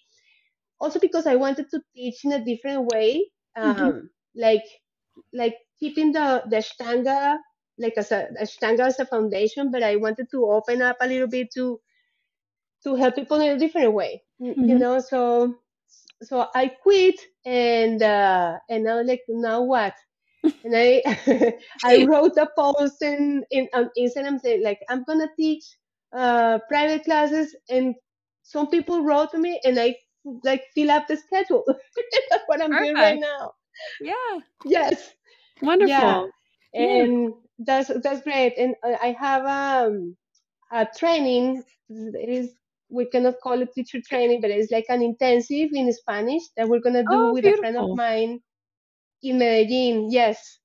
also 0.79 0.99
because 0.99 1.27
i 1.27 1.35
wanted 1.35 1.69
to 1.69 1.81
teach 1.95 2.23
in 2.25 2.31
a 2.33 2.43
different 2.43 2.85
way 2.91 3.25
um 3.55 3.93
Mhm. 3.93 4.09
like 4.35 4.63
like 5.33 5.55
keeping 5.79 6.11
the 6.11 6.43
the 6.49 6.57
ashtanga 6.57 7.37
like 7.77 7.93
as 7.97 8.11
a 8.11 8.27
ashtanga 8.41 8.81
as 8.87 8.99
a 8.99 9.05
foundation 9.05 9.71
but 9.71 9.83
i 9.83 9.95
wanted 9.95 10.27
to 10.31 10.45
open 10.45 10.81
up 10.81 10.97
a 11.01 11.07
little 11.07 11.27
bit 11.27 11.51
to 11.53 11.79
to 12.83 12.95
help 12.95 13.15
people 13.15 13.39
in 13.39 13.55
a 13.55 13.59
different 13.59 13.93
way 13.93 14.23
y- 14.39 14.57
you 14.65 14.75
know? 14.75 14.99
So 14.99 15.55
so 16.23 16.47
i 16.55 16.67
quit 16.67 17.15
and 17.45 18.01
uh 18.01 18.57
and 18.69 18.89
i 18.89 18.95
was 18.95 19.07
like 19.07 19.21
now 19.29 19.63
what 19.63 19.93
and 20.63 20.75
i 20.75 21.01
i 21.83 22.03
wrote 22.07 22.37
a 22.37 22.47
post 22.57 23.01
in 23.01 23.43
in 23.51 23.67
on 23.73 23.89
instagram 23.97 24.39
saying 24.39 24.63
like 24.63 24.79
i'm 24.89 25.03
gonna 25.03 25.29
teach 25.37 25.63
uh 26.15 26.59
private 26.69 27.03
classes 27.03 27.55
and 27.69 27.95
some 28.43 28.69
people 28.69 29.03
wrote 29.03 29.31
to 29.31 29.37
me 29.37 29.59
and 29.63 29.79
i 29.79 29.95
like 30.43 30.63
fill 30.73 30.91
up 30.91 31.07
the 31.07 31.17
schedule. 31.17 31.63
That's 32.29 32.43
what 32.47 32.61
i'm 32.61 32.75
doing 32.75 32.97
right 32.99 33.19
now. 33.19 33.53
Yeah. 33.99 34.39
yes. 34.65 35.13
Wonderful. 35.61 36.29
Yeah. 36.73 36.73
and 36.73 37.33
that's 37.59 37.89
that's 38.03 38.21
great. 38.23 38.53
And 38.57 38.75
i 38.83 39.15
have 39.19 39.45
um 39.45 40.15
a 40.71 40.87
training. 40.97 41.63
It 41.89 42.29
is 42.29 42.53
we 42.89 43.05
cannot 43.09 43.35
call 43.43 43.61
it 43.61 43.73
teacher 43.73 43.99
training 44.01 44.41
but 44.41 44.51
it's 44.51 44.71
like 44.71 44.85
an 44.89 45.01
intensive 45.01 45.69
in 45.73 45.91
spanish 45.91 46.43
that 46.57 46.67
we're 46.67 46.79
gonna 46.79 47.03
do 47.03 47.25
Oh, 47.25 47.33
with 47.33 47.45
a 47.45 47.53
friend 47.53 47.77
of 47.77 47.89
mine 47.93 48.39
in 49.23 49.37
medellin 49.39 50.11
yes 50.11 50.59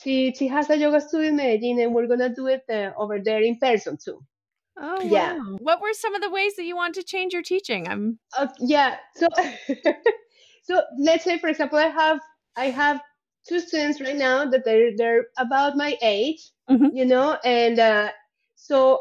she 0.00 0.32
she 0.34 0.48
has 0.48 0.70
a 0.70 0.76
yoga 0.78 1.00
studio 1.00 1.28
in 1.28 1.36
medellin 1.36 1.80
and 1.80 1.94
we're 1.94 2.06
gonna 2.06 2.34
do 2.34 2.46
it 2.46 2.64
uh, 2.70 2.92
over 2.96 3.18
there 3.20 3.42
in 3.42 3.58
person 3.58 3.96
too 4.02 4.20
Oh, 4.78 5.00
yeah 5.00 5.34
wow. 5.38 5.56
What 5.60 5.80
were 5.80 5.94
some 5.94 6.14
of 6.14 6.20
the 6.20 6.30
ways 6.30 6.56
that 6.56 6.64
you 6.64 6.76
want 6.76 6.94
to 6.96 7.02
change 7.02 7.32
your 7.32 7.42
teaching? 7.42 7.88
I'm 7.88 8.18
uh, 8.36 8.48
yeah 8.60 8.96
so 9.14 9.26
so 10.62 10.82
let's 10.98 11.24
say 11.24 11.38
for 11.38 11.48
example 11.48 11.78
i 11.78 11.88
have 11.88 12.20
i 12.56 12.66
have 12.66 13.00
two 13.48 13.60
students 13.60 14.00
right 14.00 14.16
now 14.16 14.44
that 14.44 14.64
they're 14.64 14.90
they're 14.96 15.26
about 15.38 15.76
my 15.76 15.96
age 16.02 16.50
Mhm. 16.68 16.90
you 16.92 17.04
know 17.04 17.38
and 17.44 17.78
uh, 17.78 18.10
so 18.56 19.00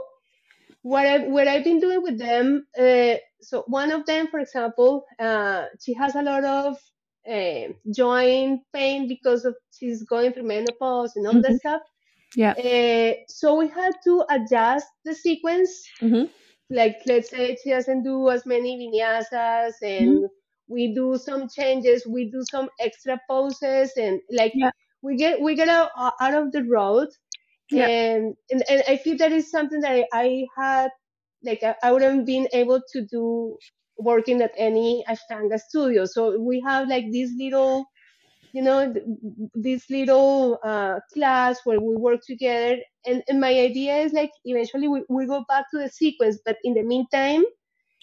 what 0.83 1.05
I 1.07 1.19
what 1.27 1.47
I've 1.47 1.63
been 1.63 1.79
doing 1.79 2.01
with 2.03 2.19
them. 2.19 2.67
Uh, 2.77 3.15
so 3.41 3.63
one 3.67 3.91
of 3.91 4.05
them, 4.05 4.27
for 4.27 4.39
example, 4.39 5.05
uh, 5.19 5.65
she 5.79 5.93
has 5.93 6.15
a 6.15 6.21
lot 6.21 6.43
of 6.43 6.77
uh, 7.29 7.73
joint 7.93 8.61
pain 8.73 9.07
because 9.07 9.45
of 9.45 9.55
she's 9.77 10.03
going 10.03 10.33
through 10.33 10.47
menopause 10.47 11.15
and 11.15 11.27
all 11.27 11.39
Mhm. 11.39 11.41
that 11.41 11.57
stuff. 11.57 11.81
Yeah. 12.35 12.55
Uh, 12.57 13.13
so 13.27 13.55
we 13.57 13.67
had 13.67 13.93
to 14.05 14.25
adjust 14.29 14.87
the 15.05 15.15
sequence. 15.15 15.83
Mhm. 16.01 16.29
Like 16.69 16.97
let's 17.05 17.29
say 17.29 17.55
she 17.61 17.69
doesn't 17.71 18.03
do 18.03 18.29
as 18.29 18.45
many 18.45 18.77
vinyasas, 18.77 19.73
and 19.83 20.19
Mhm. 20.19 20.25
we 20.67 20.93
do 20.95 21.17
some 21.17 21.47
changes. 21.49 22.05
We 22.07 22.31
do 22.31 22.43
some 22.49 22.69
extra 22.79 23.19
poses, 23.29 23.93
and 23.97 24.21
like 24.31 24.53
Yeah. 24.53 24.71
we 25.01 25.15
get 25.17 25.41
we 25.41 25.55
get 25.55 25.69
out, 25.69 25.91
out 25.97 26.33
of 26.33 26.51
the 26.51 26.63
road 26.63 27.09
Yeah. 27.69 27.87
and, 27.87 28.35
and 28.51 28.63
and 28.69 28.83
I 28.87 28.97
feel 28.97 29.17
that 29.17 29.31
is 29.31 29.51
something 29.51 29.81
that 29.81 29.91
I, 29.91 30.07
I 30.13 30.47
had 30.57 30.91
like 31.43 31.63
I, 31.63 31.75
I 31.83 31.91
wouldn't 31.91 32.25
been 32.25 32.47
able 32.53 32.81
to 32.93 33.05
do 33.05 33.57
working 33.97 34.41
at 34.41 34.51
any 34.57 35.03
Ashtanga 35.09 35.59
studio. 35.59 36.05
So 36.05 36.39
we 36.39 36.61
have 36.61 36.87
like 36.87 37.05
this 37.11 37.31
little, 37.37 37.85
you 38.53 38.61
know, 38.61 38.93
this 39.53 39.89
little 39.89 40.59
uh, 40.63 40.99
class 41.13 41.59
where 41.65 41.79
we 41.79 41.95
work 41.95 42.21
together. 42.25 42.77
And, 43.05 43.23
and 43.27 43.39
my 43.39 43.51
idea 43.51 43.97
is 43.97 44.13
like 44.13 44.31
eventually 44.45 44.87
we, 44.87 45.03
we 45.09 45.25
go 45.25 45.45
back 45.47 45.65
to 45.71 45.77
the 45.79 45.89
sequence, 45.89 46.39
but 46.45 46.57
in 46.63 46.73
the 46.73 46.83
meantime, 46.83 47.43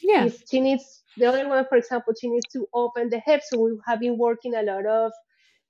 Yeah. 0.02 0.24
if 0.24 0.43
she 0.51 0.60
needs 0.60 1.05
the 1.16 1.27
other 1.27 1.48
one, 1.48 1.64
for 1.69 1.77
example, 1.77 2.14
she 2.19 2.28
needs 2.28 2.47
to 2.52 2.66
open 2.74 3.10
the 3.10 3.20
hip. 3.24 3.43
So 3.44 3.59
we 3.59 3.78
have 3.86 4.01
been 4.01 4.19
working 4.19 4.55
a 4.55 4.62
lot 4.62 4.86
of 4.86 5.12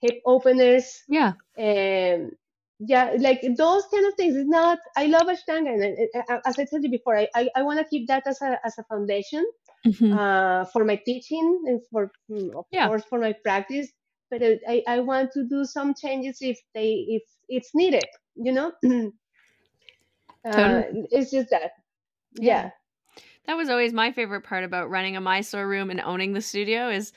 hip 0.00 0.20
openers 0.26 1.02
Yeah. 1.08 1.34
and 1.56 2.32
yeah 2.78 3.14
like 3.20 3.40
those 3.56 3.84
kind 3.92 4.06
of 4.06 4.14
things 4.14 4.34
it's 4.34 4.48
not 4.48 4.78
i 4.96 5.06
love 5.06 5.28
ashtanga 5.28 5.72
and 5.72 5.96
uh, 6.14 6.32
uh, 6.34 6.40
as 6.46 6.58
i 6.58 6.64
told 6.64 6.82
you 6.82 6.90
before 6.90 7.16
i 7.16 7.28
i, 7.34 7.48
I 7.56 7.62
want 7.62 7.78
to 7.78 7.84
keep 7.84 8.08
that 8.08 8.26
as 8.26 8.40
a 8.42 8.58
as 8.64 8.76
a 8.78 8.84
foundation 8.84 9.44
Mhm. 9.86 10.18
uh 10.18 10.64
for 10.66 10.84
my 10.84 10.96
teaching 10.96 11.62
and 11.66 11.80
for 11.90 12.10
mm, 12.30 12.54
of 12.54 12.66
Yeah. 12.70 12.86
course 12.86 13.02
for 13.08 13.18
my 13.18 13.32
practice 13.44 13.88
but 14.30 14.42
uh, 14.42 14.54
i 14.68 14.82
i 14.88 15.00
want 15.00 15.30
to 15.32 15.44
do 15.48 15.64
some 15.64 15.94
changes 15.94 16.38
if 16.40 16.58
they 16.74 17.04
if 17.08 17.22
it's 17.48 17.74
needed 17.74 18.06
you 18.36 18.52
know 18.52 18.72
uh 20.44 20.82
Totally. 20.84 20.86
it's 21.10 21.30
just 21.30 21.50
that 21.50 21.72
Yeah. 22.38 22.64
yeah 22.64 22.70
That 23.46 23.56
was 23.56 23.68
always 23.68 23.92
my 23.92 24.12
favorite 24.12 24.42
part 24.42 24.64
about 24.64 24.90
running 24.90 25.16
a 25.16 25.20
Mysore 25.20 25.66
room 25.66 25.90
and 25.90 26.00
owning 26.00 26.32
the 26.32 26.40
studio 26.40 26.88
is 26.90 27.12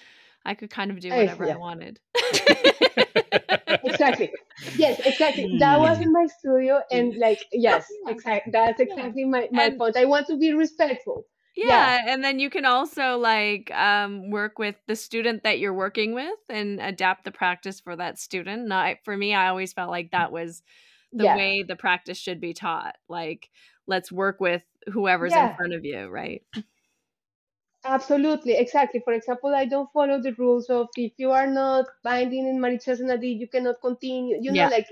I 0.46 0.54
could 0.56 0.70
kind 0.70 0.92
of 0.92 1.00
do 1.00 1.10
I- 1.12 1.16
whatever 1.16 1.46
I 1.46 1.54
yeah 1.54 1.56
wanted. 1.56 2.00
exactly 3.84 4.32
yes 4.76 5.00
exactly 5.06 5.50
that 5.60 5.78
was 5.80 5.98
Hmm. 5.98 6.02
in 6.02 6.12
my 6.12 6.26
studio 6.28 6.82
and 6.92 7.16
like 7.18 7.40
yes 7.52 7.88
exactly 8.08 8.52
that's 8.52 8.80
exactly 8.80 9.26
my 9.26 9.48
my 9.52 9.70
And 9.70 9.78
point 9.78 9.96
i 9.98 10.06
want 10.06 10.28
to 10.28 10.38
be 10.38 10.54
respectful 10.54 11.26
yeah 11.56 11.92
yeah, 11.96 12.02
and 12.08 12.24
then 12.24 12.40
you 12.40 12.50
can 12.50 12.66
also 12.66 13.18
like 13.18 13.72
um 13.72 14.30
work 14.30 14.60
with 14.60 14.76
the 14.88 14.96
student 14.96 15.44
that 15.44 15.60
you're 15.60 15.74
working 15.74 16.14
with 16.14 16.38
and 16.50 16.80
adapt 16.82 17.24
the 17.24 17.32
practice 17.32 17.80
for 17.80 17.96
that 17.96 18.20
student. 18.20 18.68
Not 18.68 18.98
for 19.06 19.16
me, 19.18 19.34
I 19.34 19.48
always 19.50 19.74
felt 19.74 19.90
like 19.90 20.12
that 20.12 20.32
was 20.32 20.64
the 21.14 21.28
yeah 21.28 21.38
way 21.38 21.64
the 21.64 21.76
practice 21.78 22.18
should 22.18 22.42
be 22.42 22.54
taught. 22.54 22.96
Like 23.08 23.50
let's 23.88 24.12
work 24.12 24.40
with 24.42 24.64
whoever's 24.92 25.36
in 25.38 25.50
front 25.58 25.74
of 25.74 25.86
you, 25.86 26.08
right? 26.08 26.44
Absolutely, 27.86 28.54
exactly. 28.54 29.00
For 29.00 29.14
example, 29.14 29.54
I 29.56 29.66
don't 29.66 29.90
follow 29.94 30.20
the 30.22 30.34
rules 30.34 30.70
of 30.70 30.90
if 30.98 31.14
you 31.18 31.32
are 31.32 31.48
not 31.48 31.86
binding 32.04 32.48
in 32.48 32.60
Marichas 32.60 33.00
you 33.40 33.48
cannot 33.48 33.80
continue. 33.80 34.38
You 34.42 34.52
know, 34.52 34.66
like 34.66 34.88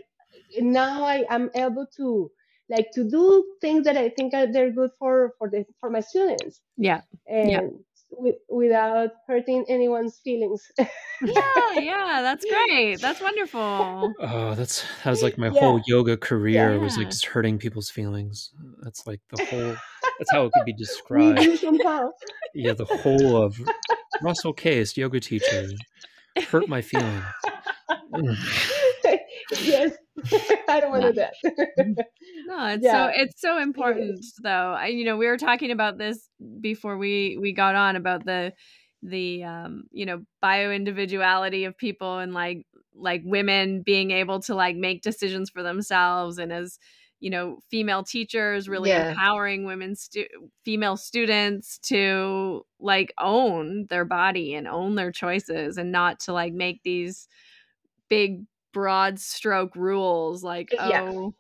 now 0.60 1.04
I 1.04 1.26
am 1.30 1.50
able 1.56 1.88
to 1.98 2.32
like 2.76 2.92
to 2.94 3.04
do 3.10 3.46
things 3.62 3.86
that 3.86 3.98
I 3.98 4.10
think 4.10 4.34
are 4.34 4.52
they're 4.52 4.72
good 4.72 4.92
for 5.00 5.34
for 5.38 5.50
the 5.50 5.66
for 5.80 5.90
my 5.90 6.00
students 6.02 6.62
Yeah. 6.78 7.02
Yeah. 7.28 7.60
and 7.60 7.80
with, 8.16 8.36
without 8.50 9.12
hurting 9.28 9.66
anyone's 9.70 10.20
feelings. 10.24 10.62
Yeah, 11.26 11.80
yeah, 11.80 12.22
that's 12.22 12.44
great. 12.44 13.00
That's 13.00 13.22
wonderful. 13.22 14.14
Oh, 14.20 14.56
that's 14.56 14.84
that 15.04 15.10
was 15.10 15.24
like 15.24 15.38
my 15.38 15.48
yeah, 15.48 15.60
whole 15.62 15.80
yoga 15.88 16.18
career 16.18 16.78
was 16.80 16.98
like 16.98 17.12
just 17.12 17.26
hurting 17.28 17.58
people's 17.60 17.90
feelings. 17.90 18.52
That's 18.82 19.08
like 19.08 19.22
the 19.32 19.46
whole. 19.50 19.76
That's 20.20 20.32
how 20.34 20.46
it 20.46 20.52
could 20.54 20.66
be 20.66 20.74
described. 20.74 21.40
Yeah, 22.54 22.74
the 22.74 22.84
whole 22.86 23.38
of 23.42 23.58
Russell 24.22 24.52
Case, 24.52 24.98
yoga 24.98 25.22
teacher, 25.22 25.70
hurt 26.50 26.68
my 26.68 26.82
feelings. 26.82 27.24
Yes, 29.62 29.94
I 30.68 30.80
don't 30.80 30.92
want 30.92 31.04
to 31.04 31.14
do 31.14 31.20
that. 31.22 31.36
No, 32.46 32.68
it's 32.68 32.90
so 32.90 33.08
it's 33.14 33.40
so 33.40 33.58
it 33.76 33.98
important 33.98 34.26
though. 34.42 34.74
I 34.78 34.88
you 34.88 35.06
know, 35.06 35.18
we 35.18 35.28
were 35.28 35.38
talking 35.38 35.72
about 35.72 35.98
this 35.98 36.30
before 36.62 36.98
we 36.98 37.38
we 37.40 37.54
got 37.54 37.76
on 37.76 37.96
about 37.96 38.26
the 38.26 38.54
the 39.02 39.44
um, 39.44 39.84
you 39.92 40.06
know, 40.06 40.24
bio 40.42 40.72
individuality 40.72 41.66
of 41.66 41.78
people 41.78 42.20
and 42.20 42.34
like 42.34 42.66
like 42.96 43.22
women 43.26 43.82
being 43.82 44.12
able 44.12 44.40
to 44.42 44.56
like 44.56 44.76
make 44.76 45.02
decisions 45.02 45.50
for 45.50 45.64
themselves 45.64 46.38
and 46.38 46.52
as 46.52 46.78
you 47.20 47.30
know, 47.30 47.60
female 47.72 48.04
teachers 48.04 48.68
really 48.68 48.92
Yeah, 48.92 48.96
empowering 48.96 49.64
women 49.66 49.96
stu- 49.96 50.28
female 50.66 50.98
students 50.98 51.78
to 51.80 52.66
like 52.82 53.14
own 53.18 53.86
their 53.90 54.04
body 54.04 54.54
and 54.54 54.68
own 54.68 54.96
their 54.96 55.12
choices 55.12 55.78
and 55.78 55.90
not 55.92 56.20
to 56.20 56.34
like 56.34 56.52
make 56.54 56.82
these 56.84 57.30
big 58.10 58.44
broad 58.74 59.20
stroke 59.20 59.76
rules 59.76 60.44
like 60.44 60.70
yeah, 60.74 61.12
oh 61.12 61.34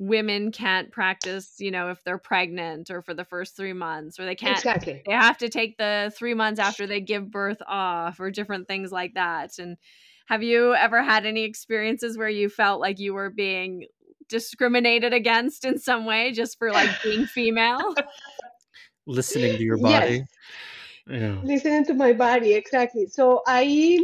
women 0.00 0.52
can't 0.52 0.92
practice 0.92 1.56
you 1.58 1.70
know 1.70 1.90
if 1.90 2.02
they're 2.04 2.18
pregnant 2.18 2.90
or 2.90 3.02
for 3.02 3.14
the 3.14 3.24
first 3.24 3.56
three 3.56 3.72
months 3.72 4.18
or 4.18 4.24
they 4.24 4.34
can't 4.34 4.58
exactly. 4.58 5.02
they 5.06 5.12
have 5.12 5.36
to 5.38 5.48
take 5.48 5.76
the 5.76 6.12
three 6.16 6.34
months 6.34 6.60
after 6.60 6.86
they 6.86 7.00
give 7.00 7.30
birth 7.30 7.60
off 7.66 8.20
or 8.20 8.30
different 8.30 8.68
things 8.68 8.92
like 8.92 9.14
that 9.14 9.58
and 9.58 9.76
have 10.28 10.42
you 10.42 10.74
ever 10.74 11.02
had 11.02 11.24
any 11.24 11.44
experiences 11.44 12.18
where 12.18 12.28
you 12.28 12.50
felt 12.50 12.80
like 12.82 12.98
you 12.98 13.14
were 13.14 13.30
being 13.30 13.86
discriminated 14.28 15.14
against 15.14 15.64
in 15.64 15.78
some 15.78 16.04
way 16.04 16.32
just 16.32 16.58
for 16.58 16.70
like 16.70 16.90
being 17.02 17.24
female? 17.24 17.94
Listening 19.06 19.56
to 19.56 19.62
your 19.62 19.78
Yes. 19.78 20.04
body. 20.04 20.22
Yeah. 21.08 21.40
listening 21.42 21.86
to 21.86 21.94
my 21.94 22.12
body 22.12 22.52
exactly 22.52 23.06
so 23.06 23.40
i 23.46 23.98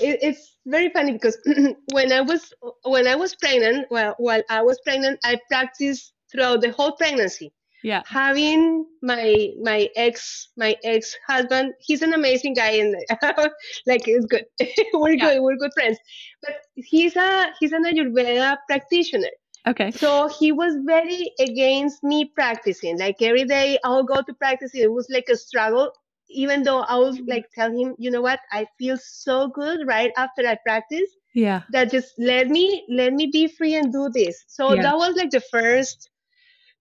it, 0.00 0.18
it's 0.22 0.56
very 0.66 0.90
funny 0.90 1.12
because 1.12 1.38
when 1.92 2.12
i 2.12 2.20
was 2.20 2.52
when 2.84 3.06
i 3.06 3.14
was 3.14 3.34
pregnant 3.36 3.86
well 3.90 4.14
while 4.18 4.42
i 4.50 4.60
was 4.62 4.78
pregnant 4.84 5.18
i 5.24 5.38
practiced 5.48 6.12
throughout 6.30 6.60
the 6.60 6.70
whole 6.72 6.92
pregnancy 6.92 7.52
Yeah. 7.82 8.02
having 8.06 8.86
my 9.02 9.24
my 9.62 9.88
ex 9.94 10.48
my 10.56 10.76
ex 10.82 11.16
husband 11.26 11.74
he's 11.80 12.02
an 12.02 12.12
amazing 12.12 12.54
guy 12.54 12.72
and 12.82 12.94
like 13.86 14.02
it's 14.08 14.26
good 14.26 14.46
we're 14.94 15.12
Yeah. 15.14 15.24
good 15.26 15.42
we're 15.42 15.56
good 15.56 15.72
friends 15.74 15.98
but 16.42 16.54
he's 16.74 17.14
a 17.16 17.30
he's 17.60 17.72
an 17.72 17.84
ayurveda 17.84 18.56
practitioner 18.68 19.30
Okay. 19.66 19.90
so 19.90 20.28
he 20.28 20.50
was 20.52 20.76
very 20.86 21.32
against 21.40 22.02
me 22.02 22.24
practicing. 22.24 22.98
Like 22.98 23.20
every 23.20 23.44
day 23.44 23.78
I'll 23.84 24.02
go 24.02 24.22
to 24.22 24.32
practice. 24.34 24.70
It 24.74 24.90
was 24.90 25.06
like 25.10 25.28
a 25.28 25.36
struggle, 25.36 25.92
even 26.30 26.62
though 26.62 26.80
I 26.80 26.96
was 26.96 27.20
like 27.26 27.46
tell 27.54 27.70
him, 27.70 27.94
you 27.98 28.10
know 28.10 28.20
what, 28.22 28.40
I 28.52 28.66
feel 28.78 28.96
so 28.98 29.48
good 29.48 29.86
right 29.86 30.12
after 30.16 30.46
I 30.46 30.56
practice 30.64 31.10
Yeah. 31.34 31.62
that 31.70 31.90
just 31.90 32.14
let 32.18 32.48
me 32.48 32.84
let 32.90 33.12
me 33.12 33.28
be 33.32 33.48
free 33.48 33.74
and 33.74 33.92
do 33.92 34.08
this. 34.12 34.44
So 34.48 34.76
Yeah. 34.76 34.82
that 34.82 34.96
was 34.96 35.16
like 35.16 35.30
the 35.30 35.40
first 35.40 36.10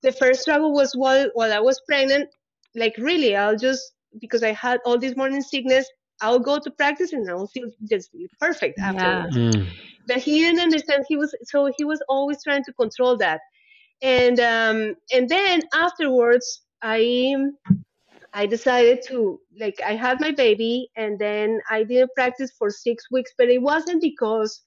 the 0.04 0.12
first 0.12 0.42
struggle 0.42 0.74
was 0.74 0.94
while 0.96 1.30
while 1.34 1.54
I 1.54 1.60
was 1.60 1.82
pregnant. 1.88 2.30
Like 2.76 2.96
really, 2.98 3.36
I'll 3.36 3.58
just 3.58 3.94
because 4.20 4.44
I 4.44 4.52
had 4.54 4.80
all 4.86 4.98
this 4.98 5.16
morning 5.16 5.42
sickness, 5.42 5.90
I'll 6.22 6.40
go 6.40 6.60
to 6.60 6.72
practice 6.72 7.14
and 7.14 7.30
I'll 7.30 7.48
feel 7.48 7.70
just 7.90 8.12
perfect 8.40 8.78
Yeah. 8.78 8.84
afterwards 8.84 9.38
Mm. 9.38 9.68
but 10.08 10.18
he 10.18 10.40
didn't 10.42 10.60
understand 10.62 11.06
he 11.08 11.18
was 11.18 11.36
so 11.44 11.72
he 11.78 11.84
was 11.86 12.02
always 12.10 12.44
trying 12.44 12.64
to 12.64 12.74
control 12.74 13.18
that 13.18 13.42
and 14.02 14.40
um 14.40 14.96
and 15.14 15.30
then 15.30 15.62
afterwards 15.74 16.62
i 16.82 17.36
i 18.42 18.46
decided 18.46 19.02
to 19.08 19.40
like 19.60 19.80
i 19.86 19.94
had 19.96 20.20
my 20.22 20.32
baby 20.32 20.90
and 20.96 21.20
then 21.20 21.60
i 21.70 21.84
didn't 21.84 22.12
practice 22.16 22.52
for 22.58 22.70
six 22.70 23.06
weeks 23.12 23.32
but 23.38 23.50
it 23.50 23.62
wasn't 23.62 24.02
because 24.02 24.64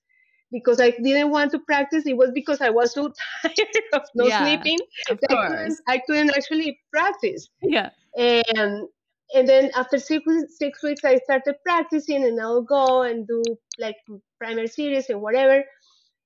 because 0.52 0.80
i 0.80 0.90
didn't 0.90 1.30
want 1.30 1.50
to 1.50 1.58
practice 1.60 2.06
it 2.06 2.16
was 2.16 2.30
because 2.34 2.60
i 2.60 2.70
was 2.70 2.92
so 2.94 3.12
tired 3.42 3.84
of 3.94 4.02
not 4.14 4.32
Yeah, 4.32 4.34
sleeping 4.34 4.80
Of 5.08 5.18
I 5.30 5.36
course. 5.36 5.46
couldn't, 5.46 5.78
I 5.88 5.98
couldn't 6.06 6.30
actually 6.36 6.80
practice 6.92 7.48
Yeah. 7.62 7.90
and 8.16 8.88
and 9.34 9.48
then 9.48 9.70
after 9.76 9.98
six 9.98 10.26
weeks, 10.26 10.58
six 10.58 10.82
weeks 10.82 11.04
I 11.04 11.16
started 11.18 11.56
practicing 11.64 12.24
and 12.24 12.40
I'll 12.40 12.62
go 12.62 13.02
and 13.02 13.26
do 13.28 13.42
like 13.78 13.96
primary 14.38 14.68
series 14.68 15.08
and 15.10 15.22
whatever 15.22 15.64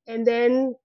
and 0.07 0.27
then 0.27 0.77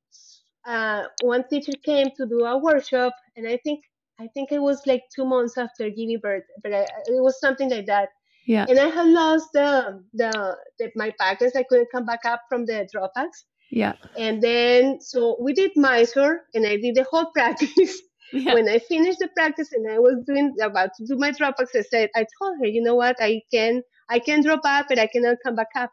uh, 0.66 1.06
one 1.24 1.48
teacher 1.50 1.74
came 1.84 2.08
to 2.18 2.28
do 2.28 2.46
a 2.46 2.58
workshop 2.58 3.14
and 3.36 3.48
I 3.48 3.58
think 3.64 3.84
I 4.20 4.28
think 4.34 4.52
it 4.52 4.60
was 4.62 4.82
like 4.86 5.04
two 5.16 5.26
months 5.26 5.58
after 5.58 5.90
giving 5.90 6.20
birth 6.22 6.44
but 6.64 6.74
I, 6.74 6.82
it 7.08 7.22
was 7.28 7.40
something 7.40 7.70
like 7.70 7.86
that 7.88 8.10
Yeah. 8.46 8.66
and 8.70 8.80
I 8.80 8.88
had 8.88 9.08
lost 9.08 9.48
the 9.54 10.04
the, 10.14 10.58
the 10.80 10.92
my 10.96 11.12
packets 11.20 11.56
I 11.56 11.64
couldn't 11.64 11.92
come 11.94 12.06
back 12.06 12.26
up 12.26 12.42
from 12.50 12.66
the 12.66 12.88
dropbacks 12.94 13.40
Yeah. 13.72 13.94
and 14.18 14.42
then 14.42 15.00
so 15.02 15.38
we 15.42 15.54
did 15.54 15.72
Mysore 15.76 16.42
and 16.54 16.66
I 16.66 16.78
did 16.78 16.96
the 16.96 17.06
whole 17.12 17.28
practice 17.38 18.02
Yeah. 18.32 18.54
when 18.54 18.68
I 18.70 18.80
finished 18.80 19.20
the 19.20 19.30
practice 19.36 19.72
and 19.74 19.90
I 19.92 20.00
was 20.00 20.16
doing 20.26 20.56
about 20.62 20.92
to 20.98 21.06
do 21.06 21.16
my 21.18 21.32
dropbacks, 21.32 21.76
I 21.76 21.82
said, 21.82 22.10
I 22.16 22.26
told 22.38 22.58
her, 22.60 22.68
you 22.68 22.82
know 22.84 22.96
what, 22.96 23.16
I 23.20 23.42
can 23.52 23.82
I 24.10 24.20
can 24.20 24.44
drop 24.44 24.62
up, 24.66 24.86
but 24.90 25.00
I 25.00 25.08
cannot 25.08 25.38
come 25.44 25.56
back 25.56 25.70
up. 25.76 25.92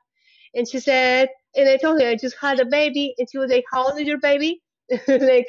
And 0.55 0.69
she 0.69 0.78
said, 0.81 1.28
and 1.55 1.69
I 1.69 1.77
told 1.78 2.01
her 2.01 2.09
I 2.09 2.16
just 2.16 2.36
had 2.40 2.61
a 2.61 2.66
baby, 2.66 3.15
and 3.19 3.28
she 3.31 3.39
was 3.39 3.51
like, 3.51 3.65
How 3.73 3.86
old 3.86 3.98
is 4.01 4.07
your 4.07 4.19
baby? 4.19 4.62
like 5.09 5.48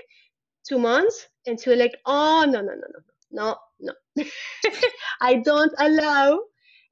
two 0.67 0.79
months, 0.79 1.27
and 1.45 1.59
she 1.59 1.69
was 1.69 1.79
like, 1.79 1.95
Oh 2.05 2.45
no 2.47 2.61
no 2.61 2.73
no 2.73 2.87
no 3.31 3.55
no 3.79 3.93
no, 4.15 4.25
I 5.21 5.35
don't 5.35 5.73
allow. 5.79 6.39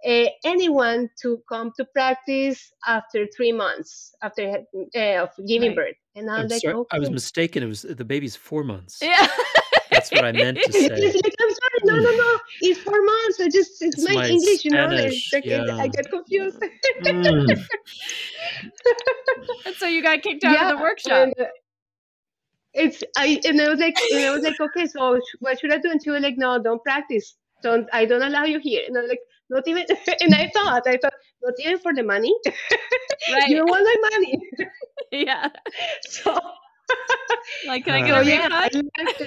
Uh, 0.06 0.28
anyone 0.44 1.10
to 1.20 1.42
come 1.50 1.72
to 1.76 1.84
practice 1.86 2.72
after 2.86 3.26
three 3.36 3.52
months 3.52 4.14
after 4.22 4.44
uh, 4.96 5.24
of 5.24 5.30
giving 5.48 5.70
Right. 5.70 5.78
birth, 5.78 5.96
and 6.16 6.30
I 6.30 6.36
I'm 6.36 6.44
was 6.44 6.52
like, 6.52 6.62
sorry. 6.62 6.84
I 6.92 7.00
was 7.00 7.10
mistaken. 7.10 7.64
It 7.64 7.66
was 7.68 7.82
the 7.82 8.06
baby's 8.06 8.36
four 8.36 8.64
months. 8.64 9.00
Yeah. 9.02 9.26
That's 9.90 10.12
what 10.12 10.26
I 10.26 10.32
meant 10.32 10.60
to 10.62 10.72
say. 10.72 10.90
It's 10.92 11.16
like, 11.24 11.34
I'm 11.42 11.50
sorry, 11.50 11.80
no, 11.86 11.96
no, 11.96 12.12
no. 12.18 12.40
It's 12.62 12.80
four 12.82 13.02
months. 13.04 13.40
I 13.40 13.46
just, 13.46 13.82
it's, 13.82 13.96
It's 13.98 14.08
my, 14.08 14.14
my 14.14 14.28
English, 14.28 14.66
you 14.66 14.72
know. 14.72 14.88
Spanish, 14.90 15.34
Like, 15.34 15.44
I, 15.46 15.48
get, 15.48 15.68
yeah. 15.68 15.78
I 15.78 15.88
get 15.88 16.10
confused. 16.12 16.60
Mm. 17.04 17.66
And 19.66 19.76
so 19.76 19.88
you 19.88 20.04
got 20.04 20.22
kicked 20.22 20.44
out 20.44 20.72
of 20.72 20.78
the 20.78 20.84
workshop. 20.84 21.12
and, 21.24 21.34
uh, 21.40 21.46
it's 22.76 23.04
I 23.18 23.42
and 23.46 23.62
I 23.62 23.70
was 23.70 23.80
like, 23.80 23.96
and 24.12 24.26
I 24.26 24.32
was 24.32 24.44
like, 24.44 24.60
okay, 24.60 24.88
so 24.88 25.20
what 25.40 25.60
should 25.60 25.74
I 25.74 25.80
do? 25.80 25.92
And 25.92 26.04
she 26.04 26.12
was 26.12 26.24
like, 26.24 26.38
no, 26.38 26.62
don't 26.62 26.84
practice. 26.84 27.38
Don't. 27.64 27.88
I 27.94 28.06
don't 28.06 28.24
allow 28.24 28.46
you 28.46 28.60
here. 28.60 28.84
And 28.88 28.98
I 28.98 29.02
was 29.02 29.10
like, 29.10 29.22
not 29.50 29.68
even. 29.68 29.86
And 30.22 30.36
I 30.36 30.50
thought, 30.54 30.88
I 30.88 30.98
thought, 30.98 31.14
not 31.44 31.56
even 31.60 31.80
for 31.80 31.94
the 31.94 32.04
money. 32.04 32.36
Right. 33.28 33.48
you 33.48 33.56
don't 33.58 33.70
want 33.70 33.86
my 33.86 34.10
money. 34.12 34.38
yeah. 35.12 35.50
So. 36.02 36.40
Like, 37.64 37.86
can 37.86 37.96
I 37.96 38.02
Uh, 38.02 38.04
get 38.04 38.16
So 38.16 38.20
a 38.20 38.22
yeah, 38.22 38.48
refund? 38.50 38.92
left. 38.98 39.24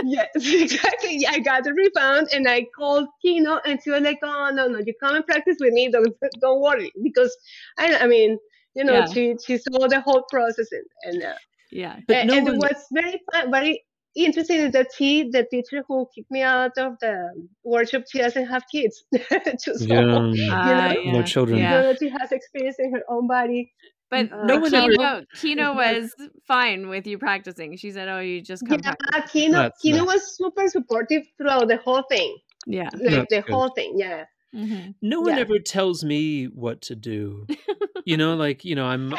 Yes, 0.00 0.28
exactly. 0.36 1.16
Yeah, 1.18 1.32
I 1.32 1.40
got 1.40 1.64
the 1.64 1.74
refund 1.74 2.28
and 2.32 2.48
I 2.48 2.66
called 2.76 3.08
Kino 3.22 3.60
and 3.66 3.80
she 3.82 3.90
was 3.90 4.00
like, 4.02 4.18
"Oh 4.22 4.50
no, 4.52 4.66
no, 4.68 4.78
you 4.84 4.94
come 5.00 5.16
and 5.16 5.26
practice 5.26 5.56
with 5.60 5.72
me. 5.72 5.90
Don't 5.90 6.14
don't 6.40 6.60
worry." 6.60 6.92
Because 7.02 7.36
I, 7.78 7.96
I 7.96 8.06
mean, 8.06 8.38
you 8.74 8.84
know, 8.84 9.02
Yeah. 9.02 9.08
she 9.12 9.36
she 9.46 9.58
saw 9.58 9.88
the 9.88 10.00
whole 10.00 10.24
process 10.30 10.72
and 10.72 10.86
and, 11.04 11.22
uh, 11.22 11.34
Yeah. 11.70 12.00
But 12.06 12.16
and, 12.16 12.28
no 12.30 12.36
and 12.36 12.46
one- 12.46 12.58
what's 12.58 12.86
very 12.92 13.20
fun, 13.32 13.50
very 13.50 13.84
interesting 14.16 14.56
is 14.58 14.72
that 14.72 14.88
she, 14.96 15.30
the 15.30 15.44
teacher 15.50 15.84
who 15.86 16.08
kicked 16.14 16.30
me 16.30 16.42
out 16.42 16.76
of 16.78 16.94
the 17.00 17.30
workshop, 17.64 18.02
she 18.10 18.18
doesn't 18.18 18.46
have 18.46 18.64
kids. 18.70 19.04
so, 19.58 19.72
Yeah. 19.78 20.00
Ah, 20.00 20.18
know? 20.20 20.32
yeah. 20.32 21.12
No 21.12 21.22
children. 21.22 21.58
you 21.58 21.62
Yeah. 21.64 21.80
know 21.82 21.94
she 21.94 22.08
has 22.08 22.32
experience 22.32 22.76
in 22.78 22.92
her 22.92 23.02
own 23.08 23.26
body. 23.28 23.72
But 24.10 24.32
Uh, 24.32 24.44
No 24.44 24.58
one 24.58 24.74
ever- 24.74 24.88
Kino, 24.90 25.24
Kino 25.36 25.74
was 25.74 26.12
fine 26.44 26.88
with 26.88 27.06
you 27.06 27.16
practicing. 27.18 27.76
She 27.76 27.92
said, 27.92 28.08
"Oh, 28.08 28.18
you 28.18 28.42
just 28.42 28.66
come 28.66 28.80
Yeah, 28.82 28.94
practice." 28.98 29.30
Kino, 29.30 29.58
That's 29.58 29.80
Kino 29.80 29.98
nice. 29.98 30.06
was 30.14 30.36
super 30.36 30.66
supportive 30.68 31.22
throughout 31.38 31.68
the 31.68 31.76
whole 31.76 32.02
thing, 32.10 32.36
Yeah. 32.66 32.88
like 32.92 33.02
That's 33.04 33.30
the 33.30 33.42
good. 33.42 33.52
whole 33.52 33.68
thing. 33.68 33.92
Yeah. 33.96 34.24
hmm 34.52 34.90
No 35.00 35.20
one 35.20 35.36
Yeah. 35.36 35.42
ever 35.42 35.60
tells 35.60 36.02
me 36.02 36.46
what 36.46 36.80
to 36.88 36.96
do. 36.96 37.46
You 38.06 38.16
know, 38.16 38.34
like, 38.34 38.64
you 38.64 38.74
know, 38.74 38.86
I'm, 38.86 39.14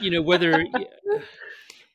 you 0.00 0.10
know, 0.10 0.20
whether 0.20 0.52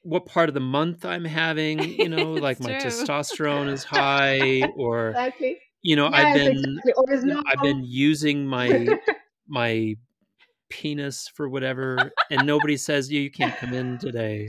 what 0.03 0.25
part 0.25 0.49
of 0.49 0.55
the 0.55 0.59
month 0.61 1.05
I'm 1.05 1.25
having, 1.25 1.79
you 1.79 2.09
know, 2.09 2.33
like 2.35 2.57
It's 2.57 2.65
my 2.67 2.73
true. 2.73 3.05
testosterone 3.05 3.69
is 3.69 3.83
high 3.83 4.65
or, 4.75 5.09
Exactly. 5.09 5.59
you 5.81 5.95
know, 5.95 6.07
I've 6.07 6.33
been, 6.33 6.51
exactly. 6.53 6.93
Or 6.95 7.11
it's 7.11 7.23
you 7.23 7.29
know, 7.29 7.35
long. 7.35 7.43
I've 7.51 7.61
been 7.61 7.83
using 7.83 8.45
my, 8.47 8.87
my 9.47 9.95
penis 10.69 11.27
for 11.27 11.49
whatever 11.49 12.11
and 12.29 12.45
nobody 12.45 12.77
says, 12.77 13.11
yeah, 13.11 13.21
you 13.21 13.31
can't 13.31 13.55
come 13.55 13.73
in 13.73 13.97
today. 13.99 14.47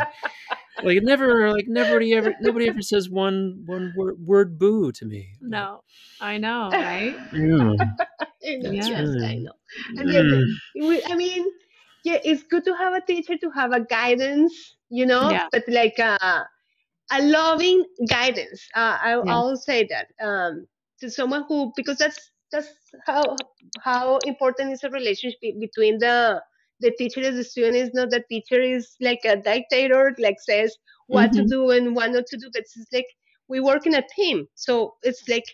Like 0.82 0.98
never, 1.02 1.50
like 1.52 1.66
nobody 1.68 2.14
ever, 2.14 2.32
nobody 2.40 2.68
ever 2.68 2.82
says 2.82 3.08
one, 3.08 3.62
one 3.66 3.92
word, 3.96 4.16
word 4.18 4.58
boo 4.58 4.92
to 4.92 5.04
me. 5.04 5.34
No, 5.40 5.82
I 6.20 6.38
know, 6.38 6.70
right? 6.70 7.14
Yeah. 7.32 7.74
I 8.44 8.56
know, 8.56 8.72
That's 8.72 8.88
yes, 8.88 9.08
I 9.24 9.34
know. 9.36 9.52
And 9.96 10.12
yet, 10.12 10.24
Mm. 10.24 10.44
we- 10.74 11.04
I 11.04 11.14
mean, 11.14 11.46
yeah, 12.04 12.18
it's 12.24 12.42
good 12.44 12.64
to 12.64 12.74
have 12.74 12.94
a 12.94 13.00
teacher 13.00 13.36
to 13.38 13.50
have 13.50 13.72
a 13.72 13.80
guidance, 13.80 14.76
you 14.90 15.06
know, 15.06 15.38
Yeah. 15.38 15.48
but 15.50 15.62
like 15.68 15.98
a, 15.98 16.18
a 17.12 17.22
loving 17.22 17.84
guidance. 18.08 18.68
Uh, 18.74 18.98
I, 19.00 19.10
Yeah. 19.22 19.28
I'll 19.28 19.56
say 19.56 19.86
that 19.90 20.08
um, 20.24 20.66
to 21.00 21.10
someone 21.10 21.44
who, 21.48 21.72
because 21.76 21.98
that's 21.98 22.30
that's 22.52 22.68
how 23.06 23.36
how 23.78 24.18
important 24.20 24.72
is 24.72 24.84
a 24.84 24.90
relationship 24.90 25.38
between 25.60 25.98
the 25.98 26.42
the 26.80 26.90
teacher 26.98 27.20
and 27.22 27.36
the 27.36 27.44
student. 27.44 27.76
Is 27.76 27.94
not 27.94 28.10
the 28.10 28.22
teacher 28.28 28.60
is 28.60 28.96
like 29.00 29.20
a 29.24 29.36
dictator, 29.36 30.14
like 30.18 30.36
says 30.40 30.76
what 31.06 31.32
Mhm. 31.32 31.34
to 31.34 31.44
do 31.44 31.70
and 31.70 31.94
what 31.94 32.10
not 32.12 32.26
to 32.26 32.36
do, 32.38 32.50
but 32.52 32.62
it's 32.62 32.76
like 32.92 33.06
we 33.48 33.60
work 33.60 33.86
in 33.86 33.94
a 33.94 34.02
team. 34.16 34.46
So 34.54 34.96
it's 35.02 35.28
like 35.28 35.44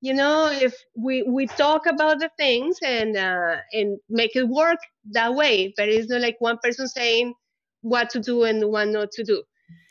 you 0.00 0.14
know 0.14 0.50
if 0.50 0.74
we 0.96 1.22
we 1.22 1.46
talk 1.46 1.86
about 1.86 2.18
the 2.18 2.30
things 2.36 2.78
and 2.84 3.16
uh, 3.16 3.56
and 3.72 3.98
make 4.08 4.36
it 4.36 4.48
work 4.48 4.78
that 5.12 5.34
way 5.34 5.72
but 5.76 5.88
it's 5.88 6.08
not 6.08 6.20
like 6.20 6.36
one 6.38 6.58
person 6.62 6.86
saying 6.86 7.34
what 7.82 8.10
to 8.10 8.20
do 8.20 8.44
and 8.44 8.64
what 8.70 8.88
not 8.88 9.10
to 9.10 9.24
do 9.24 9.42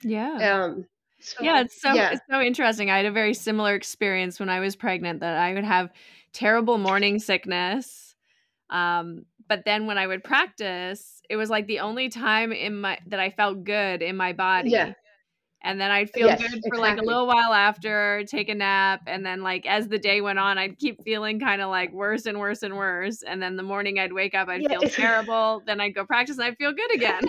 Yeah. 0.04 0.62
um 0.64 0.86
so, 1.26 1.44
yeah, 1.44 1.62
it's 1.62 1.82
so 1.82 1.94
yeah. 1.94 2.12
it's 2.12 2.22
so 2.30 2.40
interesting. 2.40 2.92
I 2.92 2.98
had 2.98 3.08
a 3.08 3.12
very 3.12 3.34
similar 3.34 3.74
experience 3.74 4.40
when 4.40 4.48
I 4.48 4.60
was 4.60 4.76
pregnant 4.76 5.22
that 5.22 5.36
I 5.36 5.56
would 5.56 5.64
have 5.64 5.92
terrible 6.34 6.78
morning 6.78 7.18
sickness. 7.18 8.16
Um, 8.70 9.26
but 9.48 9.64
then 9.66 9.88
when 9.88 9.98
I 9.98 10.06
would 10.06 10.24
practice, 10.24 11.22
it 11.28 11.36
was 11.36 11.50
like 11.50 11.66
the 11.66 11.80
only 11.80 12.10
time 12.10 12.52
in 12.52 12.80
my 12.80 13.00
that 13.08 13.20
I 13.20 13.32
felt 13.32 13.64
good 13.64 14.04
in 14.04 14.16
my 14.16 14.34
body. 14.34 14.70
Yeah. 14.70 14.94
And 15.66 15.82
then 15.82 15.92
I'd 15.92 16.10
feel 16.12 16.28
Yes, 16.28 16.40
good 16.40 16.62
for 16.70 16.78
like 16.78 16.98
a 16.98 17.02
little 17.02 17.28
while 17.28 17.54
after, 17.54 18.24
take 18.28 18.50
a 18.50 18.56
nap, 18.56 19.02
and 19.08 19.26
then 19.26 19.42
like 19.42 19.66
as 19.66 19.88
the 19.90 20.00
day 20.00 20.22
went 20.22 20.40
on, 20.40 20.58
I'd 20.58 20.78
keep 20.78 21.04
feeling 21.04 21.40
kind 21.40 21.62
of 21.62 21.70
like 21.70 21.92
worse 21.92 22.26
and 22.26 22.40
worse 22.40 22.64
and 22.64 22.78
worse. 22.78 23.24
And 23.24 23.42
then 23.42 23.56
the 23.58 23.64
morning 23.64 24.00
I'd 24.00 24.14
wake 24.14 24.36
up, 24.36 24.48
I'd 24.48 24.62
Yeah, 24.62 24.70
feel 24.70 24.86
terrible. 24.86 25.64
Then 25.66 25.82
I'd 25.82 25.96
go 25.96 26.06
practice 26.06 26.38
and 26.38 26.46
I'd 26.46 26.58
feel 26.58 26.72
good 26.72 26.94
again. 26.96 27.24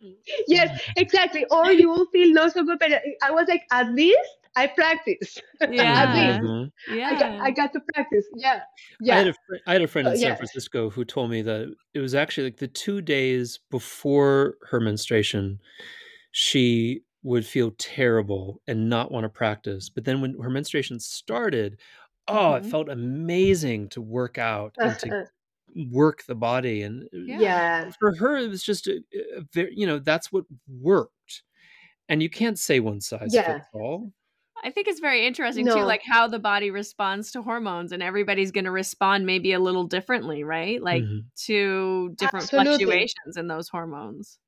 yes, 0.46 0.70
exactly. 0.96 1.44
Or 1.50 1.72
you 1.72 1.88
will 1.88 2.06
feel 2.06 2.32
not 2.32 2.52
so 2.52 2.64
good. 2.64 2.78
But 2.78 2.92
I 3.22 3.30
was 3.30 3.48
like, 3.48 3.62
at 3.72 3.90
least 3.92 4.18
I 4.56 4.66
practice. 4.68 5.38
Yeah. 5.66 6.02
at 6.02 6.14
least 6.14 6.40
Mhm. 6.40 6.70
Yeah. 6.86 7.08
I 7.10 7.14
got, 7.18 7.32
I 7.40 7.50
got 7.50 7.72
to 7.74 7.80
practice. 7.94 8.26
Yeah, 8.34 8.62
I 9.10 9.16
had 9.16 9.26
yeah, 9.26 9.28
a 9.28 9.32
fr- 9.32 9.56
I 9.66 9.72
had 9.72 9.82
a 9.82 9.88
friend 9.88 10.08
Oh, 10.08 10.10
in 10.10 10.16
San 10.16 10.30
yeah. 10.30 10.36
Francisco 10.36 10.90
who 10.90 11.04
told 11.04 11.30
me 11.30 11.42
that 11.42 11.74
it 11.94 12.00
was 12.00 12.14
actually 12.14 12.44
like 12.44 12.58
the 12.58 12.68
two 12.68 13.00
days 13.00 13.58
before 13.70 14.56
her 14.70 14.80
menstruation, 14.80 15.60
she 16.32 17.02
would 17.28 17.46
feel 17.46 17.72
terrible 17.78 18.62
and 18.68 18.90
not 18.90 19.12
want 19.12 19.24
to 19.24 19.30
practice. 19.30 19.90
But 19.90 20.04
then 20.06 20.20
when 20.22 20.40
her 20.40 20.50
menstruation 20.50 21.00
started, 21.00 21.80
oh, 22.28 22.54
it 22.54 22.66
Mhm. 22.66 22.66
felt 22.66 22.88
amazing 22.90 23.90
to 23.90 24.02
work 24.02 24.38
out 24.38 24.78
and 24.82 24.98
to 25.00 25.12
work 25.90 26.24
the 26.26 26.34
body. 26.36 26.82
And 26.82 27.08
Yeah. 27.26 27.60
yeah, 27.82 27.90
for 28.00 28.14
her, 28.16 28.36
it 28.38 28.48
was 28.48 28.62
just 28.64 28.86
a, 28.88 29.02
a 29.36 29.42
very, 29.52 29.74
you 29.76 29.86
know, 29.86 29.98
that's 30.00 30.32
what 30.32 30.46
worked. 30.68 31.44
And 32.08 32.22
you 32.22 32.30
can't 32.30 32.58
say 32.58 32.80
one 32.80 33.00
size 33.02 33.38
Yeah. 33.38 33.42
fits 33.44 33.68
all. 33.74 34.12
I 34.64 34.70
think 34.70 34.88
it's 34.88 35.00
very 35.00 35.26
interesting 35.26 35.68
too, 35.68 35.84
like 35.84 36.02
how 36.04 36.26
the 36.28 36.38
body 36.40 36.70
responds 36.70 37.30
to 37.32 37.42
hormones, 37.42 37.92
and 37.92 38.02
everybody's 38.02 38.50
going 38.52 38.64
to 38.64 38.70
respond 38.72 39.24
maybe 39.26 39.52
a 39.52 39.60
little 39.60 39.84
differently, 39.84 40.42
right? 40.44 40.82
Like 40.82 41.06
Mhm. 41.06 41.30
to 41.46 42.10
different 42.16 42.50
Absolutely. 42.50 43.08
fluctuations 43.30 43.36
in 43.36 43.46
those 43.48 43.68
hormones. 43.68 44.38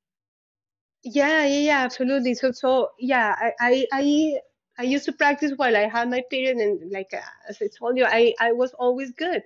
Yeah, 1.03 1.45
yeah, 1.45 1.59
yeah, 1.59 1.79
absolutely. 1.83 2.33
So, 2.35 2.51
so 2.51 2.89
yeah, 2.99 3.35
I, 3.39 3.51
I, 3.59 3.85
I, 3.93 4.33
I 4.79 4.83
used 4.83 5.05
to 5.05 5.13
practice 5.13 5.53
while 5.55 5.75
I 5.75 5.87
had 5.87 6.09
my 6.09 6.23
period, 6.29 6.57
and 6.57 6.91
like 6.91 7.11
uh, 7.13 7.21
as 7.49 7.57
I 7.61 7.67
told 7.77 7.97
you, 7.97 8.05
I, 8.05 8.33
I 8.39 8.51
was 8.53 8.73
always 8.73 9.11
good. 9.11 9.43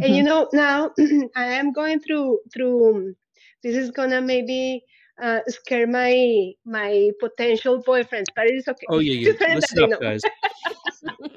And 0.00 0.12
Mm-hmm. 0.12 0.14
you 0.14 0.22
know, 0.22 0.48
now 0.52 0.90
I 1.36 1.44
am 1.44 1.72
going 1.72 2.00
through 2.00 2.40
through. 2.52 3.14
This 3.62 3.76
is 3.76 3.90
gonna 3.90 4.20
maybe 4.20 4.84
uh, 5.22 5.40
scare 5.48 5.86
my 5.86 6.52
my 6.64 7.10
potential 7.20 7.82
boyfriends, 7.82 8.28
but 8.34 8.46
it 8.46 8.54
is 8.54 8.68
okay. 8.68 8.88
Oh, 8.88 8.98
yeah, 8.98 9.14
yeah. 9.14 9.54
Listen 9.54 9.80
up, 9.82 9.90
know. 9.90 9.98
guys. 10.00 10.22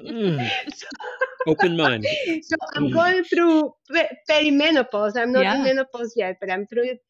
Mm. 0.02 0.52
So- 0.68 0.86
Open 1.46 1.76
mind. 1.76 2.04
so 2.42 2.56
I'm 2.74 2.88
Mhm. 2.88 2.90
going 2.90 3.24
through 3.24 3.74
pe- 3.92 4.16
perimenopause. 4.28 5.16
I'm 5.16 5.32
not 5.32 5.42
Yeah. 5.42 5.54
in 5.54 5.62
menopause 5.62 6.14
yet, 6.16 6.38
but 6.40 6.50
I'm 6.50 6.66
through 6.66 6.84
it. 6.84 7.00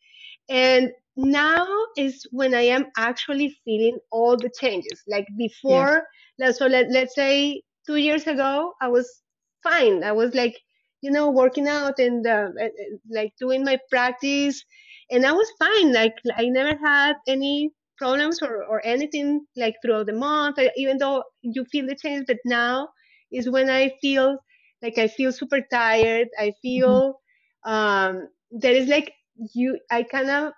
And 0.49 0.93
now 1.17 1.67
is 1.97 2.27
when 2.31 2.55
I 2.55 2.63
am 2.63 2.87
actually 2.97 3.57
feeling 3.65 3.99
all 4.11 4.37
the 4.37 4.51
changes. 4.59 5.03
Like 5.09 5.27
before, 5.37 6.05
like, 6.39 6.55
so 6.55 6.67
let, 6.67 6.91
let's 6.91 7.15
say 7.15 7.63
two 7.87 7.97
years 7.97 8.27
ago, 8.27 8.73
I 8.81 8.89
was 8.89 9.23
fine. 9.63 10.05
I 10.05 10.13
was 10.13 10.35
like, 10.35 10.55
you 11.01 11.11
know, 11.11 11.31
working 11.31 11.69
out 11.69 11.99
and 11.99 12.27
uh, 12.27 12.49
uh, 12.61 12.65
uh, 12.65 12.69
like 13.11 13.33
doing 13.39 13.65
my 13.65 13.79
practice, 13.91 14.65
and 15.11 15.25
I 15.27 15.33
was 15.33 15.51
fine. 15.59 15.93
Like 15.93 16.15
I 16.37 16.47
never 16.47 16.77
had 16.79 17.15
any 17.27 17.71
problems 17.99 18.43
or, 18.43 18.65
or 18.65 18.85
anything 18.85 19.47
like 19.57 19.75
throughout 19.83 20.07
the 20.07 20.13
month, 20.15 20.59
even 20.77 20.99
though 20.99 21.23
you 21.43 21.65
feel 21.67 21.87
the 21.87 21.97
change. 21.97 22.25
But 22.27 22.39
now 22.45 22.89
is 23.33 23.49
when 23.51 23.71
I 23.71 23.91
feel 24.01 24.39
like 24.83 24.99
I 24.99 25.09
feel 25.09 25.33
super 25.33 25.61
tired. 25.71 26.29
I 26.39 26.53
feel 26.63 27.21
um, 27.65 28.29
there 28.51 28.75
is 28.75 28.89
like 28.89 29.13
you. 29.55 29.79
I 29.91 30.03
kind 30.05 30.31
of 30.31 30.53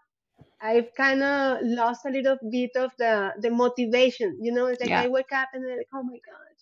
I've 0.60 0.94
kind 0.96 1.22
of 1.22 1.58
lost 1.62 2.06
a 2.06 2.10
little 2.10 2.36
bit 2.50 2.70
of 2.76 2.90
the 2.98 3.32
the 3.40 3.50
motivation. 3.50 4.38
You 4.40 4.52
know, 4.52 4.66
it's 4.66 4.80
like 4.80 4.90
Yeah. 4.90 5.02
I 5.02 5.08
wake 5.08 5.32
up 5.32 5.48
and 5.54 5.64
I'm 5.64 5.76
like, 5.78 5.88
oh 5.92 6.02
my 6.02 6.18
god. 6.24 6.56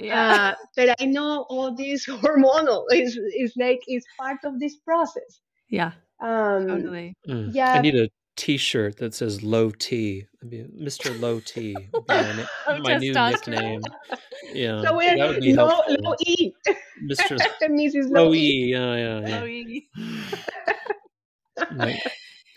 Yeah. 0.00 0.32
Uh, 0.32 0.54
but 0.76 0.96
I 1.00 1.04
know 1.06 1.46
all 1.48 1.74
this 1.74 2.06
hormonal 2.22 2.84
is 2.92 3.18
is 3.36 3.52
like 3.56 3.80
it's 3.86 4.06
part 4.18 4.38
of 4.44 4.58
this 4.60 4.76
process. 4.76 5.40
yeah. 5.68 5.92
Um, 6.20 6.66
Totally. 6.66 7.14
Mm. 7.28 7.56
I 7.56 7.80
need 7.80 7.94
a 7.94 8.08
T-shirt 8.36 8.96
that 8.98 9.14
says 9.14 9.42
"Low 9.42 9.70
T." 9.70 10.26
I'd 10.42 10.50
Mr. 10.50 11.18
Low 11.20 11.38
T. 11.40 11.76
my, 12.08 12.46
my 12.80 12.96
new 12.98 13.12
nickname. 13.12 13.80
Yeah, 14.52 14.82
so 14.82 14.96
we're 14.96 15.16
that 15.16 15.28
would 15.28 15.40
be 15.40 15.54
low, 15.54 15.68
helpful. 15.68 15.96
low 16.00 16.14
E, 16.26 16.52
Mr. 17.08 17.38
Mrs. 17.62 18.10
Low 18.10 18.24
Low 18.26 18.34
E. 18.34 18.38
E. 18.38 18.70
Yeah, 18.72 18.94
yeah, 18.96 19.20
yeah. 19.28 19.40
Oh, 19.40 19.44
yeah. 19.44 19.80
Might 21.76 22.00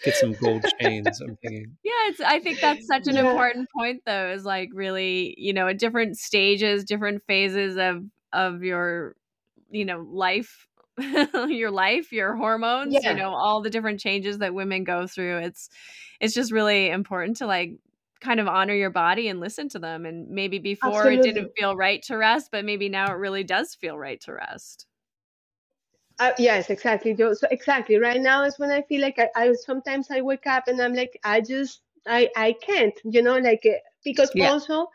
get 0.04 0.16
some 0.16 0.36
gold 0.36 0.66
chains. 0.80 1.22
I'm 1.22 1.38
thinking. 1.38 1.78
Yeah, 1.84 1.92
it's 2.10 2.20
I 2.22 2.40
think 2.40 2.62
that's 2.62 2.86
such 2.86 3.08
an 3.08 3.18
Yeah. 3.18 3.18
important 3.18 3.68
point 3.76 4.04
though, 4.06 4.32
is 4.32 4.46
like 4.46 4.70
really, 4.74 5.34
you 5.38 5.54
know, 5.54 5.68
at 5.68 5.80
different 5.80 6.18
stages, 6.18 6.84
different 6.84 7.24
phases 7.26 7.78
of 7.78 8.04
of 8.34 8.64
your, 8.64 9.16
you 9.72 9.86
know, 9.86 10.02
life 10.02 10.68
your 11.48 11.72
life, 11.72 12.12
your 12.12 12.36
hormones, 12.36 13.04
Yeah. 13.04 13.10
you 13.10 13.16
know, 13.16 13.34
all 13.34 13.62
the 13.62 13.70
different 13.72 14.00
changes 14.00 14.40
that 14.40 14.54
women 14.54 14.84
go 14.84 15.08
through. 15.08 15.40
It's 15.40 15.70
it's 16.20 16.34
just 16.36 16.52
really 16.52 16.90
important 16.90 17.38
to 17.38 17.48
like 17.48 17.72
kind 18.22 18.40
of 18.40 18.48
honor 18.48 18.76
your 18.76 18.92
body 18.92 19.28
and 19.28 19.40
listen 19.40 19.68
to 19.70 19.80
them 19.80 20.06
and 20.06 20.30
maybe 20.30 20.60
before 20.60 21.10
it 21.12 21.22
didn't 21.24 21.52
feel 21.58 21.76
right 21.76 22.04
to 22.04 22.16
rest, 22.18 22.50
but 22.52 22.64
maybe 22.66 22.90
now 22.90 23.10
it 23.12 23.16
really 23.16 23.44
does 23.44 23.74
feel 23.76 23.98
right 23.98 24.22
to 24.22 24.34
rest. 24.34 24.86
Uh, 26.22 26.34
yes, 26.40 26.70
exactly. 26.70 27.16
Jo- 27.16 27.34
So 27.34 27.48
exactly. 27.52 27.98
Right 27.98 28.22
now 28.22 28.44
is 28.44 28.60
when 28.60 28.72
I 28.72 28.84
feel 28.84 29.02
like 29.02 29.20
I, 29.20 29.30
I 29.36 29.54
sometimes 29.54 30.12
I 30.12 30.22
wake 30.22 30.48
up 30.48 30.68
and 30.68 30.82
I'm 30.82 30.94
like 30.96 31.20
I 31.26 31.42
just 31.42 31.82
I 32.08 32.30
I 32.38 32.54
can't. 32.54 32.96
You 33.06 33.24
know, 33.24 33.38
like 33.40 33.66
uh, 33.66 33.80
because 34.06 34.32
Yeah. 34.34 34.52
also 34.52 34.88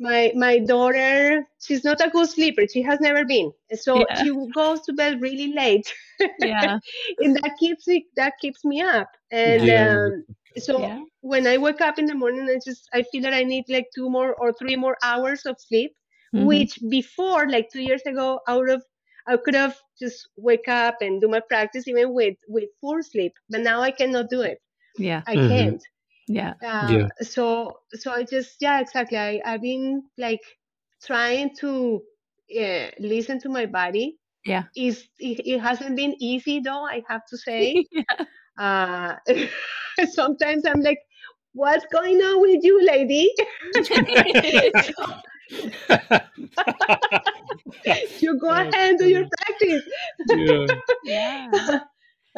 my 0.00 0.32
my 0.36 0.58
daughter 0.60 1.46
she's 1.60 1.84
not 1.84 2.00
a 2.00 2.10
good 2.10 2.28
sleeper. 2.28 2.66
She 2.72 2.82
has 2.82 3.00
never 3.00 3.24
been. 3.24 3.52
So 3.74 4.06
Yeah. 4.08 4.16
she 4.16 4.30
goes 4.54 4.80
to 4.82 4.94
bed 4.94 5.20
really 5.22 5.52
late. 5.54 5.92
Yeah. 6.38 6.78
and 7.22 7.36
that 7.36 7.56
keeps 7.58 7.86
me 7.88 8.06
that 8.16 8.34
keeps 8.40 8.64
me 8.64 8.82
up. 8.82 9.10
And 9.32 9.68
Yeah. 9.68 9.76
um, 9.76 10.26
so 10.58 10.88
Yeah. 10.88 11.02
when 11.22 11.46
I 11.46 11.58
wake 11.58 11.80
up 11.82 11.98
in 11.98 12.06
the 12.06 12.14
morning, 12.14 12.48
I 12.50 12.58
just 12.64 12.88
I 12.94 13.02
feel 13.02 13.22
that 13.22 13.34
I 13.34 13.44
need 13.44 13.64
like 13.68 13.88
two 13.94 14.10
more 14.10 14.34
or 14.36 14.52
three 14.52 14.76
more 14.76 14.96
hours 15.02 15.46
of 15.46 15.60
sleep, 15.60 15.94
Mhm. 16.32 16.68
which 16.70 16.78
before 16.90 17.48
like 17.48 17.70
two 17.72 17.82
years 17.82 18.02
ago, 18.06 18.40
I 18.46 18.56
would 18.56 18.70
have 18.70 18.82
I 19.26 19.36
could 19.36 19.54
have 19.54 19.76
just 19.98 20.28
wake 20.36 20.68
up 20.68 20.96
and 21.00 21.20
do 21.20 21.28
my 21.28 21.40
practice 21.40 21.88
even 21.88 22.12
with 22.14 22.36
with 22.48 22.70
full 22.80 23.02
sleep, 23.02 23.32
but 23.48 23.60
now 23.60 23.80
I 23.82 23.90
cannot 23.90 24.30
do 24.30 24.42
it. 24.42 24.58
Yeah. 24.98 25.22
I 25.26 25.36
Mhm. 25.36 25.48
can't. 25.48 25.82
Yeah. 26.28 26.54
Uh, 26.64 26.98
Yeah. 26.98 27.08
So 27.22 27.80
so 27.92 28.12
I 28.12 28.24
just 28.24 28.56
yeah 28.60 28.80
exactly. 28.80 29.18
I 29.18 29.40
I've 29.44 29.62
been 29.62 30.04
like 30.18 30.42
trying 31.02 31.54
to 31.56 32.02
uh, 32.60 32.90
listen 33.00 33.40
to 33.40 33.48
my 33.48 33.66
body. 33.66 34.18
Yeah. 34.44 34.64
Is 34.76 35.08
it, 35.18 35.40
it 35.46 35.60
hasn't 35.60 35.96
been 35.96 36.14
easy 36.20 36.60
though. 36.60 36.84
I 36.84 37.02
have 37.08 37.22
to 37.30 37.38
say. 37.38 37.82
yeah. 37.92 38.26
Uh, 38.58 39.16
sometimes 40.12 40.64
I'm 40.66 40.80
like, 40.82 40.98
what's 41.52 41.86
going 41.92 42.20
on 42.22 42.40
with 42.40 42.64
you, 42.64 42.84
lady? 42.84 43.30
you 48.20 48.38
go 48.38 48.48
Oh, 48.48 48.52
ahead 48.52 48.74
and 48.74 48.98
do 48.98 49.08
your 49.08 49.26
practice. 49.38 49.82
yeah. 51.04 51.06
yeah. 51.52 51.78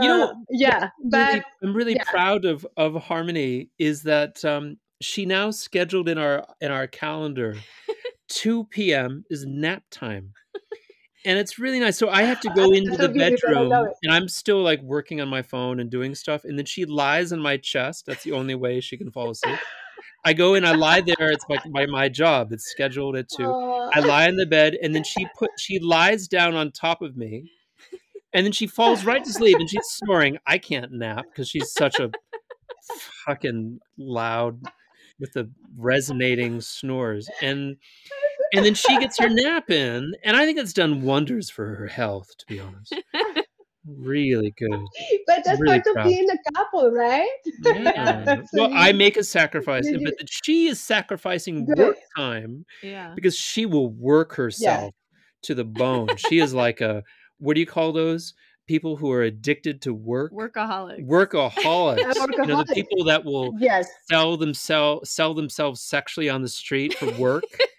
You 0.01 0.07
know, 0.07 0.31
Uh, 0.31 0.35
yeah, 0.51 0.91
really, 1.03 1.43
I'm 1.61 1.75
really 1.75 1.95
yeah. 1.95 2.05
proud 2.05 2.45
of 2.45 2.65
of 2.77 2.95
Harmony 2.95 3.71
is 3.81 4.05
that 4.05 4.45
um, 4.45 4.77
she 5.01 5.27
now 5.27 5.51
scheduled 5.51 6.09
in 6.09 6.19
our 6.19 6.47
in 6.61 6.71
our 6.71 6.87
calendar 6.87 7.57
2 8.29 8.67
p.m. 8.67 9.25
is 9.29 9.45
nap 9.45 9.83
time. 9.91 10.35
And 11.25 11.37
it's 11.37 11.59
really 11.59 11.81
nice. 11.81 11.99
So 11.99 12.09
I 12.09 12.23
have 12.23 12.39
to 12.43 12.51
go 12.51 12.71
into 12.71 12.95
so 12.95 13.09
the 13.09 13.11
bedroom 13.13 13.73
and 14.05 14.13
I'm 14.13 14.29
still 14.29 14.63
like 14.63 14.81
working 14.83 15.21
on 15.21 15.27
my 15.29 15.43
phone 15.43 15.81
and 15.81 15.91
doing 15.91 16.15
stuff. 16.15 16.45
And 16.45 16.57
then 16.57 16.65
she 16.65 16.85
lies 16.85 17.33
on 17.33 17.41
my 17.41 17.57
chest. 17.57 18.07
That's 18.07 18.23
the 18.23 18.33
only 18.33 18.55
way 18.55 18.81
she 18.81 18.97
can 18.97 19.11
fall 19.11 19.31
asleep. 19.31 19.59
I 20.25 20.33
go 20.33 20.55
and 20.55 20.67
I 20.67 20.75
lie 20.75 21.01
there. 21.01 21.31
It's 21.31 21.45
like 21.49 21.61
my, 21.67 21.87
my 21.87 22.09
job. 22.09 22.53
It's 22.53 22.71
scheduled 22.71 23.17
at 23.17 23.29
two. 23.29 23.51
I 23.51 24.01
lie 24.01 24.29
in 24.29 24.37
the 24.37 24.47
bed 24.47 24.77
and 24.83 24.95
then 24.95 25.05
she 25.05 25.27
put 25.39 25.51
she 25.59 25.79
lies 25.79 26.29
down 26.29 26.55
on 26.55 26.73
top 26.73 27.03
of 27.03 27.17
me. 27.17 27.51
And 28.35 28.45
then 28.45 28.53
she 28.53 28.67
falls 28.67 29.05
right 29.05 29.25
to 29.25 29.33
sleep 29.33 29.57
and 29.59 29.71
she's 29.71 29.87
snoring. 29.87 30.39
I 30.47 30.59
can't 30.59 30.93
nap 30.93 31.27
because 31.31 31.49
she's 31.49 31.73
such 31.73 31.99
a 31.99 32.11
fucking 33.27 33.81
loud 33.97 34.61
with 35.19 35.33
the 35.33 35.51
resonating 35.77 36.61
snores. 36.61 37.29
And 37.41 37.77
and 38.53 38.65
then 38.65 38.75
she 38.75 38.99
gets 38.99 39.19
her 39.19 39.29
nap 39.29 39.71
in, 39.71 40.15
and 40.25 40.37
I 40.37 40.47
think 40.47 40.59
it's 40.59 40.73
done 40.73 41.03
wonders 41.03 41.51
for 41.51 41.75
her 41.75 41.87
health, 41.87 42.29
to 42.39 42.47
be 42.47 42.61
honest. 42.61 42.95
Really 43.97 44.53
good. 44.59 44.81
but 45.27 45.43
that's 45.45 45.61
really 45.61 45.77
part 45.81 45.87
of 45.87 45.95
proud. 45.95 46.05
being 46.09 46.29
a 46.31 46.53
couple, 46.53 46.91
right? 46.91 47.29
Yeah. 47.65 48.43
So 48.55 48.63
well, 48.69 48.71
I 48.75 48.93
make 48.93 49.17
a 49.17 49.25
sacrifice, 49.25 49.87
you- 49.87 50.01
but 50.05 50.15
that 50.19 50.29
she 50.45 50.67
is 50.69 50.81
sacrificing 50.81 51.65
Good. 51.67 51.79
work 51.79 51.97
time 52.17 52.65
Yeah. 52.83 53.13
because 53.15 53.37
she 53.37 53.67
will 53.67 53.89
work 53.91 54.35
herself 54.35 54.95
to 55.45 55.55
the 55.55 55.65
bone. 55.65 56.09
She 56.17 56.39
is 56.41 56.53
like 56.55 56.81
a 56.81 57.03
what 57.39 57.55
do 57.55 57.61
you 57.61 57.67
call 57.67 57.93
those 57.93 58.35
people 58.67 58.97
who 58.97 59.11
are 59.13 59.23
addicted 59.23 59.81
to 59.83 59.95
work? 59.95 60.33
workaholics 60.33 61.07
Workaholics. 61.07 62.15
You 62.39 62.47
know, 62.47 62.63
the 62.65 62.75
people 62.75 63.05
that 63.05 63.25
will 63.25 63.55
Yes. 63.59 63.89
sell 64.11 64.37
themselves 64.37 65.11
sell 65.11 65.33
themselves 65.35 65.81
sexually 65.81 66.29
on 66.29 66.43
the 66.43 66.49
street 66.49 66.95
for 66.95 67.11
work. 67.13 67.45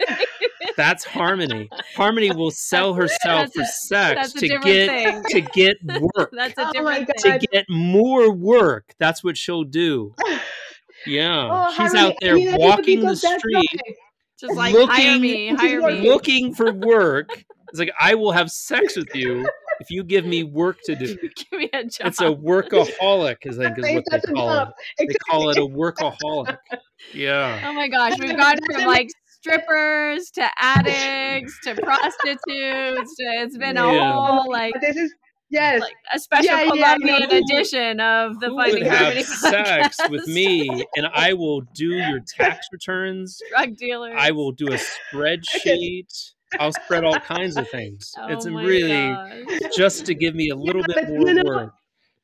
That's 0.80 1.03
Harmony. 1.03 1.69
Harmony 1.97 2.31
will 2.31 2.51
sell 2.69 2.93
herself 2.93 3.51
That's 3.53 3.53
for 3.53 3.61
a- 3.61 3.65
sex 3.65 4.31
to 4.34 4.47
get 4.47 4.61
thing. 4.89 5.23
to 5.26 5.41
get 5.41 5.77
work. 6.15 6.30
That's 6.34 6.57
a 6.57 6.72
Oh 6.73 6.84
my 6.84 6.99
different 6.99 7.23
God. 7.23 7.41
to 7.41 7.47
get 7.51 7.65
more 7.69 8.31
work. 8.31 8.93
That's 8.97 9.22
what 9.22 9.35
she'll 9.38 9.65
do. 9.65 10.15
Yeah, 11.06 11.47
Oh, 11.49 11.69
she's 11.69 11.77
Harmony, 11.77 11.99
out 11.99 12.14
there 12.19 12.35
need 12.35 12.47
a 12.53 12.57
walking 12.57 12.99
the 13.06 13.15
street. 13.15 13.81
Just 14.38 14.53
like 14.56 14.73
hire 14.76 14.85
looking- 14.85 15.22
me, 15.22 15.56
hire 15.56 15.81
me. 15.81 16.01
looking 16.10 16.53
for 16.53 16.73
work. 16.73 17.30
It's 17.69 17.80
like 17.80 17.91
I 17.99 18.15
will 18.15 18.34
have 18.34 18.49
sex 18.51 18.97
with 18.97 19.15
you 19.15 19.47
if 19.80 19.89
you 19.91 20.03
give 20.03 20.26
me 20.26 20.43
work 20.43 20.77
to 20.88 20.95
do. 20.95 21.15
Give 21.15 21.60
me 21.60 21.69
a 21.72 21.84
job. 21.85 22.07
It's 22.07 22.19
a 22.19 22.26
workaholic, 22.26 23.38
I 23.47 23.51
think, 23.53 23.77
is 23.80 23.93
what 23.95 24.03
they 24.11 24.19
call 24.34 24.60
it. 24.60 24.68
They 24.97 25.07
call 25.30 25.49
it 25.51 25.57
a 25.57 25.61
workaholic. 25.61 26.57
Yeah. 27.14 27.64
Oh 27.65 27.73
my 27.73 27.88
gosh, 27.88 28.19
we've 28.19 28.35
gone 28.35 28.57
from 28.69 28.84
like 28.85 29.07
strippers 29.41 30.30
to 30.32 30.48
addicts 30.57 31.57
to 31.64 31.76
prostitutes. 31.82 33.16
To, 33.16 33.24
it's 33.41 33.57
been 33.57 33.78
a 33.78 33.84
whole 33.84 34.49
like 34.52 34.74
This 34.82 34.98
is 34.98 35.14
yes. 35.49 35.82
like 35.82 35.94
a 36.14 36.20
special 36.20 36.45
Yeah, 36.45 36.64
yeah, 36.74 36.95
Colombian 36.95 37.30
yeah. 37.30 37.38
edition 37.38 37.99
of 37.99 38.40
the 38.40 38.49
Who 38.49 38.56
Finding 38.57 38.84
would 38.84 38.91
Harmony 38.91 39.16
have 39.16 39.26
sex 39.28 39.98
with 40.10 40.28
me 40.28 40.86
and 40.95 41.07
I 41.14 41.34
will 41.34 41.61
do 41.74 41.90
your 41.90 42.20
tax 42.38 42.68
returns. 42.72 43.40
Drug 43.49 43.76
dealers. 43.78 44.16
I 44.18 44.32
will 44.32 44.52
do 44.52 44.68
a 44.68 44.78
spreadsheet. 45.14 46.32
I'll 46.60 46.74
spread 46.74 47.03
all 47.03 47.20
kinds 47.20 47.57
of 47.57 47.70
things. 47.70 48.11
Oh 48.22 48.28
it's 48.28 48.45
really 48.48 48.90
gosh. 48.90 49.72
just 49.76 50.06
to 50.07 50.16
give 50.16 50.36
me 50.36 50.49
a 50.49 50.56
little 50.56 50.84
bit 50.84 51.07
more 51.10 51.28
you 51.28 51.34
know- 51.36 51.44
work 51.45 51.74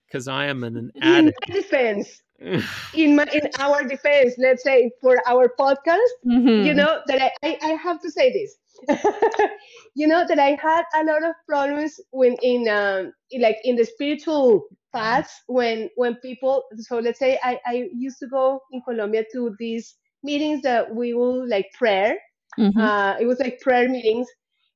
because 0.08 0.28
I 0.28 0.46
am 0.46 0.64
an, 0.64 0.78
an 0.78 0.92
In 0.96 1.04
addict. 1.04 1.50
my 1.50 1.56
defense, 1.56 2.22
in 2.94 3.16
my 3.16 3.26
in 3.34 3.50
our 3.60 3.84
defense, 3.84 4.36
let's 4.38 4.64
say 4.64 4.92
for 5.02 5.18
our 5.28 5.54
podcast, 5.60 6.14
Mhm. 6.24 6.58
you 6.60 6.74
know 6.74 7.02
that 7.08 7.22
I, 7.22 7.32
I, 7.44 7.58
I 7.62 7.70
have 7.74 8.02
to 8.02 8.12
say 8.12 8.32
this. 8.32 8.58
you 9.96 10.08
know 10.08 10.26
that 10.28 10.40
I 10.40 10.58
had 10.62 10.86
a 10.96 11.04
lot 11.06 11.24
of 11.24 11.36
problems 11.48 12.00
when 12.12 12.36
in 12.42 12.68
um 12.70 13.14
like 13.40 13.58
in 13.64 13.76
the 13.76 13.86
spiritual 13.86 14.68
paths 14.94 15.42
when 15.48 15.90
when 15.96 16.16
people 16.16 16.64
so 16.78 17.00
let's 17.00 17.20
say 17.20 17.40
I, 17.44 17.60
I 17.66 17.90
used 17.94 18.20
to 18.20 18.28
go 18.28 18.62
in 18.72 18.82
Colombia 18.82 19.24
to 19.34 19.56
these 19.60 19.96
meetings 20.24 20.62
that 20.64 20.94
we 20.94 21.14
will 21.14 21.48
like 21.48 21.72
prayer. 21.74 22.18
Mhm. 22.58 22.90
Uh, 22.90 23.16
it 23.20 23.26
was 23.26 23.40
like 23.40 23.60
prayer 23.62 23.88
meetings, 23.90 24.28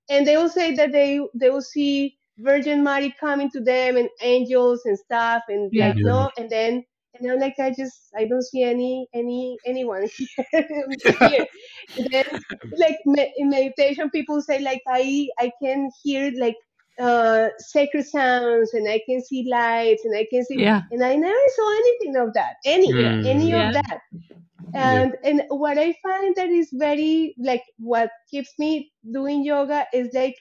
and 0.09 0.25
they 0.27 0.37
will 0.37 0.49
say 0.49 0.73
that 0.75 0.91
they 0.91 1.19
they 1.35 1.49
will 1.49 1.61
see 1.61 2.17
Virgin 2.39 2.83
Mary 2.83 3.13
coming 3.19 3.49
to 3.51 3.59
them 3.61 3.97
and 3.97 4.09
angels 4.21 4.81
and 4.85 4.97
stuff, 4.97 5.43
and 5.49 5.71
Yeah. 5.71 5.93
like 5.93 5.97
no, 6.03 6.31
and 6.37 6.49
then 6.49 6.83
and 7.15 7.31
I'm 7.31 7.39
like 7.39 7.55
I 7.59 7.71
just 7.77 8.09
I 8.17 8.25
don't 8.25 8.43
see 8.43 8.63
any 8.63 9.07
any 9.13 9.59
anyone 9.65 10.07
here. 11.19 11.45
And 11.95 12.07
then 12.11 12.25
like 12.77 12.97
me- 13.05 13.33
in 13.37 13.49
meditation, 13.49 14.09
people 14.11 14.41
say 14.41 14.59
like 14.59 14.81
I 14.87 15.27
I 15.39 15.51
can 15.61 15.89
hear 16.03 16.31
like 16.39 16.55
uh 17.01 17.49
sacred 17.59 18.05
sounds 18.05 18.73
and 18.73 18.87
I 18.89 19.01
can 19.07 19.21
see 19.23 19.47
lights 19.49 20.03
and 20.05 20.15
I 20.17 20.25
can 20.31 20.43
see 20.45 20.63
Yeah. 20.63 20.81
and 20.91 21.03
I 21.03 21.15
never 21.15 21.47
saw 21.55 21.71
anything 21.79 22.15
of 22.17 22.33
that 22.33 22.55
any 22.65 22.93
Mm. 22.93 23.25
any 23.25 23.53
Yeah. 23.53 23.53
of 23.53 23.73
that 23.73 23.99
and 24.73 25.15
and 25.23 25.43
what 25.49 25.77
i 25.77 25.93
find 26.03 26.35
that 26.35 26.49
is 26.49 26.69
very 26.73 27.35
like 27.39 27.63
what 27.77 28.09
keeps 28.29 28.53
me 28.59 28.91
doing 29.13 29.43
yoga 29.43 29.85
is 29.93 30.09
like 30.13 30.35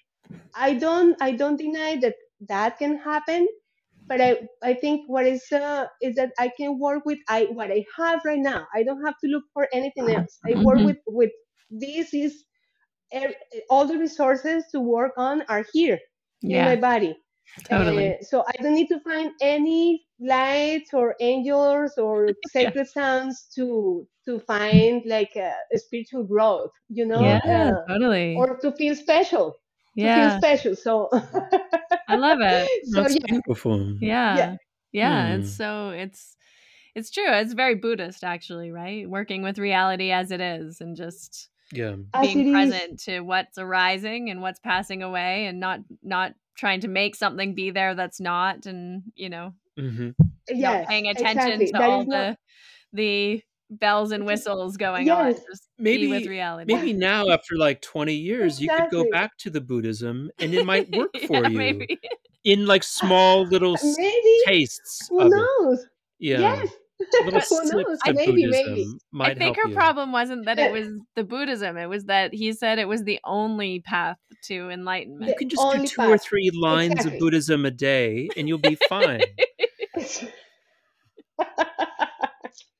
i 0.54 0.74
don't 0.74 1.16
i 1.20 1.30
don't 1.32 1.56
deny 1.58 1.96
that 1.96 2.14
that 2.48 2.78
can 2.78 2.96
happen 2.98 3.46
but 4.08 4.20
i 4.20 4.36
i 4.62 4.74
think 4.74 5.02
what 5.08 5.26
is 5.26 5.50
uh, 5.52 5.86
is 6.02 6.14
that 6.16 6.32
i 6.38 6.50
can 6.58 6.78
work 6.78 7.04
with 7.06 7.18
i 7.28 7.44
what 7.60 7.70
i 7.72 7.84
have 7.98 8.20
right 8.24 8.40
now 8.40 8.66
i 8.74 8.82
don't 8.82 9.04
have 9.04 9.16
to 9.22 9.28
look 9.28 9.44
for 9.54 9.68
anything 9.72 10.10
else 10.10 10.38
i 10.50 10.54
work 10.68 10.80
Mhm. 10.80 10.90
with 10.90 10.98
with 11.06 11.30
this 11.70 12.14
is 12.14 12.44
all 13.70 13.86
the 13.86 13.98
resources 13.98 14.64
to 14.72 14.80
work 14.80 15.12
on 15.16 15.42
are 15.48 15.64
here 15.72 15.98
in 16.48 16.64
my 16.64 16.76
body 16.76 17.16
totally. 17.68 17.98
uh, 17.98 18.22
so 18.22 18.44
I 18.46 18.62
don't 18.62 18.74
need 18.74 18.88
to 18.88 19.00
find 19.00 19.32
any 19.40 20.04
lights 20.20 20.92
or 20.94 21.14
angels 21.20 21.92
or 21.98 22.34
sacred 22.44 22.88
sounds 22.88 23.48
to 23.56 24.06
to 24.26 24.38
find 24.40 25.02
like 25.06 25.34
a, 25.36 25.52
a 25.74 25.78
spiritual 25.78 26.24
growth, 26.24 26.70
you 26.88 27.06
know, 27.06 27.38
yeah, 27.38 27.48
uh, 27.48 27.82
totally. 27.86 28.34
or 28.34 28.58
to 28.58 28.72
feel 28.72 28.94
special. 28.94 29.54
To 29.98 30.02
feel 30.02 30.14
yeah, 30.14 30.38
special. 30.38 30.76
So 30.76 31.08
I 32.08 32.16
love 32.16 32.38
it. 32.40 32.68
so 32.86 33.02
That's 33.02 33.14
yeah, 33.14 33.26
beautiful. 33.26 33.96
Yeah. 34.00 34.36
Yeah. 34.36 34.56
Yeah. 34.92 35.34
Hmm. 35.34 35.40
It's 35.40 35.56
so 35.56 35.90
it's 35.90 36.36
it's 36.94 37.10
true. 37.10 37.24
It's 37.28 37.52
very 37.52 37.74
Buddhist 37.74 38.24
actually, 38.24 38.70
right? 38.70 39.08
Working 39.08 39.42
with 39.42 39.58
reality 39.58 40.10
as 40.10 40.30
it 40.30 40.40
is 40.40 40.80
and 40.80 40.96
just 40.96 41.48
Yeah. 41.72 41.96
as 42.14 42.28
it 42.28 42.34
being 42.34 42.48
is. 42.48 42.52
present 42.54 43.00
to 43.00 43.20
what's 43.20 43.58
arising 43.58 44.30
and 44.30 44.40
what's 44.40 44.60
passing 44.60 45.02
away 45.02 45.46
and 45.46 45.60
not 45.60 45.80
not 46.02 46.34
trying 46.56 46.80
to 46.80 46.88
make 46.88 47.14
something 47.14 47.54
be 47.54 47.70
there 47.70 47.94
that's 47.94 48.20
not 48.20 48.66
and 48.66 49.02
you 49.14 49.28
know 49.28 49.52
hmm 49.78 50.10
Yes, 50.48 50.80
not 50.80 50.88
paying 50.88 51.06
attention 51.08 51.36
exactly. 51.38 51.66
to 51.66 51.72
That 51.72 51.90
all 51.90 52.04
the 52.04 52.10
not- 52.28 52.38
the 52.92 53.42
bells 53.70 54.12
and 54.12 54.24
whistles 54.24 54.76
going 54.76 55.10
on 55.10 55.26
Yes. 55.28 55.40
just 55.50 55.68
be 55.82 56.06
with 56.08 56.20
Maybe 56.22 56.28
reality 56.28 56.72
maybe 56.74 56.92
now 56.94 57.28
after 57.28 57.56
like 57.56 57.82
20 57.82 58.14
years 58.14 58.60
you 58.60 58.68
could 58.68 58.90
go 58.90 59.04
back 59.12 59.36
to 59.38 59.50
the 59.50 59.60
Buddhism 59.60 60.30
and 60.38 60.54
it 60.54 60.64
might 60.64 60.94
work 60.96 61.10
Yeah, 61.14 61.26
for 61.26 61.48
you 61.48 61.56
maybe. 61.58 61.98
in 62.44 62.66
like 62.66 62.82
small 62.82 63.44
little 63.46 63.76
Maybe 63.82 64.38
tastes 64.46 65.06
who 65.10 65.28
knows? 65.28 65.86
Yeah. 66.18 66.40
Yes. 66.40 66.68
Of 67.00 67.44
Maybe, 68.16 68.46
maybe. 68.48 68.86
I 69.20 69.32
think 69.34 69.56
her 69.56 69.68
you. 69.68 69.74
problem 69.74 70.10
wasn't 70.10 70.46
that 70.46 70.58
it 70.58 70.72
was 70.72 70.88
the 71.14 71.22
Buddhism. 71.22 71.76
It 71.76 71.86
was 71.86 72.06
that 72.06 72.34
he 72.34 72.52
said 72.52 72.80
it 72.80 72.88
was 72.88 73.04
the 73.04 73.20
only 73.24 73.78
path 73.86 74.16
to 74.46 74.68
enlightenment. 74.70 75.28
You 75.30 75.36
can 75.38 75.48
just 75.48 75.62
do 75.76 75.86
two 75.86 76.02
or 76.10 76.18
three 76.18 76.50
lines 76.60 76.94
Exactly. 76.94 77.14
of 77.14 77.20
Buddhism 77.20 77.64
a 77.66 77.70
day 77.70 78.28
and 78.36 78.48
you'll 78.48 78.58
be 78.58 78.76
fine. 78.88 79.20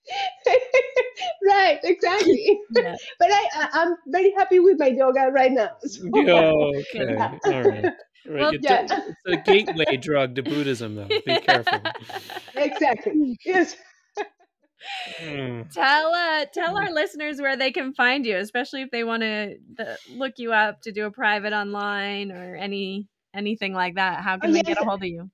right, 1.47 1.79
exactly. 1.85 2.59
Yeah. 2.71 2.97
But 3.19 3.29
I, 3.31 3.49
I 3.55 3.69
I'm 3.73 3.97
very 4.07 4.33
happy 4.37 4.59
with 4.61 4.79
my 4.79 4.89
yoga 4.89 5.31
right 5.33 5.53
now. 5.53 5.71
So, 5.83 6.05
Yeah, 6.15 6.53
okay. 6.53 7.15
Yeah. 7.17 7.39
All 7.47 7.63
right. 7.63 7.93
Right, 8.27 8.41
Well, 8.41 8.51
it 8.53 8.61
yeah. 8.63 8.87
do- 8.87 8.95
It's 9.09 9.23
a 9.27 9.37
gateway 9.37 9.97
drug 9.97 10.35
to 10.37 10.43
Buddhism, 10.43 10.95
though. 10.97 11.09
Be 11.25 11.37
careful. 11.39 11.81
exactly. 12.57 13.39
Yes. 13.45 13.77
Mm. 15.21 15.71
tell 15.73 16.15
uh 16.15 16.45
tell 16.53 16.77
our 16.77 16.91
listeners 16.91 17.41
where 17.41 17.57
they 17.57 17.71
can 17.73 17.93
find 17.95 18.25
you, 18.27 18.37
especially 18.37 18.83
if 18.83 18.91
they 18.91 19.05
want 19.05 19.23
to 19.23 19.57
look 20.09 20.35
you 20.39 20.53
up 20.53 20.81
to 20.83 20.93
do 20.93 21.07
a 21.07 21.11
private 21.11 21.53
online 21.53 22.31
or 22.33 22.55
any 22.57 23.09
anything 23.35 23.73
like 23.75 23.95
that. 23.97 24.23
How 24.23 24.39
can 24.39 24.51
Oh, 24.51 24.53
they 24.53 24.63
get 24.63 24.81
a 24.81 24.85
hold 24.85 25.03
of 25.03 25.09
you? 25.09 25.31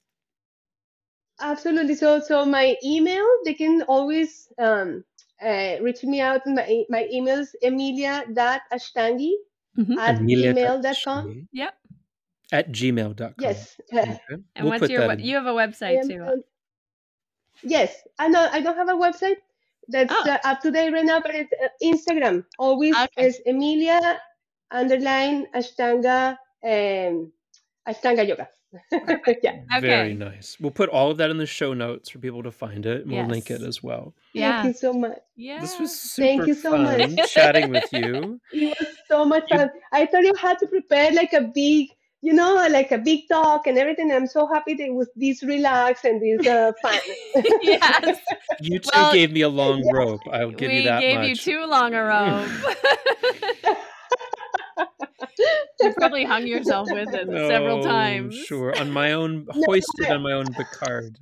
Absolutely. 1.41 1.95
So, 1.95 2.21
so 2.21 2.45
my 2.45 2.77
email, 2.85 3.27
they 3.45 3.55
can 3.55 3.83
always 3.83 4.49
um, 4.59 5.05
uh, 5.43 5.77
reach 5.81 6.03
me 6.05 6.21
out. 6.21 6.43
My, 6.47 6.85
my 6.89 7.09
email 7.11 7.39
is 7.41 7.55
emilia.ashtangi 7.63 9.33
Mhm. 9.77 9.99
at 9.99 10.19
Amelia 10.21 10.55
gmail.com. 10.55 10.83
Takashimi 10.83 11.49
Yep. 11.53 11.75
At 12.53 12.71
gmail.com. 12.71 13.35
Yes. 13.41 13.77
Okay. 13.93 14.21
And 14.55 14.63
We'll 14.63 14.79
what's 14.79 14.89
your 14.89 15.09
that 15.09 15.19
you 15.21 15.35
have 15.35 15.47
a 15.47 15.53
website 15.55 15.99
am, 15.99 16.09
too. 16.09 16.23
um, 16.23 16.43
yes. 17.63 17.91
I 18.19 18.29
know 18.29 18.49
I 18.53 18.61
don't 18.61 18.77
have 18.77 18.89
a 18.89 18.95
website 18.95 19.39
that's 19.89 20.15
Oh. 20.15 20.31
uh, 20.31 20.39
up 20.45 20.61
to 20.63 20.71
date 20.71 20.93
right 20.93 21.05
now, 21.05 21.21
but 21.21 21.35
it's 21.35 21.51
uh, 21.59 21.69
Instagram. 21.83 22.45
Always 22.59 22.95
Okay. 22.95 23.27
is 23.27 23.41
Emilia 23.47 24.21
underline 24.71 25.47
Ashtanga 25.55 26.39
um, 26.63 27.33
Ashtanga 27.89 28.27
Yoga. 28.27 28.49
yeah. 29.43 29.61
Very 29.81 30.13
Okay. 30.13 30.15
nice. 30.15 30.57
We'll 30.61 30.71
put 30.71 30.89
all 30.89 31.11
of 31.11 31.17
that 31.19 31.31
in 31.31 31.39
the 31.39 31.47
show 31.47 31.75
notes 31.75 32.09
for 32.09 32.19
people 32.19 32.43
to 32.43 32.51
find 32.51 32.85
it. 32.87 33.03
and 33.05 33.13
We'll 33.13 33.27
link 33.27 33.51
it 33.51 33.63
as 33.63 33.83
well. 33.83 34.15
Yeah. 34.33 34.63
Thank 34.63 34.75
you 34.75 34.79
so 34.79 34.93
much. 34.93 35.19
Yeah. 35.37 35.61
This 35.61 35.79
was 35.79 35.99
super 35.99 36.27
Thank 36.27 36.47
you 36.47 36.55
so 36.55 36.71
fun 36.73 37.15
much. 37.17 37.33
chatting 37.33 37.71
with 37.71 37.93
you. 37.93 38.41
It 38.53 38.77
was 38.79 38.89
so 39.09 39.25
much 39.25 39.45
You- 39.51 39.59
fun. 39.59 39.71
I 39.93 40.07
thought 40.07 40.25
you 40.25 40.35
had 40.35 40.59
to 40.59 40.67
prepare 40.67 41.13
like 41.13 41.33
a 41.33 41.43
big, 41.43 41.89
you 42.23 42.33
know, 42.33 42.55
like 42.71 42.91
a 42.93 42.99
big 42.99 43.29
talk 43.29 43.67
and 43.67 43.77
everything. 43.79 44.11
I'm 44.11 44.27
so 44.27 44.47
happy 44.47 44.75
that 44.75 44.85
it 44.87 44.95
was 44.95 45.09
this 45.15 45.43
relaxed 45.43 46.05
and 46.05 46.21
this 46.23 46.47
uh, 46.47 46.73
fun. 46.81 46.99
yes. 47.63 48.19
You 48.61 48.79
two 48.79 48.89
Well, 48.95 49.13
gave 49.13 49.31
me 49.33 49.43
a 49.43 49.49
long 49.49 49.79
yes. 49.79 49.89
rope. 49.93 50.21
I'll 50.33 50.51
give 50.51 50.73
you 50.73 50.85
that 50.85 51.01
We 51.01 51.07
gave 51.09 51.17
much. 51.19 51.29
you 51.29 51.37
too 51.37 51.67
long 51.67 51.93
a 51.95 52.03
rope. 52.05 53.77
You 55.81 55.93
probably 55.95 56.25
hung 56.25 56.47
yourself 56.47 56.89
with 56.91 57.13
it 57.15 57.27
several 57.49 57.81
Oh, 57.81 57.83
times. 57.83 58.35
Sure. 58.37 58.75
On 58.79 58.91
my 58.91 59.13
own, 59.13 59.47
hoisted 59.51 60.07
on 60.11 60.23
my 60.23 60.33
own 60.33 60.47
Picard. 60.55 61.19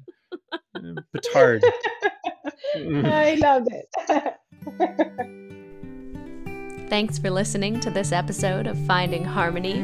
Petard. 1.12 1.62
I 2.74 3.34
love 3.40 3.66
it. 3.68 3.86
Thanks 6.88 7.18
for 7.18 7.30
listening 7.30 7.78
to 7.80 7.90
this 7.90 8.12
episode 8.12 8.66
of 8.66 8.78
Finding 8.86 9.24
Harmony. 9.24 9.82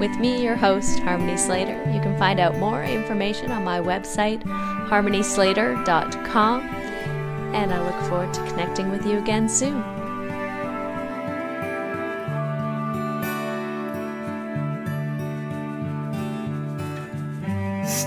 With 0.00 0.18
me, 0.18 0.42
your 0.42 0.56
host, 0.56 0.98
Harmony 1.00 1.36
Slater. 1.36 1.78
You 1.92 2.00
can 2.00 2.16
find 2.18 2.40
out 2.40 2.56
more 2.56 2.82
information 2.82 3.52
on 3.52 3.62
my 3.64 3.78
website, 3.80 4.42
harmonyslater.com, 4.42 6.60
and 7.54 7.72
I 7.72 7.80
look 7.84 8.00
forward 8.08 8.32
to 8.34 8.42
connecting 8.46 8.90
with 8.90 9.06
you 9.06 9.18
again 9.18 9.48
soon. 9.48 9.99